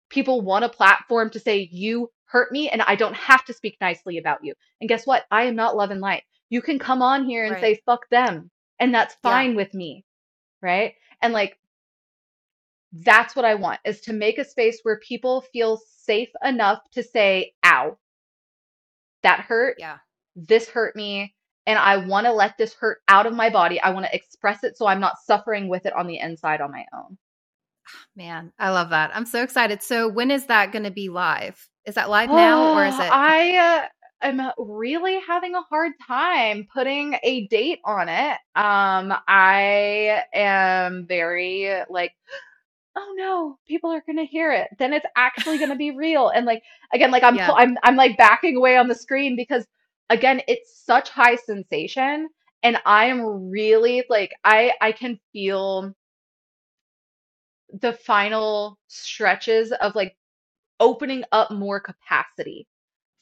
People 0.10 0.40
want 0.42 0.64
a 0.64 0.70
platform 0.70 1.30
to 1.32 1.40
say, 1.42 1.68
You 1.72 2.10
hurt 2.24 2.54
me, 2.54 2.70
and 2.70 2.82
I 2.84 2.96
don't 2.96 3.16
have 3.16 3.44
to 3.46 3.54
speak 3.54 3.78
nicely 3.82 4.18
about 4.18 4.46
you. 4.46 4.54
And 4.80 4.88
guess 4.88 5.06
what? 5.06 5.26
I 5.30 5.44
am 5.44 5.56
not 5.58 5.76
love 5.76 5.92
and 5.92 6.00
light. 6.00 6.24
You 6.52 6.62
can 6.62 6.78
come 6.78 7.02
on 7.02 7.26
here 7.26 7.46
and 7.46 7.54
Right. 7.54 7.62
say, 7.78 7.82
Fuck 7.86 8.08
them, 8.10 8.52
and 8.78 8.94
that's 8.94 9.16
Yeah. 9.24 9.32
fine 9.32 9.56
with 9.56 9.74
me. 9.74 10.06
Right. 10.62 10.96
And 11.22 11.34
like, 11.34 11.58
that's 12.92 13.36
what 13.36 13.46
I 13.46 13.56
want 13.56 13.80
is 13.86 14.02
to 14.02 14.14
make 14.14 14.38
a 14.38 14.44
space 14.46 14.80
where 14.84 15.00
people 15.00 15.42
feel 15.54 15.78
safe 15.78 16.30
enough 16.44 16.80
to 16.92 17.02
say, 17.04 17.54
Ow, 17.66 17.98
that 19.24 19.40
hurt 19.42 19.78
Yeah. 19.80 20.00
this 20.36 20.70
hurt 20.70 20.96
me 20.96 21.34
and 21.66 21.80
I 21.80 21.98
want 21.98 22.26
to 22.26 22.34
let 22.34 22.58
this 22.58 22.74
hurt 22.74 23.02
out 23.08 23.26
of 23.26 23.34
my 23.34 23.50
body. 23.50 23.80
I 23.80 23.92
want 23.92 24.08
to 24.08 24.16
express 24.16 24.64
it 24.64 24.78
so 24.78 24.88
I'm 24.88 25.00
not 25.00 25.20
suffering 25.26 25.70
with 25.70 25.86
it 25.86 25.94
on 25.94 26.08
the 26.08 26.20
inside 26.20 26.60
on 26.60 26.72
my 26.72 26.86
own. 26.94 27.18
Man, 28.16 28.52
I 28.60 28.72
love 28.72 28.90
that. 28.90 29.16
I'm 29.16 29.26
so 29.26 29.42
excited. 29.42 29.82
So 29.84 30.10
when 30.10 30.32
is 30.32 30.48
that 30.48 30.74
going 30.74 30.84
to 30.84 30.92
be 30.92 31.08
live? 31.08 31.70
Is 31.86 31.96
that 31.96 32.10
live 32.10 32.30
now 32.30 32.74
or 32.74 32.84
is 32.86 32.96
Oh, 33.00 33.04
it? 33.04 33.10
I 33.12 33.56
uh, 33.58 33.88
am 34.24 34.42
really 34.58 35.20
having 35.22 35.56
a 35.56 35.62
hard 35.64 35.94
time 36.08 36.68
putting 36.74 37.18
a 37.24 37.48
date 37.48 37.80
on 37.86 38.10
it. 38.10 38.38
Um, 38.56 39.14
I 39.28 40.24
am 40.34 41.06
very 41.08 41.72
like, 41.90 42.14
oh 42.98 43.14
no, 43.18 43.60
people 43.68 43.92
are 43.92 44.04
gonna 44.08 44.26
hear 44.26 44.52
it. 44.54 44.70
Then 44.80 44.94
it's 44.94 45.06
actually 45.18 45.60
gonna 45.60 45.76
be 45.78 45.92
real. 45.92 46.30
And 46.30 46.46
like 46.46 46.64
again, 46.94 47.12
like 47.12 47.24
I'm 47.24 47.38
Yeah. 47.38 47.50
I'm 47.50 47.78
I'm 47.84 47.96
like 47.98 48.18
backing 48.18 48.58
away 48.58 48.78
on 48.78 48.88
the 48.88 48.96
screen 48.96 49.36
because 49.36 49.66
again, 50.10 50.42
it's 50.48 50.84
such 50.86 51.10
high 51.10 51.36
sensation, 51.38 52.30
and 52.64 52.78
I 52.86 53.06
am 53.08 53.50
really 53.52 54.06
like 54.10 54.34
I 54.46 54.74
I 54.82 54.92
can 54.94 55.20
feel 55.34 55.94
the 57.82 57.94
final 57.94 58.78
stretches 58.88 59.72
of 59.74 59.96
like 59.96 60.16
opening 60.80 61.24
up 61.32 61.52
more 61.52 61.80
capacity 61.80 62.68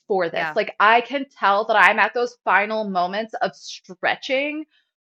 for 0.10 0.30
this. 0.30 0.40
Yeah. 0.40 0.54
Like 0.58 0.76
I 0.82 1.02
can 1.02 1.28
tell 1.30 1.66
that 1.68 1.78
I'm 1.78 2.00
at 2.00 2.16
those 2.16 2.38
final 2.44 2.90
moments 2.90 3.36
of 3.44 3.56
stretching 3.56 4.66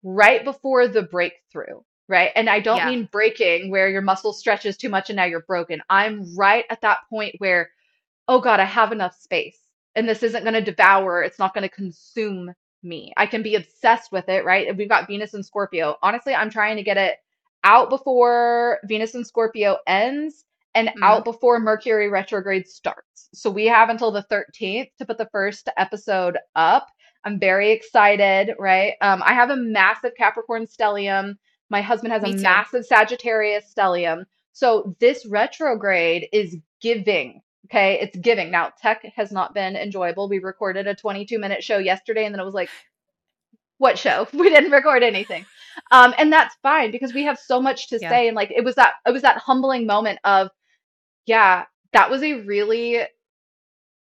right 0.04 0.44
before 0.44 0.88
the 0.88 1.02
breakthrough, 1.02 1.80
right? 2.08 2.30
And 2.36 2.50
I 2.50 2.60
don't 2.60 2.78
Yeah. 2.78 2.86
mean 2.86 3.08
breaking 3.10 3.70
where 3.72 3.88
your 3.88 4.02
muscle 4.02 4.34
stretches 4.34 4.76
too 4.76 4.90
much 4.90 5.10
and 5.10 5.16
now 5.16 5.24
you're 5.24 5.42
broken. 5.48 5.82
I'm 5.90 6.36
right 6.36 6.66
at 6.70 6.82
that 6.82 7.00
point 7.10 7.36
where, 7.38 7.70
oh 8.28 8.40
God, 8.40 8.60
I 8.60 8.66
have 8.66 8.92
enough 8.92 9.18
space 9.20 9.58
and 9.96 10.08
this 10.08 10.22
isn't 10.22 10.44
going 10.44 10.54
to 10.54 10.62
devour, 10.62 11.22
it's 11.22 11.40
not 11.40 11.54
going 11.54 11.68
to 11.68 11.74
consume 11.74 12.52
me. 12.84 13.12
I 13.16 13.26
can 13.26 13.42
be 13.42 13.56
obsessed 13.56 14.12
with 14.12 14.28
it, 14.28 14.44
right? 14.44 14.76
We've 14.76 14.88
got 14.88 15.08
Venus 15.08 15.34
and 15.34 15.46
Scorpio. 15.46 15.96
Honestly, 16.02 16.34
I'm 16.34 16.50
trying 16.50 16.76
to 16.76 16.84
get 16.84 16.98
it 16.98 17.16
out 17.64 17.90
before 17.90 18.80
Venus 18.84 19.14
and 19.14 19.26
Scorpio 19.26 19.78
ends 19.86 20.44
and 20.74 20.88
Mhm. 20.88 21.02
out 21.02 21.24
before 21.24 21.58
Mercury 21.58 22.08
retrograde 22.08 22.66
starts. 22.68 23.28
So 23.34 23.50
we 23.50 23.66
have 23.66 23.88
until 23.88 24.10
the 24.10 24.22
13th 24.24 24.90
to 24.98 25.04
put 25.06 25.18
the 25.18 25.28
first 25.32 25.68
episode 25.76 26.38
up. 26.56 26.88
I'm 27.24 27.38
very 27.38 27.70
excited, 27.70 28.54
right? 28.58 28.94
Um, 29.00 29.22
I 29.24 29.32
have 29.34 29.50
a 29.50 29.56
massive 29.56 30.12
Capricorn 30.16 30.66
stellium. 30.66 31.36
My 31.70 31.80
husband 31.80 32.12
has 32.12 32.22
Me 32.22 32.30
a 32.30 32.34
too. 32.34 32.42
massive 32.42 32.84
Sagittarius 32.84 33.72
stellium. 33.72 34.24
So 34.52 34.94
this 34.98 35.24
retrograde 35.26 36.28
is 36.32 36.56
giving. 36.80 37.42
Okay, 37.66 38.00
it's 38.00 38.16
giving. 38.18 38.50
Now, 38.50 38.70
tech 38.80 39.02
has 39.16 39.30
not 39.32 39.54
been 39.54 39.76
enjoyable. 39.76 40.28
We 40.28 40.40
recorded 40.40 40.86
a 40.88 40.94
22 40.94 41.38
minute 41.38 41.62
show 41.62 41.78
yesterday, 41.78 42.24
and 42.26 42.34
then 42.34 42.40
it 42.40 42.44
was 42.44 42.54
like, 42.54 42.68
what 43.78 43.98
show? 43.98 44.26
We 44.34 44.50
didn't 44.50 44.70
record 44.72 45.02
anything. 45.02 45.46
Um, 45.90 46.12
and 46.18 46.32
that's 46.32 46.54
fine 46.62 46.90
because 46.90 47.14
we 47.14 47.22
have 47.24 47.38
so 47.38 47.60
much 47.62 47.88
to 47.88 47.98
Yeah. 48.00 48.10
say. 48.10 48.28
And 48.28 48.34
like 48.36 48.50
it 48.50 48.64
was 48.64 48.74
that 48.74 48.94
it 49.06 49.12
was 49.12 49.22
that 49.22 49.38
humbling 49.38 49.86
moment 49.86 50.18
of, 50.24 50.50
yeah, 51.26 51.64
that 51.92 52.10
was 52.10 52.22
a 52.22 52.42
really 52.42 53.02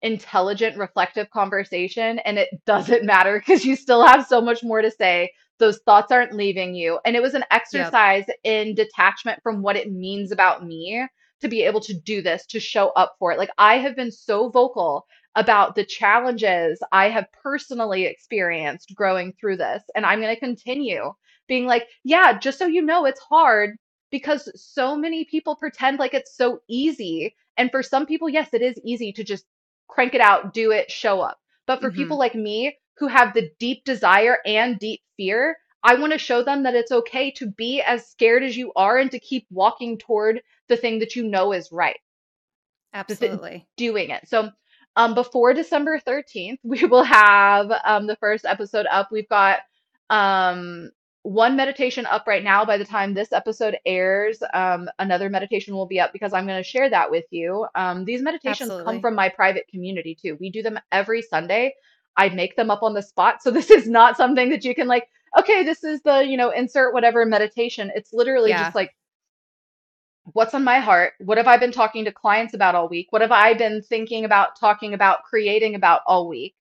intelligent, 0.01 0.77
reflective 0.77 1.29
conversation. 1.31 2.19
And 2.19 2.37
it 2.37 2.49
doesn't 2.65 3.05
matter 3.05 3.39
because 3.39 3.65
you 3.65 3.75
still 3.75 4.05
have 4.05 4.25
so 4.27 4.41
much 4.41 4.63
more 4.63 4.81
to 4.81 4.91
say. 4.91 5.31
Those 5.57 5.79
thoughts 5.85 6.11
aren't 6.11 6.33
leaving 6.33 6.75
you. 6.75 6.99
And 7.05 7.15
it 7.15 7.21
was 7.21 7.33
an 7.33 7.45
Yep. 7.71 7.97
exercise 7.97 8.25
in 8.43 8.75
detachment 8.75 9.41
from 9.41 9.61
what 9.61 9.77
it 9.77 9.91
means 9.91 10.31
about 10.31 10.65
me 10.65 11.07
to 11.41 11.47
be 11.47 11.63
able 11.63 11.79
to 11.81 11.93
do 11.93 12.21
this, 12.21 12.45
to 12.47 12.59
show 12.59 12.89
up 12.89 13.15
for 13.19 13.31
it. 13.31 13.37
Like 13.37 13.49
I 13.57 13.77
have 13.77 13.95
been 13.95 14.11
so 14.11 14.49
vocal 14.49 15.05
about 15.35 15.75
the 15.75 15.85
challenges 15.85 16.79
I 16.91 17.09
have 17.09 17.27
personally 17.41 18.05
experienced 18.05 18.93
growing 18.95 19.33
through 19.39 19.57
this. 19.57 19.83
And 19.95 20.05
I'm 20.05 20.21
going 20.21 20.33
to 20.33 20.39
continue 20.39 21.11
being 21.47 21.65
like, 21.65 21.87
yeah, 22.03 22.37
just 22.37 22.59
so 22.59 22.67
you 22.67 22.81
know, 22.81 23.05
it's 23.05 23.19
hard 23.21 23.77
because 24.11 24.49
so 24.55 24.95
many 24.95 25.25
people 25.25 25.55
pretend 25.55 25.99
like 25.99 26.13
it's 26.13 26.35
so 26.35 26.61
easy. 26.67 27.35
And 27.57 27.71
for 27.71 27.83
some 27.83 28.05
people, 28.05 28.29
yes, 28.29 28.49
it 28.53 28.61
is 28.61 28.79
easy 28.83 29.11
to 29.13 29.23
just 29.23 29.45
crank 29.87 30.13
it 30.13 30.21
out, 30.21 30.53
do 30.53 30.71
it, 30.71 30.91
show 30.91 31.21
up. 31.21 31.39
But 31.67 31.81
for 31.81 31.89
hmm 31.89 31.91
people 31.91 32.17
like 32.17 32.35
me 32.35 32.77
who 32.97 33.07
have 33.07 33.33
the 33.33 33.51
deep 33.59 33.83
desire 33.85 34.39
and 34.45 34.79
deep 34.79 35.01
fear, 35.17 35.57
I 35.83 35.95
want 35.95 36.13
to 36.13 36.19
show 36.19 36.43
them 36.43 36.63
that 36.63 36.75
it's 36.75 36.91
okay 36.91 37.31
to 37.31 37.47
be 37.51 37.81
as 37.81 38.07
scared 38.07 38.43
as 38.43 38.57
you 38.57 38.71
are 38.75 38.97
and 38.97 39.11
to 39.11 39.19
keep 39.19 39.45
walking 39.51 39.97
toward 39.97 40.41
the 40.67 40.77
thing 40.77 40.99
that 40.99 41.15
you 41.15 41.23
know 41.23 41.53
is 41.53 41.71
right 41.71 41.99
Absolutely. 42.93 43.67
doing 43.77 44.09
it. 44.09 44.27
So 44.27 44.49
um, 44.95 45.13
before 45.15 45.53
December 45.53 45.99
13th, 45.99 46.59
we 46.63 46.85
will 46.85 47.03
have 47.03 47.71
um, 47.83 48.07
the 48.07 48.15
first 48.17 48.45
episode 48.45 48.85
up. 48.91 49.09
We've 49.11 49.29
got 49.29 49.59
um, 50.09 50.91
one 51.25 51.55
meditation 51.55 52.05
up 52.05 52.27
right 52.27 52.43
now. 52.43 52.63
By 52.63 52.77
the 52.77 52.85
time 52.85 53.13
this 53.13 53.33
episode 53.33 53.77
airs, 53.85 54.43
um, 54.53 54.87
another 54.99 55.27
meditation 55.27 55.73
will 55.73 55.87
be 55.87 55.99
up 55.99 56.13
because 56.13 56.33
I'm 56.33 56.45
going 56.45 56.61
to 56.61 56.69
share 56.69 56.87
that 56.89 57.09
with 57.09 57.25
you. 57.31 57.65
Um, 57.73 58.05
these 58.05 58.21
meditations 58.21 58.69
come 58.69 59.01
from 59.01 59.15
my 59.15 59.29
private 59.29 59.67
community 59.67 60.15
too. 60.15 60.37
We 60.39 60.51
do 60.51 60.61
them 60.61 60.79
every 60.91 61.23
Sunday. 61.23 61.73
I 62.15 62.29
make 62.29 62.55
them 62.55 62.69
up 62.69 62.83
on 62.83 62.93
the 62.93 63.01
spot. 63.01 63.41
So 63.41 63.49
this 63.59 63.71
is 63.71 63.87
not 63.87 64.17
something 64.17 64.49
that 64.51 64.63
you 64.63 64.75
can 64.75 64.87
like, 64.87 65.09
okay, 65.39 65.63
this 65.63 65.83
is 65.83 65.99
the, 66.03 66.19
you 66.19 66.37
know, 66.37 66.51
insert 66.51 66.93
whatever 66.93 67.25
meditation. 67.25 67.91
It's 67.95 68.13
literally 68.13 68.51
just 68.51 68.75
like 68.75 68.95
what's 70.33 70.53
on 70.53 70.63
my 70.63 70.79
heart? 70.79 71.13
What 71.19 71.37
have 71.37 71.47
I 71.47 71.57
been 71.57 71.71
talking 71.71 72.05
to 72.05 72.11
clients 72.11 72.53
about 72.53 72.75
all 72.75 72.87
week? 72.87 73.07
What 73.09 73.21
have 73.21 73.31
I 73.31 73.53
been 73.55 73.81
thinking 73.81 74.25
about, 74.25 74.59
talking 74.59 74.93
about, 74.93 75.23
creating 75.23 75.75
about 75.75 76.01
all 76.05 76.27
week? 76.27 76.55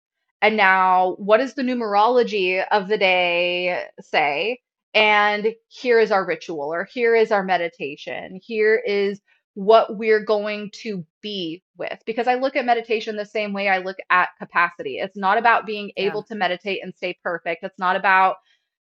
And 0.43 0.57
now, 0.57 1.17
what 1.19 1.39
does 1.39 1.55
the 1.55 1.63
numerology 1.63 2.65
of 2.71 2.89
the 2.89 2.99
day 2.99 3.85
say? 4.01 4.61
And 4.95 5.55
here 5.69 6.01
is 6.01 6.11
our 6.11 6.27
ritual, 6.27 6.73
or 6.73 6.85
here 6.93 7.15
is 7.15 7.31
our 7.31 7.45
meditation. 7.45 8.41
Here 8.43 8.77
is 8.77 9.21
what 9.55 9.99
we're 9.99 10.25
going 10.25 10.71
to 10.83 11.05
be 11.23 11.63
with. 11.77 11.99
Because 12.07 12.27
I 12.27 12.37
look 12.37 12.57
at 12.57 12.65
meditation 12.65 13.17
the 13.17 13.25
same 13.25 13.53
way 13.53 13.69
I 13.69 13.79
look 13.79 13.99
at 14.11 14.31
capacity. 14.39 14.99
It's 14.99 15.17
not 15.17 15.39
about 15.39 15.67
being 15.67 15.93
Yeah. 15.97 16.07
able 16.07 16.23
to 16.25 16.35
meditate 16.35 16.83
and 16.83 16.95
stay 16.95 17.19
perfect. 17.23 17.63
It's 17.65 17.79
not 17.79 17.97
about 17.97 18.37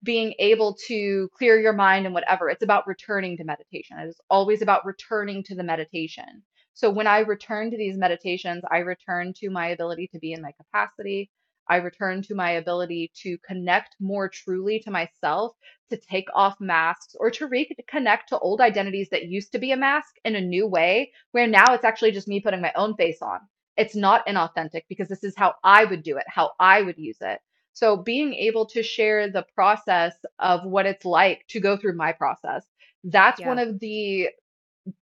being 0.03 0.35
able 0.39 0.75
to 0.89 1.29
clear 1.35 1.59
your 1.61 1.73
mind 1.73 2.07
and 2.07 2.15
whatever. 2.15 2.51
It's 2.51 2.63
about 2.63 2.87
returning 2.87 3.37
to 3.39 3.45
meditation. 3.45 3.99
It 3.99 4.09
is 4.09 4.21
always 4.29 4.63
about 4.63 4.85
returning 4.85 5.43
to 5.45 5.55
the 5.55 5.63
meditation. 5.63 6.43
So 6.75 6.91
when 6.91 7.07
I 7.07 7.21
return 7.21 7.71
to 7.71 7.77
these 7.77 7.97
meditations, 7.97 8.63
I 8.71 8.79
return 8.79 9.33
to 9.39 9.51
my 9.51 9.69
ability 9.69 10.09
to 10.13 10.19
be 10.19 10.33
in 10.33 10.43
my 10.43 10.53
capacity. 10.53 11.31
I 11.69 11.77
return 11.77 12.23
to 12.23 12.35
my 12.35 12.53
ability 12.53 13.13
to 13.23 13.39
connect 13.39 13.97
more 14.01 14.29
truly 14.29 14.79
to 14.81 14.91
myself, 14.91 15.57
to 15.91 15.97
take 15.97 16.29
off 16.35 16.61
masks 16.61 17.15
or 17.19 17.31
to 17.33 17.49
reconnect 17.49 18.27
to 18.29 18.39
old 18.39 18.61
identities 18.61 19.09
that 19.11 19.29
used 19.29 19.53
to 19.53 19.59
be 19.59 19.73
a 19.73 19.77
mask 19.77 20.17
in 20.25 20.37
a 20.37 20.41
new 20.41 20.67
way, 20.67 21.13
where 21.33 21.47
now 21.47 21.75
it's 21.75 21.85
actually 21.85 22.13
just 22.13 22.29
me 22.29 22.41
putting 22.41 22.61
my 22.61 22.73
own 22.77 22.95
face 22.97 23.23
on. 23.23 23.41
It's 23.77 23.97
not 23.97 24.27
inauthentic 24.27 24.83
because 24.89 25.09
this 25.09 25.25
is 25.25 25.35
how 25.37 25.55
I 25.65 25.85
would 25.85 26.03
do 26.03 26.17
it, 26.17 26.25
how 26.29 26.53
I 26.61 26.83
would 26.83 26.99
use 26.99 27.19
it. 27.21 27.41
So 27.73 27.97
being 27.97 28.35
able 28.35 28.67
to 28.67 28.83
share 28.83 29.31
the 29.31 29.47
process 29.55 30.15
of 30.39 30.65
what 30.65 30.87
it's 30.87 31.05
like 31.05 31.45
to 31.49 31.61
go 31.61 31.77
through 31.77 31.97
my 31.97 32.13
process, 32.13 32.65
that's 33.03 33.41
one 33.41 33.59
of 33.59 33.81
the 33.81 34.29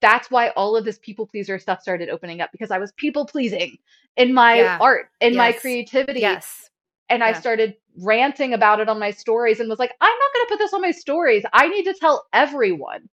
that's 0.01 0.31
why 0.31 0.49
all 0.51 0.77
of 0.77 0.85
this 0.85 0.99
people 0.99 1.27
pleaser 1.27 1.59
stuff 1.59 1.81
started 1.81 2.09
opening 2.09 2.41
up 2.41 2.51
because 2.53 2.71
I 2.71 2.79
was 2.79 2.93
people 2.93 3.25
pleasing 3.27 3.79
in 4.17 4.35
my 4.35 4.57
Yeah. 4.59 4.79
art, 4.81 5.11
in 5.21 5.37
my 5.37 5.53
creativity, 5.53 6.21
Yes. 6.21 6.71
and 7.09 7.23
I 7.23 7.33
started 7.33 7.77
ranting 7.99 8.55
about 8.55 8.81
it 8.81 8.89
on 8.89 8.99
my 8.99 9.11
stories 9.11 9.61
and 9.61 9.69
was 9.69 9.79
like, 9.79 9.93
I'm 10.01 10.19
not 10.19 10.35
going 10.35 10.47
to 10.47 10.49
put 10.51 10.59
this 10.59 10.73
on 10.73 10.81
my 10.81 10.91
stories. 10.91 11.45
I 11.53 11.69
need 11.69 11.85
to 11.85 11.95
tell 11.95 12.27
everyone. 12.33 13.09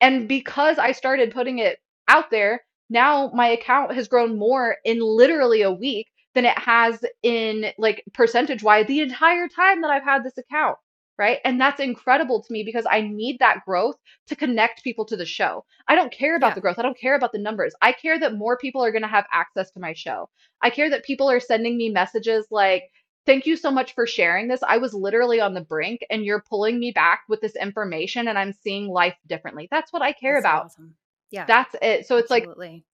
And 0.00 0.28
because 0.28 0.78
I 0.78 0.92
started 0.92 1.32
putting 1.32 1.58
it 1.58 1.78
out 2.08 2.30
there, 2.30 2.62
now 2.90 3.30
my 3.34 3.48
account 3.48 3.92
has 3.94 4.08
grown 4.08 4.38
more 4.38 4.76
in 4.84 5.00
literally 5.00 5.62
a 5.62 5.72
week 5.72 6.08
than 6.34 6.44
it 6.44 6.58
has 6.58 7.04
in 7.22 7.66
like 7.78 8.04
percentage 8.12 8.62
wise 8.62 8.86
the 8.86 9.00
entire 9.00 9.48
time 9.48 9.80
that 9.82 9.90
I've 9.90 10.04
had 10.04 10.24
this 10.24 10.38
account. 10.38 10.76
Right. 11.18 11.38
And 11.44 11.60
that's 11.60 11.78
incredible 11.78 12.42
to 12.42 12.52
me 12.52 12.64
because 12.64 12.86
I 12.90 13.02
need 13.02 13.38
that 13.38 13.64
growth 13.66 13.96
to 14.28 14.34
connect 14.36 14.82
people 14.82 15.04
to 15.06 15.16
the 15.16 15.26
show. 15.26 15.64
I 15.86 15.94
don't 15.94 16.12
care 16.12 16.36
about 16.36 16.48
Yeah. 16.48 16.54
the 16.54 16.60
growth. 16.62 16.78
I 16.78 16.82
don't 16.82 16.98
care 16.98 17.14
about 17.14 17.32
the 17.32 17.38
numbers. 17.38 17.74
I 17.82 17.92
care 17.92 18.18
that 18.18 18.34
more 18.34 18.56
people 18.56 18.82
are 18.82 18.90
going 18.90 19.02
to 19.02 19.08
have 19.08 19.26
access 19.30 19.70
to 19.72 19.80
my 19.80 19.92
show. 19.92 20.30
I 20.62 20.70
care 20.70 20.90
that 20.90 21.04
people 21.04 21.30
are 21.30 21.38
sending 21.40 21.76
me 21.76 21.90
messages 21.90 22.46
like, 22.50 22.84
Thank 23.24 23.46
you 23.46 23.56
so 23.56 23.70
much 23.70 23.94
for 23.94 24.04
sharing 24.04 24.48
this. 24.48 24.64
I 24.66 24.78
was 24.78 24.94
literally 24.94 25.40
on 25.40 25.54
the 25.54 25.60
brink 25.60 26.00
and 26.10 26.24
you're 26.24 26.42
pulling 26.48 26.80
me 26.80 26.90
back 26.90 27.22
with 27.28 27.40
this 27.40 27.54
information 27.54 28.26
and 28.26 28.36
I'm 28.36 28.52
seeing 28.52 28.88
life 28.88 29.14
differently. 29.28 29.68
That's 29.70 29.92
what 29.92 30.02
I 30.02 30.12
care 30.12 30.34
That's 30.34 30.42
about. 30.42 30.64
awesome. 30.64 30.96
Yeah. 31.30 31.44
That's 31.46 31.76
it. 31.80 32.06
So 32.08 32.16
it's 32.16 32.30
like 32.30 32.42
Absolutely. 32.42 32.84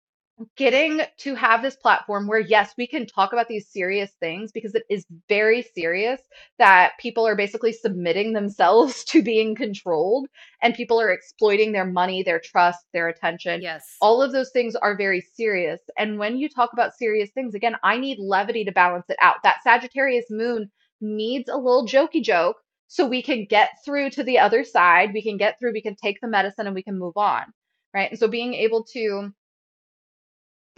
Getting 0.57 1.03
to 1.19 1.35
have 1.35 1.63
this 1.63 1.77
platform 1.77 2.27
where 2.27 2.39
yes 2.41 2.73
we 2.79 2.87
can 2.87 3.07
talk 3.07 3.33
about 3.33 3.49
these 3.49 3.69
serious 3.69 4.11
things 4.21 4.53
because 4.53 4.75
it 4.75 4.85
is 4.89 5.05
very 5.29 5.63
serious 5.63 6.21
that 6.59 6.93
people 7.01 7.27
are 7.27 7.37
basically 7.37 7.73
submitting 7.73 8.33
themselves 8.33 9.05
to 9.07 9.23
being 9.23 9.55
controlled 9.55 10.29
and 10.63 10.75
people 10.75 11.01
are 11.01 11.11
exploiting 11.11 11.73
their 11.73 11.85
money 11.85 12.23
their 12.23 12.41
trust 12.41 12.87
their 12.93 13.09
attention. 13.09 13.61
Yes. 13.61 13.97
all 14.01 14.23
of 14.23 14.33
those 14.33 14.51
things 14.51 14.75
are 14.77 14.97
very 14.97 15.21
serious. 15.21 15.81
And 15.97 16.19
when 16.19 16.37
you 16.37 16.49
talk 16.49 16.73
about 16.73 16.97
serious 16.97 17.31
things 17.31 17.55
again 17.55 17.77
i 17.83 17.99
need 17.99 18.19
levity 18.19 18.65
to 18.65 18.73
balance 18.73 19.07
it 19.09 19.17
out. 19.21 19.37
That 19.43 19.63
sagittarius 19.63 20.27
moon 20.31 20.71
needs 21.01 21.49
a 21.49 21.57
little 21.57 21.87
jokey 21.87 22.23
joke 22.23 22.57
so 22.89 23.07
we 23.07 23.23
can 23.23 23.45
get 23.45 23.71
through 23.85 24.11
to 24.11 24.23
the 24.25 24.39
other 24.39 24.65
side. 24.65 25.13
We 25.13 25.23
can 25.23 25.37
get 25.37 25.59
through 25.59 25.73
we 25.73 25.83
can 25.83 25.97
take 25.97 26.21
the 26.21 26.29
medicine 26.29 26.67
and 26.67 26.75
we 26.75 26.83
can 26.83 26.99
move 26.99 27.17
on 27.17 27.53
right? 27.95 28.11
And 28.11 28.19
so 28.19 28.29
being 28.29 28.55
able 28.55 28.85
to 28.93 29.33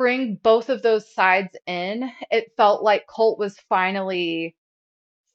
bring 0.00 0.36
both 0.42 0.70
of 0.70 0.80
those 0.80 1.12
sides 1.12 1.54
in, 1.66 2.10
it 2.30 2.52
felt 2.56 2.82
like 2.82 3.06
Cult 3.06 3.38
was 3.38 3.58
finally 3.68 4.56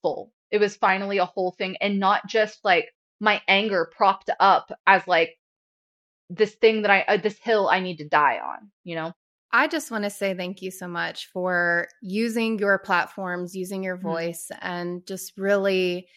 full. 0.02 0.34
It 0.50 0.58
was 0.58 0.76
finally 0.76 1.20
a 1.20 1.26
whole 1.26 1.52
thing 1.52 1.78
and 1.82 2.00
not 2.00 2.26
just 2.26 2.66
like 2.66 2.92
my 3.20 3.40
anger 3.48 3.92
propped 3.96 4.32
up 4.40 4.72
as 4.88 5.08
like 5.08 5.38
this 6.32 6.56
thing 6.56 6.82
that 6.82 6.90
I, 6.90 7.02
uh, 7.02 7.18
this 7.18 7.38
hill 7.38 7.70
I 7.70 7.80
need 7.80 7.98
to 7.98 8.08
die 8.08 8.40
on, 8.40 8.72
you 8.84 8.96
know? 8.96 9.14
I 9.52 9.68
just 9.68 9.92
want 9.92 10.04
to 10.04 10.10
say 10.10 10.34
thank 10.34 10.64
you 10.64 10.72
so 10.72 10.88
much 10.88 11.28
for 11.28 11.88
using 12.02 12.58
your 12.58 12.80
platforms, 12.80 13.56
using 13.56 13.84
your 13.84 13.98
Mhm. 13.98 14.02
voice, 14.02 14.50
and 14.64 15.06
just 15.06 15.38
really, 15.38 16.08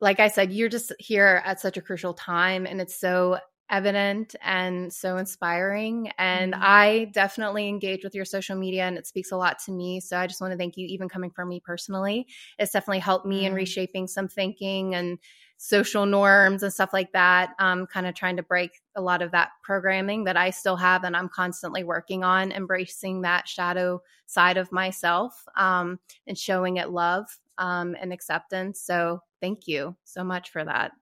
like 0.00 0.18
I 0.18 0.26
said, 0.26 0.52
you're 0.52 0.68
just 0.68 0.92
here 0.98 1.40
at 1.44 1.60
such 1.60 1.76
a 1.76 1.80
crucial 1.80 2.12
time, 2.12 2.66
and 2.66 2.80
it's 2.80 2.98
so 2.98 3.38
evident 3.72 4.36
and 4.42 4.92
so 4.92 5.16
inspiring. 5.16 6.12
And 6.18 6.54
Mhm. 6.54 6.60
I 6.62 7.10
definitely 7.12 7.68
engage 7.68 8.04
with 8.04 8.14
your 8.14 8.26
social 8.26 8.56
media, 8.56 8.84
and 8.84 8.98
it 8.98 9.06
speaks 9.08 9.32
a 9.32 9.36
lot 9.36 9.58
to 9.64 9.72
me. 9.72 10.00
So 10.00 10.18
I 10.18 10.28
just 10.28 10.40
want 10.40 10.52
to 10.52 10.58
thank 10.58 10.76
you, 10.76 10.86
even 10.86 11.08
coming 11.08 11.30
from 11.30 11.48
me 11.48 11.60
personally. 11.60 12.28
It's 12.58 12.72
definitely 12.72 13.00
helped 13.00 13.26
me 13.26 13.46
in 13.46 13.52
Mm. 13.52 13.56
reshaping 13.56 14.06
some 14.08 14.28
thinking 14.28 14.94
and 14.94 15.18
social 15.56 16.06
norms 16.06 16.62
and 16.62 16.72
stuff 16.72 16.92
like 16.92 17.12
that. 17.12 17.54
Um, 17.58 17.86
kind 17.86 18.06
of 18.06 18.14
trying 18.14 18.36
to 18.36 18.42
break 18.42 18.80
a 18.96 19.00
lot 19.02 19.22
of 19.22 19.30
that 19.32 19.50
programming 19.62 20.24
that 20.24 20.36
I 20.36 20.50
still 20.50 20.76
have, 20.76 21.04
and 21.04 21.16
I'm 21.16 21.28
constantly 21.28 21.84
working 21.84 22.24
on 22.24 22.52
embracing 22.52 23.22
that 23.22 23.48
shadow 23.48 24.02
side 24.26 24.56
of 24.56 24.72
myself 24.72 25.44
um, 25.56 25.98
and 26.26 26.36
showing 26.38 26.76
it 26.78 26.90
love 26.90 27.26
um, 27.58 27.96
and 28.00 28.12
acceptance. 28.12 28.80
So 28.82 29.20
thank 29.40 29.66
you 29.68 29.96
so 30.04 30.24
much 30.24 30.50
for 30.50 30.64
that. 30.64 30.92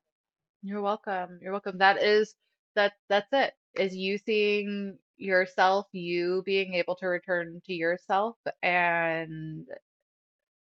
You're 0.63 0.83
welcome. 0.83 1.39
You're 1.43 1.53
welcome. 1.53 1.79
That 1.79 2.03
is 2.03 2.35
that 2.77 2.95
that's 3.09 3.29
it. 3.33 3.55
Is 3.77 3.95
you 3.95 4.19
seeing 4.19 4.99
yourself, 5.17 5.87
you 5.93 6.43
being 6.45 6.75
able 6.75 6.97
to 6.97 7.07
return 7.07 7.61
to 7.67 7.73
yourself 7.75 8.37
and 8.63 9.67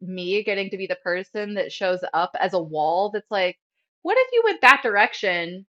me 0.01 0.43
getting 0.43 0.69
to 0.69 0.77
be 0.77 0.87
the 0.87 0.95
person 0.97 1.55
that 1.55 1.71
shows 1.71 1.99
up 2.13 2.35
as 2.39 2.53
a 2.53 2.61
wall 2.61 3.09
that's 3.11 3.29
like, 3.31 3.57
what 4.01 4.17
if 4.17 4.27
you 4.33 4.41
went 4.45 4.61
that 4.61 4.81
direction? 4.83 5.65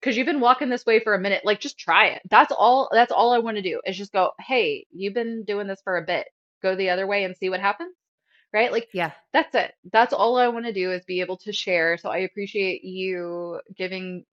Because 0.00 0.16
you've 0.16 0.26
been 0.26 0.40
walking 0.40 0.70
this 0.70 0.86
way 0.86 1.00
for 1.00 1.14
a 1.14 1.20
minute. 1.20 1.44
Like, 1.44 1.60
just 1.60 1.78
try 1.78 2.06
it. 2.08 2.22
That's 2.30 2.52
all. 2.56 2.88
That's 2.92 3.12
all 3.12 3.32
I 3.32 3.38
want 3.38 3.56
to 3.56 3.62
do 3.62 3.80
is 3.84 3.98
just 3.98 4.12
go, 4.12 4.30
hey, 4.40 4.86
you've 4.92 5.14
been 5.14 5.44
doing 5.44 5.66
this 5.66 5.80
for 5.82 5.96
a 5.98 6.02
bit. 6.06 6.26
Go 6.62 6.74
the 6.76 6.90
other 6.90 7.06
way 7.06 7.24
and 7.24 7.36
see 7.36 7.50
what 7.50 7.60
happens. 7.60 7.94
Right? 8.52 8.72
Like, 8.72 8.88
Yeah. 8.92 9.12
that's 9.32 9.54
it. 9.54 9.72
That's 9.92 10.12
all 10.12 10.36
I 10.36 10.48
want 10.48 10.66
to 10.66 10.72
do 10.72 10.90
is 10.90 11.04
be 11.04 11.20
able 11.20 11.36
to 11.38 11.52
share. 11.52 11.96
So 11.98 12.08
I 12.10 12.18
appreciate 12.18 12.82
you 12.84 13.60
giving 13.76 14.24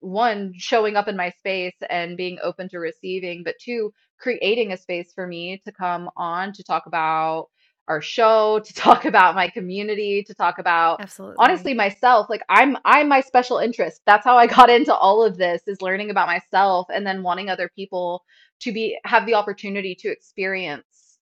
one 0.00 0.52
showing 0.56 0.96
up 0.96 1.08
in 1.08 1.16
my 1.16 1.30
space 1.30 1.76
and 1.90 2.16
being 2.16 2.38
open 2.42 2.68
to 2.70 2.78
receiving, 2.78 3.42
but 3.44 3.56
two 3.60 3.92
creating 4.18 4.72
a 4.72 4.76
space 4.76 5.12
for 5.12 5.26
me 5.26 5.60
to 5.64 5.72
come 5.72 6.10
on 6.16 6.52
to 6.52 6.62
talk 6.62 6.86
about 6.86 7.48
our 7.88 8.00
show, 8.00 8.60
to 8.64 8.74
talk 8.74 9.04
about 9.04 9.34
my 9.34 9.48
community, 9.48 10.22
to 10.24 10.34
talk 10.34 10.58
about 10.58 11.00
Absolutely. 11.00 11.36
honestly 11.38 11.74
myself. 11.74 12.28
Like 12.28 12.42
I'm 12.48 12.76
I'm 12.84 13.08
my 13.08 13.20
special 13.20 13.58
interest. 13.58 14.02
That's 14.06 14.24
how 14.24 14.36
I 14.36 14.46
got 14.58 14.70
into 14.70 14.94
all 14.94 15.24
of 15.24 15.36
this 15.36 15.62
is 15.66 15.82
learning 15.82 16.10
about 16.10 16.28
myself 16.28 16.88
and 16.92 17.06
then 17.06 17.22
wanting 17.22 17.50
other 17.50 17.70
people 17.74 18.24
to 18.60 18.72
be 18.72 18.98
have 19.04 19.26
the 19.26 19.34
opportunity 19.34 19.94
to 19.96 20.10
experience 20.10 21.18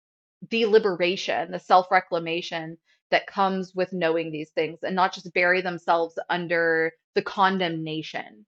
the 0.50 0.66
liberation, 0.66 1.50
the 1.50 1.58
self-reclamation 1.58 2.76
that 3.10 3.26
comes 3.26 3.74
with 3.74 3.92
knowing 3.92 4.30
these 4.30 4.50
things 4.50 4.78
and 4.82 4.94
not 4.94 5.12
just 5.12 5.32
bury 5.34 5.60
themselves 5.60 6.18
under 6.28 6.92
the 7.14 7.22
condemnation 7.22 8.44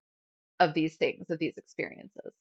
of 0.61 0.75
these 0.75 0.97
things, 0.97 1.31
of 1.31 1.39
these 1.39 1.57
experiences. 1.59 2.33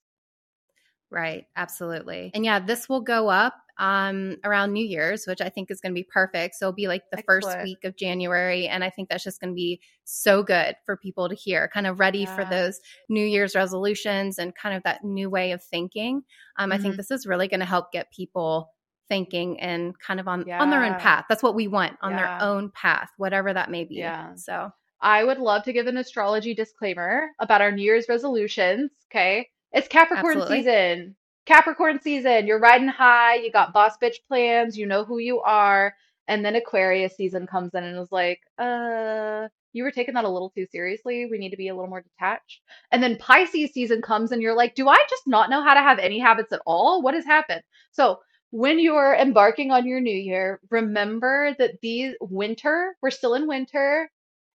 Right, 1.11 1.45
absolutely. 1.55 2.31
And 2.33 2.43
yeah, 2.43 2.59
this 2.59 2.89
will 2.89 3.01
go 3.01 3.29
up 3.29 3.55
um 3.77 4.37
around 4.45 4.71
New 4.71 4.85
Year's, 4.85 5.25
which 5.27 5.41
I 5.41 5.49
think 5.49 5.69
is 5.69 5.81
going 5.81 5.91
to 5.91 5.99
be 5.99 6.07
perfect. 6.11 6.55
So 6.55 6.65
it'll 6.67 6.75
be 6.75 6.87
like 6.87 7.03
the 7.11 7.19
first 7.27 7.57
week 7.61 7.83
of 7.83 7.97
January 7.97 8.67
and 8.67 8.83
I 8.85 8.89
think 8.89 9.09
that's 9.09 9.23
just 9.23 9.39
going 9.41 9.51
to 9.51 9.55
be 9.55 9.81
so 10.05 10.43
good 10.43 10.75
for 10.85 10.95
people 10.97 11.27
to 11.29 11.35
hear, 11.35 11.69
kind 11.73 11.85
of 11.85 11.99
ready 11.99 12.25
for 12.25 12.45
those 12.45 12.79
New 13.09 13.25
Year's 13.25 13.53
resolutions 13.53 14.37
and 14.39 14.55
kind 14.55 14.75
of 14.75 14.83
that 14.83 15.03
new 15.03 15.29
way 15.29 15.51
of 15.51 15.63
thinking. 15.63 16.23
Um 16.57 16.71
I 16.71 16.77
think 16.77 16.95
Mhm. 16.95 16.97
this 16.97 17.11
is 17.11 17.27
really 17.27 17.47
going 17.47 17.59
to 17.59 17.65
help 17.65 17.91
get 17.91 18.11
people 18.11 18.71
thinking 19.09 19.59
and 19.59 19.97
kind 19.99 20.19
of 20.19 20.27
on 20.27 20.45
on 20.59 20.69
their 20.69 20.83
own 20.83 20.95
path. 20.95 21.25
That's 21.29 21.43
what 21.43 21.55
we 21.55 21.67
want, 21.67 21.97
on 22.01 22.15
Yeah. 22.15 22.15
their 22.15 22.31
own 22.39 22.71
path, 22.71 23.09
whatever 23.17 23.53
that 23.53 23.69
may 23.69 23.83
be. 23.83 24.15
Yeah. 24.15 24.33
So, 24.35 24.71
I 25.01 25.23
would 25.23 25.37
love 25.37 25.63
to 25.63 25.73
give 25.73 25.87
an 25.87 25.97
astrology 25.97 26.53
disclaimer 26.53 27.29
about 27.39 27.61
our 27.61 27.71
New 27.71 27.83
Year's 27.83 28.09
resolutions. 28.09 28.91
Okay. 29.11 29.49
It's 29.71 29.87
Capricorn 29.87 30.37
Absolutely. 30.37 30.59
season. 30.59 31.15
Capricorn 31.45 31.99
season. 32.01 32.47
You're 32.47 32.59
riding 32.59 32.87
high. 32.87 33.35
You 33.35 33.51
got 33.51 33.73
boss 33.73 33.97
bitch 34.01 34.17
plans. 34.27 34.77
You 34.77 34.85
know 34.85 35.03
who 35.03 35.19
you 35.19 35.41
are. 35.41 35.93
And 36.27 36.43
then 36.43 36.55
Aquarius 36.55 37.15
season 37.15 37.45
comes 37.45 37.73
in 37.73 37.83
and 37.83 37.99
is 37.99 38.11
like, 38.11 38.41
uh, 38.57 39.47
you 39.73 39.83
were 39.83 39.91
taking 39.91 40.15
that 40.15 40.23
a 40.23 40.29
little 40.29 40.49
too 40.49 40.65
seriously. 40.71 41.27
We 41.29 41.37
need 41.37 41.51
to 41.51 41.57
be 41.57 41.67
a 41.67 41.75
little 41.75 41.89
more 41.89 42.01
detached. 42.01 42.61
And 42.91 43.03
then 43.03 43.17
Pisces 43.17 43.73
season 43.73 44.01
comes 44.01 44.31
and 44.31 44.41
you're 44.41 44.55
like, 44.55 44.73
do 44.73 44.87
I 44.87 44.97
just 45.09 45.27
not 45.27 45.49
know 45.49 45.61
how 45.61 45.73
to 45.73 45.81
have 45.81 45.99
any 45.99 46.17
habits 46.17 46.53
at 46.53 46.61
all? 46.65 47.01
What 47.01 47.13
has 47.13 47.25
happened? 47.25 47.61
So 47.91 48.19
when 48.51 48.79
you're 48.79 49.13
embarking 49.15 49.71
on 49.71 49.85
your 49.85 49.99
new 49.99 50.15
year, 50.15 50.61
remember 50.71 51.53
that 51.59 51.81
these 51.81 52.15
winter, 52.21 52.95
we're 53.01 53.11
still 53.11 53.33
in 53.33 53.47
winter. 53.47 54.09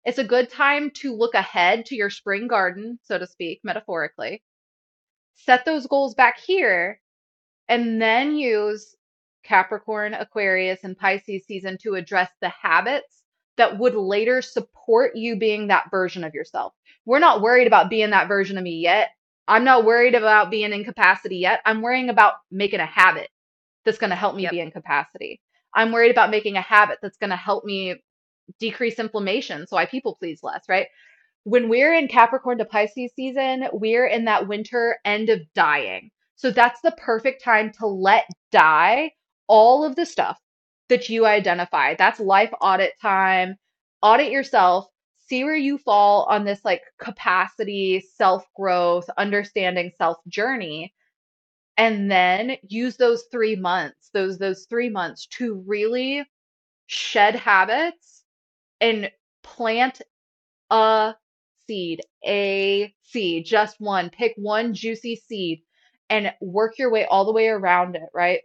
It's 0.05 0.19
a 0.19 0.25
good 0.25 0.51
time 0.51 0.91
to 0.97 1.15
look 1.15 1.35
ahead 1.35 1.87
to 1.87 1.95
your 1.97 2.11
spring 2.11 2.49
garden, 2.49 2.99
so 3.03 3.19
to 3.19 3.27
speak, 3.27 3.61
metaphorically. 3.65 4.43
Set 5.35 5.65
those 5.65 5.87
goals 5.87 6.15
back 6.15 6.39
here 6.39 7.01
and 7.69 8.01
then 8.01 8.37
use 8.37 8.97
Capricorn, 9.45 10.15
Aquarius, 10.15 10.85
and 10.85 10.99
Pisces 10.99 11.45
season 11.47 11.79
to 11.83 11.95
address 11.95 12.31
the 12.41 12.51
habits 12.51 13.23
that 13.57 13.79
would 13.79 13.95
later 13.95 14.43
support 14.43 15.17
you 15.17 15.37
being 15.37 15.69
that 15.69 15.91
version 15.91 16.25
of 16.25 16.35
yourself. 16.35 16.75
We're 17.05 17.19
not 17.19 17.43
worried 17.43 17.67
about 17.67 17.91
being 17.91 18.11
that 18.11 18.29
version 18.29 18.59
of 18.59 18.65
me 18.65 18.77
yet. 18.81 19.11
I'm 19.49 19.65
not 19.65 19.85
worried 19.85 20.15
about 20.15 20.51
being 20.51 20.73
in 20.73 20.85
capacity 20.85 21.39
yet. 21.39 21.61
I'm 21.65 21.83
worrying 21.83 22.09
about 22.11 22.35
making 22.51 22.81
a 22.81 22.87
habit 22.87 23.29
that's 23.85 23.99
going 23.99 24.11
to 24.11 24.17
help 24.17 24.37
me 24.37 24.45
Yep. 24.45 24.51
be 24.51 24.61
in 24.61 24.71
capacity. 24.71 25.41
I'm 25.75 25.93
worried 25.93 26.11
about 26.11 26.31
making 26.31 26.57
a 26.57 26.63
habit 26.63 26.99
that's 27.03 27.19
going 27.19 27.31
to 27.31 27.37
help 27.37 27.65
me 27.65 27.97
decrease 28.59 28.99
inflammation 28.99 29.67
so 29.67 29.77
I 29.77 29.87
people 29.87 30.17
please 30.17 30.41
less, 30.43 30.65
right? 30.69 30.87
When 31.45 31.69
we're 31.69 31.95
in 31.95 32.09
Capricorn 32.09 32.59
to 32.59 32.65
Pisces 32.65 33.13
season, 33.17 33.69
we're 33.73 34.07
in 34.07 34.25
that 34.27 34.49
winter 34.49 34.99
end 35.05 35.31
of 35.31 35.41
dying. 35.55 36.11
So 36.37 36.51
that's 36.51 36.81
the 36.83 36.93
perfect 36.93 37.43
time 37.43 37.73
to 37.79 37.87
let 37.87 38.25
die 38.53 39.13
all 39.47 39.85
of 39.85 39.97
the 39.97 40.07
stuff 40.07 40.39
that 40.89 41.09
you 41.09 41.27
identify. 41.27 41.95
That's 41.95 42.21
life 42.21 42.53
audit 42.61 42.93
time. 43.01 43.57
Audit 44.03 44.31
yourself, 44.31 44.87
see 45.19 45.45
where 45.45 45.57
you 45.57 45.79
fall 45.79 46.27
on 46.31 46.45
this 46.45 46.65
like 46.65 46.83
capacity, 47.01 48.05
self 48.17 48.45
growth, 48.57 49.09
understanding 49.19 49.91
self 49.99 50.19
journey 50.29 50.93
and 51.77 52.11
then 52.11 52.57
use 52.69 52.97
those 52.97 53.25
3 53.33 53.57
months, 53.57 54.11
those 54.13 54.39
those 54.39 54.67
3 54.69 54.91
months 54.91 55.27
to 55.29 55.63
really 55.67 56.25
shed 56.87 57.35
habits 57.35 58.20
and 58.81 59.11
plant 59.43 60.01
a 60.71 61.15
seed, 61.67 62.01
a 62.27 62.95
seed, 63.03 63.47
just 63.47 63.81
one. 63.81 64.11
Pick 64.11 64.35
one 64.37 64.75
juicy 64.75 65.17
seed 65.17 65.63
and 66.09 66.33
work 66.41 66.79
your 66.79 66.91
way 66.91 67.05
all 67.05 67.25
the 67.25 67.33
way 67.33 67.49
around 67.49 67.97
it, 67.97 68.09
right? 68.13 68.41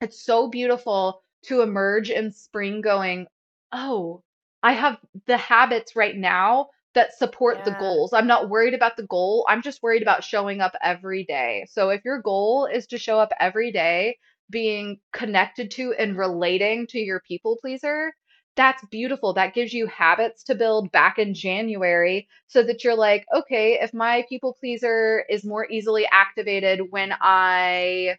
It's 0.00 0.24
so 0.24 0.48
beautiful 0.48 1.22
to 1.44 1.62
emerge 1.62 2.10
in 2.10 2.32
spring 2.32 2.80
going, 2.80 3.26
oh, 3.72 4.22
I 4.62 4.72
have 4.72 4.98
the 5.26 5.36
habits 5.36 5.96
right 5.96 6.16
now 6.16 6.68
that 6.94 7.16
support 7.16 7.64
the 7.64 7.70
goals. 7.78 8.12
I'm 8.12 8.26
not 8.26 8.48
worried 8.50 8.74
about 8.74 8.96
the 8.96 9.06
goal. 9.06 9.46
I'm 9.48 9.62
just 9.62 9.82
worried 9.82 10.02
about 10.02 10.24
showing 10.24 10.60
up 10.60 10.74
every 10.82 11.24
day. 11.24 11.66
So 11.70 11.90
if 11.90 12.04
your 12.04 12.20
goal 12.20 12.66
is 12.66 12.86
to 12.88 12.98
show 12.98 13.18
up 13.18 13.30
every 13.40 13.70
day, 13.72 14.18
being 14.50 14.98
connected 15.12 15.70
to 15.72 15.94
and 15.98 16.18
relating 16.18 16.86
to 16.88 16.98
your 16.98 17.20
people 17.20 17.58
pleaser, 17.60 18.12
that's 18.56 18.84
beautiful. 18.86 19.34
That 19.34 19.54
gives 19.54 19.72
you 19.72 19.86
habits 19.86 20.44
to 20.44 20.54
build 20.54 20.92
back 20.92 21.18
in 21.18 21.34
January 21.34 22.28
so 22.48 22.62
that 22.64 22.84
you're 22.84 22.96
like, 22.96 23.26
okay, 23.34 23.78
if 23.80 23.94
my 23.94 24.24
people 24.28 24.56
pleaser 24.60 25.24
is 25.30 25.44
more 25.44 25.66
easily 25.70 26.06
activated 26.12 26.80
when 26.90 27.14
I 27.20 28.16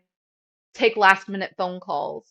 take 0.75 0.97
last 0.97 1.29
minute 1.29 1.53
phone 1.57 1.81
calls. 1.81 2.25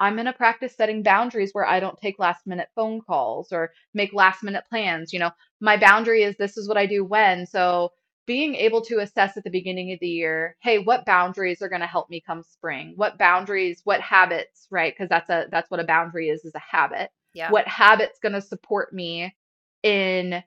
I'm 0.00 0.14
going 0.14 0.26
to 0.26 0.34
practice 0.34 0.74
setting 0.76 1.04
boundaries 1.04 1.50
where 1.54 1.66
I 1.66 1.80
don't 1.80 1.98
take 1.98 2.18
last 2.18 2.46
minute 2.46 2.68
phone 2.76 3.00
calls 3.00 3.52
or 3.52 3.72
make 3.94 4.12
last 4.12 4.42
minute 4.42 4.64
plans. 4.68 5.12
You 5.12 5.20
know, 5.20 5.30
my 5.60 5.78
boundary 5.78 6.24
is 6.24 6.36
this 6.36 6.58
is 6.58 6.68
what 6.68 6.78
I 6.78 6.86
do 6.86 7.04
when. 7.04 7.46
So 7.46 7.92
being 8.26 8.56
able 8.56 8.82
to 8.82 8.98
assess 9.00 9.36
at 9.36 9.44
the 9.44 9.50
beginning 9.50 9.92
of 9.92 10.00
the 10.00 10.08
year, 10.08 10.56
hey, 10.62 10.78
what 10.80 11.06
boundaries 11.06 11.62
are 11.62 11.70
going 11.70 11.82
to 11.82 11.88
help 11.88 12.10
me 12.10 12.22
come 12.26 12.42
spring? 12.42 12.94
What 12.96 13.18
boundaries, 13.18 13.82
what 13.84 14.00
habits, 14.00 14.66
right? 14.70 14.92
Because 14.92 15.08
that's 15.08 15.30
a 15.30 15.46
that's 15.50 15.70
what 15.70 15.80
a 15.80 15.84
boundary 15.84 16.28
is, 16.30 16.44
is 16.44 16.54
a 16.56 16.58
habit. 16.76 17.10
Yeah. 17.34 17.50
What 17.50 17.68
habits 17.68 18.18
going 18.20 18.32
to 18.34 18.40
support 18.40 18.92
me 18.94 19.34
in 19.82 20.42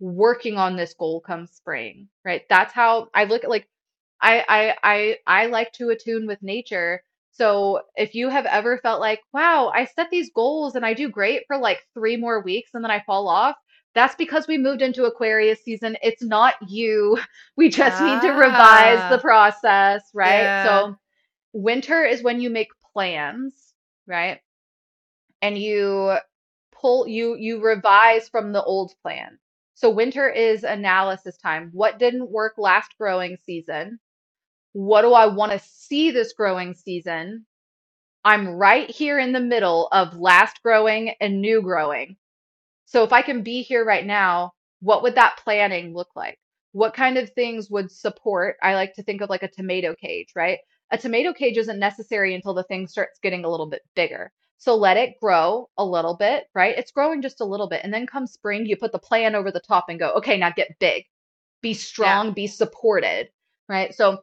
working 0.00 0.56
on 0.58 0.76
this 0.76 0.94
goal 0.94 1.20
come 1.20 1.46
spring, 1.46 2.08
right? 2.24 2.42
That's 2.48 2.72
how 2.72 3.08
I 3.14 3.24
look 3.24 3.44
at 3.44 3.50
like 3.50 3.68
I 4.22 4.44
I 4.48 4.76
I 4.82 5.16
I 5.42 5.46
like 5.46 5.72
to 5.74 5.90
attune 5.90 6.26
with 6.26 6.42
nature. 6.42 7.02
So 7.32 7.82
if 7.96 8.14
you 8.14 8.28
have 8.30 8.46
ever 8.46 8.78
felt 8.78 9.00
like, 9.00 9.20
wow, 9.32 9.70
I 9.74 9.84
set 9.84 10.10
these 10.10 10.30
goals 10.34 10.74
and 10.74 10.84
I 10.84 10.94
do 10.94 11.08
great 11.08 11.44
for 11.46 11.56
like 11.58 11.86
three 11.94 12.16
more 12.16 12.40
weeks 12.42 12.70
and 12.74 12.82
then 12.84 12.90
I 12.90 13.00
fall 13.06 13.28
off, 13.28 13.56
that's 13.94 14.14
because 14.16 14.46
we 14.48 14.58
moved 14.58 14.82
into 14.82 15.04
Aquarius 15.04 15.62
season. 15.64 15.96
It's 16.02 16.22
not 16.22 16.54
you. 16.68 17.18
We 17.56 17.68
just 17.70 18.00
need 18.00 18.20
to 18.22 18.30
revise 18.32 19.06
the 19.08 19.18
Ah. 19.18 19.20
process, 19.20 20.02
right? 20.14 20.44
Yeah. 20.44 20.62
So 20.62 20.96
winter 21.52 22.04
is 22.04 22.22
when 22.22 22.40
you 22.40 22.50
make 22.50 22.68
plans, 22.92 23.74
right? 24.06 24.40
And 25.42 25.56
you 25.56 26.16
pull 26.72 27.06
you 27.08 27.36
you 27.36 27.60
revise 27.60 28.28
from 28.28 28.52
the 28.52 28.62
old 28.62 28.92
plan. 29.02 29.38
So 29.74 29.90
winter 29.90 30.28
is 30.28 30.64
analysis 30.64 31.36
time. 31.36 31.70
What 31.72 31.98
didn't 31.98 32.30
work 32.30 32.54
last 32.58 32.90
growing 32.98 33.36
season? 33.44 34.00
What 34.72 35.02
do 35.02 35.12
I 35.12 35.26
want 35.26 35.52
to 35.52 35.60
see 35.60 36.10
this 36.10 36.32
growing 36.32 36.74
season? 36.74 37.46
I'm 38.24 38.48
right 38.48 38.90
here 38.90 39.18
in 39.18 39.32
the 39.32 39.40
middle 39.40 39.88
of 39.92 40.18
last 40.18 40.60
growing 40.62 41.14
and 41.20 41.40
new 41.40 41.62
growing. 41.62 42.16
So 42.86 43.04
if 43.04 43.12
I 43.12 43.22
can 43.22 43.42
be 43.42 43.62
here 43.62 43.84
right 43.84 44.04
now, 44.04 44.52
what 44.80 45.02
would 45.02 45.14
that 45.14 45.38
planning 45.42 45.94
look 45.94 46.08
like? 46.16 46.38
What 46.72 46.94
kind 46.94 47.16
of 47.16 47.30
things 47.30 47.70
would 47.70 47.90
support? 47.90 48.56
I 48.62 48.74
like 48.74 48.94
to 48.94 49.02
think 49.02 49.20
of 49.20 49.30
like 49.30 49.42
a 49.42 49.48
tomato 49.48 49.94
cage, 49.94 50.28
right? 50.34 50.58
A 50.90 50.98
tomato 50.98 51.32
cage 51.32 51.56
isn't 51.56 51.78
necessary 51.78 52.34
until 52.34 52.54
the 52.54 52.64
thing 52.64 52.86
starts 52.86 53.18
getting 53.22 53.44
a 53.44 53.48
little 53.48 53.68
bit 53.68 53.82
bigger. 53.94 54.32
So 54.58 54.74
let 54.74 54.96
it 54.96 55.18
grow 55.20 55.68
a 55.78 55.84
little 55.84 56.16
bit, 56.16 56.44
right? 56.54 56.76
It's 56.76 56.90
growing 56.90 57.22
just 57.22 57.40
a 57.40 57.44
little 57.44 57.68
bit. 57.68 57.80
And 57.84 57.94
then 57.94 58.06
come 58.06 58.26
spring, 58.26 58.66
you 58.66 58.76
put 58.76 58.92
the 58.92 58.98
plan 58.98 59.34
over 59.36 59.52
the 59.52 59.60
top 59.60 59.86
and 59.88 59.98
go, 60.00 60.12
okay, 60.14 60.36
now 60.36 60.50
get 60.50 60.78
big, 60.80 61.04
be 61.62 61.74
strong, 61.74 62.32
be 62.32 62.48
supported, 62.48 63.28
right? 63.68 63.94
So 63.94 64.18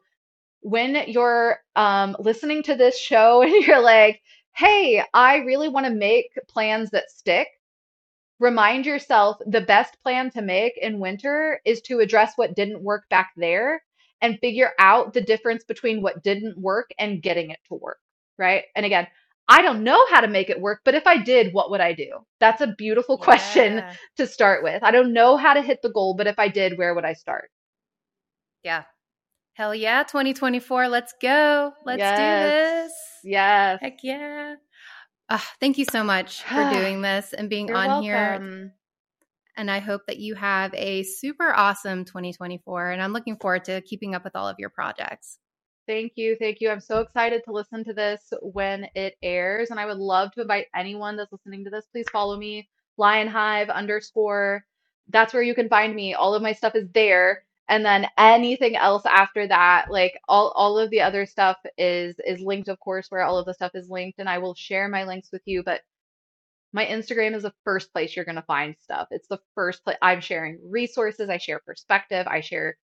when 0.60 1.04
you're 1.08 1.58
um, 1.76 2.16
listening 2.18 2.62
to 2.64 2.74
this 2.76 2.98
show 2.98 3.42
and 3.44 3.52
you're 3.66 3.82
like, 3.82 4.20
hey, 4.54 5.02
I 5.14 5.38
really 5.38 5.68
want 5.68 5.86
to 5.86 5.92
make 5.92 6.30
plans 6.48 6.90
that 6.90 7.10
stick, 7.10 7.48
remind 8.38 8.84
yourself 8.86 9.38
the 9.46 9.60
best 9.62 9.96
plan 10.02 10.30
to 10.30 10.42
make 10.42 10.76
in 10.78 10.98
winter 11.00 11.60
is 11.64 11.80
to 11.82 12.00
address 12.00 12.32
what 12.36 12.54
didn't 12.54 12.82
work 12.82 13.08
back 13.08 13.30
there 13.36 13.82
and 14.20 14.38
figure 14.40 14.72
out 14.78 15.14
the 15.14 15.20
difference 15.20 15.64
between 15.64 16.02
what 16.02 16.22
didn't 16.22 16.58
work 16.58 16.90
and 16.98 17.22
getting 17.22 17.50
it 17.50 17.58
to 17.68 17.74
work, 17.74 17.98
right? 18.38 18.64
And 18.74 18.84
again, 18.84 19.06
I 19.48 19.62
don't 19.62 19.84
know 19.84 20.04
how 20.10 20.20
to 20.20 20.28
make 20.28 20.50
it 20.50 20.60
work, 20.60 20.80
but 20.84 20.94
if 20.94 21.06
I 21.06 21.18
did, 21.18 21.54
what 21.54 21.70
would 21.70 21.80
I 21.80 21.92
do? 21.92 22.26
That's 22.40 22.60
a 22.60 22.66
beautiful 22.76 23.16
question 23.18 23.76
Yeah. 23.78 23.94
to 24.16 24.26
start 24.26 24.62
with. 24.64 24.82
I 24.82 24.90
don't 24.90 25.12
know 25.12 25.36
how 25.36 25.54
to 25.54 25.62
hit 25.62 25.82
the 25.82 25.90
goal, 25.90 26.14
but 26.14 26.26
if 26.26 26.38
I 26.38 26.48
did, 26.48 26.76
where 26.78 26.94
would 26.94 27.04
I 27.04 27.12
start? 27.12 27.50
Yeah. 28.64 28.82
Hell 29.54 29.74
yeah, 29.74 30.02
2024. 30.02 30.88
Let's 30.88 31.14
go. 31.22 31.72
Let's 31.84 31.98
yes. 32.00 32.18
do 32.18 32.84
this. 32.88 32.92
Yes. 33.24 33.78
Heck 33.80 33.98
yeah. 34.02 34.56
Uh, 35.28 35.38
thank 35.60 35.78
you 35.78 35.84
so 35.90 36.02
much 36.04 36.42
for 36.42 36.68
doing 36.72 37.00
this 37.02 37.32
and 37.32 37.48
being 37.48 37.68
You're 37.68 37.76
on 37.76 37.86
welcome. 37.88 38.04
here. 38.04 38.72
And 39.56 39.70
I 39.70 39.78
hope 39.78 40.02
that 40.08 40.18
you 40.18 40.34
have 40.34 40.74
a 40.74 41.02
super 41.04 41.50
awesome 41.54 42.04
2024. 42.04 42.90
And 42.90 43.00
I'm 43.00 43.12
looking 43.14 43.36
forward 43.36 43.64
to 43.66 43.80
keeping 43.80 44.14
up 44.14 44.24
with 44.24 44.36
all 44.36 44.48
of 44.48 44.56
your 44.58 44.68
projects. 44.68 45.38
Thank 45.86 46.14
you. 46.16 46.36
Thank 46.40 46.62
you. 46.62 46.70
I'm 46.70 46.80
so 46.80 47.00
excited 47.00 47.42
to 47.44 47.52
listen 47.52 47.84
to 47.84 47.94
this 47.94 48.32
when 48.42 48.88
it 48.96 49.16
airs. 49.22 49.70
And 49.70 49.80
I 49.80 49.86
would 49.86 49.98
love 49.98 50.32
to 50.32 50.42
invite 50.42 50.68
anyone 50.74 51.16
that's 51.16 51.32
listening 51.32 51.64
to 51.64 51.70
this. 51.70 51.86
Please 51.92 52.06
follow 52.12 52.38
me, 52.38 52.68
Lionhive 52.98 53.70
underscore. 53.72 54.64
That's 55.10 55.34
where 55.34 55.44
you 55.44 55.54
can 55.54 55.68
find 55.68 55.94
me. 55.94 56.14
All 56.14 56.34
of 56.34 56.42
my 56.42 56.54
stuff 56.54 56.76
is 56.76 56.88
there. 56.94 57.44
And 57.68 57.84
then 57.84 58.08
anything 58.18 58.76
else 58.76 59.04
after 59.06 59.48
that, 59.48 59.88
like 59.90 60.18
all, 60.28 60.52
all 60.56 60.78
of 60.78 60.90
the 60.90 61.02
other 61.02 61.26
stuff 61.26 61.58
is 61.78 62.16
is 62.26 62.40
linked, 62.40 62.68
of 62.68 62.80
course, 62.80 63.10
where 63.10 63.22
all 63.24 63.38
of 63.38 63.46
the 63.46 63.54
stuff 63.54 63.72
is 63.74 63.90
linked. 63.90 64.20
And 64.20 64.28
I 64.28 64.38
will 64.38 64.54
share 64.54 64.88
my 64.88 65.04
links 65.04 65.30
with 65.32 65.42
you. 65.46 65.62
But 65.64 65.82
my 66.72 66.86
Instagram 66.86 67.34
is 67.36 67.44
the 67.44 67.54
first 67.64 67.92
place 67.92 68.16
you're 68.16 68.26
going 68.26 68.36
to 68.36 68.42
find 68.42 68.76
stuff. 68.82 69.08
It's 69.12 69.28
the 69.28 69.40
first 69.56 69.84
place 69.84 69.98
I'm 70.02 70.20
sharing 70.22 70.58
resources. 70.64 71.30
I 71.30 71.38
share 71.38 71.60
perspective. 71.66 72.26
I 72.28 72.40
share 72.42 72.78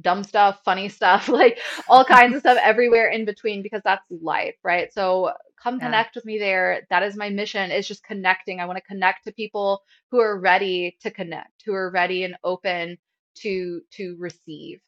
dumb 0.00 0.24
stuff, 0.24 0.60
funny 0.64 0.88
stuff, 0.88 1.28
like 1.30 1.58
all 1.88 2.04
kinds 2.04 2.34
of 2.34 2.40
stuff 2.40 2.58
everywhere 2.62 3.10
in 3.10 3.24
between 3.24 3.62
because 3.62 3.82
that's 3.84 4.04
life, 4.10 4.56
right? 4.64 4.92
So 4.92 5.32
come 5.62 5.80
Yeah. 5.80 5.80
connect 5.80 6.16
with 6.16 6.24
me 6.24 6.38
there. 6.38 6.86
That 6.90 7.02
is 7.02 7.16
my 7.16 7.30
mission 7.30 7.70
is 7.70 7.88
just 7.88 8.04
connecting. 8.04 8.60
I 8.60 8.66
want 8.66 8.78
to 8.78 8.82
connect 8.84 9.24
to 9.24 9.32
people 9.32 9.82
who 10.10 10.20
are 10.20 10.38
ready 10.40 10.96
to 11.02 11.10
connect, 11.10 11.62
who 11.66 11.74
are 11.74 11.90
ready 11.90 12.24
and 12.24 12.36
open 12.44 12.98
to 13.36 13.82
to 13.92 14.16
receive. 14.18 14.80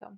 So 0.00 0.08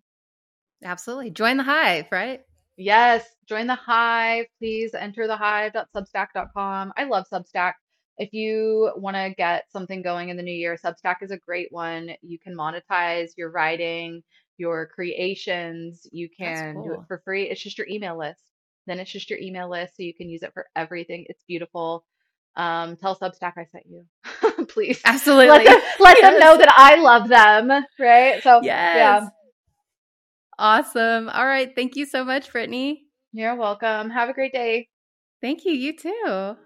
Absolutely. 0.85 1.31
Join 1.31 1.57
the 1.57 1.65
hive, 1.65 2.07
right? 2.13 2.43
Yes, 2.77 3.25
join 3.47 3.67
the 3.67 3.75
Hive. 3.75 4.47
Please 4.59 4.95
enter 4.95 5.27
the 5.27 5.37
hive.substack.com. 5.37 6.93
I 6.97 7.05
love 7.05 7.27
Substack. 7.33 7.75
If 8.21 8.35
you 8.35 8.93
want 8.97 9.17
to 9.17 9.35
get 9.35 9.65
something 9.73 10.03
going 10.03 10.29
in 10.29 10.37
the 10.37 10.43
new 10.43 10.53
year, 10.53 10.77
Substack 10.77 11.17
is 11.23 11.31
a 11.31 11.39
great 11.39 11.69
one. 11.73 12.11
You 12.21 12.39
can 12.39 12.55
monetize 12.55 13.31
your 13.39 13.51
writing, 13.51 14.23
your 14.59 14.87
creations. 14.89 16.07
You 16.13 16.29
can 16.29 16.75
do 16.85 16.93
it 16.93 17.01
for 17.09 17.23
free. 17.25 17.45
It's 17.49 17.63
just 17.63 17.79
your 17.79 17.87
email 17.89 18.19
list. 18.19 18.43
Then 18.87 18.99
it's 18.99 19.11
just 19.11 19.31
your 19.31 19.39
email 19.39 19.71
list, 19.71 19.97
so 19.97 20.03
you 20.03 20.13
can 20.13 20.29
use 20.29 20.43
it 20.43 20.53
for 20.53 20.67
everything. 20.77 21.25
It's 21.31 21.43
beautiful. 21.49 22.05
Um, 22.57 22.97
tell 22.97 23.17
Substack 23.17 23.55
I 23.57 23.67
sent 23.73 23.87
you, 23.89 24.05
please. 24.69 25.01
Absolutely. 25.03 25.49
Let 25.49 25.65
them 25.65 25.81
let 25.99 26.21
them 26.21 26.39
know 26.39 26.59
that 26.59 26.75
I 26.77 26.97
love 26.97 27.27
them, 27.29 27.71
right? 27.99 28.43
So 28.43 28.61
Yes. 28.63 28.95
yeah, 28.95 29.29
Awesome. 30.59 31.31
All 31.31 31.47
right. 31.47 31.75
Thank 31.75 31.97
you 31.97 32.05
so 32.05 32.23
much, 32.23 32.53
Brittany. 32.53 33.05
you're 33.33 33.57
welcome. 33.57 34.11
Have 34.11 34.29
a 34.29 34.35
great 34.35 34.53
day. 34.53 34.89
Thank 35.41 35.65
you. 35.65 35.73
You 35.73 35.97
too. 35.97 36.57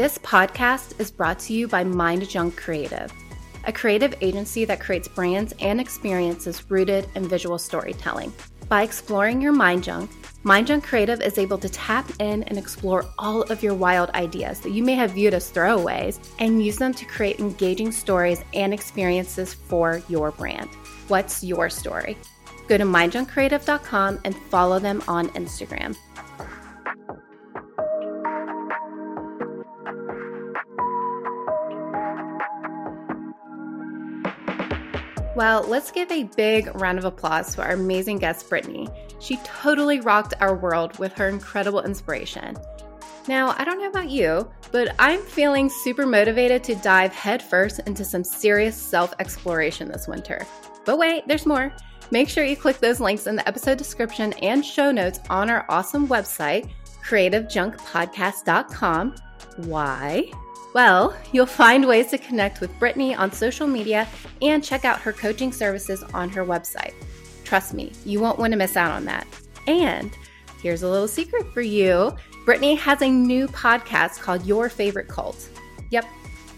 This 0.00 0.16
podcast 0.16 0.98
is 0.98 1.10
brought 1.10 1.38
to 1.40 1.52
you 1.52 1.68
by 1.68 1.84
Mind 1.84 2.26
Junk 2.26 2.56
Creative, 2.56 3.12
a 3.64 3.72
creative 3.74 4.14
agency 4.22 4.64
that 4.64 4.80
creates 4.80 5.08
brands 5.08 5.52
and 5.60 5.78
experiences 5.78 6.70
rooted 6.70 7.06
in 7.14 7.28
visual 7.28 7.58
storytelling. 7.58 8.32
By 8.70 8.82
exploring 8.82 9.42
your 9.42 9.52
mind 9.52 9.84
junk, 9.84 10.10
Mind 10.42 10.68
Junk 10.68 10.84
Creative 10.84 11.20
is 11.20 11.36
able 11.36 11.58
to 11.58 11.68
tap 11.68 12.10
in 12.18 12.44
and 12.44 12.56
explore 12.56 13.04
all 13.18 13.42
of 13.42 13.62
your 13.62 13.74
wild 13.74 14.08
ideas 14.12 14.60
that 14.60 14.70
you 14.70 14.82
may 14.82 14.94
have 14.94 15.10
viewed 15.10 15.34
as 15.34 15.52
throwaways 15.52 16.18
and 16.38 16.64
use 16.64 16.78
them 16.78 16.94
to 16.94 17.04
create 17.04 17.38
engaging 17.38 17.92
stories 17.92 18.42
and 18.54 18.72
experiences 18.72 19.52
for 19.52 20.00
your 20.08 20.30
brand. 20.30 20.70
What's 21.08 21.44
your 21.44 21.68
story? 21.68 22.16
Go 22.68 22.78
to 22.78 22.84
mindjunkcreative.com 22.84 24.20
and 24.24 24.34
follow 24.34 24.78
them 24.78 25.02
on 25.06 25.28
Instagram. 25.32 25.94
Well, 35.40 35.62
let's 35.62 35.90
give 35.90 36.12
a 36.12 36.24
big 36.24 36.70
round 36.78 36.98
of 36.98 37.06
applause 37.06 37.54
to 37.54 37.62
our 37.62 37.70
amazing 37.70 38.18
guest, 38.18 38.46
Brittany. 38.50 38.88
She 39.20 39.38
totally 39.38 40.00
rocked 40.00 40.34
our 40.38 40.54
world 40.54 40.98
with 40.98 41.14
her 41.14 41.30
incredible 41.30 41.80
inspiration. 41.80 42.58
Now, 43.26 43.54
I 43.56 43.64
don't 43.64 43.78
know 43.78 43.88
about 43.88 44.10
you, 44.10 44.50
but 44.70 44.94
I'm 44.98 45.22
feeling 45.22 45.70
super 45.70 46.04
motivated 46.04 46.62
to 46.64 46.74
dive 46.74 47.14
headfirst 47.14 47.80
into 47.86 48.04
some 48.04 48.22
serious 48.22 48.76
self 48.76 49.14
exploration 49.18 49.88
this 49.88 50.06
winter. 50.06 50.46
But 50.84 50.98
wait, 50.98 51.26
there's 51.26 51.46
more. 51.46 51.72
Make 52.10 52.28
sure 52.28 52.44
you 52.44 52.54
click 52.54 52.76
those 52.76 53.00
links 53.00 53.26
in 53.26 53.34
the 53.34 53.48
episode 53.48 53.78
description 53.78 54.34
and 54.42 54.62
show 54.62 54.92
notes 54.92 55.20
on 55.30 55.48
our 55.48 55.64
awesome 55.70 56.06
website, 56.06 56.68
creativejunkpodcast.com. 57.02 59.14
Why? 59.56 60.30
Well, 60.72 61.16
you'll 61.32 61.46
find 61.46 61.86
ways 61.86 62.10
to 62.10 62.18
connect 62.18 62.60
with 62.60 62.78
Brittany 62.78 63.14
on 63.14 63.32
social 63.32 63.66
media 63.66 64.06
and 64.40 64.62
check 64.62 64.84
out 64.84 65.00
her 65.00 65.12
coaching 65.12 65.52
services 65.52 66.02
on 66.14 66.28
her 66.30 66.44
website. 66.44 66.94
Trust 67.44 67.74
me, 67.74 67.92
you 68.04 68.20
won't 68.20 68.38
want 68.38 68.52
to 68.52 68.56
miss 68.56 68.76
out 68.76 68.92
on 68.92 69.04
that. 69.06 69.26
And 69.66 70.16
here's 70.62 70.82
a 70.82 70.88
little 70.88 71.08
secret 71.08 71.52
for 71.52 71.60
you 71.60 72.14
Brittany 72.44 72.74
has 72.76 73.02
a 73.02 73.08
new 73.08 73.48
podcast 73.48 74.20
called 74.20 74.46
Your 74.46 74.68
Favorite 74.68 75.08
Cult. 75.08 75.48
Yep, 75.90 76.06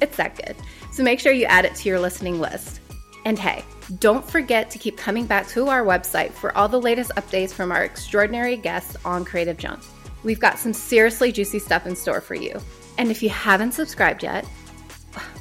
it's 0.00 0.16
that 0.16 0.36
good. 0.36 0.56
So 0.92 1.02
make 1.02 1.18
sure 1.18 1.32
you 1.32 1.46
add 1.46 1.64
it 1.64 1.74
to 1.76 1.88
your 1.88 1.98
listening 1.98 2.38
list. 2.38 2.80
And 3.24 3.38
hey, 3.38 3.64
don't 3.98 4.24
forget 4.28 4.70
to 4.70 4.78
keep 4.78 4.96
coming 4.96 5.26
back 5.26 5.48
to 5.48 5.68
our 5.68 5.84
website 5.84 6.32
for 6.32 6.56
all 6.56 6.68
the 6.68 6.80
latest 6.80 7.12
updates 7.16 7.52
from 7.52 7.72
our 7.72 7.84
extraordinary 7.84 8.56
guests 8.56 8.96
on 9.04 9.24
Creative 9.24 9.56
Junk. 9.56 9.82
We've 10.22 10.40
got 10.40 10.58
some 10.58 10.72
seriously 10.72 11.32
juicy 11.32 11.58
stuff 11.58 11.86
in 11.86 11.96
store 11.96 12.20
for 12.20 12.34
you. 12.34 12.60
And 12.98 13.10
if 13.10 13.22
you 13.22 13.30
haven't 13.30 13.72
subscribed 13.72 14.22
yet, 14.22 14.44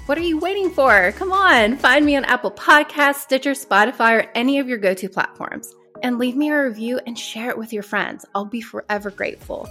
what 0.05 0.17
are 0.17 0.21
you 0.21 0.39
waiting 0.39 0.69
for? 0.69 1.11
Come 1.13 1.31
on, 1.31 1.77
find 1.77 2.05
me 2.05 2.15
on 2.15 2.25
Apple 2.25 2.51
Podcasts, 2.51 3.21
Stitcher, 3.21 3.51
Spotify, 3.51 4.23
or 4.23 4.31
any 4.35 4.59
of 4.59 4.67
your 4.67 4.77
go 4.77 4.93
to 4.93 5.07
platforms. 5.07 5.73
And 6.03 6.17
leave 6.17 6.35
me 6.35 6.49
a 6.49 6.63
review 6.63 6.99
and 7.05 7.17
share 7.17 7.49
it 7.49 7.57
with 7.57 7.71
your 7.71 7.83
friends. 7.83 8.25
I'll 8.33 8.45
be 8.45 8.61
forever 8.61 9.11
grateful. 9.11 9.69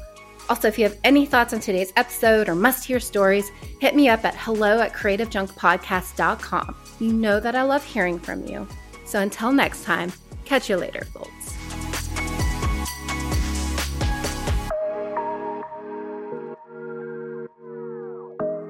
Also, 0.48 0.68
if 0.68 0.78
you 0.78 0.84
have 0.84 0.98
any 1.04 1.26
thoughts 1.26 1.52
on 1.52 1.60
today's 1.60 1.92
episode 1.96 2.48
or 2.48 2.54
must 2.54 2.84
hear 2.84 2.98
stories, 3.00 3.50
hit 3.80 3.94
me 3.94 4.08
up 4.08 4.24
at 4.24 4.34
hello 4.34 4.80
at 4.80 4.92
creativejunkpodcast.com. 4.92 6.76
You 6.98 7.12
know 7.12 7.38
that 7.40 7.54
I 7.54 7.62
love 7.62 7.84
hearing 7.84 8.18
from 8.18 8.46
you. 8.46 8.66
So 9.04 9.20
until 9.20 9.52
next 9.52 9.84
time, 9.84 10.12
catch 10.44 10.68
you 10.68 10.76
later, 10.76 11.04
folks. 11.04 11.59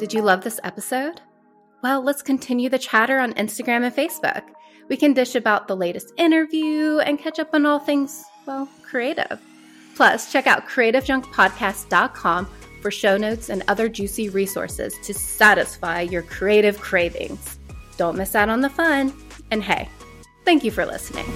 Did 0.00 0.14
you 0.14 0.22
love 0.22 0.42
this 0.42 0.58
episode? 0.64 1.20
Well, 1.82 2.02
let's 2.02 2.22
continue 2.22 2.70
the 2.70 2.78
chatter 2.78 3.18
on 3.18 3.34
Instagram 3.34 3.84
and 3.84 3.94
Facebook. 3.94 4.42
We 4.88 4.96
can 4.96 5.12
dish 5.12 5.34
about 5.34 5.68
the 5.68 5.76
latest 5.76 6.14
interview 6.16 7.00
and 7.00 7.18
catch 7.18 7.38
up 7.38 7.52
on 7.52 7.66
all 7.66 7.78
things, 7.78 8.24
well, 8.46 8.66
creative. 8.82 9.38
Plus, 9.96 10.32
check 10.32 10.46
out 10.46 10.66
creativejunkpodcast.com 10.66 12.48
for 12.80 12.90
show 12.90 13.18
notes 13.18 13.50
and 13.50 13.62
other 13.68 13.90
juicy 13.90 14.30
resources 14.30 14.94
to 15.02 15.12
satisfy 15.12 16.00
your 16.00 16.22
creative 16.22 16.80
cravings. 16.80 17.58
Don't 17.98 18.16
miss 18.16 18.34
out 18.34 18.48
on 18.48 18.62
the 18.62 18.70
fun. 18.70 19.12
And 19.50 19.62
hey, 19.62 19.86
thank 20.46 20.64
you 20.64 20.70
for 20.70 20.86
listening. 20.86 21.26